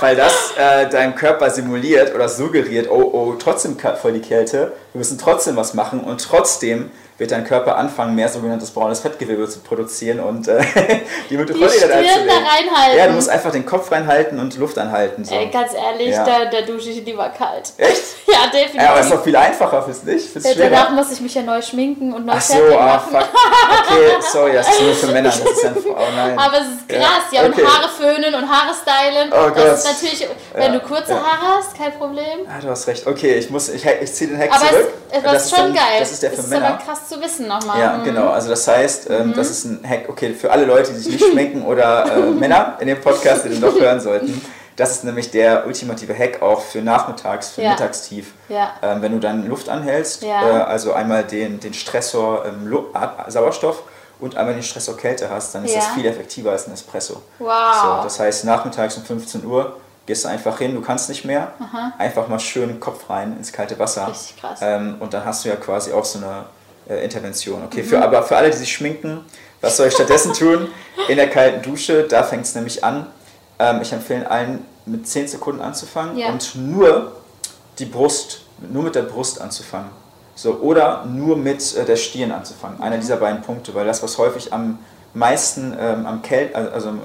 Weil 0.00 0.16
das 0.16 0.52
äh, 0.56 0.88
deinem 0.88 1.14
Körper 1.14 1.50
simuliert 1.50 2.14
oder 2.14 2.28
suggeriert, 2.28 2.88
oh, 2.90 3.10
oh, 3.12 3.34
trotzdem 3.38 3.76
voll 3.78 4.12
die 4.12 4.20
Kälte, 4.20 4.72
wir 4.92 4.98
müssen 4.98 5.18
trotzdem 5.18 5.56
was 5.56 5.74
machen 5.74 6.00
und 6.00 6.22
trotzdem 6.22 6.90
wird 7.20 7.32
dein 7.32 7.44
Körper 7.44 7.76
anfangen, 7.76 8.14
mehr 8.14 8.30
sogenanntes 8.30 8.70
braunes 8.70 9.00
Fettgewebe 9.00 9.46
zu 9.46 9.60
produzieren 9.60 10.20
und 10.20 10.48
äh, 10.48 10.64
die 11.30 11.36
Mitochondrien 11.36 11.90
da 11.90 11.96
reinhalten. 11.96 12.98
Ja, 12.98 13.06
du 13.08 13.12
musst 13.12 13.28
einfach 13.28 13.52
den 13.52 13.66
Kopf 13.66 13.92
reinhalten 13.92 14.40
und 14.40 14.56
Luft 14.56 14.78
anhalten. 14.78 15.26
So. 15.26 15.34
Ey, 15.34 15.48
ganz 15.48 15.74
ehrlich, 15.74 16.14
ja. 16.14 16.24
da, 16.24 16.46
da 16.46 16.62
dusche 16.62 16.88
ich 16.88 17.04
lieber 17.04 17.28
kalt. 17.28 17.74
Echt? 17.76 18.02
ja, 18.26 18.46
definitiv. 18.46 18.82
Ja, 18.82 18.90
aber 18.90 19.00
es 19.00 19.06
ist 19.06 19.12
doch 19.12 19.22
viel 19.22 19.36
einfacher 19.36 19.82
fürs 19.82 20.02
nicht. 20.02 20.30
Für's 20.30 20.44
ja, 20.44 20.54
danach 20.56 20.90
muss 20.92 21.12
ich 21.12 21.20
mich 21.20 21.34
ja 21.34 21.42
neu 21.42 21.60
schminken 21.60 22.14
und 22.14 22.24
neu 22.24 22.32
Ach 22.34 22.40
so, 22.40 22.54
ah, 22.78 22.98
fuck. 22.98 23.20
Okay, 23.20 24.10
sorry, 24.32 24.52
das 24.54 24.68
ist 24.70 24.82
nur 24.82 24.94
für 24.94 25.06
Männer. 25.08 25.28
Das 25.28 25.40
ist 25.40 25.64
einfach, 25.66 25.90
oh 25.90 26.16
nein. 26.16 26.38
Aber 26.38 26.56
es 26.56 26.68
ist 26.68 26.88
krass, 26.88 27.02
ja, 27.32 27.42
ja 27.42 27.48
okay. 27.48 27.60
und 27.60 27.68
Haare 27.68 27.88
föhnen 27.90 28.34
und 28.34 28.48
Haare 28.48 28.74
stylen. 28.74 29.30
Oh 29.30 29.48
Gott. 29.48 29.58
Das 29.58 29.84
ist 29.84 30.02
natürlich, 30.02 30.26
wenn 30.54 30.72
du 30.72 30.80
kurze 30.80 31.14
Haare 31.16 31.58
hast, 31.58 31.76
kein 31.76 31.92
Problem. 31.92 32.46
Ah, 32.48 32.60
du 32.62 32.70
hast 32.70 32.86
recht. 32.86 33.06
Okay, 33.06 33.34
ich, 33.34 33.50
muss, 33.50 33.68
ich, 33.68 33.84
ich 33.84 34.14
ziehe 34.14 34.30
den 34.30 34.38
Hack 34.38 34.52
aber 34.54 34.70
zurück. 34.70 34.92
Aber 35.12 35.34
es, 35.34 35.44
ist 35.44 35.50
schon 35.50 35.64
dann, 35.66 35.74
geil. 35.74 36.00
Das 36.00 36.12
ist 36.12 36.22
der 36.22 36.30
für 36.30 36.42
Männer. 36.44 36.60
Das 36.60 36.82
ist 36.82 36.88
aber 36.88 36.94
krass 36.94 37.09
zu 37.10 37.20
wissen 37.20 37.48
nochmal. 37.48 37.80
Ja, 37.80 37.98
mhm. 37.98 38.04
genau. 38.04 38.28
Also 38.28 38.48
das 38.48 38.66
heißt, 38.66 39.10
ähm, 39.10 39.28
mhm. 39.28 39.34
das 39.34 39.50
ist 39.50 39.64
ein 39.64 39.88
Hack, 39.88 40.08
okay, 40.08 40.32
für 40.32 40.50
alle 40.50 40.64
Leute, 40.64 40.92
die 40.92 40.98
sich 40.98 41.12
nicht 41.12 41.30
schminken 41.30 41.62
oder 41.62 42.16
äh, 42.16 42.20
Männer 42.30 42.76
in 42.80 42.86
dem 42.86 43.00
Podcast, 43.00 43.44
die 43.44 43.50
den 43.50 43.60
doch 43.60 43.78
hören 43.78 44.00
sollten. 44.00 44.40
Das 44.76 44.92
ist 44.92 45.04
nämlich 45.04 45.30
der 45.30 45.66
ultimative 45.66 46.16
Hack 46.16 46.40
auch 46.40 46.62
für 46.62 46.80
nachmittags, 46.80 47.50
für 47.50 47.62
ja. 47.62 47.70
Mittagstief. 47.72 48.32
Ja. 48.48 48.72
Ähm, 48.82 49.02
wenn 49.02 49.12
du 49.12 49.18
dann 49.18 49.46
Luft 49.46 49.68
anhältst, 49.68 50.22
ja. 50.22 50.42
äh, 50.42 50.62
also 50.62 50.94
einmal 50.94 51.24
den, 51.24 51.60
den 51.60 51.74
Stressor 51.74 52.46
ähm, 52.46 52.72
Sauerstoff 53.28 53.82
und 54.20 54.36
einmal 54.36 54.54
den 54.54 54.62
Stressor 54.62 54.96
Kälte 54.96 55.28
hast, 55.28 55.54
dann 55.54 55.64
ist 55.64 55.76
das 55.76 55.88
viel 55.88 56.06
effektiver 56.06 56.52
als 56.52 56.66
ein 56.66 56.72
Espresso. 56.72 57.20
Wow. 57.38 57.50
So, 57.82 58.02
das 58.04 58.20
heißt, 58.20 58.44
nachmittags 58.44 58.96
um 58.96 59.04
15 59.04 59.44
Uhr 59.44 59.76
gehst 60.06 60.24
du 60.24 60.28
einfach 60.28 60.58
hin, 60.58 60.74
du 60.74 60.80
kannst 60.80 61.08
nicht 61.08 61.24
mehr, 61.24 61.52
Aha. 61.60 61.92
einfach 61.98 62.28
mal 62.28 62.40
schön 62.40 62.80
Kopf 62.80 63.10
rein 63.10 63.36
ins 63.36 63.52
kalte 63.52 63.78
Wasser. 63.78 64.08
Richtig 64.08 64.40
krass. 64.40 64.60
Ähm, 64.62 64.96
und 65.00 65.12
dann 65.12 65.24
hast 65.24 65.44
du 65.44 65.50
ja 65.50 65.56
quasi 65.56 65.92
auch 65.92 66.04
so 66.04 66.18
eine 66.18 66.46
äh, 66.88 67.04
Intervention. 67.04 67.64
Okay, 67.64 67.82
mhm. 67.82 67.86
für, 67.86 68.02
aber 68.02 68.22
für 68.22 68.36
alle, 68.36 68.50
die 68.50 68.56
sich 68.56 68.72
schminken, 68.72 69.24
was 69.60 69.76
soll 69.76 69.88
ich 69.88 69.94
stattdessen 69.94 70.32
tun? 70.32 70.68
In 71.08 71.16
der 71.16 71.28
kalten 71.28 71.62
Dusche, 71.62 72.04
da 72.04 72.22
fängt 72.22 72.44
es 72.44 72.54
nämlich 72.54 72.82
an. 72.82 73.06
Ähm, 73.58 73.80
ich 73.82 73.92
empfehle 73.92 74.30
allen, 74.30 74.64
mit 74.86 75.06
10 75.06 75.28
Sekunden 75.28 75.60
anzufangen 75.60 76.16
ja. 76.16 76.28
und 76.28 76.54
nur 76.56 77.12
die 77.78 77.84
Brust, 77.84 78.42
nur 78.58 78.82
mit 78.84 78.94
der 78.94 79.02
Brust 79.02 79.40
anzufangen. 79.40 79.90
So, 80.34 80.54
oder 80.60 81.04
nur 81.04 81.36
mit 81.36 81.76
äh, 81.76 81.84
der 81.84 81.96
Stirn 81.96 82.32
anzufangen. 82.32 82.78
Mhm. 82.78 82.84
Einer 82.84 82.98
dieser 82.98 83.16
beiden 83.16 83.42
Punkte, 83.42 83.74
weil 83.74 83.86
das, 83.86 84.02
was 84.02 84.16
häufig 84.18 84.52
am 84.52 84.78
meisten 85.12 85.76
ähm, 85.78 86.06
am 86.06 86.22
Kälte, 86.22 86.54
also, 86.54 86.70
also 86.70 86.88
am 86.90 87.00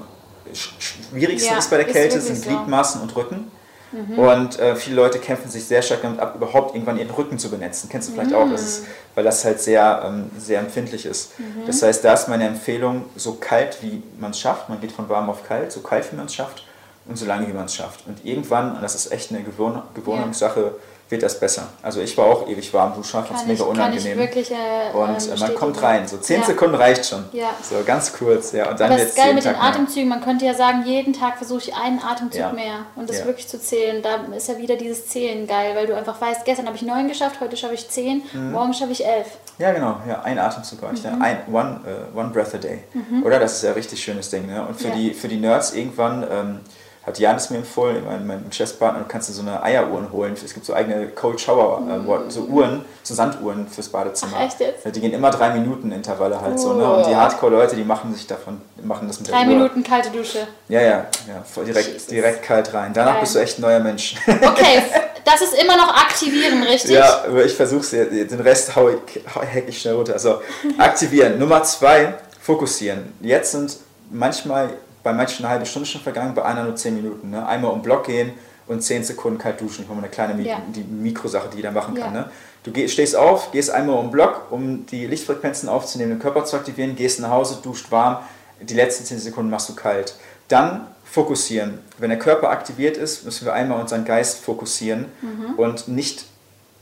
schwierigsten 0.52 1.52
ja, 1.52 1.58
ist 1.58 1.70
bei 1.70 1.76
der 1.76 1.86
Kälte, 1.86 2.20
sind 2.20 2.42
Gliedmaßen 2.42 3.00
so. 3.00 3.02
und 3.02 3.16
Rücken. 3.16 3.50
Mhm. 3.92 4.18
Und 4.18 4.58
äh, 4.58 4.76
viele 4.76 4.96
Leute 4.96 5.18
kämpfen 5.18 5.50
sich 5.50 5.64
sehr 5.64 5.82
stark 5.82 6.02
damit 6.02 6.20
ab, 6.20 6.34
überhaupt 6.34 6.74
irgendwann 6.74 6.98
ihren 6.98 7.10
Rücken 7.10 7.38
zu 7.38 7.50
benetzen. 7.50 7.88
Kennst 7.90 8.08
du 8.08 8.12
vielleicht 8.12 8.30
mhm. 8.30 8.36
auch, 8.36 8.50
das 8.50 8.62
ist, 8.62 8.86
weil 9.14 9.24
das 9.24 9.44
halt 9.44 9.60
sehr, 9.60 10.02
ähm, 10.04 10.30
sehr 10.38 10.60
empfindlich 10.60 11.06
ist. 11.06 11.38
Mhm. 11.38 11.66
Das 11.66 11.82
heißt, 11.82 12.04
da 12.04 12.14
ist 12.14 12.28
meine 12.28 12.46
Empfehlung, 12.46 13.06
so 13.16 13.34
kalt 13.34 13.78
wie 13.82 14.02
man 14.18 14.32
es 14.32 14.40
schafft, 14.40 14.68
man 14.68 14.80
geht 14.80 14.92
von 14.92 15.08
warm 15.08 15.30
auf 15.30 15.46
kalt, 15.46 15.72
so 15.72 15.80
kalt 15.80 16.10
wie 16.12 16.16
man 16.16 16.26
es 16.26 16.34
schafft 16.34 16.64
und 17.06 17.16
so 17.16 17.26
lange 17.26 17.46
wie 17.48 17.52
man 17.52 17.66
es 17.66 17.74
schafft. 17.74 18.06
Und 18.06 18.24
irgendwann, 18.24 18.74
und 18.76 18.82
das 18.82 18.94
ist 18.94 19.12
echt 19.12 19.30
eine 19.30 19.42
Gewohn 19.42 19.82
Gewohnungssache, 19.94 20.60
ja. 20.60 20.70
Wird 21.08 21.22
das 21.22 21.38
besser. 21.38 21.68
Also 21.82 22.00
ich 22.00 22.16
war 22.18 22.26
auch 22.26 22.48
ewig 22.48 22.72
warm 22.74 22.94
duschen, 22.94 23.22
fand 23.24 23.40
es 23.40 23.46
mega 23.46 23.64
unangenehm. 23.64 24.18
Wirklich, 24.18 24.50
äh, 24.50 24.92
und 24.92 25.28
äh, 25.28 25.38
man 25.38 25.54
kommt 25.54 25.80
rein, 25.80 26.08
so 26.08 26.16
10 26.16 26.40
ja. 26.40 26.46
Sekunden 26.46 26.74
reicht 26.74 27.06
schon. 27.06 27.24
Ja. 27.32 27.50
So 27.62 27.76
ganz 27.86 28.12
kurz, 28.12 28.52
ja. 28.52 28.70
Und 28.70 28.80
dann 28.80 28.90
Aber 28.90 29.00
das 29.00 29.10
ist 29.10 29.16
geil 29.16 29.34
mit 29.34 29.44
Tag 29.44 29.54
den 29.54 29.62
Atemzügen. 29.62 30.08
Man 30.08 30.20
könnte 30.20 30.44
ja 30.44 30.54
sagen, 30.54 30.82
jeden 30.84 31.12
Tag 31.12 31.36
versuche 31.36 31.60
ich 31.60 31.74
einen 31.76 32.00
Atemzug 32.00 32.40
ja. 32.40 32.52
mehr 32.52 32.86
und 32.96 33.08
das 33.08 33.24
wirklich 33.24 33.46
zu 33.46 33.60
zählen. 33.60 34.02
Da 34.02 34.24
ist 34.36 34.48
ja 34.48 34.58
wieder 34.58 34.76
dieses 34.76 35.06
Zählen 35.06 35.46
geil, 35.46 35.76
weil 35.76 35.86
du 35.86 35.96
einfach 35.96 36.20
weißt, 36.20 36.44
gestern 36.44 36.66
habe 36.66 36.76
ich 36.76 36.82
neun 36.82 37.06
geschafft, 37.06 37.40
heute 37.40 37.56
schaffe 37.56 37.74
ich 37.74 37.88
zehn, 37.88 38.22
mhm. 38.32 38.52
morgen 38.52 38.74
schaffe 38.74 38.92
ich 38.92 39.06
elf. 39.06 39.28
Ja, 39.58 39.72
genau, 39.72 40.00
ja, 40.08 40.22
ein 40.22 40.38
Atemzug 40.38 40.82
reicht. 40.82 41.04
Mhm. 41.04 41.22
Ein, 41.22 41.38
one, 41.52 41.80
uh, 41.86 42.18
one 42.18 42.30
breath 42.30 42.54
a 42.54 42.58
day. 42.58 42.80
Mhm. 42.92 43.22
Oder? 43.22 43.38
Das 43.38 43.54
ist 43.54 43.62
ja 43.62 43.70
ein 43.70 43.74
richtig 43.74 44.02
schönes 44.02 44.28
Ding. 44.28 44.46
Ne? 44.46 44.66
Und 44.66 44.78
für, 44.78 44.90
die, 44.90 45.14
für 45.14 45.28
die 45.28 45.36
Nerds 45.36 45.72
irgendwann. 45.72 46.26
Ähm, 46.30 46.60
hat 47.06 47.20
Janis 47.20 47.50
mir 47.50 47.58
empfohlen, 47.58 48.04
mein, 48.04 48.26
mein 48.26 48.50
Chesspartner, 48.50 48.98
du 48.98 49.06
kannst 49.06 49.28
dir 49.28 49.32
so 49.32 49.42
eine 49.42 49.62
Eieruhren 49.62 50.10
holen. 50.10 50.32
Es 50.32 50.52
gibt 50.52 50.66
so 50.66 50.74
eigene 50.74 51.06
Cold 51.08 51.40
Shower, 51.40 51.80
äh, 51.88 52.30
so 52.30 52.40
Uhren, 52.42 52.84
so 53.04 53.14
Sanduhren 53.14 53.68
fürs 53.68 53.88
Badezimmer. 53.88 54.32
Ach, 54.40 54.46
echt 54.46 54.58
jetzt? 54.58 54.84
Die 54.84 55.00
gehen 55.00 55.12
immer 55.12 55.30
drei 55.30 55.50
Minuten 55.50 55.92
Intervalle 55.92 56.40
halt 56.40 56.54
oh. 56.54 56.58
so. 56.58 56.72
Ne? 56.72 56.84
Und 56.84 57.06
die 57.06 57.12
oh. 57.12 57.16
Hardcore-Leute, 57.16 57.76
die 57.76 57.84
machen 57.84 58.12
sich 58.12 58.26
davon, 58.26 58.60
machen 58.82 59.06
das 59.06 59.20
mit 59.20 59.30
Drei 59.30 59.44
Minuten 59.44 59.84
kalte 59.84 60.10
Dusche. 60.10 60.48
Ja, 60.68 60.80
ja, 60.80 61.06
ja 61.28 61.62
direkt, 61.64 62.10
direkt 62.10 62.42
kalt 62.42 62.74
rein. 62.74 62.92
Danach 62.92 63.12
Geil. 63.12 63.20
bist 63.20 63.34
du 63.36 63.38
echt 63.38 63.58
ein 63.58 63.62
neuer 63.62 63.80
Mensch. 63.80 64.16
Okay, 64.26 64.82
das 65.24 65.42
ist 65.42 65.54
immer 65.54 65.76
noch 65.76 65.88
aktivieren, 65.88 66.62
richtig? 66.62 66.92
Ja, 66.92 67.24
aber 67.24 67.44
ich 67.44 67.54
versuche 67.54 67.80
es, 67.80 67.90
den 67.90 68.40
Rest 68.40 68.74
hau 68.74 68.88
ich, 68.88 69.24
hack 69.34 69.64
ich 69.66 69.80
schnell 69.80 69.94
runter. 69.94 70.14
Also 70.14 70.40
aktivieren. 70.78 71.38
Nummer 71.38 71.62
zwei, 71.62 72.14
fokussieren. 72.40 73.12
Jetzt 73.20 73.52
sind 73.52 73.76
manchmal 74.10 74.70
bei 75.06 75.12
manchen 75.12 75.44
eine 75.44 75.52
halbe 75.52 75.66
Stunde 75.66 75.86
schon 75.86 76.00
vergangen, 76.00 76.34
bei 76.34 76.44
einer 76.44 76.64
nur 76.64 76.74
zehn 76.74 76.96
Minuten. 76.96 77.30
Ne? 77.30 77.46
Einmal 77.46 77.70
um 77.70 77.80
Block 77.80 78.06
gehen 78.06 78.32
und 78.66 78.82
zehn 78.82 79.04
Sekunden 79.04 79.38
kalt 79.38 79.60
duschen. 79.60 79.82
Ich 79.82 79.88
mache 79.88 79.94
mal 79.94 80.02
eine 80.02 80.10
kleine 80.10 80.42
ja. 80.42 80.60
die 80.66 80.82
Mikrosache, 80.82 81.48
die 81.48 81.58
jeder 81.58 81.70
machen 81.70 81.94
kann. 81.94 82.12
Ja. 82.12 82.22
Ne? 82.22 82.30
Du 82.64 82.72
geh, 82.72 82.88
stehst 82.88 83.14
auf, 83.14 83.52
gehst 83.52 83.70
einmal 83.70 83.98
um 83.98 84.10
Block, 84.10 84.50
um 84.50 84.84
die 84.86 85.06
Lichtfrequenzen 85.06 85.68
aufzunehmen, 85.68 86.10
den 86.10 86.18
Körper 86.18 86.44
zu 86.44 86.56
aktivieren, 86.56 86.96
gehst 86.96 87.20
nach 87.20 87.30
Hause, 87.30 87.58
duscht 87.62 87.92
warm, 87.92 88.16
die 88.60 88.74
letzten 88.74 89.04
zehn 89.04 89.20
Sekunden 89.20 89.48
machst 89.48 89.68
du 89.68 89.76
kalt. 89.76 90.16
Dann 90.48 90.88
fokussieren. 91.04 91.78
Wenn 91.98 92.10
der 92.10 92.18
Körper 92.18 92.50
aktiviert 92.50 92.96
ist, 92.96 93.24
müssen 93.24 93.44
wir 93.44 93.52
einmal 93.52 93.80
unseren 93.80 94.04
Geist 94.04 94.40
fokussieren 94.40 95.04
mhm. 95.22 95.54
und 95.54 95.86
nicht 95.86 96.24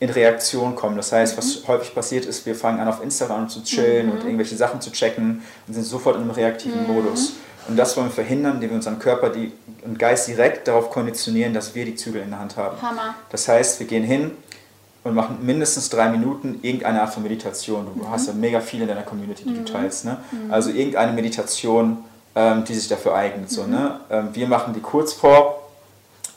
in 0.00 0.08
Reaktion 0.08 0.76
kommen. 0.76 0.96
Das 0.96 1.12
heißt, 1.12 1.36
was 1.36 1.60
mhm. 1.60 1.68
häufig 1.68 1.94
passiert 1.94 2.24
ist, 2.24 2.46
wir 2.46 2.54
fangen 2.54 2.80
an 2.80 2.88
auf 2.88 3.02
Instagram 3.02 3.50
zu 3.50 3.62
chillen 3.62 4.06
mhm. 4.06 4.12
und 4.12 4.24
irgendwelche 4.24 4.56
Sachen 4.56 4.80
zu 4.80 4.90
checken 4.92 5.42
und 5.66 5.74
sind 5.74 5.84
sofort 5.84 6.16
in 6.16 6.22
einem 6.22 6.30
reaktiven 6.30 6.86
mhm. 6.86 6.94
Modus. 6.94 7.34
Und 7.68 7.76
das 7.76 7.96
wollen 7.96 8.08
wir 8.08 8.12
verhindern, 8.12 8.56
indem 8.56 8.70
wir 8.70 8.76
unseren 8.76 8.98
Körper 8.98 9.30
die, 9.30 9.52
und 9.84 9.98
Geist 9.98 10.28
direkt 10.28 10.68
darauf 10.68 10.90
konditionieren, 10.90 11.54
dass 11.54 11.74
wir 11.74 11.84
die 11.84 11.94
Zügel 11.94 12.22
in 12.22 12.30
der 12.30 12.38
Hand 12.38 12.56
haben. 12.56 12.80
Hammer. 12.80 13.14
Das 13.30 13.48
heißt, 13.48 13.80
wir 13.80 13.86
gehen 13.86 14.04
hin 14.04 14.32
und 15.02 15.14
machen 15.14 15.38
mindestens 15.42 15.88
drei 15.88 16.08
Minuten 16.08 16.58
irgendeine 16.62 17.02
Art 17.02 17.12
von 17.12 17.22
Meditation. 17.22 17.86
Du 17.94 18.04
mhm. 18.04 18.10
hast 18.10 18.26
ja 18.26 18.32
mega 18.32 18.60
viele 18.60 18.82
in 18.82 18.88
deiner 18.88 19.02
Community, 19.02 19.44
die 19.44 19.50
mhm. 19.50 19.64
du 19.64 19.72
teilst. 19.72 20.04
Ne? 20.04 20.18
Mhm. 20.30 20.52
Also 20.52 20.70
irgendeine 20.70 21.12
Meditation, 21.12 21.98
ähm, 22.34 22.64
die 22.64 22.74
sich 22.74 22.88
dafür 22.88 23.14
eignet. 23.14 23.50
So, 23.50 23.66
ne? 23.66 24.00
Mhm. 24.08 24.14
Ähm, 24.14 24.28
wir 24.32 24.48
machen 24.48 24.74
die 24.74 24.80
Kurzform, 24.80 25.54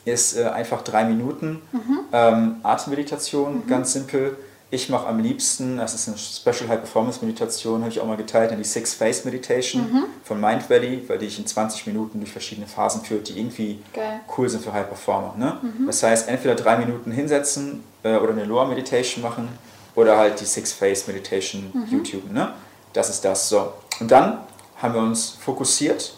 ist 0.06 0.38
äh, 0.38 0.46
einfach 0.46 0.82
drei 0.82 1.04
Minuten 1.06 1.62
mhm. 1.72 2.00
ähm, 2.14 2.56
Atemmeditation, 2.64 3.64
mhm. 3.64 3.68
ganz 3.68 3.94
simpel 3.94 4.38
ich 4.70 4.90
mache 4.90 5.08
am 5.08 5.20
liebsten, 5.20 5.78
das 5.78 5.94
ist 5.94 6.08
eine 6.10 6.18
Special 6.18 6.70
High 6.70 6.80
Performance 6.80 7.24
Meditation, 7.24 7.82
habe 7.82 7.90
ich 7.90 8.02
auch 8.02 8.06
mal 8.06 8.18
geteilt, 8.18 8.54
die 8.58 8.64
Six 8.64 8.96
Phase 8.96 9.22
Meditation 9.24 9.82
mhm. 9.84 10.04
von 10.24 10.42
Mind 10.42 10.70
Valley, 10.70 11.08
weil 11.08 11.18
die 11.20 11.28
ich 11.28 11.40
in 11.40 11.48
20 11.48 11.88
Minuten 11.88 12.20
durch 12.20 12.32
verschiedene 12.32 12.68
Phasen 12.68 13.02
führt, 13.02 13.30
die 13.30 13.40
irgendwie 13.40 13.80
Geil. 13.94 14.20
cool 14.38 14.50
sind 14.50 14.64
für 14.64 14.74
High 14.74 14.88
Performer. 14.88 15.36
Ne? 15.38 15.58
Mhm. 15.62 15.88
Das 15.88 16.04
heißt, 16.04 16.28
entweder 16.28 16.56
drei 16.56 16.78
Minuten 16.78 17.12
hinsetzen 17.12 17.84
äh, 18.04 18.18
oder 18.18 18.32
eine 18.32 18.44
Lower 18.44 18.68
Meditation 18.68 19.24
machen 19.24 19.48
oder 19.96 20.18
halt 20.18 20.42
die 20.42 20.46
Six 20.46 20.74
Phase 20.74 21.06
Meditation 21.08 21.72
mhm. 21.74 21.86
YouTube. 21.90 22.32
Ne? 22.32 22.54
Das 22.92 23.10
ist 23.10 23.24
das. 23.24 23.48
So. 23.48 23.72
Und 24.02 24.12
dann 24.12 24.40
haben 24.82 24.94
wir 24.94 25.02
uns 25.02 25.30
fokussiert, 25.30 26.14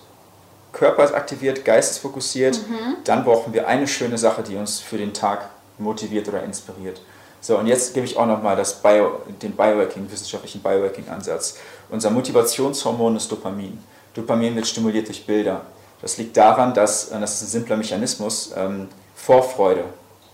Körper 0.71 1.03
ist 1.03 1.13
aktiviert, 1.13 1.65
Geist 1.65 1.91
ist 1.91 1.97
fokussiert. 1.99 2.59
Mhm. 2.67 2.97
Dann 3.03 3.23
brauchen 3.23 3.53
wir 3.53 3.67
eine 3.67 3.87
schöne 3.87 4.17
Sache, 4.17 4.41
die 4.41 4.55
uns 4.55 4.79
für 4.79 4.97
den 4.97 5.13
Tag 5.13 5.49
motiviert 5.77 6.27
oder 6.27 6.43
inspiriert. 6.43 7.01
So, 7.41 7.57
und 7.57 7.67
jetzt 7.67 7.93
gebe 7.93 8.05
ich 8.05 8.17
auch 8.17 8.25
nochmal 8.25 8.61
Bio, 8.83 9.21
den 9.41 9.53
Biohacking, 9.53 10.09
wissenschaftlichen 10.11 10.61
Biohacking-Ansatz. 10.61 11.57
Unser 11.89 12.09
Motivationshormon 12.09 13.15
ist 13.15 13.31
Dopamin. 13.31 13.79
Dopamin 14.13 14.55
wird 14.55 14.67
stimuliert 14.67 15.07
durch 15.07 15.25
Bilder. 15.25 15.61
Das 16.01 16.17
liegt 16.17 16.35
daran, 16.35 16.73
dass, 16.73 17.09
das 17.09 17.35
ist 17.35 17.41
ein 17.43 17.47
simpler 17.47 17.77
Mechanismus, 17.77 18.51
ähm, 18.55 18.87
Vorfreude 19.15 19.85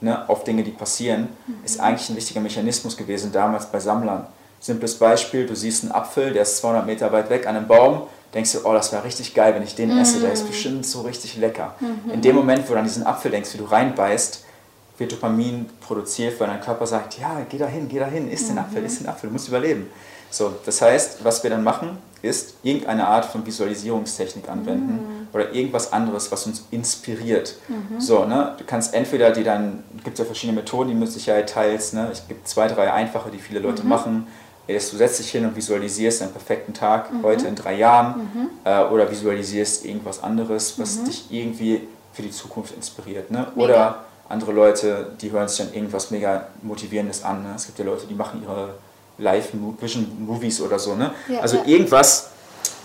ne, 0.02 0.28
auf 0.30 0.44
Dinge, 0.44 0.64
die 0.64 0.72
passieren, 0.72 1.30
mhm. 1.48 1.56
ist 1.64 1.80
eigentlich 1.80 2.10
ein 2.10 2.16
wichtiger 2.16 2.40
Mechanismus 2.40 2.96
gewesen 2.96 3.32
damals 3.32 3.66
bei 3.66 3.80
Sammlern. 3.80 4.28
Simples 4.60 4.96
Beispiel, 4.96 5.46
du 5.46 5.56
siehst 5.56 5.84
einen 5.84 5.92
Apfel, 5.92 6.34
der 6.34 6.44
ist 6.44 6.58
200 6.58 6.86
Meter 6.86 7.12
weit 7.12 7.30
weg 7.30 7.48
an 7.48 7.56
einem 7.56 7.68
Baum, 7.68 8.04
denkst 8.34 8.54
du, 8.54 8.60
oh, 8.64 8.74
das 8.74 8.92
wäre 8.92 9.04
richtig 9.04 9.34
geil, 9.34 9.54
wenn 9.56 9.64
ich 9.64 9.76
den 9.76 9.94
mhm. 9.94 10.00
esse, 10.00 10.20
der 10.20 10.34
ist 10.34 10.48
bestimmt 10.48 10.86
so 10.86 11.02
richtig 11.02 11.38
lecker. 11.38 11.76
Mhm. 11.80 12.12
In 12.12 12.22
dem 12.22 12.36
Moment, 12.36 12.68
wo 12.68 12.74
du 12.74 12.80
an 12.80 12.86
diesen 12.86 13.06
Apfel 13.06 13.32
denkst, 13.32 13.54
wie 13.54 13.58
du 13.58 13.66
reinbeißt, 13.66 14.45
wird 14.98 15.12
Dopamin 15.12 15.70
produziert, 15.82 16.40
weil 16.40 16.48
dein 16.48 16.62
Körper 16.62 16.88
sagt, 16.88 17.20
ja, 17.20 17.46
geh 17.50 17.58
da 17.58 17.68
hin, 17.68 17.88
geh 17.90 18.00
da 18.00 18.08
hin, 18.08 18.30
isst 18.30 18.50
den 18.50 18.58
Apfel, 18.58 18.82
mhm. 18.82 18.88
isst 18.88 19.02
den 19.02 19.08
Apfel, 19.08 19.30
du 19.30 19.34
musst 19.34 19.48
überleben. 19.48 19.90
So, 20.30 20.54
das 20.66 20.82
heißt, 20.82 21.24
was 21.24 21.44
wir 21.44 21.50
dann 21.50 21.64
machen, 21.64 21.98
ist 22.22 22.56
irgendeine 22.64 23.08
Art 23.08 23.26
von 23.26 23.46
Visualisierungstechnik 23.46 24.50
anwenden 24.50 24.94
mhm. 24.94 25.28
oder 25.32 25.54
irgendwas 25.54 25.94
anderes, 25.94 26.32
was 26.32 26.46
uns 26.46 26.66
inspiriert. 26.72 27.56
Mhm. 27.68 28.02
So, 28.02 28.26
ne? 28.26 28.56
Du 28.58 28.64
kannst 28.66 28.94
entweder 28.94 29.32
die 29.32 29.44
dann, 29.44 29.84
es 29.98 30.04
gibt 30.04 30.20
ja 30.20 30.26
verschiedene 30.26 30.60
Methoden, 30.60 30.90
die 30.90 30.94
du 30.96 31.00
mit 31.02 31.12
Sicherheit 31.12 31.50
teilst, 31.50 31.94
ne? 31.94 32.10
es 32.12 32.28
gibt 32.28 32.48
zwei, 32.48 32.68
drei 32.68 32.92
einfache, 32.92 33.30
die 33.30 33.38
viele 33.38 33.60
Leute 33.60 33.84
mhm. 33.84 33.90
machen. 33.90 34.28
Ist, 34.68 34.92
du 34.92 34.98
setzt 34.98 35.20
dich 35.20 35.30
hin 35.30 35.46
und 35.46 35.56
visualisierst 35.56 36.24
einen 36.24 36.32
perfekten 36.32 36.74
Tag 36.74 37.14
mhm. 37.14 37.22
heute 37.22 37.48
in 37.48 37.56
drei 37.56 37.76
Jahren 37.76 38.30
mhm. 38.34 38.50
äh, 38.64 38.84
oder 38.86 39.10
visualisierst 39.12 39.86
irgendwas 39.86 40.24
anderes, 40.24 40.80
was 40.80 41.04
dich 41.04 41.28
irgendwie 41.30 41.88
für 42.14 42.24
die 42.24 42.32
Zukunft 42.32 42.74
inspiriert. 42.76 43.30
Ne? 43.30 43.46
Oder 43.56 44.06
andere 44.30 44.52
Leute, 44.52 45.12
die 45.22 45.32
hören 45.32 45.48
sich 45.48 45.60
dann 45.60 45.74
irgendwas 45.74 46.12
mega 46.12 46.48
Motivierendes 46.62 47.24
an. 47.24 47.44
Ne? 47.44 47.54
Es 47.56 47.66
gibt 47.68 47.78
ja 47.80 47.86
Leute, 47.86 48.08
die 48.08 48.16
machen 48.16 48.42
ihre 48.44 48.76
Live-Vision-Movies 49.18 50.62
oder 50.62 50.80
so. 50.80 50.96
Ne? 50.96 51.12
Ja, 51.28 51.42
also 51.42 51.58
ja. 51.58 51.66
irgendwas 51.66 52.30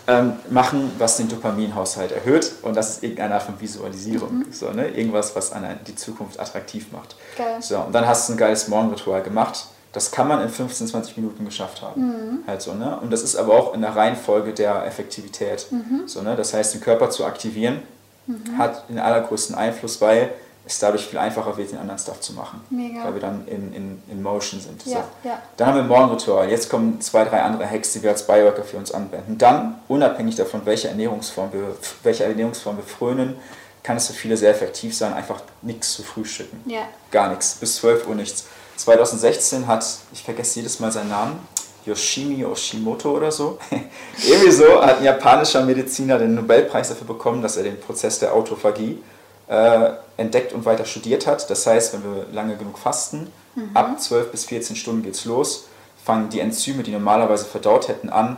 ähm, 0.06 0.34
machen, 0.50 0.92
was 0.98 1.16
den 1.16 1.28
Dopaminhaushalt 1.28 2.12
erhöht 2.12 2.52
und 2.62 2.76
das 2.76 2.90
ist 2.90 3.02
irgendeine 3.02 3.34
Art 3.34 3.42
von 3.42 3.60
Visualisierung. 3.60 4.38
Mhm. 4.38 4.46
So, 4.50 4.70
ne? 4.70 4.88
Irgendwas, 4.88 5.34
was 5.36 5.52
an 5.52 5.78
die 5.86 5.94
Zukunft 5.94 6.38
attraktiv 6.38 6.92
macht. 6.92 7.16
Geil. 7.36 7.56
So, 7.60 7.78
und 7.78 7.92
dann 7.92 8.06
hast 8.06 8.28
du 8.28 8.34
ein 8.34 8.36
geiles 8.36 8.68
Morgenritual 8.68 9.22
gemacht. 9.22 9.66
Das 9.92 10.10
kann 10.10 10.28
man 10.28 10.40
in 10.40 10.48
15, 10.48 10.86
20 10.86 11.16
Minuten 11.16 11.44
geschafft 11.44 11.82
haben. 11.82 12.00
Mhm. 12.00 12.38
Halt 12.46 12.62
so, 12.62 12.74
ne? 12.74 12.98
Und 13.00 13.10
das 13.10 13.22
ist 13.22 13.36
aber 13.36 13.54
auch 13.54 13.74
in 13.74 13.80
der 13.80 13.96
Reihenfolge 13.96 14.52
der 14.52 14.86
Effektivität. 14.86 15.66
Mhm. 15.70 16.06
So, 16.06 16.22
ne? 16.22 16.36
Das 16.36 16.54
heißt, 16.54 16.74
den 16.74 16.80
Körper 16.80 17.10
zu 17.10 17.24
aktivieren, 17.24 17.82
mhm. 18.26 18.56
hat 18.56 18.88
den 18.88 18.98
allergrößten 18.98 19.56
Einfluss, 19.56 20.00
weil 20.00 20.30
es 20.66 20.78
dadurch 20.78 21.06
viel 21.06 21.18
einfacher 21.18 21.56
wird, 21.56 21.72
den 21.72 21.78
anderen 21.78 21.98
Stuff 21.98 22.20
zu 22.20 22.32
machen. 22.34 22.60
Mega. 22.70 23.04
Weil 23.04 23.14
wir 23.14 23.20
dann 23.20 23.46
in, 23.48 23.72
in, 23.72 24.02
in 24.10 24.22
Motion 24.22 24.60
sind. 24.60 24.84
Ja, 24.86 25.04
so. 25.22 25.28
ja. 25.28 25.42
Dann 25.56 25.68
haben 25.68 25.76
wir 25.76 25.82
Morgenritual. 25.82 26.48
Jetzt 26.48 26.68
kommen 26.68 27.00
zwei, 27.00 27.24
drei 27.24 27.42
andere 27.42 27.68
Hacks, 27.68 27.92
die 27.92 28.02
wir 28.02 28.10
als 28.10 28.26
Bioworker 28.26 28.62
für 28.62 28.76
uns 28.76 28.92
anwenden. 28.92 29.38
Dann, 29.38 29.80
unabhängig 29.88 30.36
davon, 30.36 30.62
welche 30.64 30.88
Ernährungsform 30.88 31.52
wir, 31.52 31.76
welche 32.02 32.24
Ernährungsform 32.24 32.76
wir 32.76 32.84
frönen, 32.84 33.36
kann 33.82 33.96
es 33.96 34.08
für 34.08 34.12
viele 34.12 34.36
sehr 34.36 34.50
effektiv 34.50 34.96
sein, 34.96 35.14
einfach 35.14 35.40
nichts 35.62 35.94
zu 35.94 36.02
frühstücken. 36.02 36.62
Ja. 36.66 36.82
Gar 37.10 37.30
nichts. 37.30 37.54
Bis 37.54 37.76
12 37.76 38.06
Uhr 38.08 38.14
nichts. 38.14 38.46
2016 38.76 39.66
hat, 39.66 39.84
ich 40.12 40.22
vergesse 40.22 40.60
jedes 40.60 40.80
Mal 40.80 40.92
seinen 40.92 41.10
Namen, 41.10 41.38
Yoshimi 41.86 42.44
Oshimoto 42.44 43.10
oder 43.16 43.32
so. 43.32 43.58
Irgendwie 44.28 44.50
so 44.50 44.82
hat 44.82 44.98
ein 44.98 45.04
japanischer 45.04 45.62
Mediziner 45.64 46.18
den 46.18 46.34
Nobelpreis 46.34 46.90
dafür 46.90 47.06
bekommen, 47.06 47.42
dass 47.42 47.56
er 47.56 47.64
den 47.64 47.80
Prozess 47.80 48.18
der 48.18 48.34
Autophagie 48.34 49.02
äh, 49.50 49.90
entdeckt 50.16 50.52
und 50.52 50.64
weiter 50.64 50.84
studiert 50.84 51.26
hat. 51.26 51.50
Das 51.50 51.66
heißt, 51.66 51.92
wenn 51.92 52.04
wir 52.04 52.26
lange 52.32 52.56
genug 52.56 52.78
fasten, 52.78 53.32
mhm. 53.56 53.70
ab 53.74 54.00
12 54.00 54.30
bis 54.30 54.44
14 54.44 54.76
Stunden 54.76 55.02
geht 55.02 55.14
es 55.14 55.24
los, 55.24 55.66
fangen 56.02 56.30
die 56.30 56.40
Enzyme, 56.40 56.82
die 56.82 56.92
normalerweise 56.92 57.44
verdaut 57.44 57.88
hätten, 57.88 58.08
an, 58.10 58.36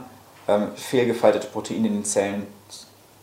ähm, 0.48 0.68
fehlgefaltete 0.74 1.46
Proteine 1.46 1.86
in 1.88 1.94
den 1.94 2.04
Zellen 2.04 2.46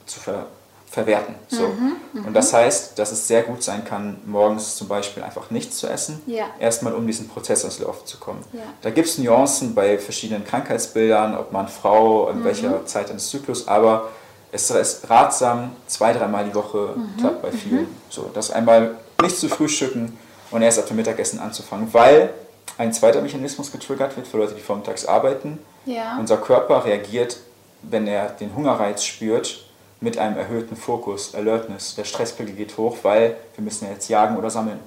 zu 0.05 0.19
ver 0.19 0.45
verwerten. 0.91 1.35
So. 1.49 1.67
Mhm, 1.67 1.97
mhm, 2.13 2.25
und 2.25 2.33
das 2.33 2.51
heißt, 2.51 2.97
dass 2.97 3.11
es 3.11 3.27
sehr 3.27 3.43
gut 3.43 3.61
sein 3.61 3.85
kann, 3.85 4.21
morgens 4.25 4.75
zum 4.75 4.87
Beispiel 4.87 5.21
einfach 5.21 5.51
nichts 5.51 5.77
zu 5.77 5.85
essen, 5.85 6.19
ja. 6.25 6.45
erstmal 6.59 6.95
um 6.95 7.05
diesen 7.05 7.29
Prozess 7.29 7.63
ans 7.63 7.77
Laufen 7.77 8.07
zu 8.07 8.17
kommen. 8.17 8.43
Ja. 8.53 8.61
Da 8.81 8.89
gibt 8.89 9.07
es 9.07 9.19
Nuancen 9.19 9.75
bei 9.75 9.99
verschiedenen 9.99 10.43
Krankheitsbildern, 10.45 11.37
ob 11.37 11.51
man 11.51 11.67
Frau, 11.67 12.29
in 12.29 12.39
mhm. 12.39 12.43
welcher 12.43 12.87
Zeit 12.87 13.11
eines 13.11 13.29
Zyklus, 13.29 13.67
aber 13.67 14.09
es 14.51 14.69
ist 14.69 15.09
ratsam, 15.09 15.71
zwei, 15.87 16.13
dreimal 16.13 16.45
die 16.45 16.55
Woche, 16.55 16.95
mhm. 16.95 17.17
klappt 17.17 17.41
bei 17.41 17.51
vielen. 17.51 17.81
Mhm. 17.81 17.95
So, 18.09 18.29
das 18.33 18.51
einmal 18.51 18.95
nicht 19.21 19.37
zu 19.37 19.47
frühstücken 19.49 20.17
und 20.51 20.61
erst 20.61 20.79
ab 20.79 20.87
dem 20.87 20.95
Mittagessen 20.95 21.39
anzufangen, 21.39 21.93
weil 21.93 22.33
ein 22.77 22.93
zweiter 22.93 23.21
Mechanismus 23.21 23.71
getriggert 23.71 24.15
wird 24.15 24.27
für 24.27 24.37
Leute, 24.37 24.53
die 24.55 24.61
vormittags 24.61 25.05
arbeiten. 25.05 25.59
Ja. 25.85 26.17
Unser 26.19 26.37
Körper 26.37 26.85
reagiert, 26.85 27.37
wenn 27.81 28.07
er 28.07 28.29
den 28.29 28.55
Hungerreiz 28.55 29.03
spürt, 29.03 29.65
mit 30.01 30.17
einem 30.17 30.37
erhöhten 30.37 30.77
Fokus, 30.77 31.35
Alertness. 31.35 31.95
Der 31.95 32.05
Stresspegel 32.05 32.55
geht 32.55 32.77
hoch, 32.77 32.97
weil 33.03 33.35
wir 33.55 33.63
müssen 33.63 33.85
ja 33.85 33.91
jetzt 33.91 34.07
jagen 34.07 34.37
oder 34.37 34.49
sammeln. 34.49 34.79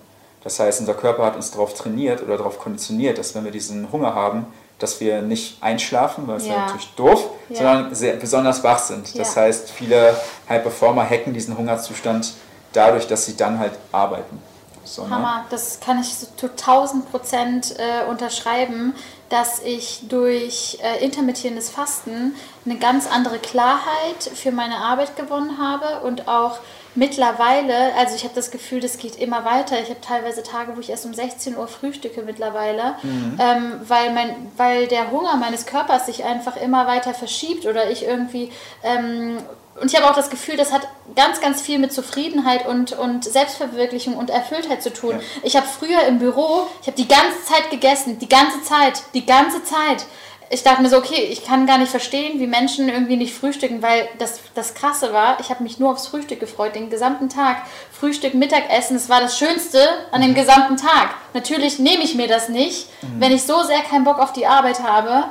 Das 0.42 0.58
heißt, 0.58 0.80
unser 0.80 0.94
Körper 0.94 1.24
hat 1.24 1.36
uns 1.36 1.50
darauf 1.50 1.74
trainiert 1.74 2.22
oder 2.22 2.36
darauf 2.36 2.58
konditioniert, 2.58 3.18
dass 3.18 3.34
wenn 3.34 3.44
wir 3.44 3.52
diesen 3.52 3.92
Hunger 3.92 4.14
haben, 4.14 4.46
dass 4.78 5.00
wir 5.00 5.22
nicht 5.22 5.62
einschlafen, 5.62 6.26
weil 6.26 6.36
es 6.36 6.46
ja. 6.46 6.66
natürlich 6.66 6.88
doof, 6.94 7.30
ja. 7.48 7.56
sondern 7.56 7.94
sehr, 7.94 8.16
besonders 8.16 8.64
wach 8.64 8.78
sind. 8.78 9.18
Das 9.18 9.34
ja. 9.34 9.42
heißt, 9.42 9.70
viele 9.70 10.16
High 10.48 10.62
Performer 10.62 11.08
hacken 11.08 11.32
diesen 11.32 11.56
Hungerzustand 11.56 12.32
dadurch, 12.72 13.06
dass 13.06 13.26
sie 13.26 13.36
dann 13.36 13.58
halt 13.58 13.72
arbeiten. 13.92 14.40
So, 14.84 15.04
ne? 15.04 15.10
Hammer, 15.10 15.44
das 15.50 15.78
kann 15.80 16.00
ich 16.00 16.14
so 16.14 16.26
zu 16.36 16.48
1000 16.50 17.10
Prozent 17.10 17.74
äh, 17.78 18.08
unterschreiben, 18.10 18.94
dass 19.28 19.60
ich 19.62 20.00
durch 20.08 20.78
äh, 20.82 21.04
intermittierendes 21.04 21.70
Fasten 21.70 22.34
eine 22.64 22.76
ganz 22.76 23.06
andere 23.06 23.38
Klarheit 23.38 24.22
für 24.34 24.50
meine 24.52 24.76
Arbeit 24.76 25.16
gewonnen 25.16 25.58
habe 25.58 26.04
und 26.04 26.28
auch 26.28 26.58
mittlerweile, 26.94 27.94
also 27.96 28.14
ich 28.14 28.24
habe 28.24 28.34
das 28.34 28.50
Gefühl, 28.50 28.80
das 28.80 28.98
geht 28.98 29.16
immer 29.16 29.44
weiter. 29.44 29.80
Ich 29.80 29.88
habe 29.88 30.00
teilweise 30.00 30.42
Tage, 30.42 30.76
wo 30.76 30.80
ich 30.80 30.90
erst 30.90 31.06
um 31.06 31.14
16 31.14 31.56
Uhr 31.56 31.66
frühstücke 31.68 32.22
mittlerweile, 32.22 32.96
mhm. 33.02 33.38
ähm, 33.40 33.80
weil, 33.86 34.12
mein, 34.12 34.34
weil 34.56 34.86
der 34.86 35.10
Hunger 35.10 35.36
meines 35.36 35.66
Körpers 35.66 36.06
sich 36.06 36.24
einfach 36.24 36.56
immer 36.56 36.86
weiter 36.86 37.14
verschiebt 37.14 37.66
oder 37.66 37.90
ich 37.90 38.04
irgendwie 38.04 38.50
ähm, 38.82 39.38
und 39.80 39.90
ich 39.90 39.98
habe 39.98 40.10
auch 40.10 40.14
das 40.14 40.28
Gefühl, 40.28 40.56
das 40.56 40.70
hat 40.72 40.86
ganz, 41.16 41.40
ganz 41.40 41.62
viel 41.62 41.78
mit 41.78 41.92
Zufriedenheit 41.92 42.66
und, 42.66 42.92
und 42.92 43.24
Selbstverwirklichung 43.24 44.16
und 44.16 44.28
Erfülltheit 44.28 44.82
zu 44.82 44.92
tun. 44.92 45.12
Ja. 45.12 45.20
Ich 45.42 45.56
habe 45.56 45.66
früher 45.66 46.04
im 46.06 46.18
Büro, 46.18 46.66
ich 46.82 46.88
habe 46.88 46.96
die 46.96 47.08
ganze 47.08 47.42
Zeit 47.44 47.70
gegessen, 47.70 48.18
die 48.18 48.28
ganze 48.28 48.62
Zeit, 48.62 49.02
die 49.14 49.24
ganze 49.24 49.64
Zeit. 49.64 50.04
Ich 50.52 50.62
dachte 50.62 50.82
mir 50.82 50.90
so, 50.90 50.98
okay, 50.98 51.28
ich 51.30 51.44
kann 51.44 51.66
gar 51.66 51.78
nicht 51.78 51.90
verstehen, 51.90 52.38
wie 52.38 52.46
Menschen 52.46 52.88
irgendwie 52.88 53.16
nicht 53.16 53.34
frühstücken, 53.34 53.82
weil 53.82 54.08
das, 54.18 54.40
das 54.54 54.74
Krasse 54.74 55.12
war, 55.12 55.40
ich 55.40 55.48
habe 55.50 55.62
mich 55.62 55.78
nur 55.78 55.90
aufs 55.90 56.06
Frühstück 56.06 56.40
gefreut, 56.40 56.74
den 56.74 56.90
gesamten 56.90 57.28
Tag. 57.28 57.62
Frühstück, 57.90 58.34
Mittagessen, 58.34 58.94
das 58.94 59.08
war 59.08 59.20
das 59.20 59.38
Schönste 59.38 59.80
an 60.10 60.20
dem 60.20 60.32
mhm. 60.32 60.36
gesamten 60.36 60.76
Tag. 60.76 61.14
Natürlich 61.32 61.78
nehme 61.78 62.04
ich 62.04 62.14
mir 62.14 62.28
das 62.28 62.48
nicht, 62.48 62.88
mhm. 63.02 63.20
wenn 63.20 63.32
ich 63.32 63.44
so 63.44 63.62
sehr 63.62 63.80
keinen 63.80 64.04
Bock 64.04 64.18
auf 64.18 64.32
die 64.32 64.46
Arbeit 64.46 64.82
habe 64.82 65.24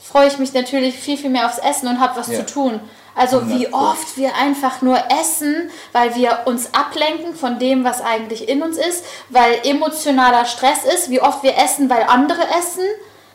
freue 0.00 0.28
ich 0.28 0.38
mich 0.38 0.52
natürlich 0.54 0.94
viel, 0.94 1.16
viel 1.16 1.30
mehr 1.30 1.46
aufs 1.46 1.58
Essen 1.58 1.88
und 1.88 2.00
habe 2.00 2.18
was 2.18 2.28
ja. 2.28 2.38
zu 2.38 2.46
tun. 2.46 2.80
Also 3.14 3.48
wie 3.48 3.72
oft 3.72 4.16
wir 4.16 4.36
einfach 4.36 4.80
nur 4.80 4.96
essen, 5.20 5.70
weil 5.90 6.14
wir 6.14 6.42
uns 6.44 6.72
ablenken 6.72 7.34
von 7.34 7.58
dem, 7.58 7.82
was 7.82 8.00
eigentlich 8.00 8.48
in 8.48 8.62
uns 8.62 8.76
ist, 8.76 9.04
weil 9.28 9.58
emotionaler 9.64 10.44
Stress 10.44 10.84
ist, 10.84 11.10
wie 11.10 11.20
oft 11.20 11.42
wir 11.42 11.58
essen, 11.58 11.90
weil 11.90 12.04
andere 12.04 12.42
essen. 12.42 12.84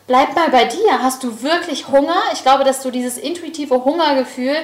Bleib 0.06 0.34
mal 0.34 0.50
bei 0.50 0.66
dir. 0.66 1.02
Hast 1.02 1.22
du 1.22 1.42
wirklich 1.42 1.88
Hunger? 1.88 2.20
Ich 2.34 2.42
glaube, 2.42 2.62
dass 2.64 2.82
du 2.82 2.90
dieses 2.90 3.16
intuitive 3.16 3.84
Hungergefühl, 3.86 4.54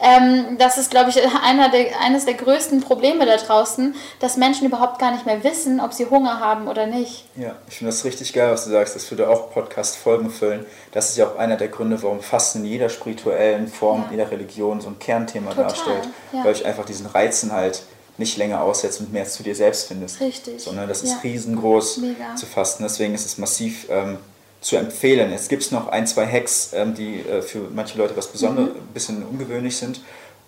ähm, 0.00 0.56
das 0.58 0.76
ist, 0.76 0.90
glaube 0.90 1.10
ich, 1.10 1.20
einer 1.44 1.68
der, 1.68 2.00
eines 2.00 2.24
der 2.24 2.34
größten 2.34 2.80
Probleme 2.80 3.24
da 3.24 3.36
draußen, 3.36 3.94
dass 4.18 4.36
Menschen 4.36 4.66
überhaupt 4.66 4.98
gar 4.98 5.12
nicht 5.12 5.24
mehr 5.24 5.44
wissen, 5.44 5.80
ob 5.80 5.92
sie 5.92 6.06
Hunger 6.06 6.40
haben 6.40 6.66
oder 6.66 6.86
nicht. 6.86 7.26
Ja, 7.36 7.54
ich 7.68 7.76
finde 7.76 7.92
das 7.92 8.04
richtig 8.04 8.32
geil, 8.32 8.50
was 8.50 8.64
du 8.64 8.70
sagst. 8.70 8.96
Das 8.96 9.08
würde 9.12 9.30
auch 9.30 9.52
Podcast-Folgen 9.52 10.30
füllen. 10.30 10.66
Das 10.90 11.10
ist 11.10 11.16
ja 11.16 11.28
auch 11.28 11.36
einer 11.36 11.56
der 11.56 11.68
Gründe, 11.68 12.02
warum 12.02 12.20
Fasten 12.20 12.60
in 12.60 12.64
jeder 12.64 12.88
spirituellen 12.88 13.68
Form, 13.68 14.02
ja. 14.06 14.10
jeder 14.10 14.30
Religion 14.32 14.80
so 14.80 14.88
ein 14.88 14.98
Kernthema 14.98 15.50
Total, 15.50 15.64
darstellt. 15.64 16.08
Ja. 16.32 16.42
Weil 16.42 16.54
ich 16.54 16.66
einfach 16.66 16.84
diesen 16.84 17.06
Reizen 17.06 17.52
halt 17.52 17.82
nicht 18.16 18.36
länger 18.36 18.62
aussetzt 18.62 18.98
und 18.98 19.12
mehr 19.12 19.26
zu 19.26 19.44
dir 19.44 19.54
selbst 19.54 19.86
findest. 19.86 20.20
Richtig. 20.20 20.60
Sondern 20.60 20.88
das 20.88 21.04
ist 21.04 21.12
ja. 21.12 21.18
riesengroß 21.22 21.98
Mega. 21.98 22.34
zu 22.34 22.46
fasten. 22.46 22.82
Deswegen 22.82 23.14
ist 23.14 23.26
es 23.26 23.38
massiv 23.38 23.86
ähm, 23.90 24.18
zu 24.60 24.76
empfehlen. 24.76 25.32
Es 25.32 25.48
gibt 25.48 25.70
noch 25.72 25.88
ein, 25.88 26.06
zwei 26.06 26.26
Hacks, 26.26 26.72
ähm, 26.74 26.94
die 26.94 27.20
äh, 27.20 27.42
für 27.42 27.68
manche 27.72 27.98
Leute 27.98 28.16
was 28.16 28.28
Besonderes, 28.28 28.70
mhm. 28.70 28.80
ein 28.80 28.94
bisschen 28.94 29.22
ungewöhnlich 29.22 29.76
sind. 29.76 30.00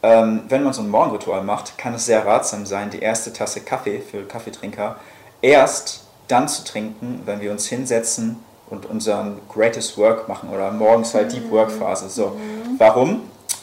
Ähm, 0.03 0.43
wenn 0.49 0.65
man 0.65 0.73
so 0.73 0.83
ein 0.83 0.89
Morgenritual 0.89 1.43
macht, 1.45 1.77
kann 1.77 1.95
es 1.95 2.07
sehr 2.07 2.25
ratsam 2.25 2.65
sein, 2.67 2.91
die 2.91 3.01
erste 3.01 3.33
Tasse 3.33 3.61
Kaffee 3.61 4.01
für 4.01 4.23
Kaffeetrinker 4.23 4.97
erst 5.43 6.05
dann 6.27 6.49
zu 6.49 6.65
trinken, 6.65 7.23
wenn 7.27 7.41
wir 7.41 7.51
uns 7.51 7.67
hinsetzen 7.67 8.37
und 8.71 8.87
unseren 8.87 9.41
Greatest 9.49 9.99
Work 9.99 10.29
machen 10.29 10.49
oder 10.51 10.71
morgens 10.71 11.13
halt 11.13 11.33
Deep 11.33 11.51
Work 11.51 11.71
Phase. 11.71 12.09
So. 12.09 12.29
Mhm. 12.29 12.79
Warum? 12.79 13.23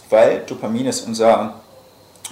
Weil 0.09 0.39
Dopamin 0.45 0.85
ist 0.85 1.07
unser 1.07 1.61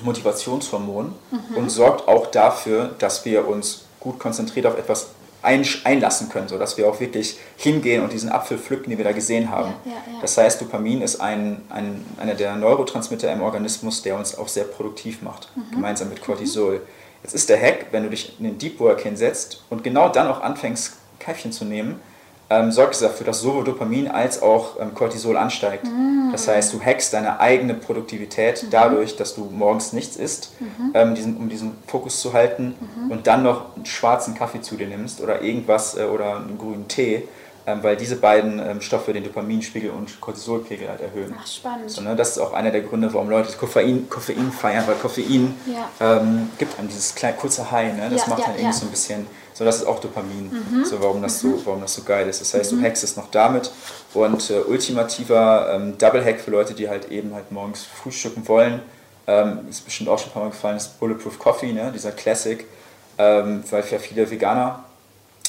Motivationshormon 0.03 1.13
mhm. 1.32 1.57
und 1.57 1.70
sorgt 1.70 2.07
auch 2.07 2.28
dafür, 2.28 2.91
dass 2.99 3.26
wir 3.26 3.47
uns 3.47 3.86
gut 3.99 4.20
konzentriert 4.20 4.66
auf 4.66 4.78
etwas 4.78 5.07
einlassen 5.45 6.29
können, 6.29 6.47
sodass 6.47 6.77
wir 6.77 6.87
auch 6.89 6.99
wirklich 6.99 7.37
hingehen 7.57 8.03
und 8.03 8.11
diesen 8.11 8.29
Apfel 8.29 8.57
pflücken, 8.57 8.89
den 8.89 8.97
wir 8.97 9.05
da 9.05 9.11
gesehen 9.11 9.49
haben. 9.49 9.73
Ja, 9.85 9.91
ja, 9.91 9.97
ja. 9.97 10.21
Das 10.21 10.37
heißt, 10.37 10.59
Dopamin 10.61 11.01
ist 11.01 11.21
ein, 11.21 11.61
ein, 11.69 12.05
einer 12.17 12.33
der 12.33 12.55
Neurotransmitter 12.55 13.31
im 13.31 13.41
Organismus, 13.41 14.01
der 14.01 14.17
uns 14.17 14.37
auch 14.37 14.47
sehr 14.47 14.65
produktiv 14.65 15.21
macht, 15.21 15.49
mhm. 15.55 15.75
gemeinsam 15.75 16.09
mit 16.09 16.21
Cortisol. 16.21 16.75
Mhm. 16.75 16.81
Jetzt 17.23 17.33
ist 17.33 17.49
der 17.49 17.61
Hack, 17.61 17.87
wenn 17.91 18.03
du 18.03 18.09
dich 18.09 18.37
in 18.37 18.45
den 18.45 18.57
Deep 18.57 18.79
Work 18.79 19.01
hinsetzt 19.01 19.63
und 19.69 19.83
genau 19.83 20.09
dann 20.09 20.27
auch 20.27 20.41
anfängst, 20.41 20.93
Käffchen 21.19 21.51
zu 21.51 21.65
nehmen, 21.65 21.99
ähm, 22.49 22.71
sorgt 22.71 22.93
es 22.93 22.99
dafür, 22.99 23.25
dass 23.25 23.41
sowohl 23.41 23.63
Dopamin 23.63 24.07
als 24.07 24.41
auch 24.41 24.79
ähm, 24.79 24.93
Cortisol 24.93 25.37
ansteigt. 25.37 25.85
Mhm. 25.85 26.29
Das 26.31 26.47
heißt, 26.47 26.73
du 26.73 26.81
hackst 26.81 27.13
deine 27.13 27.39
eigene 27.39 27.73
Produktivität 27.73 28.63
mhm. 28.63 28.69
dadurch, 28.69 29.15
dass 29.15 29.35
du 29.35 29.45
morgens 29.45 29.93
nichts 29.93 30.15
isst, 30.15 30.53
mhm. 30.59 30.91
ähm, 30.93 31.15
diesen, 31.15 31.37
um 31.37 31.49
diesen 31.49 31.71
Fokus 31.87 32.21
zu 32.21 32.33
halten 32.33 32.75
mhm. 32.79 33.11
und 33.11 33.27
dann 33.27 33.43
noch 33.43 33.75
einen 33.75 33.85
schwarzen 33.85 34.35
Kaffee 34.35 34.61
zu 34.61 34.75
dir 34.75 34.87
nimmst 34.87 35.21
oder 35.21 35.41
irgendwas 35.41 35.97
äh, 35.97 36.03
oder 36.03 36.37
einen 36.37 36.57
grünen 36.57 36.87
Tee, 36.87 37.27
weil 37.66 37.97
diese 37.97 38.18
beiden 38.18 38.59
ähm, 38.59 38.82
Stoffe 38.82 39.11
den 39.13 39.24
Dopaminspiegel 39.24 39.89
und 39.89 40.22
Cortisolpegel 40.22 40.89
halt 40.89 41.01
erhöhen. 41.01 41.34
Ach, 41.39 41.47
spannend. 41.47 41.89
So, 41.89 42.01
ne, 42.01 42.16
das 42.16 42.32
ist 42.32 42.39
auch 42.39 42.53
einer 42.53 42.72
der 42.72 42.82
Gründe, 42.82 43.13
warum 43.13 43.30
Leute 43.30 43.51
Koffein, 43.57 44.09
Koffein 44.09 44.51
feiern, 44.51 44.86
weil 44.88 44.95
Koffein 44.95 45.53
ja. 45.66 45.89
Ähm, 45.99 46.49
gibt 46.57 46.78
einem 46.78 46.88
dieses 46.88 47.16
kleine, 47.16 47.36
kurze 47.38 47.70
High. 47.72 47.95
Ne? 47.95 48.09
Das 48.11 48.22
ja, 48.22 48.28
macht 48.28 48.39
ja, 48.39 48.45
dann 48.47 48.55
irgendwie 48.55 48.74
so 48.74 48.86
ein 48.86 48.91
bisschen 48.91 49.28
so 49.55 49.63
das 49.63 49.78
ist 49.78 49.86
auch 49.88 50.01
Dopamin, 50.01 50.51
mhm. 50.51 50.84
so, 50.84 51.01
warum, 51.01 51.22
das 51.22 51.41
mhm. 51.41 51.53
so, 51.53 51.66
warum 51.66 51.80
das 51.80 51.93
so 51.93 52.03
geil 52.03 52.28
ist. 52.28 52.41
Das 52.41 52.53
heißt, 52.53 52.74
mhm. 52.74 52.82
du 52.82 52.86
hackst 52.86 53.05
es 53.05 53.16
noch 53.16 53.32
damit 53.32 53.72
und 54.13 54.49
äh, 54.49 54.59
ultimativer 54.59 55.74
ähm, 55.74 55.97
Double 55.97 56.24
Hack 56.24 56.41
für 56.41 56.51
Leute, 56.51 56.74
die 56.74 56.89
halt 56.89 57.09
eben 57.09 57.34
halt 57.34 57.53
morgens 57.53 57.86
frühstücken 57.86 58.45
wollen, 58.49 58.82
ähm, 59.28 59.59
ist 59.70 59.86
bestimmt 59.86 60.09
auch 60.09 60.20
schon 60.20 60.30
ein 60.30 60.34
paar 60.34 60.43
Mal 60.43 60.49
gefallen, 60.49 60.76
ist 60.76 60.99
Bulletproof 60.99 61.39
Coffee, 61.39 61.72
ne? 61.72 61.89
dieser 61.93 62.11
Classic, 62.11 62.66
ähm, 63.18 63.63
weil 63.70 63.82
für 63.82 63.97
viele 63.97 64.30
Veganer 64.30 64.84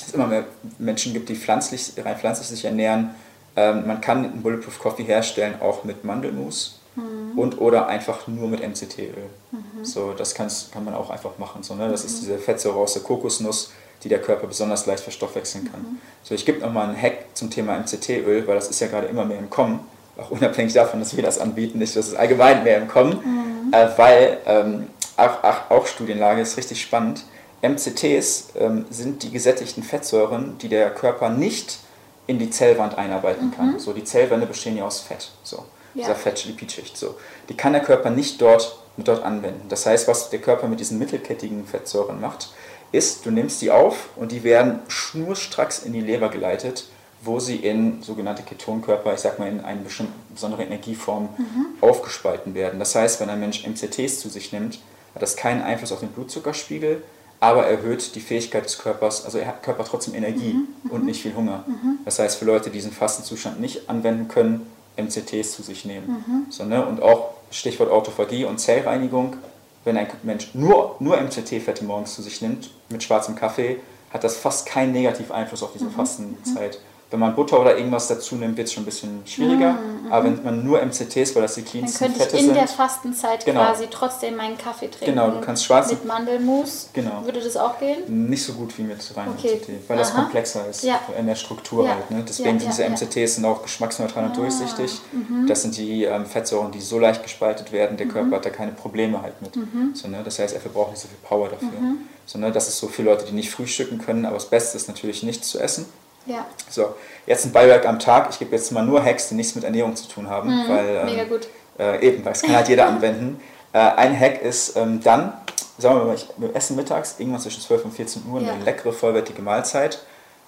es 0.05 0.13
immer 0.13 0.27
mehr 0.27 0.45
Menschen 0.79 1.13
gibt, 1.13 1.29
die 1.29 1.37
pflanzlich, 1.37 1.93
rein 2.03 2.17
pflanzlich 2.17 2.49
sich 2.49 2.65
ernähren. 2.65 3.15
Ähm, 3.57 3.87
man 3.87 4.01
kann 4.01 4.25
einen 4.25 4.43
Bulletproof 4.43 4.79
Coffee 4.79 5.05
herstellen, 5.05 5.55
auch 5.61 5.85
mit 5.85 6.05
Mandelmus 6.05 6.81
mhm. 6.97 7.39
und 7.39 7.61
oder 7.61 7.87
einfach 7.87 8.27
nur 8.27 8.49
mit 8.49 8.61
MCT-Öl. 8.61 9.31
Mhm. 9.53 9.85
So, 9.85 10.13
das 10.13 10.35
kann 10.35 10.51
man 10.85 10.95
auch 10.95 11.11
einfach 11.11 11.39
machen. 11.39 11.63
So, 11.63 11.75
ne? 11.75 11.89
Das 11.89 12.05
ist 12.05 12.17
mhm. 12.17 12.27
diese 12.27 12.39
Fettsäure 12.39 12.77
aus 12.77 12.95
der 12.95 13.03
Kokosnuss, 13.03 13.73
die 14.03 14.09
der 14.09 14.21
Körper 14.21 14.47
besonders 14.47 14.87
leicht 14.87 15.03
verstoffwechseln 15.03 15.71
kann. 15.71 15.81
Mhm. 15.81 15.99
So, 16.23 16.35
ich 16.35 16.45
gebe 16.45 16.61
nochmal 16.61 16.89
einen 16.89 17.01
Hack 17.01 17.25
zum 17.35 17.51
Thema 17.51 17.79
MCT-Öl, 17.79 18.47
weil 18.47 18.55
das 18.55 18.69
ist 18.69 18.81
ja 18.81 18.89
gerade 18.89 19.07
immer 19.07 19.25
mehr 19.25 19.39
im 19.39 19.51
Kommen, 19.51 19.81
auch 20.19 20.31
unabhängig 20.31 20.73
davon, 20.73 21.01
dass 21.01 21.17
wir 21.17 21.23
das 21.23 21.39
anbieten, 21.39 21.79
nicht, 21.79 21.97
dass 21.97 22.09
es 22.09 22.15
allgemein 22.15 22.65
mehr 22.65 22.79
im 22.79 22.89
Kommen, 22.89 23.69
mhm. 23.69 23.73
äh, 23.73 23.89
weil 23.97 24.39
ähm, 24.47 24.87
auch, 25.17 25.43
auch, 25.45 25.71
auch, 25.71 25.87
Studienlage 25.87 26.43
ist 26.43 26.57
richtig 26.57 26.81
spannend. 26.81 27.25
MCTs 27.63 28.49
ähm, 28.59 28.87
sind 28.91 29.23
die 29.23 29.31
gesättigten 29.31 29.83
Fettsäuren, 29.83 30.59
die 30.59 30.69
der 30.69 30.91
Körper 30.91 31.31
nicht 31.31 31.79
in 32.27 32.39
die 32.39 32.51
Zellwand 32.51 32.99
einarbeiten 32.99 33.53
kann. 33.57 33.75
Mhm. 33.75 33.79
So, 33.79 33.93
die 33.93 34.05
Zellwände 34.05 34.47
bestehen 34.47 34.77
ja 34.77 34.85
aus 34.85 35.01
Fett, 35.01 35.31
so, 35.43 35.59
ja. 35.95 36.03
dieser 36.03 36.15
Fettlipidschicht. 36.15 36.97
So. 36.97 37.17
Die 37.49 37.57
kann 37.57 37.73
der 37.73 37.83
Körper 37.83 38.11
nicht 38.11 38.41
dort, 38.41 38.79
dort 38.97 39.23
anwenden. 39.23 39.69
Das 39.69 39.87
heißt, 39.87 40.09
was 40.09 40.31
der 40.31 40.41
Körper 40.41 40.67
mit 40.69 40.81
diesen 40.81 40.99
mittelkettigen 40.99 41.67
Fettsäuren 41.67 42.21
macht, 42.21 42.51
ist, 42.93 43.27
du 43.27 43.31
nimmst 43.31 43.63
die 43.63 43.71
auf 43.71 44.11
und 44.17 44.33
die 44.33 44.45
werden 44.45 44.81
schnurstracks 44.89 45.81
in 45.81 45.93
die 45.93 46.01
Leber 46.01 46.29
geleitet, 46.29 46.89
wo 47.23 47.41
sie 47.41 47.57
in 47.57 48.03
sogenannte 48.03 48.43
Ketonkörper, 48.43 49.15
ich 49.15 49.21
sag 49.21 49.39
mal 49.39 49.49
in 49.49 49.61
eine 49.61 49.81
bestimmte 49.81 50.13
besondere 50.29 50.65
Energieform 50.65 51.29
mhm. 51.37 51.67
aufgespalten 51.81 52.55
werden. 52.55 52.79
Das 52.79 52.95
heißt, 52.95 53.21
wenn 53.21 53.31
ein 53.31 53.41
Mensch 53.41 53.67
MCTs 53.67 54.21
zu 54.21 54.29
sich 54.29 54.53
nimmt, 54.53 54.81
hat 55.15 55.23
das 55.23 55.37
keinen 55.37 55.63
Einfluss 55.63 55.93
auf 55.93 56.01
den 56.01 56.11
Blutzuckerspiegel, 56.11 57.03
aber 57.47 57.67
erhöht 57.67 58.15
die 58.17 58.21
Fähigkeit 58.21 58.65
des 58.65 58.79
Körpers, 58.79 59.25
also 59.25 59.39
er 59.39 59.47
hat 59.47 59.63
Körper 59.63 59.85
trotzdem 59.85 60.15
Energie 60.15 60.55
mhm. 60.55 60.69
mhm. 60.83 60.91
und 60.91 61.05
nicht 61.05 61.23
viel 61.23 61.35
Hunger. 61.35 61.65
Mhm. 61.67 61.99
Das 62.05 62.19
heißt, 62.19 62.39
für 62.39 62.45
Leute, 62.45 62.71
die 62.71 62.75
diesen 62.75 62.91
Fastenzustand 62.91 63.61
nicht 63.61 63.89
anwenden 63.89 64.27
können, 64.27 64.67
MCTs 64.97 65.53
zu 65.53 65.63
sich 65.63 65.85
nehmen. 65.85 66.25
Mhm. 66.27 66.47
So, 66.51 66.65
ne? 66.65 66.85
Und 66.85 67.01
auch 67.03 67.35
Stichwort 67.51 67.91
Autophagie 67.91 68.45
und 68.45 68.59
Zellreinigung, 68.59 69.37
wenn 69.85 69.97
ein 69.97 70.09
Mensch 70.25 70.51
nur, 70.55 70.97
nur 70.99 71.21
MCT-Fette 71.21 71.85
morgens 71.85 72.15
zu 72.17 72.23
sich 72.23 72.43
nimmt, 72.43 72.71
mit 72.89 73.05
schwarzem 73.05 73.37
Kaffee, 73.37 73.79
hat 74.13 74.25
das 74.25 74.37
fast 74.37 74.67
keinen 74.67 74.93
negativen 74.93 75.33
Einfluss 75.33 75.63
auf 75.63 75.73
diese 75.73 75.85
mhm. 75.85 75.93
Fastenzeit. 75.93 76.81
Wenn 77.09 77.21
man 77.21 77.37
Butter 77.37 77.61
oder 77.61 77.77
irgendwas 77.77 78.09
dazu 78.09 78.35
nimmt, 78.35 78.57
wird 78.57 78.67
es 78.67 78.73
schon 78.73 78.83
ein 78.83 78.87
bisschen 78.87 79.23
schwieriger. 79.27 79.75
Mhm. 79.75 80.11
Aber 80.13 80.25
wenn 80.25 80.43
man 80.43 80.65
nur 80.65 80.81
MCTs, 80.85 81.37
weil 81.37 81.43
das 81.43 81.55
die 81.55 81.63
cleansten 81.63 82.05
Dann 82.05 82.19
könnte 82.19 82.37
ich 82.37 82.43
in 82.43 82.55
der 82.55 82.67
Fastenzeit 82.67 83.45
genau. 83.45 83.61
quasi 83.61 83.87
trotzdem 83.89 84.35
meinen 84.35 84.59
Kaffee 84.59 84.89
trinken. 84.89 85.15
Genau, 85.15 85.31
du 85.31 85.41
kannst 85.41 85.65
schwarz 85.65 85.91
mit 85.91 86.05
Mandelmus. 86.05 86.91
Genau. 86.93 87.25
Würde 87.25 87.41
das 87.41 87.57
auch 87.57 87.79
gehen? 87.79 88.29
Nicht 88.29 88.43
so 88.43 88.55
gut 88.55 88.77
wie 88.77 88.83
mit 88.83 88.99
reinem 89.17 89.35
okay. 89.39 89.55
MCT, 89.55 89.69
weil 89.89 89.97
Aha. 89.97 90.03
das 90.03 90.15
komplexer 90.15 90.69
ist 90.69 90.83
ja. 90.83 91.01
in 91.17 91.27
der 91.27 91.37
Struktur 91.37 91.85
ja. 91.85 91.95
halt. 91.95 92.11
Ne? 92.11 92.25
Deswegen 92.27 92.59
ja, 92.59 92.73
sind 92.73 92.73
diese 92.73 93.07
MCTs 93.07 93.37
sind 93.37 93.45
auch 93.45 93.63
geschmacksneutral 93.63 94.25
und 94.25 94.33
ah. 94.33 94.35
durchsichtig. 94.35 95.01
Mhm. 95.13 95.47
Das 95.47 95.63
sind 95.63 95.77
die 95.77 96.05
ähm, 96.05 96.27
Fettsäuren, 96.27 96.73
die 96.73 96.81
so 96.81 96.99
leicht 96.99 97.23
gespaltet 97.23 97.71
werden. 97.71 97.97
Der 97.97 98.07
mhm. 98.07 98.11
Körper 98.11 98.37
hat 98.37 98.47
da 98.47 98.51
keine 98.51 98.73
Probleme 98.73 99.23
halt 99.23 99.41
mit. 99.43 99.55
Mhm. 99.55 99.95
So, 99.95 100.09
ne? 100.09 100.23
Das 100.25 100.41
heißt, 100.41 100.55
er 100.55 100.61
verbraucht 100.61 100.91
nicht 100.91 101.03
so 101.03 101.09
viel 101.09 101.19
Power 101.23 101.51
dafür. 101.51 101.69
Mhm. 101.69 101.99
So, 102.27 102.39
ne? 102.41 102.51
Das 102.51 102.67
ist 102.67 102.79
so 102.79 102.89
für 102.89 103.03
Leute, 103.03 103.27
die 103.27 103.33
nicht 103.33 103.51
frühstücken 103.51 103.99
können. 103.99 104.25
Aber 104.25 104.35
das 104.35 104.47
Beste 104.47 104.77
ist 104.77 104.89
natürlich 104.89 105.23
nichts 105.23 105.49
zu 105.49 105.61
essen. 105.61 105.87
Ja. 106.27 106.47
So, 106.69 106.95
jetzt 107.27 107.45
ein 107.45 107.53
Beiwerk 107.53 107.87
am 107.87 107.99
Tag. 107.99 108.29
Ich 108.31 108.39
gebe 108.39 108.55
jetzt 108.55 108.71
mal 108.73 108.85
nur 108.85 109.03
Hacks, 109.03 109.29
die 109.29 109.35
nichts 109.35 109.55
mit 109.55 109.65
Ernährung 109.65 109.97
zu 109.97 110.09
tun 110.09 110.29
haben. 110.29 110.51
Mhm, 110.51 110.69
weil, 110.69 110.97
ähm, 110.97 111.05
mega 111.07 111.25
gut. 111.25 111.49
Äh, 111.79 112.07
eben, 112.07 112.25
weil 112.25 112.33
das 112.33 112.43
kann 112.43 112.57
halt 112.57 112.69
jeder 112.69 112.87
anwenden. 112.89 113.41
Äh, 113.73 113.79
ein 113.79 114.19
Hack 114.19 114.43
ist 114.43 114.77
ähm, 114.77 115.01
dann, 115.03 115.33
sagen 115.79 115.99
wir 115.99 116.05
mal, 116.05 116.19
wir 116.37 116.57
essen 116.57 116.77
mittags, 116.77 117.17
irgendwann 117.19 117.41
zwischen 117.41 117.61
12 117.61 117.85
und 117.85 117.93
14 117.93 118.23
Uhr, 118.31 118.41
ja. 118.41 118.53
eine 118.53 118.65
leckere, 118.65 118.93
vollwertige 118.93 119.43
Mahlzeit. 119.43 120.01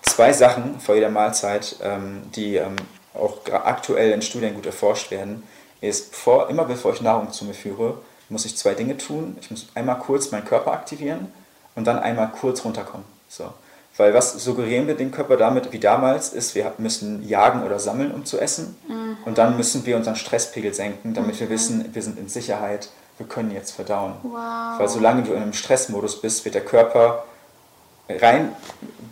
Zwei 0.03 0.33
Sachen 0.33 0.81
vor 0.81 0.95
jeder 0.95 1.11
Mahlzeit, 1.11 1.77
ähm, 1.83 2.23
die 2.35 2.57
ähm, 2.57 2.77
auch 3.15 3.39
aktuell 3.53 4.13
in 4.13 4.23
Studien 4.23 4.55
gut 4.55 4.67
erforscht 4.67 5.11
werden, 5.11 5.43
ist, 5.81 6.11
bevor, 6.11 6.49
immer 6.51 6.65
bevor 6.65 6.93
ich 6.93 7.01
Nahrung 7.01 7.33
zu 7.33 7.45
mir 7.45 7.55
führe, 7.55 7.99
muss 8.29 8.45
ich 8.45 8.57
zwei 8.57 8.75
Dinge 8.75 8.97
tun. 8.97 9.37
Ich 9.41 9.51
muss 9.51 9.67
einmal 9.75 9.99
kurz 9.99 10.31
meinen 10.31 10.45
Körper 10.45 10.73
aktivieren 10.73 11.33
und 11.75 11.87
dann 11.87 11.99
einmal 11.99 12.29
kurz 12.29 12.65
runterkommen. 12.65 13.07
So. 13.29 13.53
Weil 13.99 14.15
was 14.15 14.33
suggerieren 14.33 14.87
wir 14.87 14.95
dem 14.95 15.11
Körper 15.11 15.37
damit, 15.37 15.73
wie 15.73 15.79
damals, 15.79 16.33
ist, 16.33 16.55
wir 16.55 16.73
müssen 16.79 17.29
jagen 17.29 17.63
oder 17.65 17.79
sammeln, 17.79 18.13
um 18.13 18.25
zu 18.25 18.39
essen. 18.39 18.77
Mhm. 18.89 19.19
Und 19.27 19.37
dann 19.37 19.57
müssen 19.57 19.85
wir 19.85 19.97
unseren 19.97 20.17
Stresspegel 20.17 20.73
senken, 20.73 21.13
damit 21.13 21.35
mhm. 21.35 21.41
wir 21.41 21.51
wissen, 21.51 21.85
wir 21.93 22.03
sind 22.03 22.19
in 22.19 22.29
Sicherheit, 22.29 22.89
wir 23.19 23.27
können 23.27 23.51
jetzt 23.51 23.73
verdauen. 23.73 24.15
Wow. 24.23 24.79
Weil 24.79 24.89
solange 24.89 25.23
du 25.25 25.33
in 25.33 25.43
einem 25.43 25.53
Stressmodus 25.53 26.23
bist, 26.23 26.45
wird 26.47 26.55
der 26.55 26.65
Körper 26.65 27.25
rein 28.09 28.53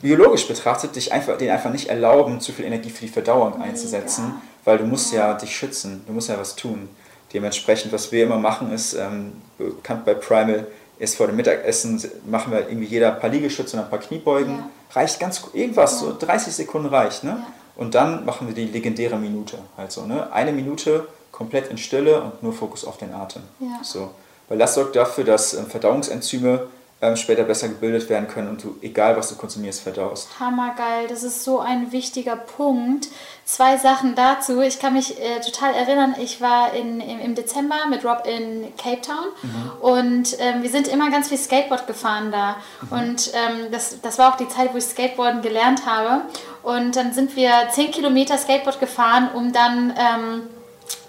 biologisch 0.00 0.46
betrachtet 0.46 0.96
dich 0.96 1.12
einfach, 1.12 1.36
den 1.38 1.50
einfach 1.50 1.70
nicht 1.70 1.88
erlauben, 1.88 2.40
zu 2.40 2.52
viel 2.52 2.64
Energie 2.64 2.90
für 2.90 3.06
die 3.06 3.12
Verdauung 3.12 3.52
Mega. 3.52 3.64
einzusetzen, 3.64 4.40
weil 4.64 4.78
du 4.78 4.84
musst 4.84 5.12
ja. 5.12 5.28
ja 5.28 5.34
dich 5.34 5.56
schützen, 5.56 6.04
du 6.06 6.12
musst 6.12 6.28
ja 6.28 6.38
was 6.38 6.56
tun. 6.56 6.88
Dementsprechend, 7.32 7.92
was 7.92 8.12
wir 8.12 8.24
immer 8.24 8.38
machen, 8.38 8.72
ist 8.72 8.94
ähm, 8.94 9.32
bekannt 9.58 10.04
bei 10.04 10.14
Primal, 10.14 10.66
ist 10.98 11.16
vor 11.16 11.26
dem 11.26 11.36
Mittagessen, 11.36 12.02
machen 12.26 12.52
wir 12.52 12.68
irgendwie 12.68 12.86
jeder 12.86 13.14
ein 13.14 13.20
paar 13.20 13.30
Liegestütze 13.30 13.76
und 13.76 13.84
ein 13.84 13.90
paar 13.90 13.98
Kniebeugen. 13.98 14.56
Ja. 14.56 14.70
Reicht 14.92 15.20
ganz 15.20 15.42
irgendwas, 15.52 16.00
ja. 16.00 16.08
so 16.08 16.16
30 16.18 16.54
Sekunden 16.54 16.88
reicht. 16.88 17.24
Ne? 17.24 17.30
Ja. 17.30 17.46
Und 17.76 17.94
dann 17.94 18.24
machen 18.24 18.46
wir 18.46 18.54
die 18.54 18.64
legendäre 18.66 19.16
Minute. 19.16 19.58
Also 19.76 20.06
ne? 20.06 20.32
eine 20.32 20.52
Minute 20.52 21.06
komplett 21.30 21.70
in 21.70 21.76
Stille 21.76 22.22
und 22.22 22.42
nur 22.42 22.52
Fokus 22.52 22.84
auf 22.84 22.96
den 22.96 23.12
Atem. 23.12 23.42
So. 23.82 24.10
Weil 24.48 24.58
das 24.58 24.74
sorgt 24.74 24.96
dafür, 24.96 25.24
dass 25.24 25.54
ähm, 25.54 25.66
Verdauungsenzyme 25.66 26.66
ähm, 27.06 27.16
später 27.16 27.44
besser 27.44 27.68
gebildet 27.68 28.08
werden 28.08 28.28
können 28.28 28.48
und 28.48 28.64
du, 28.64 28.76
egal 28.82 29.16
was 29.16 29.28
du 29.28 29.36
konsumierst, 29.36 29.82
verdaust. 29.82 30.28
Hammergeil, 30.40 31.06
das 31.08 31.22
ist 31.22 31.44
so 31.44 31.60
ein 31.60 31.92
wichtiger 31.92 32.36
Punkt. 32.36 33.08
Zwei 33.44 33.76
Sachen 33.76 34.14
dazu. 34.16 34.60
Ich 34.60 34.80
kann 34.80 34.94
mich 34.94 35.20
äh, 35.20 35.40
total 35.40 35.74
erinnern, 35.74 36.16
ich 36.20 36.40
war 36.40 36.74
in, 36.74 37.00
im, 37.00 37.20
im, 37.20 37.34
Dezember 37.34 37.86
mit 37.88 38.04
Rob 38.04 38.26
in 38.26 38.74
Cape 38.76 39.02
Town 39.02 39.26
mhm. 39.42 39.72
und 39.80 40.36
ähm, 40.40 40.62
wir 40.62 40.70
sind 40.70 40.88
immer 40.88 41.10
ganz 41.10 41.28
viel 41.28 41.38
Skateboard 41.38 41.86
gefahren 41.86 42.32
da. 42.32 42.56
Mhm. 42.82 42.98
Und 42.98 43.32
ähm, 43.34 43.70
das, 43.70 44.00
das 44.00 44.18
war 44.18 44.32
auch 44.32 44.36
die 44.36 44.48
Zeit, 44.48 44.72
wo 44.72 44.78
ich 44.78 44.84
Skateboarden 44.84 45.42
gelernt 45.42 45.86
habe. 45.86 46.22
Und 46.62 46.96
dann 46.96 47.12
sind 47.12 47.36
wir 47.36 47.52
10 47.70 47.92
Kilometer 47.92 48.36
Skateboard 48.36 48.80
gefahren, 48.80 49.28
um 49.32 49.52
dann 49.52 49.94
ähm, 49.96 50.42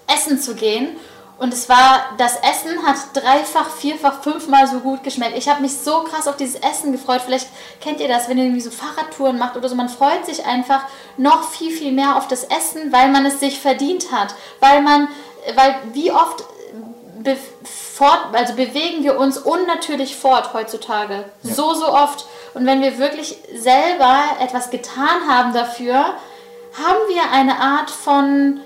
essen 0.06 0.40
zu 0.40 0.54
gehen. 0.54 0.90
Und 1.38 1.54
es 1.54 1.68
war, 1.68 2.00
das 2.18 2.36
Essen 2.36 2.84
hat 2.84 2.96
dreifach, 3.14 3.70
vierfach, 3.70 4.22
fünfmal 4.22 4.66
so 4.66 4.80
gut 4.80 5.04
geschmeckt. 5.04 5.38
Ich 5.38 5.48
habe 5.48 5.62
mich 5.62 5.76
so 5.76 6.00
krass 6.00 6.26
auf 6.26 6.36
dieses 6.36 6.56
Essen 6.56 6.90
gefreut. 6.90 7.22
Vielleicht 7.24 7.48
kennt 7.80 8.00
ihr 8.00 8.08
das, 8.08 8.28
wenn 8.28 8.38
ihr 8.38 8.44
irgendwie 8.44 8.60
so 8.60 8.72
Fahrradtouren 8.72 9.38
macht 9.38 9.56
oder 9.56 9.68
so. 9.68 9.76
Man 9.76 9.88
freut 9.88 10.26
sich 10.26 10.44
einfach 10.44 10.82
noch 11.16 11.48
viel, 11.48 11.70
viel 11.70 11.92
mehr 11.92 12.16
auf 12.16 12.26
das 12.26 12.42
Essen, 12.42 12.92
weil 12.92 13.10
man 13.10 13.24
es 13.24 13.38
sich 13.38 13.60
verdient 13.60 14.10
hat. 14.10 14.34
Weil 14.58 14.82
man, 14.82 15.06
weil 15.54 15.76
wie 15.92 16.10
oft 16.10 16.42
be 17.22 17.36
fort, 17.64 18.20
also 18.32 18.54
bewegen 18.54 19.04
wir 19.04 19.18
uns 19.18 19.38
unnatürlich 19.38 20.16
fort 20.16 20.54
heutzutage. 20.54 21.24
Ja. 21.42 21.54
So, 21.54 21.74
so 21.74 21.88
oft. 21.88 22.26
Und 22.54 22.66
wenn 22.66 22.80
wir 22.80 22.98
wirklich 22.98 23.36
selber 23.54 24.22
etwas 24.40 24.70
getan 24.70 25.28
haben 25.28 25.52
dafür, 25.52 25.94
haben 25.94 26.98
wir 27.08 27.30
eine 27.32 27.60
Art 27.60 27.90
von 27.90 28.60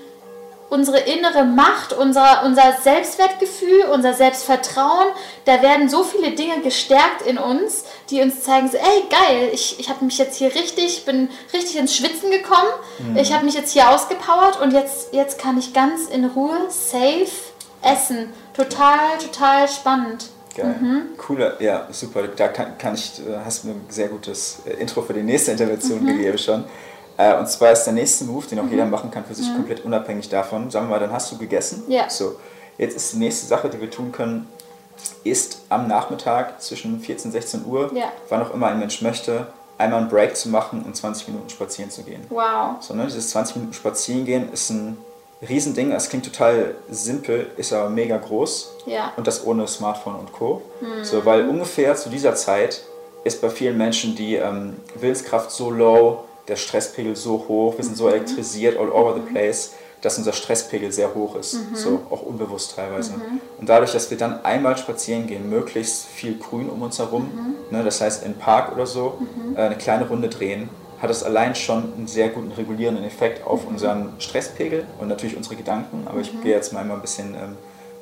unsere 0.73 0.97
innere 0.97 1.45
Macht, 1.45 1.93
unser, 1.93 2.43
unser 2.45 2.73
Selbstwertgefühl, 2.81 3.85
unser 3.93 4.15
Selbstvertrauen, 4.15 5.05
da 5.45 5.61
werden 5.61 5.87
so 5.87 6.03
viele 6.03 6.31
Dinge 6.31 6.61
gestärkt 6.61 7.21
in 7.27 7.37
uns, 7.37 7.85
die 8.09 8.21
uns 8.21 8.41
zeigen, 8.41 8.69
so, 8.69 8.77
ey, 8.77 9.03
geil, 9.09 9.51
ich, 9.53 9.79
ich 9.79 9.89
habe 9.89 10.03
mich 10.03 10.17
jetzt 10.17 10.37
hier 10.37 10.53
richtig, 10.55 11.05
bin 11.05 11.29
richtig 11.53 11.77
ins 11.77 11.95
Schwitzen 11.95 12.31
gekommen, 12.31 12.71
mhm. 12.97 13.17
ich 13.17 13.31
habe 13.31 13.45
mich 13.45 13.53
jetzt 13.53 13.71
hier 13.71 13.89
ausgepowert 13.91 14.59
und 14.59 14.73
jetzt, 14.73 15.13
jetzt 15.13 15.37
kann 15.37 15.59
ich 15.59 15.73
ganz 15.73 16.07
in 16.09 16.25
Ruhe, 16.25 16.57
safe 16.69 17.53
essen. 17.83 18.29
Total, 18.55 19.17
total 19.19 19.67
spannend. 19.67 20.25
Geil. 20.55 20.75
Mhm. 20.79 21.17
Cooler, 21.17 21.61
ja, 21.61 21.87
super. 21.91 22.27
Da 22.27 22.47
kann, 22.47 22.77
kann 22.77 22.95
ich, 22.95 23.13
hast 23.43 23.63
du 23.63 23.69
mir 23.69 23.73
ein 23.73 23.85
sehr 23.89 24.07
gutes 24.07 24.59
äh, 24.65 24.73
Intro 24.73 25.01
für 25.01 25.13
die 25.13 25.23
nächste 25.23 25.51
Intervention 25.51 26.03
mhm. 26.03 26.07
gegeben 26.07 26.37
schon. 26.37 26.65
Äh, 27.17 27.37
und 27.37 27.47
zwar 27.47 27.71
ist 27.71 27.83
der 27.83 27.93
nächste 27.93 28.25
Move, 28.25 28.45
den 28.47 28.59
auch 28.59 28.63
mhm. 28.63 28.71
jeder 28.71 28.85
machen 28.85 29.11
kann 29.11 29.25
für 29.25 29.35
sich 29.35 29.49
mhm. 29.49 29.55
komplett 29.55 29.85
unabhängig 29.85 30.29
davon. 30.29 30.69
Sagen 30.71 30.87
wir 30.87 30.91
mal, 30.91 30.99
dann 30.99 31.11
hast 31.11 31.31
du 31.31 31.37
gegessen. 31.37 31.83
Ja. 31.87 32.09
So, 32.09 32.37
jetzt 32.77 32.95
ist 32.95 33.13
die 33.13 33.17
nächste 33.17 33.45
Sache, 33.45 33.69
die 33.69 33.79
wir 33.79 33.91
tun 33.91 34.11
können, 34.11 34.47
ist 35.23 35.61
am 35.69 35.87
Nachmittag 35.87 36.61
zwischen 36.61 36.99
14 36.99 37.29
und 37.29 37.31
16 37.31 37.65
Uhr, 37.65 37.91
ja. 37.93 38.11
wann 38.29 38.41
auch 38.41 38.53
immer 38.53 38.67
ein 38.67 38.79
Mensch 38.79 39.01
möchte, 39.01 39.47
einmal 39.77 40.01
einen 40.01 40.09
Break 40.09 40.35
zu 40.35 40.49
machen 40.49 40.83
und 40.83 40.95
20 40.95 41.29
Minuten 41.29 41.49
spazieren 41.49 41.89
zu 41.89 42.03
gehen. 42.03 42.25
Wow. 42.29 42.77
So, 42.79 42.93
ne, 42.93 43.05
dieses 43.05 43.29
20 43.31 43.57
Minuten 43.57 43.73
spazieren 43.73 44.25
gehen 44.25 44.51
ist 44.51 44.69
ein 44.69 44.97
Riesending. 45.47 45.91
Es 45.91 46.09
klingt 46.09 46.25
total 46.25 46.75
simpel, 46.89 47.51
ist 47.57 47.73
aber 47.73 47.89
mega 47.89 48.17
groß. 48.17 48.71
Ja. 48.85 49.13
Und 49.17 49.27
das 49.27 49.45
ohne 49.45 49.67
Smartphone 49.67 50.15
und 50.15 50.31
Co. 50.31 50.61
Mhm. 50.79 51.03
So, 51.03 51.25
weil 51.25 51.47
ungefähr 51.47 51.95
zu 51.95 52.09
dieser 52.09 52.35
Zeit 52.35 52.83
ist 53.23 53.41
bei 53.41 53.49
vielen 53.49 53.77
Menschen 53.77 54.15
die 54.15 54.35
ähm, 54.35 54.77
Willenskraft 54.95 55.51
so 55.51 55.69
low, 55.69 56.25
der 56.47 56.55
Stresspegel 56.55 57.15
so 57.15 57.45
hoch, 57.47 57.77
wir 57.77 57.83
sind 57.83 57.97
so 57.97 58.05
mhm. 58.05 58.13
elektrisiert 58.13 58.77
all 58.77 58.89
over 58.89 59.13
the 59.13 59.21
mhm. 59.21 59.33
place, 59.33 59.73
dass 60.01 60.17
unser 60.17 60.33
Stresspegel 60.33 60.91
sehr 60.91 61.15
hoch 61.15 61.35
ist, 61.35 61.53
mhm. 61.53 61.75
so 61.75 62.01
auch 62.09 62.23
unbewusst 62.23 62.75
teilweise. 62.75 63.13
Mhm. 63.13 63.39
Und 63.59 63.69
dadurch, 63.69 63.93
dass 63.93 64.11
wir 64.11 64.17
dann 64.17 64.43
einmal 64.43 64.77
spazieren 64.77 65.27
gehen, 65.27 65.49
möglichst 65.49 66.05
viel 66.07 66.37
Grün 66.37 66.69
um 66.69 66.81
uns 66.81 66.99
herum, 66.99 67.31
mhm. 67.33 67.75
ne, 67.75 67.83
das 67.83 68.01
heißt 68.01 68.25
in 68.25 68.35
Park 68.35 68.73
oder 68.73 68.85
so, 68.85 69.19
mhm. 69.19 69.55
äh, 69.55 69.61
eine 69.61 69.77
kleine 69.77 70.07
Runde 70.07 70.27
drehen, 70.27 70.69
hat 71.01 71.09
das 71.09 71.23
allein 71.23 71.55
schon 71.55 71.93
einen 71.97 72.07
sehr 72.07 72.29
guten 72.29 72.51
regulierenden 72.51 73.03
Effekt 73.05 73.45
auf 73.45 73.65
unseren 73.65 74.13
Stresspegel 74.19 74.85
und 74.99 75.07
natürlich 75.07 75.35
unsere 75.35 75.55
Gedanken. 75.55 76.05
Aber 76.05 76.19
ich 76.19 76.31
gehe 76.41 76.53
jetzt 76.53 76.71
mal 76.73 76.89
ein 76.89 77.01
bisschen 77.01 77.35
ähm, 77.35 77.57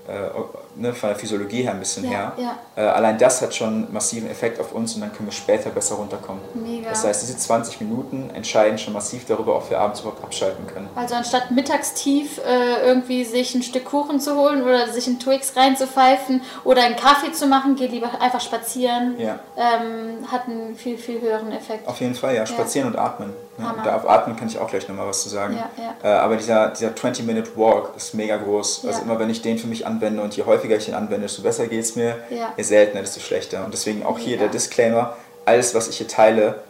äh, 0.08 0.30
ne, 0.76 0.94
von 0.94 1.10
der 1.10 1.18
Physiologie 1.18 1.64
her 1.64 1.72
ein 1.72 1.80
bisschen 1.80 2.04
ja, 2.06 2.10
her. 2.10 2.34
Ja. 2.38 2.58
Äh, 2.76 2.88
allein 2.88 3.18
das 3.18 3.42
hat 3.42 3.54
schon 3.54 3.68
einen 3.68 3.94
massiven 3.94 4.30
Effekt 4.30 4.60
auf 4.60 4.74
uns 4.74 4.96
und 4.96 5.02
dann 5.02 5.14
können 5.14 5.28
wir 5.28 5.34
später 5.34 5.70
besser 5.70 5.96
runterkommen. 5.96 6.42
Mega. 6.54 6.90
Das 6.90 7.04
heißt, 7.04 7.22
diese 7.22 7.38
20 7.38 7.82
Minuten 7.82 8.30
entscheiden 8.34 8.78
schon 8.78 8.94
massiv 8.94 9.26
darüber, 9.26 9.56
ob 9.56 9.70
wir 9.70 9.80
abends 9.80 10.02
überhaupt 10.02 10.24
abschalten 10.24 10.66
können. 10.68 10.90
Also 10.96 11.16
anstatt 11.16 11.52
mittagstief 11.52 12.40
äh, 12.40 12.86
irgendwie 12.86 13.24
sich 13.24 13.56
ein 13.56 13.64
Stück 13.64 13.86
Kuchen 13.86 14.20
zu 14.20 14.36
holen 14.36 14.64
oder 14.64 14.88
sich 14.88 15.08
einen 15.08 15.20
Twix 15.20 15.56
reinzupfeifen 15.56 16.42
oder 16.64 16.84
einen 16.84 16.96
Kaffee 16.96 17.32
zu 17.32 17.48
machen, 17.48 17.76
geht 17.76 17.92
lieber 17.92 18.10
einfach 18.20 18.42
spazieren. 18.42 19.16
Ja. 19.20 19.40
Ähm, 19.58 20.32
hat 20.32 20.48
einen 20.48 20.76
viel, 20.76 20.98
viel 20.98 21.22
höheren 21.22 21.52
Effekt. 21.52 21.88
Auf 21.88 22.00
jeden 22.00 22.16
Fall, 22.16 22.36
ja. 22.36 22.46
Spazieren 22.46 22.88
und 22.88 22.98
atmen. 22.98 23.34
Ne? 23.58 23.74
Da 23.84 23.96
auf 23.96 24.10
Atmen 24.10 24.36
kann 24.36 24.48
ich 24.48 24.58
auch 24.58 24.70
gleich 24.70 24.88
nochmal 24.88 25.08
was 25.08 25.24
zu 25.24 25.30
sagen. 25.30 25.58
Äh, 26.04 26.08
aber 26.08 26.36
dieser, 26.36 26.70
dieser 26.70 26.90
20-Minute-Walk 26.90 27.92
ist 27.96 28.14
mega 28.14 28.38
groß. 28.38 28.86
Also 28.86 29.02
immer 29.04 29.20
wenn 29.20 29.30
ich 29.30 29.42
den 29.42 29.58
für 29.58 29.68
mich 29.68 29.86
anwende 29.86 30.22
und 30.22 30.36
je 30.36 30.44
häufiger 30.44 30.61
ich 30.68 30.86
den 30.86 30.93
anwende, 30.93 31.24
desto 31.24 31.41
besser 31.41 31.68
geht 31.68 31.82
es 31.82 31.95
mir, 31.95 32.18
je 32.30 32.64
seltener, 32.64 33.01
desto 33.01 33.20
schlechter. 33.20 33.66
Und 33.66 33.74
deswegen 33.74 34.03
auch 34.05 34.18
hier 34.18 34.38
der 34.38 34.47
Disclaimer, 34.47 35.16
alles, 35.45 35.74
was 35.76 35.88
ich 35.88 35.97
hier 35.97 36.07
teile, 36.07 36.62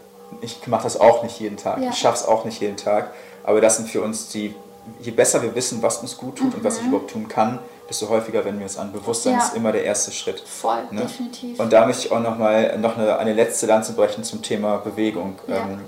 ich 0.41 0.65
mache 0.67 0.83
das 0.83 0.99
auch 0.99 1.23
nicht 1.23 1.39
jeden 1.39 1.57
Tag. 1.57 1.79
Ich 1.81 1.97
schaffe 1.97 2.17
es 2.17 2.25
auch 2.25 2.45
nicht 2.45 2.61
jeden 2.61 2.77
Tag. 2.77 3.13
Aber 3.43 3.59
das 3.61 3.77
sind 3.77 3.89
für 3.89 4.01
uns 4.01 4.29
die, 4.29 4.55
je 5.01 5.11
besser 5.11 5.41
wir 5.41 5.53
wissen, 5.55 5.81
was 5.81 5.97
uns 5.97 6.17
gut 6.17 6.37
tut 6.37 6.49
mhm. 6.49 6.53
und 6.55 6.63
was 6.63 6.77
ich 6.77 6.83
mhm. 6.83 6.89
überhaupt 6.89 7.11
tun 7.11 7.27
kann, 7.27 7.59
desto 7.89 8.07
häufiger 8.07 8.45
wenden 8.45 8.59
wir 8.59 8.65
es 8.65 8.77
an. 8.77 8.93
Bewusstsein 8.93 9.33
ja. 9.33 9.39
ist 9.39 9.55
immer 9.55 9.71
der 9.71 9.83
erste 9.83 10.11
Schritt. 10.11 10.39
Voll, 10.39 10.83
ne? 10.91 11.01
definitiv. 11.01 11.59
Und 11.59 11.73
da 11.73 11.85
möchte 11.85 12.07
ich 12.07 12.11
auch 12.11 12.21
nochmal 12.21 12.77
noch 12.77 12.97
eine, 12.97 13.17
eine 13.17 13.33
letzte 13.33 13.65
Lanze 13.65 13.93
brechen 13.93 14.23
zum 14.23 14.41
Thema 14.41 14.77
Bewegung. 14.77 15.37
Ja. 15.47 15.57
Ähm, 15.57 15.81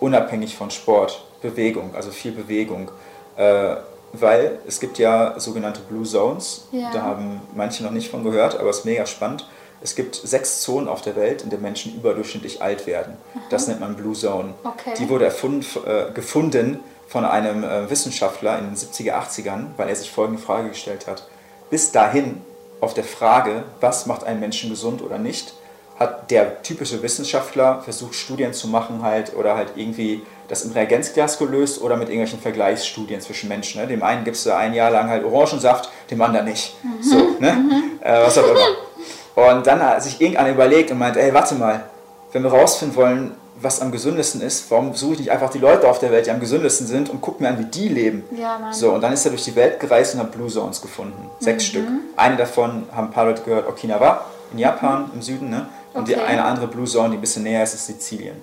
unabhängig 0.00 0.56
von 0.56 0.70
Sport, 0.70 1.24
Bewegung, 1.40 1.94
also 1.94 2.10
viel 2.10 2.32
Bewegung. 2.32 2.90
Äh, 3.36 3.76
weil 4.20 4.58
es 4.66 4.80
gibt 4.80 4.98
ja 4.98 5.38
sogenannte 5.38 5.80
Blue 5.80 6.04
Zones, 6.04 6.66
ja. 6.72 6.90
da 6.92 7.02
haben 7.02 7.40
manche 7.54 7.82
noch 7.82 7.90
nicht 7.90 8.10
von 8.10 8.24
gehört, 8.24 8.58
aber 8.58 8.70
es 8.70 8.78
ist 8.78 8.84
mega 8.84 9.06
spannend. 9.06 9.48
es 9.82 9.94
gibt 9.94 10.14
sechs 10.14 10.62
Zonen 10.62 10.88
auf 10.88 11.02
der 11.02 11.14
Welt, 11.14 11.42
in 11.42 11.50
denen 11.50 11.62
Menschen 11.62 11.94
überdurchschnittlich 11.94 12.62
alt 12.62 12.86
werden. 12.86 13.16
Das 13.50 13.68
nennt 13.68 13.80
man 13.80 13.96
Blue 13.96 14.14
Zone. 14.14 14.54
Okay. 14.64 14.94
Die 14.98 15.08
wurde 15.10 15.26
erfunden, 15.26 15.66
äh, 15.86 16.10
gefunden 16.12 16.80
von 17.06 17.24
einem 17.24 17.64
äh, 17.64 17.90
Wissenschaftler 17.90 18.58
in 18.58 18.66
den 18.66 18.76
70er, 18.76 19.12
80ern, 19.12 19.66
weil 19.76 19.88
er 19.88 19.96
sich 19.96 20.10
folgende 20.10 20.40
Frage 20.40 20.70
gestellt 20.70 21.06
hat. 21.06 21.28
Bis 21.70 21.92
dahin, 21.92 22.40
auf 22.80 22.94
der 22.94 23.04
Frage, 23.04 23.64
was 23.80 24.06
macht 24.06 24.24
einen 24.24 24.40
Menschen 24.40 24.70
gesund 24.70 25.02
oder 25.02 25.18
nicht, 25.18 25.54
hat 25.98 26.30
der 26.30 26.62
typische 26.62 27.02
Wissenschaftler 27.02 27.80
versucht, 27.82 28.14
Studien 28.14 28.52
zu 28.52 28.68
machen 28.68 29.02
halt 29.02 29.34
oder 29.36 29.56
halt 29.56 29.72
irgendwie 29.76 30.22
das 30.48 30.64
im 30.64 30.72
Reagenzglas 30.72 31.38
gelöst 31.38 31.80
oder 31.80 31.96
mit 31.96 32.08
irgendwelchen 32.08 32.40
Vergleichsstudien 32.40 33.20
zwischen 33.20 33.48
Menschen. 33.48 33.80
Ne? 33.80 33.86
Dem 33.86 34.02
einen 34.02 34.24
gibst 34.24 34.44
du 34.44 34.54
ein 34.54 34.74
Jahr 34.74 34.90
lang 34.90 35.08
halt 35.08 35.24
Orangensaft, 35.24 35.90
dem 36.10 36.20
anderen 36.20 36.46
nicht. 36.46 36.76
Mhm. 36.82 37.02
So, 37.02 37.16
ne? 37.38 37.82
Äh, 38.00 38.22
was 38.22 38.36
auch 38.36 38.44
immer. 38.46 39.54
Und 39.56 39.66
dann 39.66 39.82
hat 39.82 40.02
sich 40.02 40.20
irgendeiner 40.20 40.50
überlegt 40.50 40.90
und 40.90 40.98
meint, 40.98 41.16
ey, 41.16 41.32
warte 41.32 41.54
mal, 41.54 41.84
wenn 42.32 42.42
wir 42.42 42.50
rausfinden 42.50 42.96
wollen, 42.96 43.32
was 43.60 43.80
am 43.80 43.92
gesündesten 43.92 44.40
ist, 44.40 44.70
warum 44.70 44.94
suche 44.94 45.14
ich 45.14 45.18
nicht 45.20 45.30
einfach 45.30 45.50
die 45.50 45.58
Leute 45.58 45.88
auf 45.88 46.00
der 46.00 46.10
Welt, 46.10 46.26
die 46.26 46.30
am 46.30 46.40
gesündesten 46.40 46.86
sind 46.86 47.08
und 47.08 47.20
gucke 47.20 47.42
mir 47.42 47.48
an, 47.48 47.58
wie 47.58 47.64
die 47.64 47.88
leben. 47.88 48.24
Ja, 48.36 48.58
Mann. 48.58 48.72
So, 48.72 48.92
und 48.92 49.00
dann 49.00 49.12
ist 49.12 49.24
er 49.24 49.30
durch 49.30 49.44
die 49.44 49.54
Welt 49.54 49.80
gereist 49.80 50.14
und 50.14 50.20
hat 50.20 50.32
Blue 50.32 50.48
Zones 50.48 50.82
gefunden. 50.82 51.30
Sechs 51.38 51.64
Stück. 51.64 51.86
Eine 52.16 52.36
davon 52.36 52.88
haben 52.92 53.08
ein 53.08 53.10
paar 53.12 53.26
Leute 53.26 53.42
gehört, 53.42 53.68
Okinawa 53.68 54.24
in 54.52 54.58
Japan 54.58 55.10
im 55.14 55.22
Süden, 55.22 55.50
ne? 55.50 55.66
Und 55.94 56.08
die 56.08 56.14
Okay. 56.14 56.24
eine 56.24 56.44
andere 56.44 56.66
Blue 56.66 56.86
Zone, 56.86 57.10
die 57.10 57.16
ein 57.16 57.20
bisschen 57.20 57.44
näher 57.44 57.62
ist, 57.62 57.74
ist 57.74 57.86
Sizilien. 57.86 58.36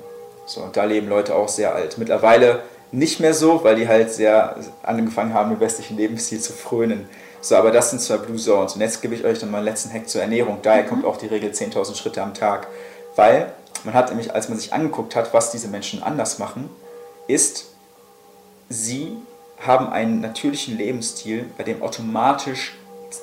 So, 0.46 0.62
und 0.62 0.76
da 0.76 0.86
leben 0.86 1.08
Leute 1.08 1.36
auch 1.36 1.48
sehr 1.48 1.76
alt. 1.76 1.98
Mittlerweile 1.98 2.64
nicht 2.92 3.20
mehr 3.20 3.34
so, 3.34 3.64
weil 3.64 3.76
die 3.76 3.88
halt 3.88 4.12
sehr 4.12 4.56
angefangen 4.84 5.34
haben, 5.34 5.52
dem 5.52 5.60
westlichen 5.60 5.98
Lebensstil 5.98 6.40
zu 6.40 6.54
frönen. 6.54 7.08
So, 7.42 7.56
aber 7.56 7.72
das 7.72 7.90
sind 7.90 8.02
zwei 8.02 8.18
Blue 8.18 8.38
Zones. 8.38 8.76
Und 8.76 8.82
jetzt 8.82 9.02
gebe 9.02 9.16
ich 9.16 9.24
euch 9.24 9.42
noch 9.42 9.50
mal 9.50 9.58
einen 9.58 9.66
letzten 9.66 9.94
Hack 9.94 10.10
zur 10.10 10.22
Ernährung. 10.22 10.60
Daher 10.62 10.86
kommt 10.86 11.06
auch 11.06 11.18
die 11.18 11.28
Regel 11.28 11.52
10.000 11.52 11.96
Schritte 11.96 12.22
am 12.22 12.34
Tag. 12.34 12.68
Weil 13.16 13.52
man 13.84 13.94
hat 13.94 14.10
nämlich, 14.10 14.34
als 14.34 14.50
man 14.50 14.58
sich 14.58 14.74
angeguckt 14.74 15.16
hat, 15.16 15.34
was 15.34 15.52
diese 15.52 15.68
Menschen 15.68 16.04
anders 16.04 16.40
machen, 16.40 16.70
ist, 17.28 17.68
sie 18.70 19.18
haben 19.66 19.90
einen 19.90 20.22
natürlichen 20.22 20.78
Lebensstil, 20.78 21.46
bei 21.58 21.64
dem 21.64 21.82
automatisch 21.82 22.76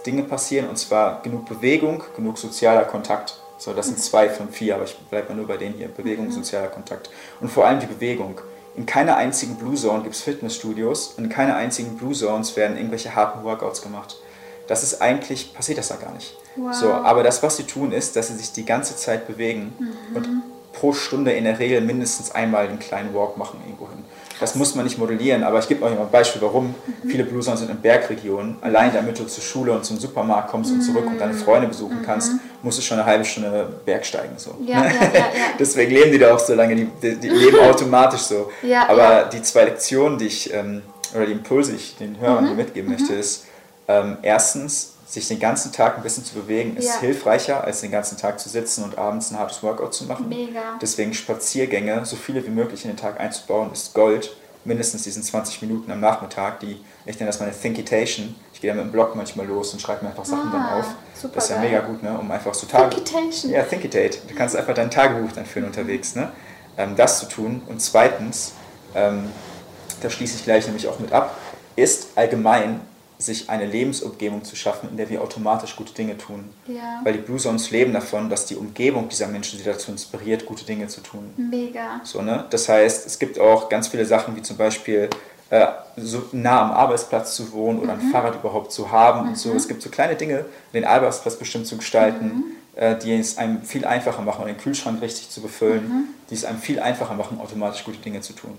Dinge 0.05 0.23
passieren, 0.23 0.69
und 0.69 0.79
zwar 0.79 1.23
genug 1.23 1.47
Bewegung, 1.47 2.03
genug 2.17 2.39
sozialer 2.39 2.85
Kontakt. 2.85 3.38
So, 3.59 3.72
das 3.74 3.86
sind 3.86 3.98
zwei 3.98 4.30
von 4.30 4.48
vier, 4.48 4.76
aber 4.76 4.85
ich 4.85 4.97
bleibe 5.10 5.30
mal 5.30 5.35
nur 5.35 5.48
bei 5.48 5.56
denen 5.56 5.74
hier. 5.74 5.89
Bewegung, 5.89 6.30
sozialer 6.30 6.68
Kontakt. 6.68 7.10
Und 7.40 7.51
vor 7.51 7.66
allem 7.66 7.80
die 7.80 7.86
Bewegung. 7.86 8.40
In 8.76 8.86
keiner 8.86 9.16
einzigen 9.16 9.56
Blue 9.56 9.74
Zone 9.74 10.05
gibt 10.05 10.14
es 10.14 10.20
Fitnessstudios, 10.20 11.14
in 11.18 11.28
keiner 11.28 11.56
einzigen 11.56 11.97
Blue 11.97 12.14
Zones 12.14 12.55
werden 12.56 12.76
irgendwelche 12.76 13.16
harten 13.16 13.43
Workouts 13.43 13.82
gemacht. 13.82 14.20
Das 14.68 14.85
ist 14.85 15.02
eigentlich, 15.02 15.52
passiert 15.52 15.78
das 15.78 15.89
da 15.89 15.97
gar 15.97 16.12
nicht. 16.12 16.36
Wow. 16.55 16.72
So, 16.72 16.93
aber 16.93 17.24
das, 17.24 17.43
was 17.43 17.56
sie 17.56 17.64
tun, 17.64 17.90
ist, 17.90 18.14
dass 18.14 18.28
sie 18.28 18.36
sich 18.36 18.52
die 18.52 18.64
ganze 18.64 18.94
Zeit 18.94 19.26
bewegen 19.26 19.74
und 20.14 20.28
pro 20.72 20.93
Stunde 20.93 21.32
in 21.32 21.44
der 21.44 21.59
Regel 21.59 21.80
mindestens 21.80 22.30
einmal 22.30 22.68
einen 22.68 22.78
kleinen 22.78 23.14
Walk 23.14 23.36
machen 23.36 23.60
irgendwo 23.64 23.89
hin. 23.89 24.05
Das 24.40 24.55
muss 24.55 24.74
man 24.74 24.85
nicht 24.85 24.98
modellieren, 24.98 25.43
aber 25.43 25.59
ich 25.59 25.66
gebe 25.69 25.85
euch 25.85 25.94
mal 25.94 26.02
ein 26.02 26.10
Beispiel, 26.10 26.40
warum. 26.43 26.74
Viele 27.06 27.24
Blue 27.24 27.40
Zones 27.43 27.60
sind 27.60 27.70
in 27.70 27.81
Bergregionen. 27.81 28.56
Allein 28.60 28.93
damit 28.93 29.19
du 29.19 29.24
zur 29.27 29.43
Schule 29.43 29.73
und 29.73 29.85
zum 29.85 29.98
Supermarkt 29.98 30.51
kommst 30.51 30.70
und 30.73 30.81
zurück 30.82 31.06
und 31.06 31.19
deine 31.20 31.35
Freunde 31.35 31.66
besuchen 31.69 32.02
kannst, 32.05 32.32
musst 32.62 32.78
du 32.78 32.82
schon 32.82 32.98
eine 32.98 33.06
halbe 33.06 33.24
Stunde 33.24 33.69
Bergsteigen. 33.85 34.36
So. 34.39 34.55
Ja, 34.65 34.85
ja, 34.85 34.90
ja, 34.90 35.01
ja. 35.12 35.24
Deswegen 35.59 35.90
leben 35.93 36.12
die 36.12 36.19
da 36.19 36.35
auch 36.35 36.39
so 36.39 36.55
lange, 36.55 36.77
die, 36.77 36.85
die, 37.02 37.16
die 37.16 37.28
leben 37.28 37.59
automatisch 37.62 38.20
so. 38.23 38.51
Ja, 38.62 38.89
aber 38.89 39.24
die 39.32 39.43
zwei 39.43 39.65
Lektionen, 39.65 40.19
die 40.19 40.27
ich, 40.27 40.52
ähm, 40.55 40.82
oder 41.15 41.27
die 41.27 41.32
Impulse, 41.32 41.73
die 41.73 41.78
ich 41.78 41.97
den 41.97 42.19
Hörern 42.20 42.44
Mhm. 42.44 42.48
hier 42.48 42.56
mitgeben 42.56 42.90
möchte, 42.93 43.15
ist, 43.15 43.44
ähm, 43.89 44.19
erstens, 44.23 44.94
sich 45.09 45.26
den 45.26 45.39
ganzen 45.40 45.72
Tag 45.72 45.97
ein 45.97 46.02
bisschen 46.02 46.24
zu 46.24 46.35
bewegen, 46.35 46.76
ist 46.76 46.86
Ja. 46.86 47.01
hilfreicher, 47.01 47.64
als 47.64 47.80
den 47.80 47.90
ganzen 47.90 48.18
Tag 48.18 48.39
zu 48.39 48.48
sitzen 48.51 48.85
und 48.85 48.98
abends 48.98 49.30
ein 49.30 49.39
hartes 49.39 49.62
Workout 49.62 49.94
zu 49.94 50.05
machen. 50.05 50.28
Mega. 50.28 50.60
Deswegen 50.82 51.14
Spaziergänge, 51.14 52.05
so 52.05 52.14
viele 52.16 52.44
wie 52.47 52.51
möglich 52.51 52.85
in 52.85 52.90
den 52.90 52.97
Tag 52.98 53.18
einzubauen, 53.18 53.72
ist 53.72 53.94
Gold. 53.94 54.36
Mindestens 54.64 55.05
diesen 55.05 55.22
20 55.22 55.62
Minuten 55.62 55.90
am 55.90 56.01
Nachmittag, 56.01 56.60
die, 56.60 56.85
ich 57.06 57.18
nenne 57.18 57.30
das 57.30 57.40
meine 57.40 57.52
Thinkitation. 57.52 58.35
Ich 58.52 58.60
gehe 58.60 58.70
da 58.70 58.76
mit 58.76 58.85
dem 58.85 58.93
Blog 58.93 59.14
manchmal 59.16 59.47
los 59.47 59.72
und 59.72 59.80
schreibe 59.80 60.05
mir 60.05 60.10
einfach 60.10 60.26
Sachen 60.26 60.51
dann 60.52 60.60
Ah, 60.60 60.80
auf. 60.80 60.86
super 61.14 61.36
das 61.36 61.44
ist 61.44 61.51
ja 61.51 61.56
geil. 61.56 61.64
mega 61.70 61.80
gut, 61.80 62.02
ne? 62.02 62.18
um 62.18 62.30
einfach 62.30 62.52
so 62.52 62.66
Tage... 62.66 62.90
Thinkitation. 62.97 63.52
Ja, 63.52 63.62
Thinkitate. 63.62 64.18
Du 64.28 64.35
kannst 64.35 64.56
einfach 64.56 64.74
dein 64.74 64.90
Tagebuch 64.90 65.32
dann 65.32 65.47
führen 65.47 65.64
unterwegs, 65.64 66.16
ne? 66.16 66.32
ähm, 66.76 66.97
das 66.97 67.20
zu 67.20 67.26
tun. 67.26 67.62
Und 67.66 67.80
zweitens, 67.80 68.52
ähm, 68.94 69.30
da 70.02 70.10
schließe 70.10 70.36
ich 70.36 70.44
gleich 70.44 70.66
nämlich 70.66 70.86
auch 70.86 70.98
mit 70.98 71.12
ab, 71.12 71.35
ist 71.76 72.09
allgemein 72.16 72.80
sich 73.19 73.51
eine 73.51 73.66
Lebensumgebung 73.66 74.45
zu 74.45 74.55
schaffen, 74.55 74.90
in 74.90 74.97
der 74.97 75.11
wir 75.11 75.20
automatisch 75.20 75.74
gute 75.74 75.93
Dinge 75.93 76.16
tun. 76.16 76.49
Ja. 76.66 77.01
Weil 77.03 77.15
die 77.15 77.19
Blue 77.19 77.39
Zones 77.39 77.70
leben 77.70 77.93
davon, 77.93 78.31
dass 78.31 78.47
die 78.47 78.55
Umgebung 78.55 79.09
dieser 79.09 79.27
Menschen 79.27 79.59
sie 79.59 79.65
dazu 79.65 79.90
inspiriert, 79.90 80.47
gute 80.47 80.65
Dinge 80.65 80.86
zu 80.86 81.01
tun. 81.01 81.32
Mega. 81.36 82.01
So, 82.05 82.23
ne? 82.23 82.45
Das 82.51 82.69
heißt, 82.69 83.07
es 83.07 83.19
gibt 83.19 83.40
auch 83.40 83.69
ganz 83.69 83.89
viele 83.89 84.07
Sachen, 84.07 84.36
wie 84.36 84.43
zum 84.43 84.57
Beispiel 84.57 85.11
äh, 85.51 85.66
so 85.97 86.24
nah 86.32 86.62
am 86.62 86.70
Arbeitsplatz 86.70 87.35
zu 87.35 87.53
wohnen 87.53 87.81
oder 87.81 87.95
ein 87.95 88.01
Fahrrad 88.12 88.36
überhaupt 88.36 88.70
zu 88.70 88.93
haben 88.93 89.28
und 89.28 89.36
so. 89.36 89.53
Es 89.55 89.66
gibt 89.66 89.82
so 89.82 89.90
kleine 89.90 90.15
Dinge, 90.15 90.45
den 90.73 90.85
Arbeitsplatz 90.85 91.36
bestimmt 91.36 91.66
zu 91.66 91.77
gestalten, 91.77 92.45
äh, 92.77 92.97
die 92.97 93.15
es 93.15 93.36
einem 93.36 93.62
viel 93.62 93.85
einfacher 93.85 94.23
machen, 94.23 94.47
den 94.47 94.59
Kühlschrank 94.59 95.03
richtig 95.03 95.31
zu 95.31 95.40
befüllen, 95.40 96.15
die 96.31 96.35
es 96.35 96.45
einem 96.45 96.59
viel 96.59 96.78
einfacher 96.78 97.15
machen, 97.15 97.40
automatisch 97.40 97.82
gute 97.82 97.99
Dinge 97.99 98.20
zu 98.20 98.35
tun. 98.35 98.59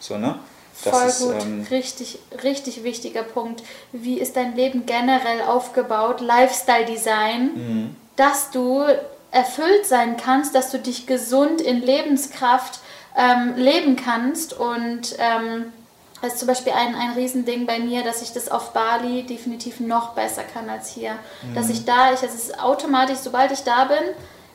So, 0.00 0.18
ne? 0.18 0.36
Voll 0.74 1.06
ist, 1.06 1.20
gut, 1.22 1.34
ähm, 1.42 1.66
richtig, 1.70 2.18
richtig 2.42 2.82
wichtiger 2.82 3.22
Punkt. 3.22 3.62
Wie 3.92 4.18
ist 4.18 4.36
dein 4.36 4.56
Leben 4.56 4.86
generell 4.86 5.42
aufgebaut? 5.42 6.20
Lifestyle-Design, 6.20 7.50
Mhm. 7.54 7.96
dass 8.16 8.50
du 8.50 8.82
erfüllt 9.30 9.86
sein 9.86 10.16
kannst, 10.16 10.54
dass 10.54 10.70
du 10.70 10.78
dich 10.78 11.06
gesund 11.06 11.60
in 11.60 11.80
Lebenskraft 11.82 12.80
ähm, 13.16 13.54
leben 13.56 13.96
kannst 13.96 14.52
und 14.58 15.16
ähm, 15.18 15.72
das 16.20 16.34
ist 16.34 16.38
zum 16.38 16.48
Beispiel 16.48 16.72
ein, 16.72 16.94
ein 16.94 17.12
Riesending 17.14 17.66
bei 17.66 17.78
mir, 17.80 18.04
dass 18.04 18.22
ich 18.22 18.32
das 18.32 18.48
auf 18.48 18.72
Bali 18.72 19.24
definitiv 19.24 19.80
noch 19.80 20.10
besser 20.14 20.44
kann 20.44 20.70
als 20.70 20.88
hier. 20.90 21.16
Dass 21.52 21.68
ich 21.68 21.84
da, 21.84 22.12
ich, 22.12 22.22
es 22.22 22.34
ist 22.34 22.60
automatisch, 22.60 23.18
sobald 23.18 23.50
ich 23.50 23.64
da 23.64 23.86
bin, 23.86 23.98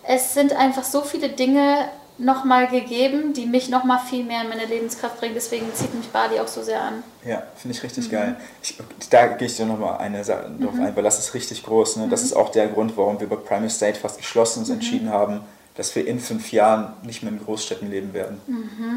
es 0.04 0.34
sind 0.34 0.54
einfach 0.54 0.86
so 0.86 1.02
viele 1.02 1.28
Dinge 1.28 1.90
nochmal 2.20 2.68
gegeben, 2.68 3.34
die 3.34 3.46
mich 3.46 3.70
nochmal 3.70 4.00
viel 4.00 4.24
mehr 4.24 4.42
in 4.42 4.50
meine 4.50 4.66
Lebenskraft 4.66 5.20
bringen. 5.20 5.34
Deswegen 5.36 5.66
zieht 5.74 5.94
mich 5.94 6.08
Bali 6.08 6.40
auch 6.40 6.48
so 6.48 6.64
sehr 6.64 6.82
an. 6.82 7.04
Ja, 7.26 7.44
finde 7.56 7.76
ich 7.76 7.84
Mhm. 7.84 7.88
richtig 7.88 8.10
geil. 8.12 8.36
Ich, 8.64 8.78
da 9.10 9.28
gehe 9.28 9.48
ich 9.48 9.56
dir 9.56 9.66
nochmal 9.66 9.98
eine 10.00 10.24
Sache 10.24 10.50
drauf 10.60 10.74
ein, 10.80 10.96
weil 10.96 11.04
das 11.04 11.20
ist 11.20 11.34
richtig 11.34 11.64
groß. 11.64 11.98
Ne? 11.98 12.06
Mhm. 12.08 12.10
Das 12.10 12.24
ist 12.24 12.34
auch 12.34 12.50
der 12.50 12.68
Grund, 12.70 12.98
warum 12.98 13.20
wir 13.20 13.28
bei 13.30 13.36
Primary 13.36 13.70
State 13.70 14.00
fast 14.00 14.18
geschlossen 14.18 14.60
uns 14.62 14.70
entschieden 14.70 15.10
haben, 15.10 15.42
dass 15.76 15.96
wir 15.96 16.08
in 16.08 16.20
fünf 16.20 16.52
Jahren 16.52 16.94
nicht 17.04 17.22
mehr 17.22 17.32
in 17.32 17.38
Großstädten 17.44 17.90
leben 17.92 18.12
werden. 18.16 18.42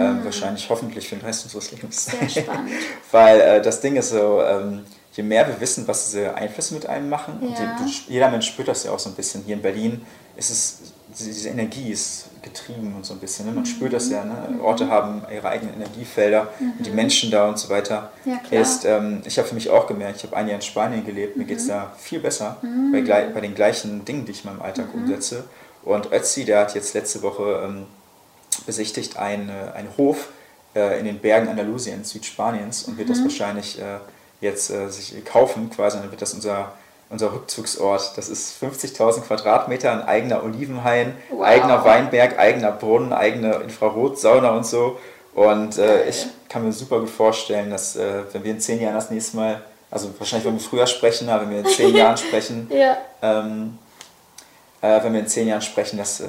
Ähm, 0.00 0.20
wahrscheinlich, 0.24 0.70
hoffentlich 0.70 1.06
für 1.06 1.16
den 1.16 1.26
Rest 1.26 1.44
unseres 1.44 1.70
Lebens. 1.72 2.08
Mhm. 2.08 2.28
Sehr 2.28 2.42
spannend. 2.42 2.70
weil 3.10 3.40
äh, 3.40 3.60
das 3.62 3.82
Ding 3.82 3.96
ist 3.96 4.08
so, 4.10 4.40
ähm, 4.42 4.84
je 5.12 5.22
mehr 5.22 5.46
wir 5.46 5.60
wissen, 5.60 5.86
was 5.86 6.06
diese 6.10 6.34
Einflüsse 6.34 6.72
mit 6.72 6.86
einem 6.86 7.10
machen, 7.10 7.38
und 7.42 7.50
Ja. 7.50 7.76
die, 7.78 7.84
du, 7.84 7.90
jeder 8.08 8.30
Mensch 8.30 8.46
spürt 8.46 8.68
das 8.68 8.84
ja 8.84 8.92
auch 8.92 8.98
so 8.98 9.10
ein 9.10 9.14
bisschen. 9.14 9.42
Hier 9.44 9.56
in 9.56 9.60
Berlin 9.62 10.00
ist 10.36 10.48
es, 10.50 10.78
diese 11.18 11.50
Energie 11.50 11.90
ist 11.90 12.29
getrieben 12.42 12.94
und 12.96 13.04
so 13.04 13.14
ein 13.14 13.20
bisschen. 13.20 13.46
Ne? 13.46 13.52
Man 13.52 13.66
spürt 13.66 13.92
das 13.92 14.08
ja. 14.10 14.24
Ne? 14.24 14.60
Orte 14.62 14.88
haben 14.88 15.22
ihre 15.32 15.48
eigenen 15.48 15.74
Energiefelder 15.74 16.48
und 16.78 16.84
die 16.86 16.90
Menschen 16.90 17.30
da 17.30 17.48
und 17.48 17.58
so 17.58 17.68
weiter. 17.68 18.10
Ja, 18.24 18.36
klar. 18.38 18.62
ist, 18.62 18.84
ähm, 18.84 19.22
ich 19.24 19.38
habe 19.38 19.48
für 19.48 19.54
mich 19.54 19.68
auch 19.70 19.86
gemerkt, 19.86 20.16
ich 20.18 20.24
habe 20.24 20.36
ein 20.36 20.46
Jahr 20.48 20.56
in 20.56 20.62
Spanien 20.62 21.04
gelebt, 21.04 21.36
mir 21.36 21.44
geht 21.44 21.58
es 21.58 21.66
da 21.66 21.92
viel 21.98 22.20
besser 22.20 22.56
bei, 22.92 23.00
glei- 23.00 23.32
bei 23.32 23.40
den 23.40 23.54
gleichen 23.54 24.04
Dingen, 24.04 24.24
die 24.24 24.32
ich 24.32 24.44
in 24.44 24.50
meinem 24.50 24.62
Alltag 24.62 24.86
umsetze. 24.94 25.44
Und 25.82 26.12
Ötzi, 26.12 26.44
der 26.44 26.60
hat 26.60 26.74
jetzt 26.74 26.94
letzte 26.94 27.22
Woche 27.22 27.62
ähm, 27.64 27.86
besichtigt 28.66 29.16
einen, 29.16 29.48
äh, 29.48 29.72
einen 29.74 29.88
Hof 29.96 30.28
äh, 30.74 30.98
in 30.98 31.06
den 31.06 31.18
Bergen 31.18 31.48
Andalusiens, 31.48 32.10
Südspaniens, 32.10 32.84
und 32.84 32.98
wird 32.98 33.08
das 33.08 33.22
wahrscheinlich 33.22 33.80
äh, 33.80 33.98
jetzt 34.40 34.70
äh, 34.70 34.88
sich 34.88 35.24
kaufen, 35.24 35.70
quasi, 35.70 35.96
und 35.96 36.02
dann 36.04 36.10
wird 36.10 36.20
das 36.22 36.34
unser, 36.34 36.72
unser 37.10 37.32
Rückzugsort. 37.32 38.12
Das 38.16 38.28
ist 38.28 38.54
50.000 38.62 39.22
Quadratmeter, 39.22 39.92
ein 39.92 40.02
eigener 40.02 40.42
Olivenhain, 40.44 41.14
Wow. 41.30 41.42
eigener 41.44 41.84
Weinberg, 41.84 42.38
eigener 42.38 42.70
Brunnen, 42.72 43.12
eigene 43.12 43.54
Infrarotsauna 43.56 44.50
und 44.50 44.64
so. 44.66 44.98
Und 45.34 45.78
äh, 45.78 46.08
ich 46.08 46.26
kann 46.48 46.64
mir 46.64 46.72
super 46.72 47.00
gut 47.00 47.10
vorstellen, 47.10 47.70
dass 47.70 47.96
äh, 47.96 48.22
wenn 48.32 48.44
wir 48.44 48.52
in 48.52 48.60
zehn 48.60 48.80
Jahren 48.80 48.94
das 48.94 49.10
nächste 49.10 49.36
Mal, 49.36 49.62
also 49.90 50.10
wahrscheinlich 50.18 50.46
wenn 50.46 50.54
wir 50.54 50.60
früher 50.60 50.86
sprechen, 50.86 51.28
aber 51.28 51.42
wenn 51.42 51.50
wir 51.50 51.58
in 51.60 51.66
zehn 51.66 51.94
Jahren 51.96 52.16
sprechen, 52.16 52.68
Ja. 52.72 52.96
ähm, 53.22 53.78
äh, 54.82 55.02
wenn 55.02 55.12
wir 55.12 55.20
in 55.20 55.26
zehn 55.28 55.46
Jahren 55.48 55.62
sprechen, 55.62 55.98
dass 55.98 56.20
äh, 56.20 56.26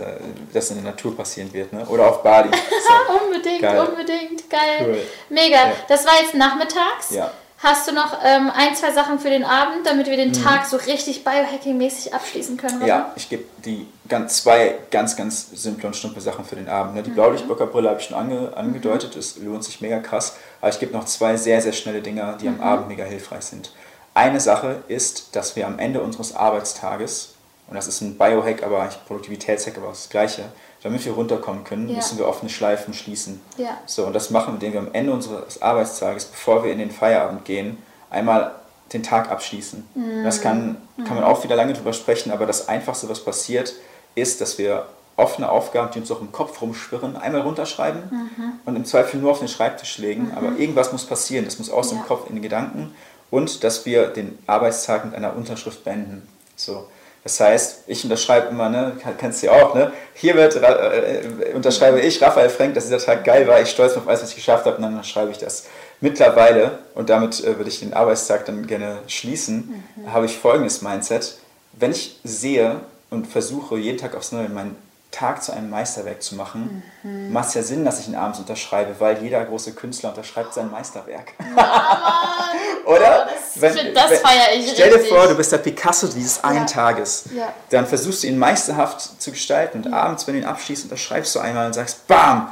das 0.53 0.69
in 0.71 0.77
der 0.83 0.91
Natur 0.91 1.15
passieren 1.15 1.51
wird. 1.53 1.71
Ne? 1.73 1.85
Oder 1.87 2.09
auf 2.09 2.21
Bali. 2.23 2.49
So. 2.81 3.25
Unbedingt, 3.25 3.61
Geil. 3.61 3.79
unbedingt. 3.79 4.49
Geil. 4.49 4.77
Cool. 4.81 4.97
Mega. 5.29 5.55
Ja. 5.55 5.73
Das 5.87 6.05
war 6.05 6.13
jetzt 6.21 6.33
nachmittags. 6.35 7.11
Ja. 7.11 7.31
Hast 7.63 7.87
du 7.87 7.93
noch 7.93 8.17
ähm, 8.23 8.49
ein, 8.55 8.75
zwei 8.75 8.91
Sachen 8.91 9.19
für 9.19 9.29
den 9.29 9.43
Abend, 9.43 9.85
damit 9.85 10.07
wir 10.07 10.17
den 10.17 10.29
Mhm. 10.29 10.43
Tag 10.43 10.65
so 10.65 10.77
richtig 10.77 11.23
Biohacking-mäßig 11.23 12.11
abschließen 12.11 12.57
können? 12.57 12.73
Robin? 12.75 12.87
Ja, 12.87 13.11
ich 13.15 13.29
gebe 13.29 13.43
die 13.63 13.85
ganz, 14.09 14.41
zwei 14.41 14.79
ganz, 14.89 15.15
ganz 15.15 15.47
simple 15.53 15.85
und 15.87 15.95
stumpfe 15.95 16.21
Sachen 16.21 16.43
für 16.43 16.55
den 16.55 16.67
Abend. 16.67 16.95
Ne? 16.95 17.03
Die 17.03 17.11
Blaulichtblockerbrille 17.11 17.87
habe 17.89 17.99
ich 17.99 18.07
schon 18.07 18.17
ange, 18.17 18.57
angedeutet, 18.57 19.15
es 19.15 19.37
lohnt 19.37 19.63
sich 19.63 19.79
mega 19.79 19.99
krass. 19.99 20.37
Aber 20.59 20.71
ich 20.71 20.79
gebe 20.79 20.91
noch 20.91 21.05
zwei 21.05 21.37
sehr, 21.37 21.61
sehr 21.61 21.73
schnelle 21.73 22.01
Dinge, 22.01 22.35
die 22.41 22.47
am 22.47 22.59
Abend 22.61 22.87
mega 22.87 23.03
hilfreich 23.03 23.43
sind. 23.43 23.71
Eine 24.15 24.39
Sache 24.39 24.83
ist, 24.87 25.35
dass 25.35 25.55
wir 25.55 25.67
am 25.67 25.77
Ende 25.77 26.01
unseres 26.01 26.35
Arbeitstages, 26.35 27.35
und 27.67 27.75
das 27.75 27.87
ist 27.87 28.01
ein 28.01 28.17
Biohack, 28.17 28.63
aber 28.63 28.89
Produktivitätshack, 29.07 29.77
aber 29.77 29.89
das 29.89 30.09
Gleiche, 30.09 30.45
damit 30.83 31.05
wir 31.05 31.13
runterkommen 31.13 31.63
können, 31.63 31.87
Ja. 31.89 31.95
müssen 31.95 32.17
wir 32.17 32.27
offene 32.27 32.49
Schleifen 32.49 32.93
schließen. 32.93 33.41
Ja. 33.57 33.77
So, 33.85 34.05
und 34.05 34.13
das 34.13 34.29
machen 34.31 34.47
wir, 34.47 34.53
indem 34.55 34.73
wir 34.73 34.79
am 34.79 34.93
Ende 34.93 35.13
unseres 35.13 35.61
Arbeitstages, 35.61 36.25
bevor 36.25 36.63
wir 36.63 36.71
in 36.71 36.79
den 36.79 36.91
Feierabend 36.91 37.45
gehen, 37.45 37.77
einmal 38.09 38.55
den 38.93 39.03
Tag 39.03 39.31
abschließen. 39.31 39.87
Mhm. 39.95 40.23
Das 40.23 40.41
kann, 40.41 40.77
kann 41.05 41.15
man 41.15 41.23
auch 41.23 41.43
wieder 41.43 41.55
lange 41.55 41.73
drüber 41.73 41.93
sprechen, 41.93 42.31
aber 42.31 42.45
das 42.45 42.67
Einfachste, 42.67 43.07
was 43.09 43.23
passiert, 43.23 43.73
ist, 44.15 44.41
dass 44.41 44.57
wir 44.57 44.85
offene 45.17 45.49
Aufgaben, 45.49 45.91
die 45.93 45.99
uns 45.99 46.09
auch 46.11 46.19
im 46.19 46.31
Kopf 46.31 46.61
rumschwirren, 46.61 47.15
einmal 47.15 47.41
runterschreiben 47.41 48.01
Mhm. 48.11 48.53
und 48.65 48.75
im 48.75 48.85
Zweifel 48.85 49.19
nur 49.19 49.31
auf 49.31 49.39
den 49.39 49.47
Schreibtisch 49.47 49.97
legen. 49.99 50.31
Aber 50.35 50.57
irgendwas 50.57 50.91
muss 50.91 51.05
passieren. 51.05 51.45
Das 51.45 51.59
muss 51.59 51.69
aus 51.69 51.91
Ja. 51.91 51.97
dem 51.97 52.05
Kopf 52.07 52.27
in 52.27 52.35
den 52.35 52.41
Gedanken 52.41 52.93
und 53.29 53.63
dass 53.63 53.85
wir 53.85 54.07
den 54.07 54.37
Arbeitstag 54.47 55.05
mit 55.05 55.13
einer 55.13 55.35
Unterschrift 55.35 55.83
beenden. 55.83 56.27
So. 56.55 56.87
Das 57.23 57.39
heißt, 57.39 57.83
ich 57.85 58.03
unterschreibe 58.03 58.47
immer, 58.47 58.67
ne, 58.69 58.93
kennst 59.19 59.43
du 59.43 59.47
ja 59.47 59.53
auch, 59.53 59.75
ne? 59.75 59.91
Hier 60.15 60.35
wird, 60.35 60.55
äh, 60.55 61.53
unterschreibe 61.53 61.99
ich, 61.99 62.19
Raphael 62.19 62.49
Frank, 62.49 62.73
dass 62.73 62.85
dieser 62.85 62.97
Tag 62.97 63.23
geil 63.23 63.47
war, 63.47 63.61
ich 63.61 63.69
stolz 63.69 63.95
auf 63.95 64.07
alles, 64.07 64.23
was 64.23 64.29
ich 64.29 64.35
geschafft 64.37 64.65
habe, 64.65 64.77
und 64.77 64.81
dann 64.81 65.03
schreibe 65.03 65.31
ich 65.31 65.37
das. 65.37 65.65
Mittlerweile, 65.99 66.79
und 66.95 67.09
damit 67.11 67.43
äh, 67.43 67.57
würde 67.57 67.69
ich 67.69 67.79
den 67.79 67.93
Arbeitstag 67.93 68.45
dann 68.45 68.65
gerne 68.65 68.99
schließen, 69.05 69.83
habe 70.07 70.25
ich 70.25 70.37
folgendes 70.37 70.81
Mindset. 70.81 71.35
Wenn 71.73 71.91
ich 71.91 72.19
sehe 72.23 72.81
und 73.11 73.27
versuche, 73.27 73.77
jeden 73.77 73.99
Tag 73.99 74.15
aufs 74.15 74.31
Neue 74.31 74.49
meinen 74.49 74.75
Tag 75.11 75.43
zu 75.43 75.51
einem 75.51 75.69
Meisterwerk 75.69 76.23
zu 76.23 76.35
machen, 76.35 76.83
macht 77.29 77.49
es 77.49 77.53
ja 77.55 77.63
Sinn, 77.63 77.83
dass 77.83 77.99
ich 77.99 78.07
ihn 78.07 78.15
abends 78.15 78.39
unterschreibe, 78.39 78.95
weil 78.99 79.21
jeder 79.21 79.43
große 79.43 79.73
Künstler 79.73 80.09
unterschreibt 80.09 80.53
sein 80.53 80.71
Meisterwerk. 80.71 81.33
Oder? 82.85 83.27
das- 83.59 83.75
das 83.93 84.19
feier 84.21 84.53
ich 84.55 84.71
Stell 84.71 84.89
dir 84.89 84.95
richtig. 84.95 85.09
vor, 85.11 85.27
du 85.27 85.35
bist 85.35 85.51
der 85.51 85.57
Picasso 85.59 86.07
dieses 86.07 86.43
einen 86.43 86.59
Ja. 86.59 86.65
Tages. 86.65 87.25
Ja. 87.35 87.53
Dann 87.69 87.85
versuchst 87.85 88.23
du 88.23 88.27
ihn 88.27 88.37
meisterhaft 88.39 89.21
zu 89.21 89.31
gestalten 89.31 89.83
und 89.83 89.93
abends, 89.93 90.25
wenn 90.27 90.35
du 90.35 90.39
ihn 90.41 90.45
abschließt, 90.47 90.85
unterschreibst 90.85 91.35
du 91.35 91.39
einmal 91.39 91.67
und 91.67 91.73
sagst, 91.73 92.07
BAM! 92.07 92.51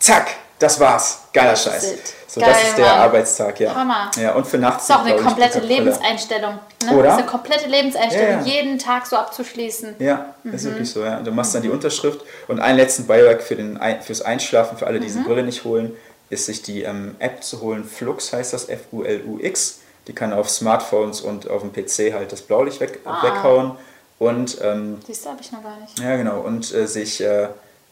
Zack! 0.00 0.34
Das 0.60 0.78
war's. 0.78 1.22
Geiler 1.32 1.56
Scheiß. 1.56 1.92
it. 1.94 2.14
So, 2.28 2.40
Geil, 2.40 2.50
das 2.50 2.62
ist 2.62 2.78
der 2.78 2.86
Mann. 2.86 2.98
Arbeitstag, 2.98 3.58
ja. 3.58 3.74
Hammer. 3.74 4.10
Ja, 4.16 4.34
und 4.34 4.46
für 4.46 4.58
nachts. 4.58 4.86
Das 4.86 4.96
ist 4.98 5.02
auch 5.02 5.06
eine 5.06 5.16
ich, 5.16 5.22
komplette. 5.26 5.58
Lebenseinstellung. 5.58 6.58
Ne? 6.84 6.92
Oder? 6.92 7.02
Das 7.02 7.12
ist 7.14 7.18
eine 7.22 7.26
komplette 7.30 7.68
Lebenseinstellung, 7.68 8.28
Ja, 8.30 8.38
ja. 8.38 8.44
jeden 8.46 8.78
Tag 8.78 9.06
so 9.06 9.16
abzuschließen. 9.16 9.96
Ja, 9.98 10.34
ist 10.44 10.64
wirklich 10.64 10.88
so. 10.88 11.02
Ja. 11.02 11.18
Du 11.20 11.32
machst 11.32 11.54
dann 11.56 11.62
die 11.62 11.70
Unterschrift 11.70 12.20
und 12.46 12.60
einen 12.60 12.76
letzten 12.78 13.06
Beiwerk 13.08 13.42
für 13.42 13.56
den, 13.56 13.80
fürs 14.02 14.22
Einschlafen, 14.22 14.78
für 14.78 14.86
alle, 14.86 15.00
die 15.00 15.06
diese 15.06 15.22
Brille 15.24 15.42
nicht 15.42 15.64
holen, 15.64 15.96
ist 16.28 16.46
sich 16.46 16.62
die 16.62 16.82
ähm, 16.84 17.16
App 17.18 17.42
zu 17.42 17.60
holen. 17.62 17.82
Flux 17.84 18.32
heißt 18.32 18.52
das, 18.52 18.68
F-U-L-U-X. 18.68 19.80
Die 20.06 20.12
kann 20.12 20.32
auf 20.32 20.48
Smartphones 20.48 21.20
und 21.22 21.50
auf 21.50 21.62
dem 21.62 21.72
PC 21.72 22.12
halt 22.14 22.30
das 22.32 22.42
Blaulicht 22.42 22.78
weg, 22.80 23.00
Ah. 23.04 23.22
weghauen. 23.24 23.72
Und 24.18 24.58
ähm, 24.62 24.98
Siehst 25.06 25.24
du, 25.24 25.30
habe 25.30 25.40
ich 25.40 25.50
noch 25.50 25.62
gar 25.62 25.76
nicht. 25.78 25.98
ja, 25.98 26.16
genau. 26.16 26.40
Und 26.40 26.72
äh, 26.74 26.86
sich 26.86 27.20
äh, 27.22 27.48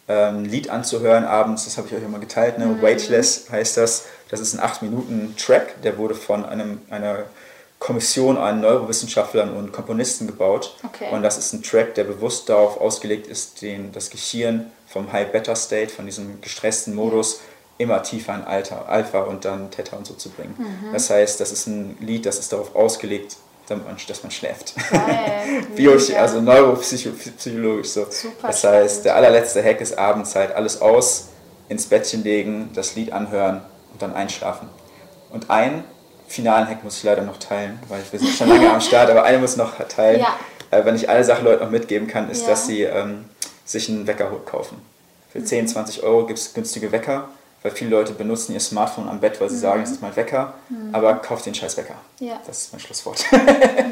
ähm, 0.08 0.38
ein 0.38 0.44
Lied 0.44 0.70
anzuhören 0.70 1.24
abends, 1.24 1.64
das 1.64 1.76
habe 1.76 1.88
ich 1.88 1.94
euch 1.94 2.02
immer 2.02 2.18
geteilt, 2.18 2.58
ne? 2.58 2.80
Weightless 2.80 3.50
heißt 3.50 3.76
das. 3.76 4.06
Das 4.30 4.40
ist 4.40 4.58
ein 4.58 4.60
8-Minuten-Track, 4.60 5.82
der 5.82 5.98
wurde 5.98 6.14
von 6.14 6.44
einem, 6.44 6.80
einer 6.90 7.24
Kommission 7.78 8.36
an 8.36 8.60
Neurowissenschaftlern 8.60 9.54
und 9.54 9.72
Komponisten 9.72 10.26
gebaut. 10.26 10.76
Okay. 10.84 11.08
Und 11.12 11.22
das 11.22 11.38
ist 11.38 11.52
ein 11.52 11.62
Track, 11.62 11.94
der 11.94 12.04
bewusst 12.04 12.48
darauf 12.48 12.80
ausgelegt 12.80 13.26
ist, 13.26 13.62
den, 13.62 13.92
das 13.92 14.10
Gehirn 14.10 14.70
vom 14.86 15.12
High-Beta-State, 15.12 15.92
von 15.92 16.06
diesem 16.06 16.40
gestressten 16.40 16.94
Modus, 16.94 17.40
immer 17.78 18.02
tiefer 18.02 18.34
in 18.34 18.42
Alter, 18.42 18.88
Alpha 18.88 19.20
und 19.20 19.44
dann 19.44 19.70
Theta 19.70 19.96
und 19.96 20.06
so 20.06 20.14
zu 20.14 20.30
bringen. 20.30 20.56
Mhm. 20.58 20.92
Das 20.92 21.10
heißt, 21.10 21.38
das 21.40 21.52
ist 21.52 21.66
ein 21.68 21.96
Lied, 22.00 22.26
das 22.26 22.38
ist 22.38 22.52
darauf 22.52 22.74
ausgelegt, 22.74 23.36
dass 24.06 24.22
man 24.22 24.30
schläft. 24.30 24.74
Geil. 24.90 25.62
Mega. 25.76 26.20
also 26.22 26.40
neuropsychologisch 26.40 27.88
so. 27.88 28.06
Super 28.10 28.48
das 28.48 28.58
spannend. 28.60 28.82
heißt, 28.84 29.04
der 29.04 29.16
allerletzte 29.16 29.62
Hack 29.62 29.80
ist 29.80 29.96
abends 29.98 30.34
halt 30.34 30.52
alles 30.54 30.80
aus, 30.80 31.28
ins 31.68 31.86
Bettchen 31.86 32.22
legen, 32.24 32.70
das 32.74 32.94
Lied 32.94 33.12
anhören 33.12 33.60
und 33.92 34.00
dann 34.02 34.14
einschlafen. 34.14 34.68
Und 35.30 35.50
einen 35.50 35.84
finalen 36.26 36.66
Hack 36.68 36.84
muss 36.84 36.98
ich 36.98 37.04
leider 37.04 37.22
noch 37.22 37.38
teilen, 37.38 37.78
weil 37.88 38.00
wir 38.10 38.18
sind 38.18 38.34
schon 38.34 38.48
lange 38.48 38.70
am 38.70 38.80
Start, 38.80 39.10
aber 39.10 39.24
eine 39.24 39.38
muss 39.38 39.56
noch 39.56 39.74
teilen. 39.88 40.20
Ja. 40.20 40.36
Äh, 40.70 40.84
wenn 40.84 40.94
ich 40.96 41.08
eine 41.08 41.24
Sache 41.24 41.42
Leuten 41.42 41.62
noch 41.64 41.70
mitgeben 41.70 42.06
kann, 42.08 42.30
ist, 42.30 42.42
Ja. 42.42 42.48
dass 42.48 42.66
sie 42.66 42.82
ähm, 42.82 43.24
sich 43.64 43.88
einen 43.88 44.06
Wecker 44.06 44.30
kaufen. 44.44 44.76
Mhm. 44.76 44.82
Für 45.40 45.44
10, 45.44 45.68
20 45.68 46.02
Euro 46.02 46.26
gibt 46.26 46.38
es 46.38 46.54
günstige 46.54 46.90
Wecker, 46.92 47.28
weil 47.62 47.72
viele 47.72 47.90
Leute 47.90 48.12
benutzen 48.12 48.52
ihr 48.52 48.60
Smartphone 48.60 49.08
am 49.08 49.18
Bett, 49.20 49.40
weil 49.40 49.48
sie 49.50 49.58
sagen, 49.58 49.82
es 49.82 49.90
ist 49.90 50.00
mein 50.02 50.14
Wecker, 50.14 50.54
aber 50.92 51.14
kauft 51.16 51.46
den 51.46 51.54
scheiß 51.54 51.76
Wecker. 51.76 51.94
Mhm. 52.20 52.26
Ja. 52.28 52.40
Das 52.46 52.58
ist 52.58 52.72
mein 52.72 52.80
Schlusswort. 52.80 53.24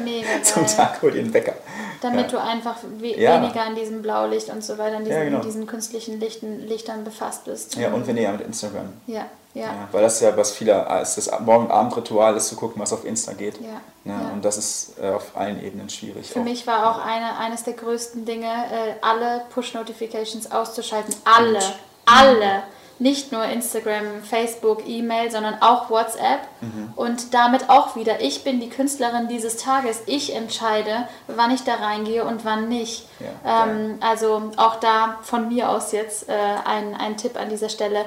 Mega 0.03 0.27
Zum 0.43 0.65
geil. 0.65 0.73
Tag 0.75 1.01
hol 1.01 1.11
dir 1.11 1.19
einen 1.19 1.33
Wecker. 1.33 1.53
Damit 2.01 2.31
Ja. 2.31 2.39
du 2.39 2.41
einfach 2.47 2.75
we 2.99 3.07
Ja. 3.19 3.41
weniger 3.41 3.61
an 3.61 3.75
diesem 3.75 4.01
Blaulicht 4.01 4.49
und 4.49 4.63
so 4.63 4.77
weiter, 4.77 4.97
an 4.97 5.03
diesen, 5.03 5.17
Ja, 5.17 5.23
genau. 5.25 5.39
diesen 5.41 5.65
künstlichen 5.67 6.19
Lichten, 6.19 6.59
Lichtern 6.67 7.03
befasst 7.03 7.45
bist. 7.45 7.75
Ja, 7.75 7.91
und 7.91 8.05
weniger 8.07 8.31
mit 8.33 8.41
Instagram. 8.41 8.93
Ja, 9.07 9.25
ja. 9.53 9.69
Weil 9.91 10.03
das 10.03 10.19
ja 10.21 10.35
was 10.37 10.51
viele 10.51 10.85
als 10.87 11.15
das 11.15 11.29
Morgen-Abend-Ritual 11.39 12.35
ist, 12.37 12.47
zu 12.47 12.55
gucken, 12.55 12.81
was 12.81 12.93
auf 12.93 13.03
Insta 13.05 13.33
geht. 13.33 13.59
Ja, 13.61 13.81
Ne? 14.03 14.13
ja. 14.13 14.31
Und 14.31 14.45
das 14.45 14.57
ist 14.57 14.93
äh, 15.01 15.09
auf 15.09 15.35
allen 15.35 15.61
Ebenen 15.61 15.89
schwierig. 15.89 16.29
Für 16.31 16.39
auch. 16.39 16.43
mich 16.45 16.65
war 16.65 16.89
auch 16.91 17.05
eine, 17.05 17.37
eines 17.39 17.63
der 17.63 17.73
größten 17.73 18.23
Dinge, 18.23 18.45
äh, 18.47 18.93
alle 19.01 19.41
Push-Notifications 19.53 20.49
auszuschalten. 20.51 21.13
Alle, 21.25 21.59
alle. 22.05 22.63
Nicht 22.99 23.31
nur 23.31 23.43
Instagram, 23.43 24.23
Facebook, 24.23 24.87
E-Mail, 24.87 25.29
sondern 25.29 25.61
auch 25.61 25.89
WhatsApp. 25.89 26.41
Mhm. 26.61 26.93
Und 26.95 27.33
damit 27.33 27.69
auch 27.69 27.95
wieder, 27.95 28.21
ich 28.21 28.43
bin 28.43 28.59
die 28.59 28.69
Künstlerin 28.69 29.27
dieses 29.27 29.57
Tages. 29.57 30.03
Ich 30.05 30.35
entscheide, 30.35 31.07
wann 31.27 31.51
ich 31.51 31.63
da 31.63 31.75
reingehe 31.75 32.23
und 32.25 32.45
wann 32.45 32.67
nicht. 32.67 33.07
Ja, 33.19 33.65
ähm, 33.65 33.97
also 33.99 34.51
auch 34.57 34.79
da 34.79 35.19
von 35.21 35.47
mir 35.49 35.69
aus 35.69 35.91
jetzt 35.91 36.27
äh, 36.29 36.33
ein, 36.33 36.95
ein 36.95 37.17
Tipp 37.17 37.39
an 37.39 37.49
dieser 37.49 37.69
Stelle. 37.69 38.05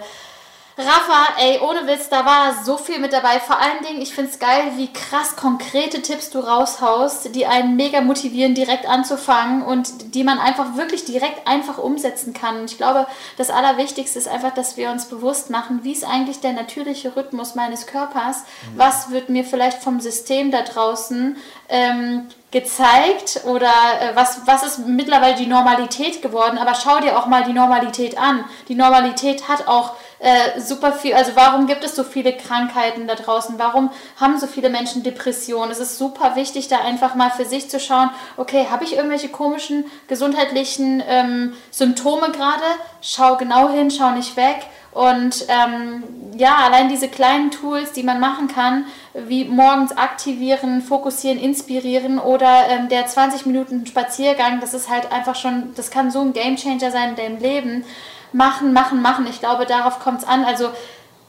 Rafa, 0.80 1.40
ey, 1.40 1.60
ohne 1.60 1.86
Witz, 1.86 2.08
da 2.08 2.24
war 2.24 2.64
so 2.64 2.76
viel 2.76 2.98
mit 2.98 3.12
dabei. 3.12 3.38
Vor 3.40 3.58
allen 3.58 3.84
Dingen, 3.86 4.00
ich 4.00 4.14
finde 4.14 4.30
es 4.30 4.38
geil, 4.38 4.72
wie 4.76 4.92
krass 4.92 5.36
konkrete 5.36 6.02
Tipps 6.02 6.30
du 6.30 6.40
raushaust, 6.40 7.34
die 7.34 7.46
einen 7.46 7.76
mega 7.76 8.00
motivieren, 8.00 8.54
direkt 8.54 8.88
anzufangen 8.88 9.62
und 9.62 10.14
die 10.14 10.24
man 10.24 10.38
einfach 10.38 10.76
wirklich 10.76 11.04
direkt 11.04 11.46
einfach 11.46 11.78
umsetzen 11.78 12.32
kann. 12.32 12.60
Und 12.60 12.70
ich 12.70 12.78
glaube, 12.78 13.06
das 13.36 13.50
Allerwichtigste 13.50 14.18
ist 14.18 14.28
einfach, 14.28 14.54
dass 14.54 14.76
wir 14.76 14.90
uns 14.90 15.06
bewusst 15.06 15.50
machen, 15.50 15.80
wie 15.82 15.92
ist 15.92 16.04
eigentlich 16.04 16.40
der 16.40 16.52
natürliche 16.52 17.14
Rhythmus 17.14 17.54
meines 17.54 17.86
Körpers? 17.86 18.44
Was 18.76 19.10
wird 19.10 19.28
mir 19.28 19.44
vielleicht 19.44 19.82
vom 19.82 20.00
System 20.00 20.50
da 20.50 20.62
draußen 20.62 21.36
ähm, 21.68 22.28
gezeigt 22.50 23.42
oder 23.44 23.68
äh, 23.68 24.16
was, 24.16 24.42
was 24.46 24.62
ist 24.62 24.86
mittlerweile 24.86 25.36
die 25.36 25.46
Normalität 25.46 26.22
geworden? 26.22 26.58
Aber 26.58 26.74
schau 26.74 27.00
dir 27.00 27.18
auch 27.18 27.26
mal 27.26 27.44
die 27.44 27.52
Normalität 27.52 28.18
an. 28.18 28.44
Die 28.68 28.74
Normalität 28.74 29.48
hat 29.48 29.68
auch 29.68 29.92
äh, 30.20 30.60
super 30.60 30.92
viel, 30.92 31.14
also 31.14 31.32
warum 31.34 31.66
gibt 31.66 31.82
es 31.82 31.96
so 31.96 32.04
viele 32.04 32.36
Krankheiten 32.36 33.06
da 33.06 33.14
draußen? 33.14 33.58
Warum 33.58 33.90
haben 34.20 34.38
so 34.38 34.46
viele 34.46 34.68
Menschen 34.68 35.02
Depressionen? 35.02 35.70
Es 35.70 35.80
ist 35.80 35.96
super 35.96 36.36
wichtig, 36.36 36.68
da 36.68 36.80
einfach 36.80 37.14
mal 37.14 37.30
für 37.30 37.46
sich 37.46 37.70
zu 37.70 37.80
schauen, 37.80 38.10
okay, 38.36 38.66
habe 38.70 38.84
ich 38.84 38.96
irgendwelche 38.96 39.30
komischen 39.30 39.86
gesundheitlichen 40.08 41.02
ähm, 41.08 41.54
Symptome 41.70 42.32
gerade? 42.32 42.62
Schau 43.00 43.36
genau 43.36 43.70
hin, 43.70 43.90
schau 43.90 44.10
nicht 44.10 44.36
weg. 44.36 44.66
Und 44.92 45.46
ähm, 45.48 46.02
ja, 46.36 46.56
allein 46.66 46.88
diese 46.88 47.08
kleinen 47.08 47.50
Tools, 47.50 47.92
die 47.92 48.02
man 48.02 48.20
machen 48.20 48.48
kann, 48.48 48.86
wie 49.14 49.44
morgens 49.44 49.96
aktivieren, 49.96 50.82
fokussieren, 50.82 51.38
inspirieren 51.38 52.18
oder 52.18 52.68
ähm, 52.68 52.88
der 52.88 53.06
20 53.06 53.46
Minuten 53.46 53.86
Spaziergang, 53.86 54.60
das 54.60 54.74
ist 54.74 54.90
halt 54.90 55.12
einfach 55.12 55.36
schon, 55.36 55.72
das 55.76 55.90
kann 55.90 56.10
so 56.10 56.20
ein 56.20 56.32
Gamechanger 56.32 56.90
sein 56.90 57.10
in 57.10 57.16
deinem 57.16 57.38
Leben. 57.38 57.84
Machen, 58.32 58.72
machen, 58.72 59.02
machen. 59.02 59.26
Ich 59.28 59.40
glaube, 59.40 59.66
darauf 59.66 60.00
kommt 60.00 60.22
es 60.22 60.28
an. 60.28 60.44
Also, 60.44 60.70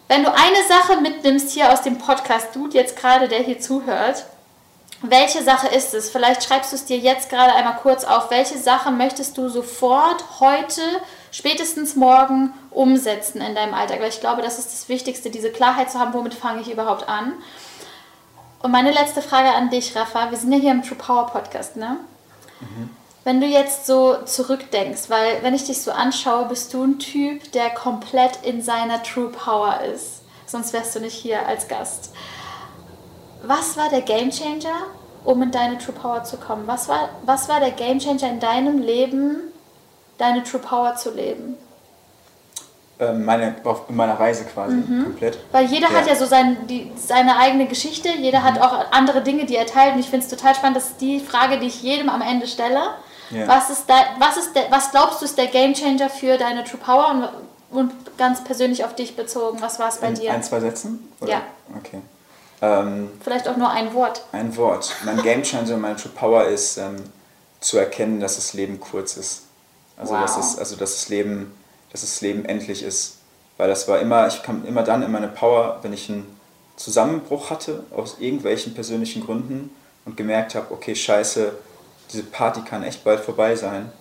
wenn 0.08 0.24
du 0.24 0.30
eine 0.30 0.64
Sache 0.68 1.02
mitnimmst 1.02 1.52
hier 1.52 1.72
aus 1.72 1.82
dem 1.82 1.98
Podcast, 1.98 2.50
du 2.54 2.68
jetzt 2.70 2.98
gerade, 2.98 3.28
der 3.28 3.40
hier 3.40 3.60
zuhört, 3.60 4.26
welche 5.04 5.42
Sache 5.42 5.68
ist 5.68 5.96
es? 5.96 6.12
Vielleicht 6.12 6.44
schreibst 6.44 6.72
du 6.72 6.76
es 6.76 6.86
dir 6.86 6.98
jetzt 6.98 7.30
gerade 7.30 7.54
einmal 7.54 7.78
kurz 7.78 8.04
auf. 8.04 8.30
Welche 8.30 8.58
Sache 8.60 8.92
möchtest 8.92 9.36
du 9.38 9.50
sofort 9.50 10.24
heute, 10.40 10.82
spätestens 11.32 11.96
morgen 11.96 12.54
umsetzen 12.70 13.42
in 13.42 13.56
deinem 13.56 13.74
Alltag? 13.74 14.00
Weil 14.00 14.10
ich 14.10 14.20
glaube, 14.20 14.44
das 14.44 14.60
ist 14.60 14.72
das 14.72 14.90
Wichtigste, 14.90 15.32
diese 15.32 15.52
Klarheit 15.52 15.90
zu 15.90 16.00
haben, 16.00 16.14
womit 16.14 16.36
fange 16.36 16.62
ich 16.62 16.72
überhaupt 16.72 17.10
an. 17.10 17.34
Und 18.62 18.72
meine 18.72 18.92
letzte 18.92 19.24
Frage 19.24 19.50
an 19.50 19.72
dich, 19.72 19.96
Rafa. 19.96 20.30
Wir 20.30 20.38
sind 20.38 20.52
ja 20.52 20.60
hier 20.60 20.72
im 20.72 20.84
True 20.84 20.98
Power 20.98 21.26
Podcast, 21.26 21.78
ne? 21.78 21.98
Wenn 23.24 23.40
du 23.40 23.46
jetzt 23.46 23.86
so 23.86 24.16
zurückdenkst, 24.26 25.10
weil 25.10 25.44
wenn 25.44 25.54
ich 25.54 25.66
dich 25.66 25.82
so 25.82 25.92
anschaue, 25.92 26.46
bist 26.46 26.74
du 26.74 26.84
ein 26.84 26.98
Typ, 26.98 27.52
der 27.52 27.70
komplett 27.70 28.40
in 28.44 28.62
seiner 28.64 29.04
True 29.04 29.30
Power 29.30 29.82
ist. 29.94 30.22
Sonst 30.48 30.74
wärst 30.74 30.96
du 30.96 31.00
nicht 31.00 31.14
hier 31.16 31.46
als 31.48 31.68
Gast. 31.68 32.14
Was 33.44 33.78
war 33.78 33.90
der 33.90 34.02
Gamechanger, 34.02 34.74
um 35.24 35.42
in 35.44 35.52
deine 35.52 35.78
True 35.78 35.94
Power 35.94 36.24
zu 36.24 36.38
kommen? 36.38 36.64
Was 36.66 36.90
war, 36.90 37.10
was 37.24 37.48
war 37.48 37.60
der 37.60 37.72
Gamechanger 37.72 38.28
in 38.30 38.40
deinem 38.40 38.80
Leben, 38.80 39.38
deine 40.18 40.44
True 40.44 40.60
Power 40.60 40.96
zu 40.96 41.12
leben? 41.12 41.58
Ähm, 43.00 43.24
meine, 43.24 43.56
auf 43.64 43.84
in 43.88 43.96
meiner 43.96 44.20
Reise 44.20 44.46
quasi 44.46 44.76
Mhm. 44.76 45.04
komplett. 45.06 45.38
Weil 45.52 45.66
jeder 45.66 45.90
Ja. 45.92 45.94
hat 46.00 46.08
ja 46.08 46.16
so 46.16 46.26
sein, 46.26 46.68
die, 46.68 46.92
seine 46.96 47.38
eigene 47.38 47.68
Geschichte, 47.68 48.10
jeder 48.10 48.44
hat 48.44 48.60
auch 48.60 48.92
andere 48.92 49.22
Dinge, 49.22 49.46
die 49.46 49.56
er 49.56 49.66
teilt. 49.68 49.94
Und 49.94 50.00
ich 50.00 50.10
finde 50.10 50.26
es 50.26 50.30
total 50.32 50.54
spannend, 50.56 50.78
das 50.78 50.90
ist 50.90 51.02
die 51.02 51.20
Frage, 51.20 51.60
die 51.60 51.68
ich 51.68 51.82
jedem 51.84 52.10
am 52.10 52.22
Ende 52.22 52.48
stelle. 52.48 52.82
Yeah. 53.32 53.48
Was, 53.48 53.70
ist 53.70 53.90
da, 53.90 53.96
was, 54.20 54.38
ist 54.38 54.56
der, 54.56 54.70
was 54.72 54.92
glaubst 54.92 55.22
du 55.22 55.26
ist 55.26 55.38
der 55.38 55.48
Gamechanger 55.48 56.10
für 56.10 56.38
deine 56.38 56.64
True 56.64 56.80
Power 56.80 57.10
und, 57.72 57.78
und 57.78 58.18
ganz 58.18 58.44
persönlich 58.44 58.84
auf 58.84 58.96
dich 58.96 59.16
bezogen? 59.16 59.62
Was 59.62 59.80
war 59.80 59.90
es 59.90 59.98
bei 59.98 60.08
In 60.08 60.16
dir? 60.16 60.34
Ein, 60.34 60.44
zwei 60.44 60.60
Sätzen? 60.60 61.12
Oder? 61.20 61.32
Ja. 61.32 61.42
Okay. 61.78 62.02
Ähm, 62.62 63.10
Vielleicht 63.24 63.48
auch 63.48 63.58
nur 63.58 63.70
ein 63.70 63.94
Wort. 63.94 64.24
Ein 64.32 64.56
Wort. 64.58 64.96
Mein 65.06 65.22
Gamechanger 65.22 65.76
und 65.76 65.82
meine 65.82 65.96
True 65.96 66.12
Power 66.14 66.46
ist 66.46 66.78
ähm, 66.78 66.98
zu 67.60 67.78
erkennen, 67.78 68.20
dass 68.20 68.36
das 68.36 68.54
Leben 68.54 68.80
kurz 68.80 69.18
ist. 69.18 69.44
Also, 69.98 70.14
wow. 70.14 70.22
dass, 70.22 70.38
es, 70.38 70.58
also 70.58 70.76
dass, 70.76 70.94
das 70.94 71.10
Leben, 71.10 71.56
dass 71.92 72.02
das 72.02 72.22
Leben 72.22 72.46
endlich 72.46 72.84
ist. 72.84 73.18
Weil 73.58 73.70
das 73.70 73.88
war 73.88 74.00
immer, 74.00 74.28
ich 74.28 74.44
kam 74.44 74.66
immer 74.66 74.84
dann 74.84 75.04
in 75.04 75.12
meine 75.12 75.28
Power, 75.28 75.80
wenn 75.82 75.94
ich 75.94 76.10
einen 76.10 76.40
Zusammenbruch 76.76 77.50
hatte, 77.50 77.84
aus 77.96 78.18
irgendwelchen 78.20 78.74
persönlichen 78.74 79.24
Gründen 79.24 79.76
und 80.06 80.18
gemerkt 80.18 80.56
habe, 80.56 80.74
okay, 80.74 80.96
scheiße, 80.96 81.54
diese 82.12 82.24
Party 82.24 82.62
kann 82.62 82.84
echt 82.84 83.04
bald 83.04 83.20
vorbei 83.22 83.56
sein, 83.56 83.92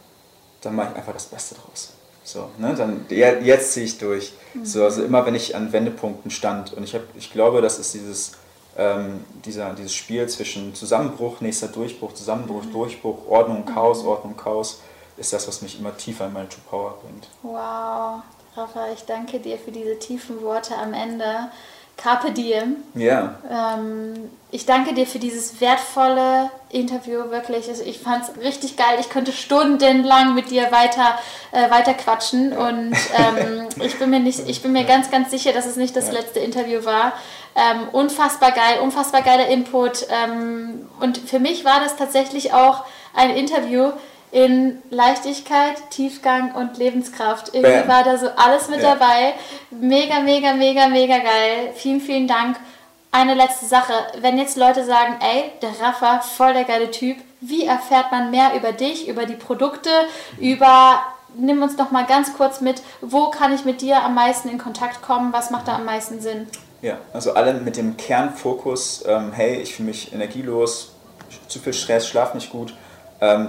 dann 0.62 0.74
mache 0.74 0.90
ich 0.92 0.96
einfach 0.96 1.12
das 1.12 1.26
Beste 1.26 1.54
draus. 1.54 1.92
So, 2.22 2.48
ne, 2.58 2.74
dann, 2.74 3.06
jetzt 3.08 3.72
ziehe 3.72 3.86
ich 3.86 3.98
durch. 3.98 4.32
Mhm. 4.54 4.64
So, 4.64 4.84
also 4.84 5.02
immer 5.02 5.24
wenn 5.26 5.34
ich 5.34 5.56
an 5.56 5.72
Wendepunkten 5.72 6.30
stand 6.30 6.72
und 6.72 6.84
ich, 6.84 6.94
hab, 6.94 7.02
ich 7.16 7.32
glaube, 7.32 7.60
das 7.62 7.78
ist 7.78 7.94
dieses, 7.94 8.32
ähm, 8.76 9.24
dieser, 9.44 9.72
dieses 9.72 9.94
Spiel 9.94 10.28
zwischen 10.28 10.74
Zusammenbruch, 10.74 11.40
nächster 11.40 11.68
Durchbruch, 11.68 12.14
Zusammenbruch, 12.14 12.64
mhm. 12.64 12.72
Durchbruch, 12.72 13.26
Ordnung, 13.28 13.64
Chaos, 13.64 14.04
Ordnung, 14.04 14.36
Chaos, 14.36 14.80
ist 15.16 15.32
das, 15.32 15.48
was 15.48 15.62
mich 15.62 15.78
immer 15.78 15.96
tiefer 15.96 16.26
in 16.26 16.32
meine 16.32 16.48
True 16.48 16.62
Power 16.68 16.98
bringt. 17.02 17.28
Wow, 17.42 18.22
Rafa, 18.56 18.92
ich 18.92 19.04
danke 19.04 19.40
dir 19.40 19.58
für 19.58 19.72
diese 19.72 19.98
tiefen 19.98 20.42
Worte 20.42 20.76
am 20.76 20.94
Ende. 20.94 21.50
Carpe 22.02 22.32
Diem. 22.32 22.76
Ja. 22.94 23.34
Ähm, 23.50 24.30
ich 24.50 24.66
danke 24.66 24.94
dir 24.94 25.06
für 25.06 25.18
dieses 25.18 25.60
wertvolle 25.60 26.50
Interview, 26.70 27.30
wirklich. 27.30 27.68
Also 27.68 27.82
ich 27.84 27.98
fand 27.98 28.24
es 28.24 28.42
richtig 28.42 28.76
geil. 28.76 28.96
Ich 28.98 29.10
könnte 29.10 29.32
stundenlang 29.32 30.34
mit 30.34 30.50
dir 30.50 30.72
weiter, 30.72 31.18
äh, 31.52 31.70
weiter 31.70 31.94
quatschen 31.94 32.52
und 32.52 32.92
ähm, 33.16 33.68
ich, 33.82 33.98
bin 33.98 34.10
mir 34.10 34.20
nicht, 34.20 34.48
ich 34.48 34.62
bin 34.62 34.72
mir 34.72 34.84
ganz, 34.84 35.10
ganz 35.10 35.30
sicher, 35.30 35.52
dass 35.52 35.66
es 35.66 35.76
nicht 35.76 35.94
das 35.94 36.10
letzte 36.10 36.40
Interview 36.40 36.84
war. 36.84 37.12
Ähm, 37.54 37.88
unfassbar 37.92 38.52
geil, 38.52 38.80
unfassbar 38.82 39.22
geiler 39.22 39.48
Input. 39.48 40.06
Ähm, 40.08 40.88
und 41.00 41.18
für 41.18 41.38
mich 41.38 41.64
war 41.64 41.80
das 41.80 41.96
tatsächlich 41.96 42.52
auch 42.52 42.84
ein 43.14 43.30
Interview, 43.30 43.90
in 44.32 44.80
Leichtigkeit, 44.90 45.90
Tiefgang 45.90 46.54
und 46.54 46.78
Lebenskraft. 46.78 47.54
Irgendwie 47.54 47.80
Bam. 47.80 47.88
war 47.88 48.04
da 48.04 48.16
so 48.18 48.28
alles 48.36 48.68
mit 48.68 48.82
ja. 48.82 48.94
dabei. 48.94 49.34
Mega, 49.70 50.20
mega, 50.20 50.52
mega, 50.52 50.88
mega 50.88 51.18
geil. 51.18 51.72
Vielen, 51.74 52.00
vielen 52.00 52.28
Dank. 52.28 52.56
Eine 53.12 53.34
letzte 53.34 53.66
Sache. 53.66 53.92
Wenn 54.20 54.38
jetzt 54.38 54.56
Leute 54.56 54.84
sagen, 54.84 55.16
ey, 55.20 55.50
der 55.62 55.72
Rafa, 55.80 56.20
voll 56.20 56.52
der 56.52 56.64
geile 56.64 56.90
Typ, 56.90 57.16
wie 57.40 57.66
erfährt 57.66 58.12
man 58.12 58.30
mehr 58.30 58.54
über 58.54 58.72
dich, 58.72 59.08
über 59.08 59.26
die 59.26 59.34
Produkte, 59.34 59.90
über 60.38 61.02
nimm 61.36 61.62
uns 61.62 61.76
doch 61.76 61.90
mal 61.90 62.06
ganz 62.06 62.34
kurz 62.34 62.60
mit, 62.60 62.82
wo 63.00 63.30
kann 63.30 63.54
ich 63.54 63.64
mit 63.64 63.80
dir 63.80 64.02
am 64.02 64.14
meisten 64.14 64.48
in 64.48 64.58
Kontakt 64.58 65.02
kommen, 65.02 65.32
was 65.32 65.50
macht 65.50 65.68
da 65.68 65.76
am 65.76 65.84
meisten 65.84 66.20
Sinn? 66.20 66.46
Ja, 66.82 66.98
also 67.12 67.34
alle 67.34 67.54
mit 67.54 67.76
dem 67.76 67.96
Kernfokus, 67.96 69.04
ähm, 69.06 69.32
hey, 69.32 69.60
ich 69.60 69.74
fühle 69.74 69.88
mich 69.88 70.12
energielos, 70.12 70.92
zu 71.46 71.58
viel 71.58 71.72
Stress, 71.72 72.08
schlaf 72.08 72.34
nicht 72.34 72.50
gut, 72.50 72.74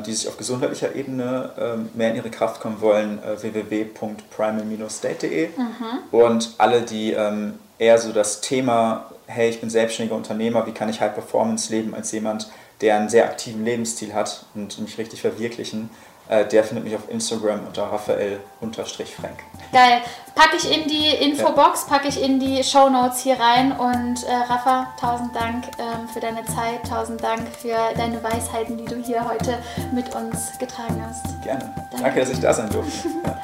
die 0.04 0.14
sich 0.14 0.28
auf 0.28 0.38
gesundheitlicher 0.38 0.96
Ebene 0.96 1.50
ähm, 1.60 1.90
mehr 1.94 2.12
in 2.12 2.18
ihre 2.18 2.30
Kraft 2.30 2.62
kommen 2.62 2.82
wollen, 2.82 3.20
äh, 3.24 3.42
www.primal-state.de. 3.42 5.48
Mhm. 5.48 6.00
Und 6.12 6.54
alle, 6.58 6.82
die 6.82 7.14
ähm, 7.14 7.54
eher 7.80 7.98
so 7.98 8.12
das 8.12 8.42
Thema, 8.42 9.10
hey, 9.28 9.50
ich 9.50 9.62
bin 9.62 9.70
selbstständiger 9.70 10.16
Unternehmer, 10.16 10.68
wie 10.68 10.74
kann 10.74 10.90
ich 10.90 11.00
High 11.00 11.14
Performance 11.14 11.74
leben 11.74 11.96
als 11.96 12.12
jemand, 12.12 12.50
der 12.82 12.98
einen 12.98 13.10
sehr 13.10 13.26
aktiven 13.26 13.64
Lebensstil 13.64 14.14
hat 14.14 14.46
und 14.56 14.78
mich 14.80 14.98
richtig 14.98 15.22
verwirklichen, 15.22 15.90
der 16.32 16.64
findet 16.64 16.86
mich 16.86 16.96
auf 16.96 17.10
Instagram 17.10 17.68
unter 17.68 17.92
Raphael-Frank. 17.92 19.40
Geil. 19.72 20.02
Packe 20.34 20.56
ich 20.58 20.72
in 20.72 20.88
die 20.88 21.10
Infobox, 21.10 21.86
packe 21.88 22.08
ich 22.08 22.22
in 22.22 22.40
die 22.40 22.64
Show 22.64 22.90
Notes 22.90 23.20
hier 23.20 23.38
rein. 23.40 23.74
Und 23.74 24.24
äh, 24.24 24.34
Rafa, 24.50 24.88
tausend 25.00 25.36
Dank 25.36 25.66
ähm, 25.78 26.08
für 26.12 26.22
deine 26.22 26.46
Zeit, 26.46 26.88
tausend 26.90 27.22
Dank 27.22 27.42
für 27.56 27.76
deine 27.98 28.24
Weisheiten, 28.24 28.78
die 28.78 28.86
du 28.86 28.96
hier 28.96 29.28
heute 29.28 29.58
mit 29.94 30.16
uns 30.16 30.58
getragen 30.58 31.04
hast. 31.06 31.42
Gerne. 31.44 31.74
Danke, 31.92 32.04
Danke 32.04 32.20
dass 32.22 32.30
ich 32.30 32.40
da 32.40 32.54
sein 32.54 32.70
durfte. 32.70 33.10
Ja. 33.24 33.38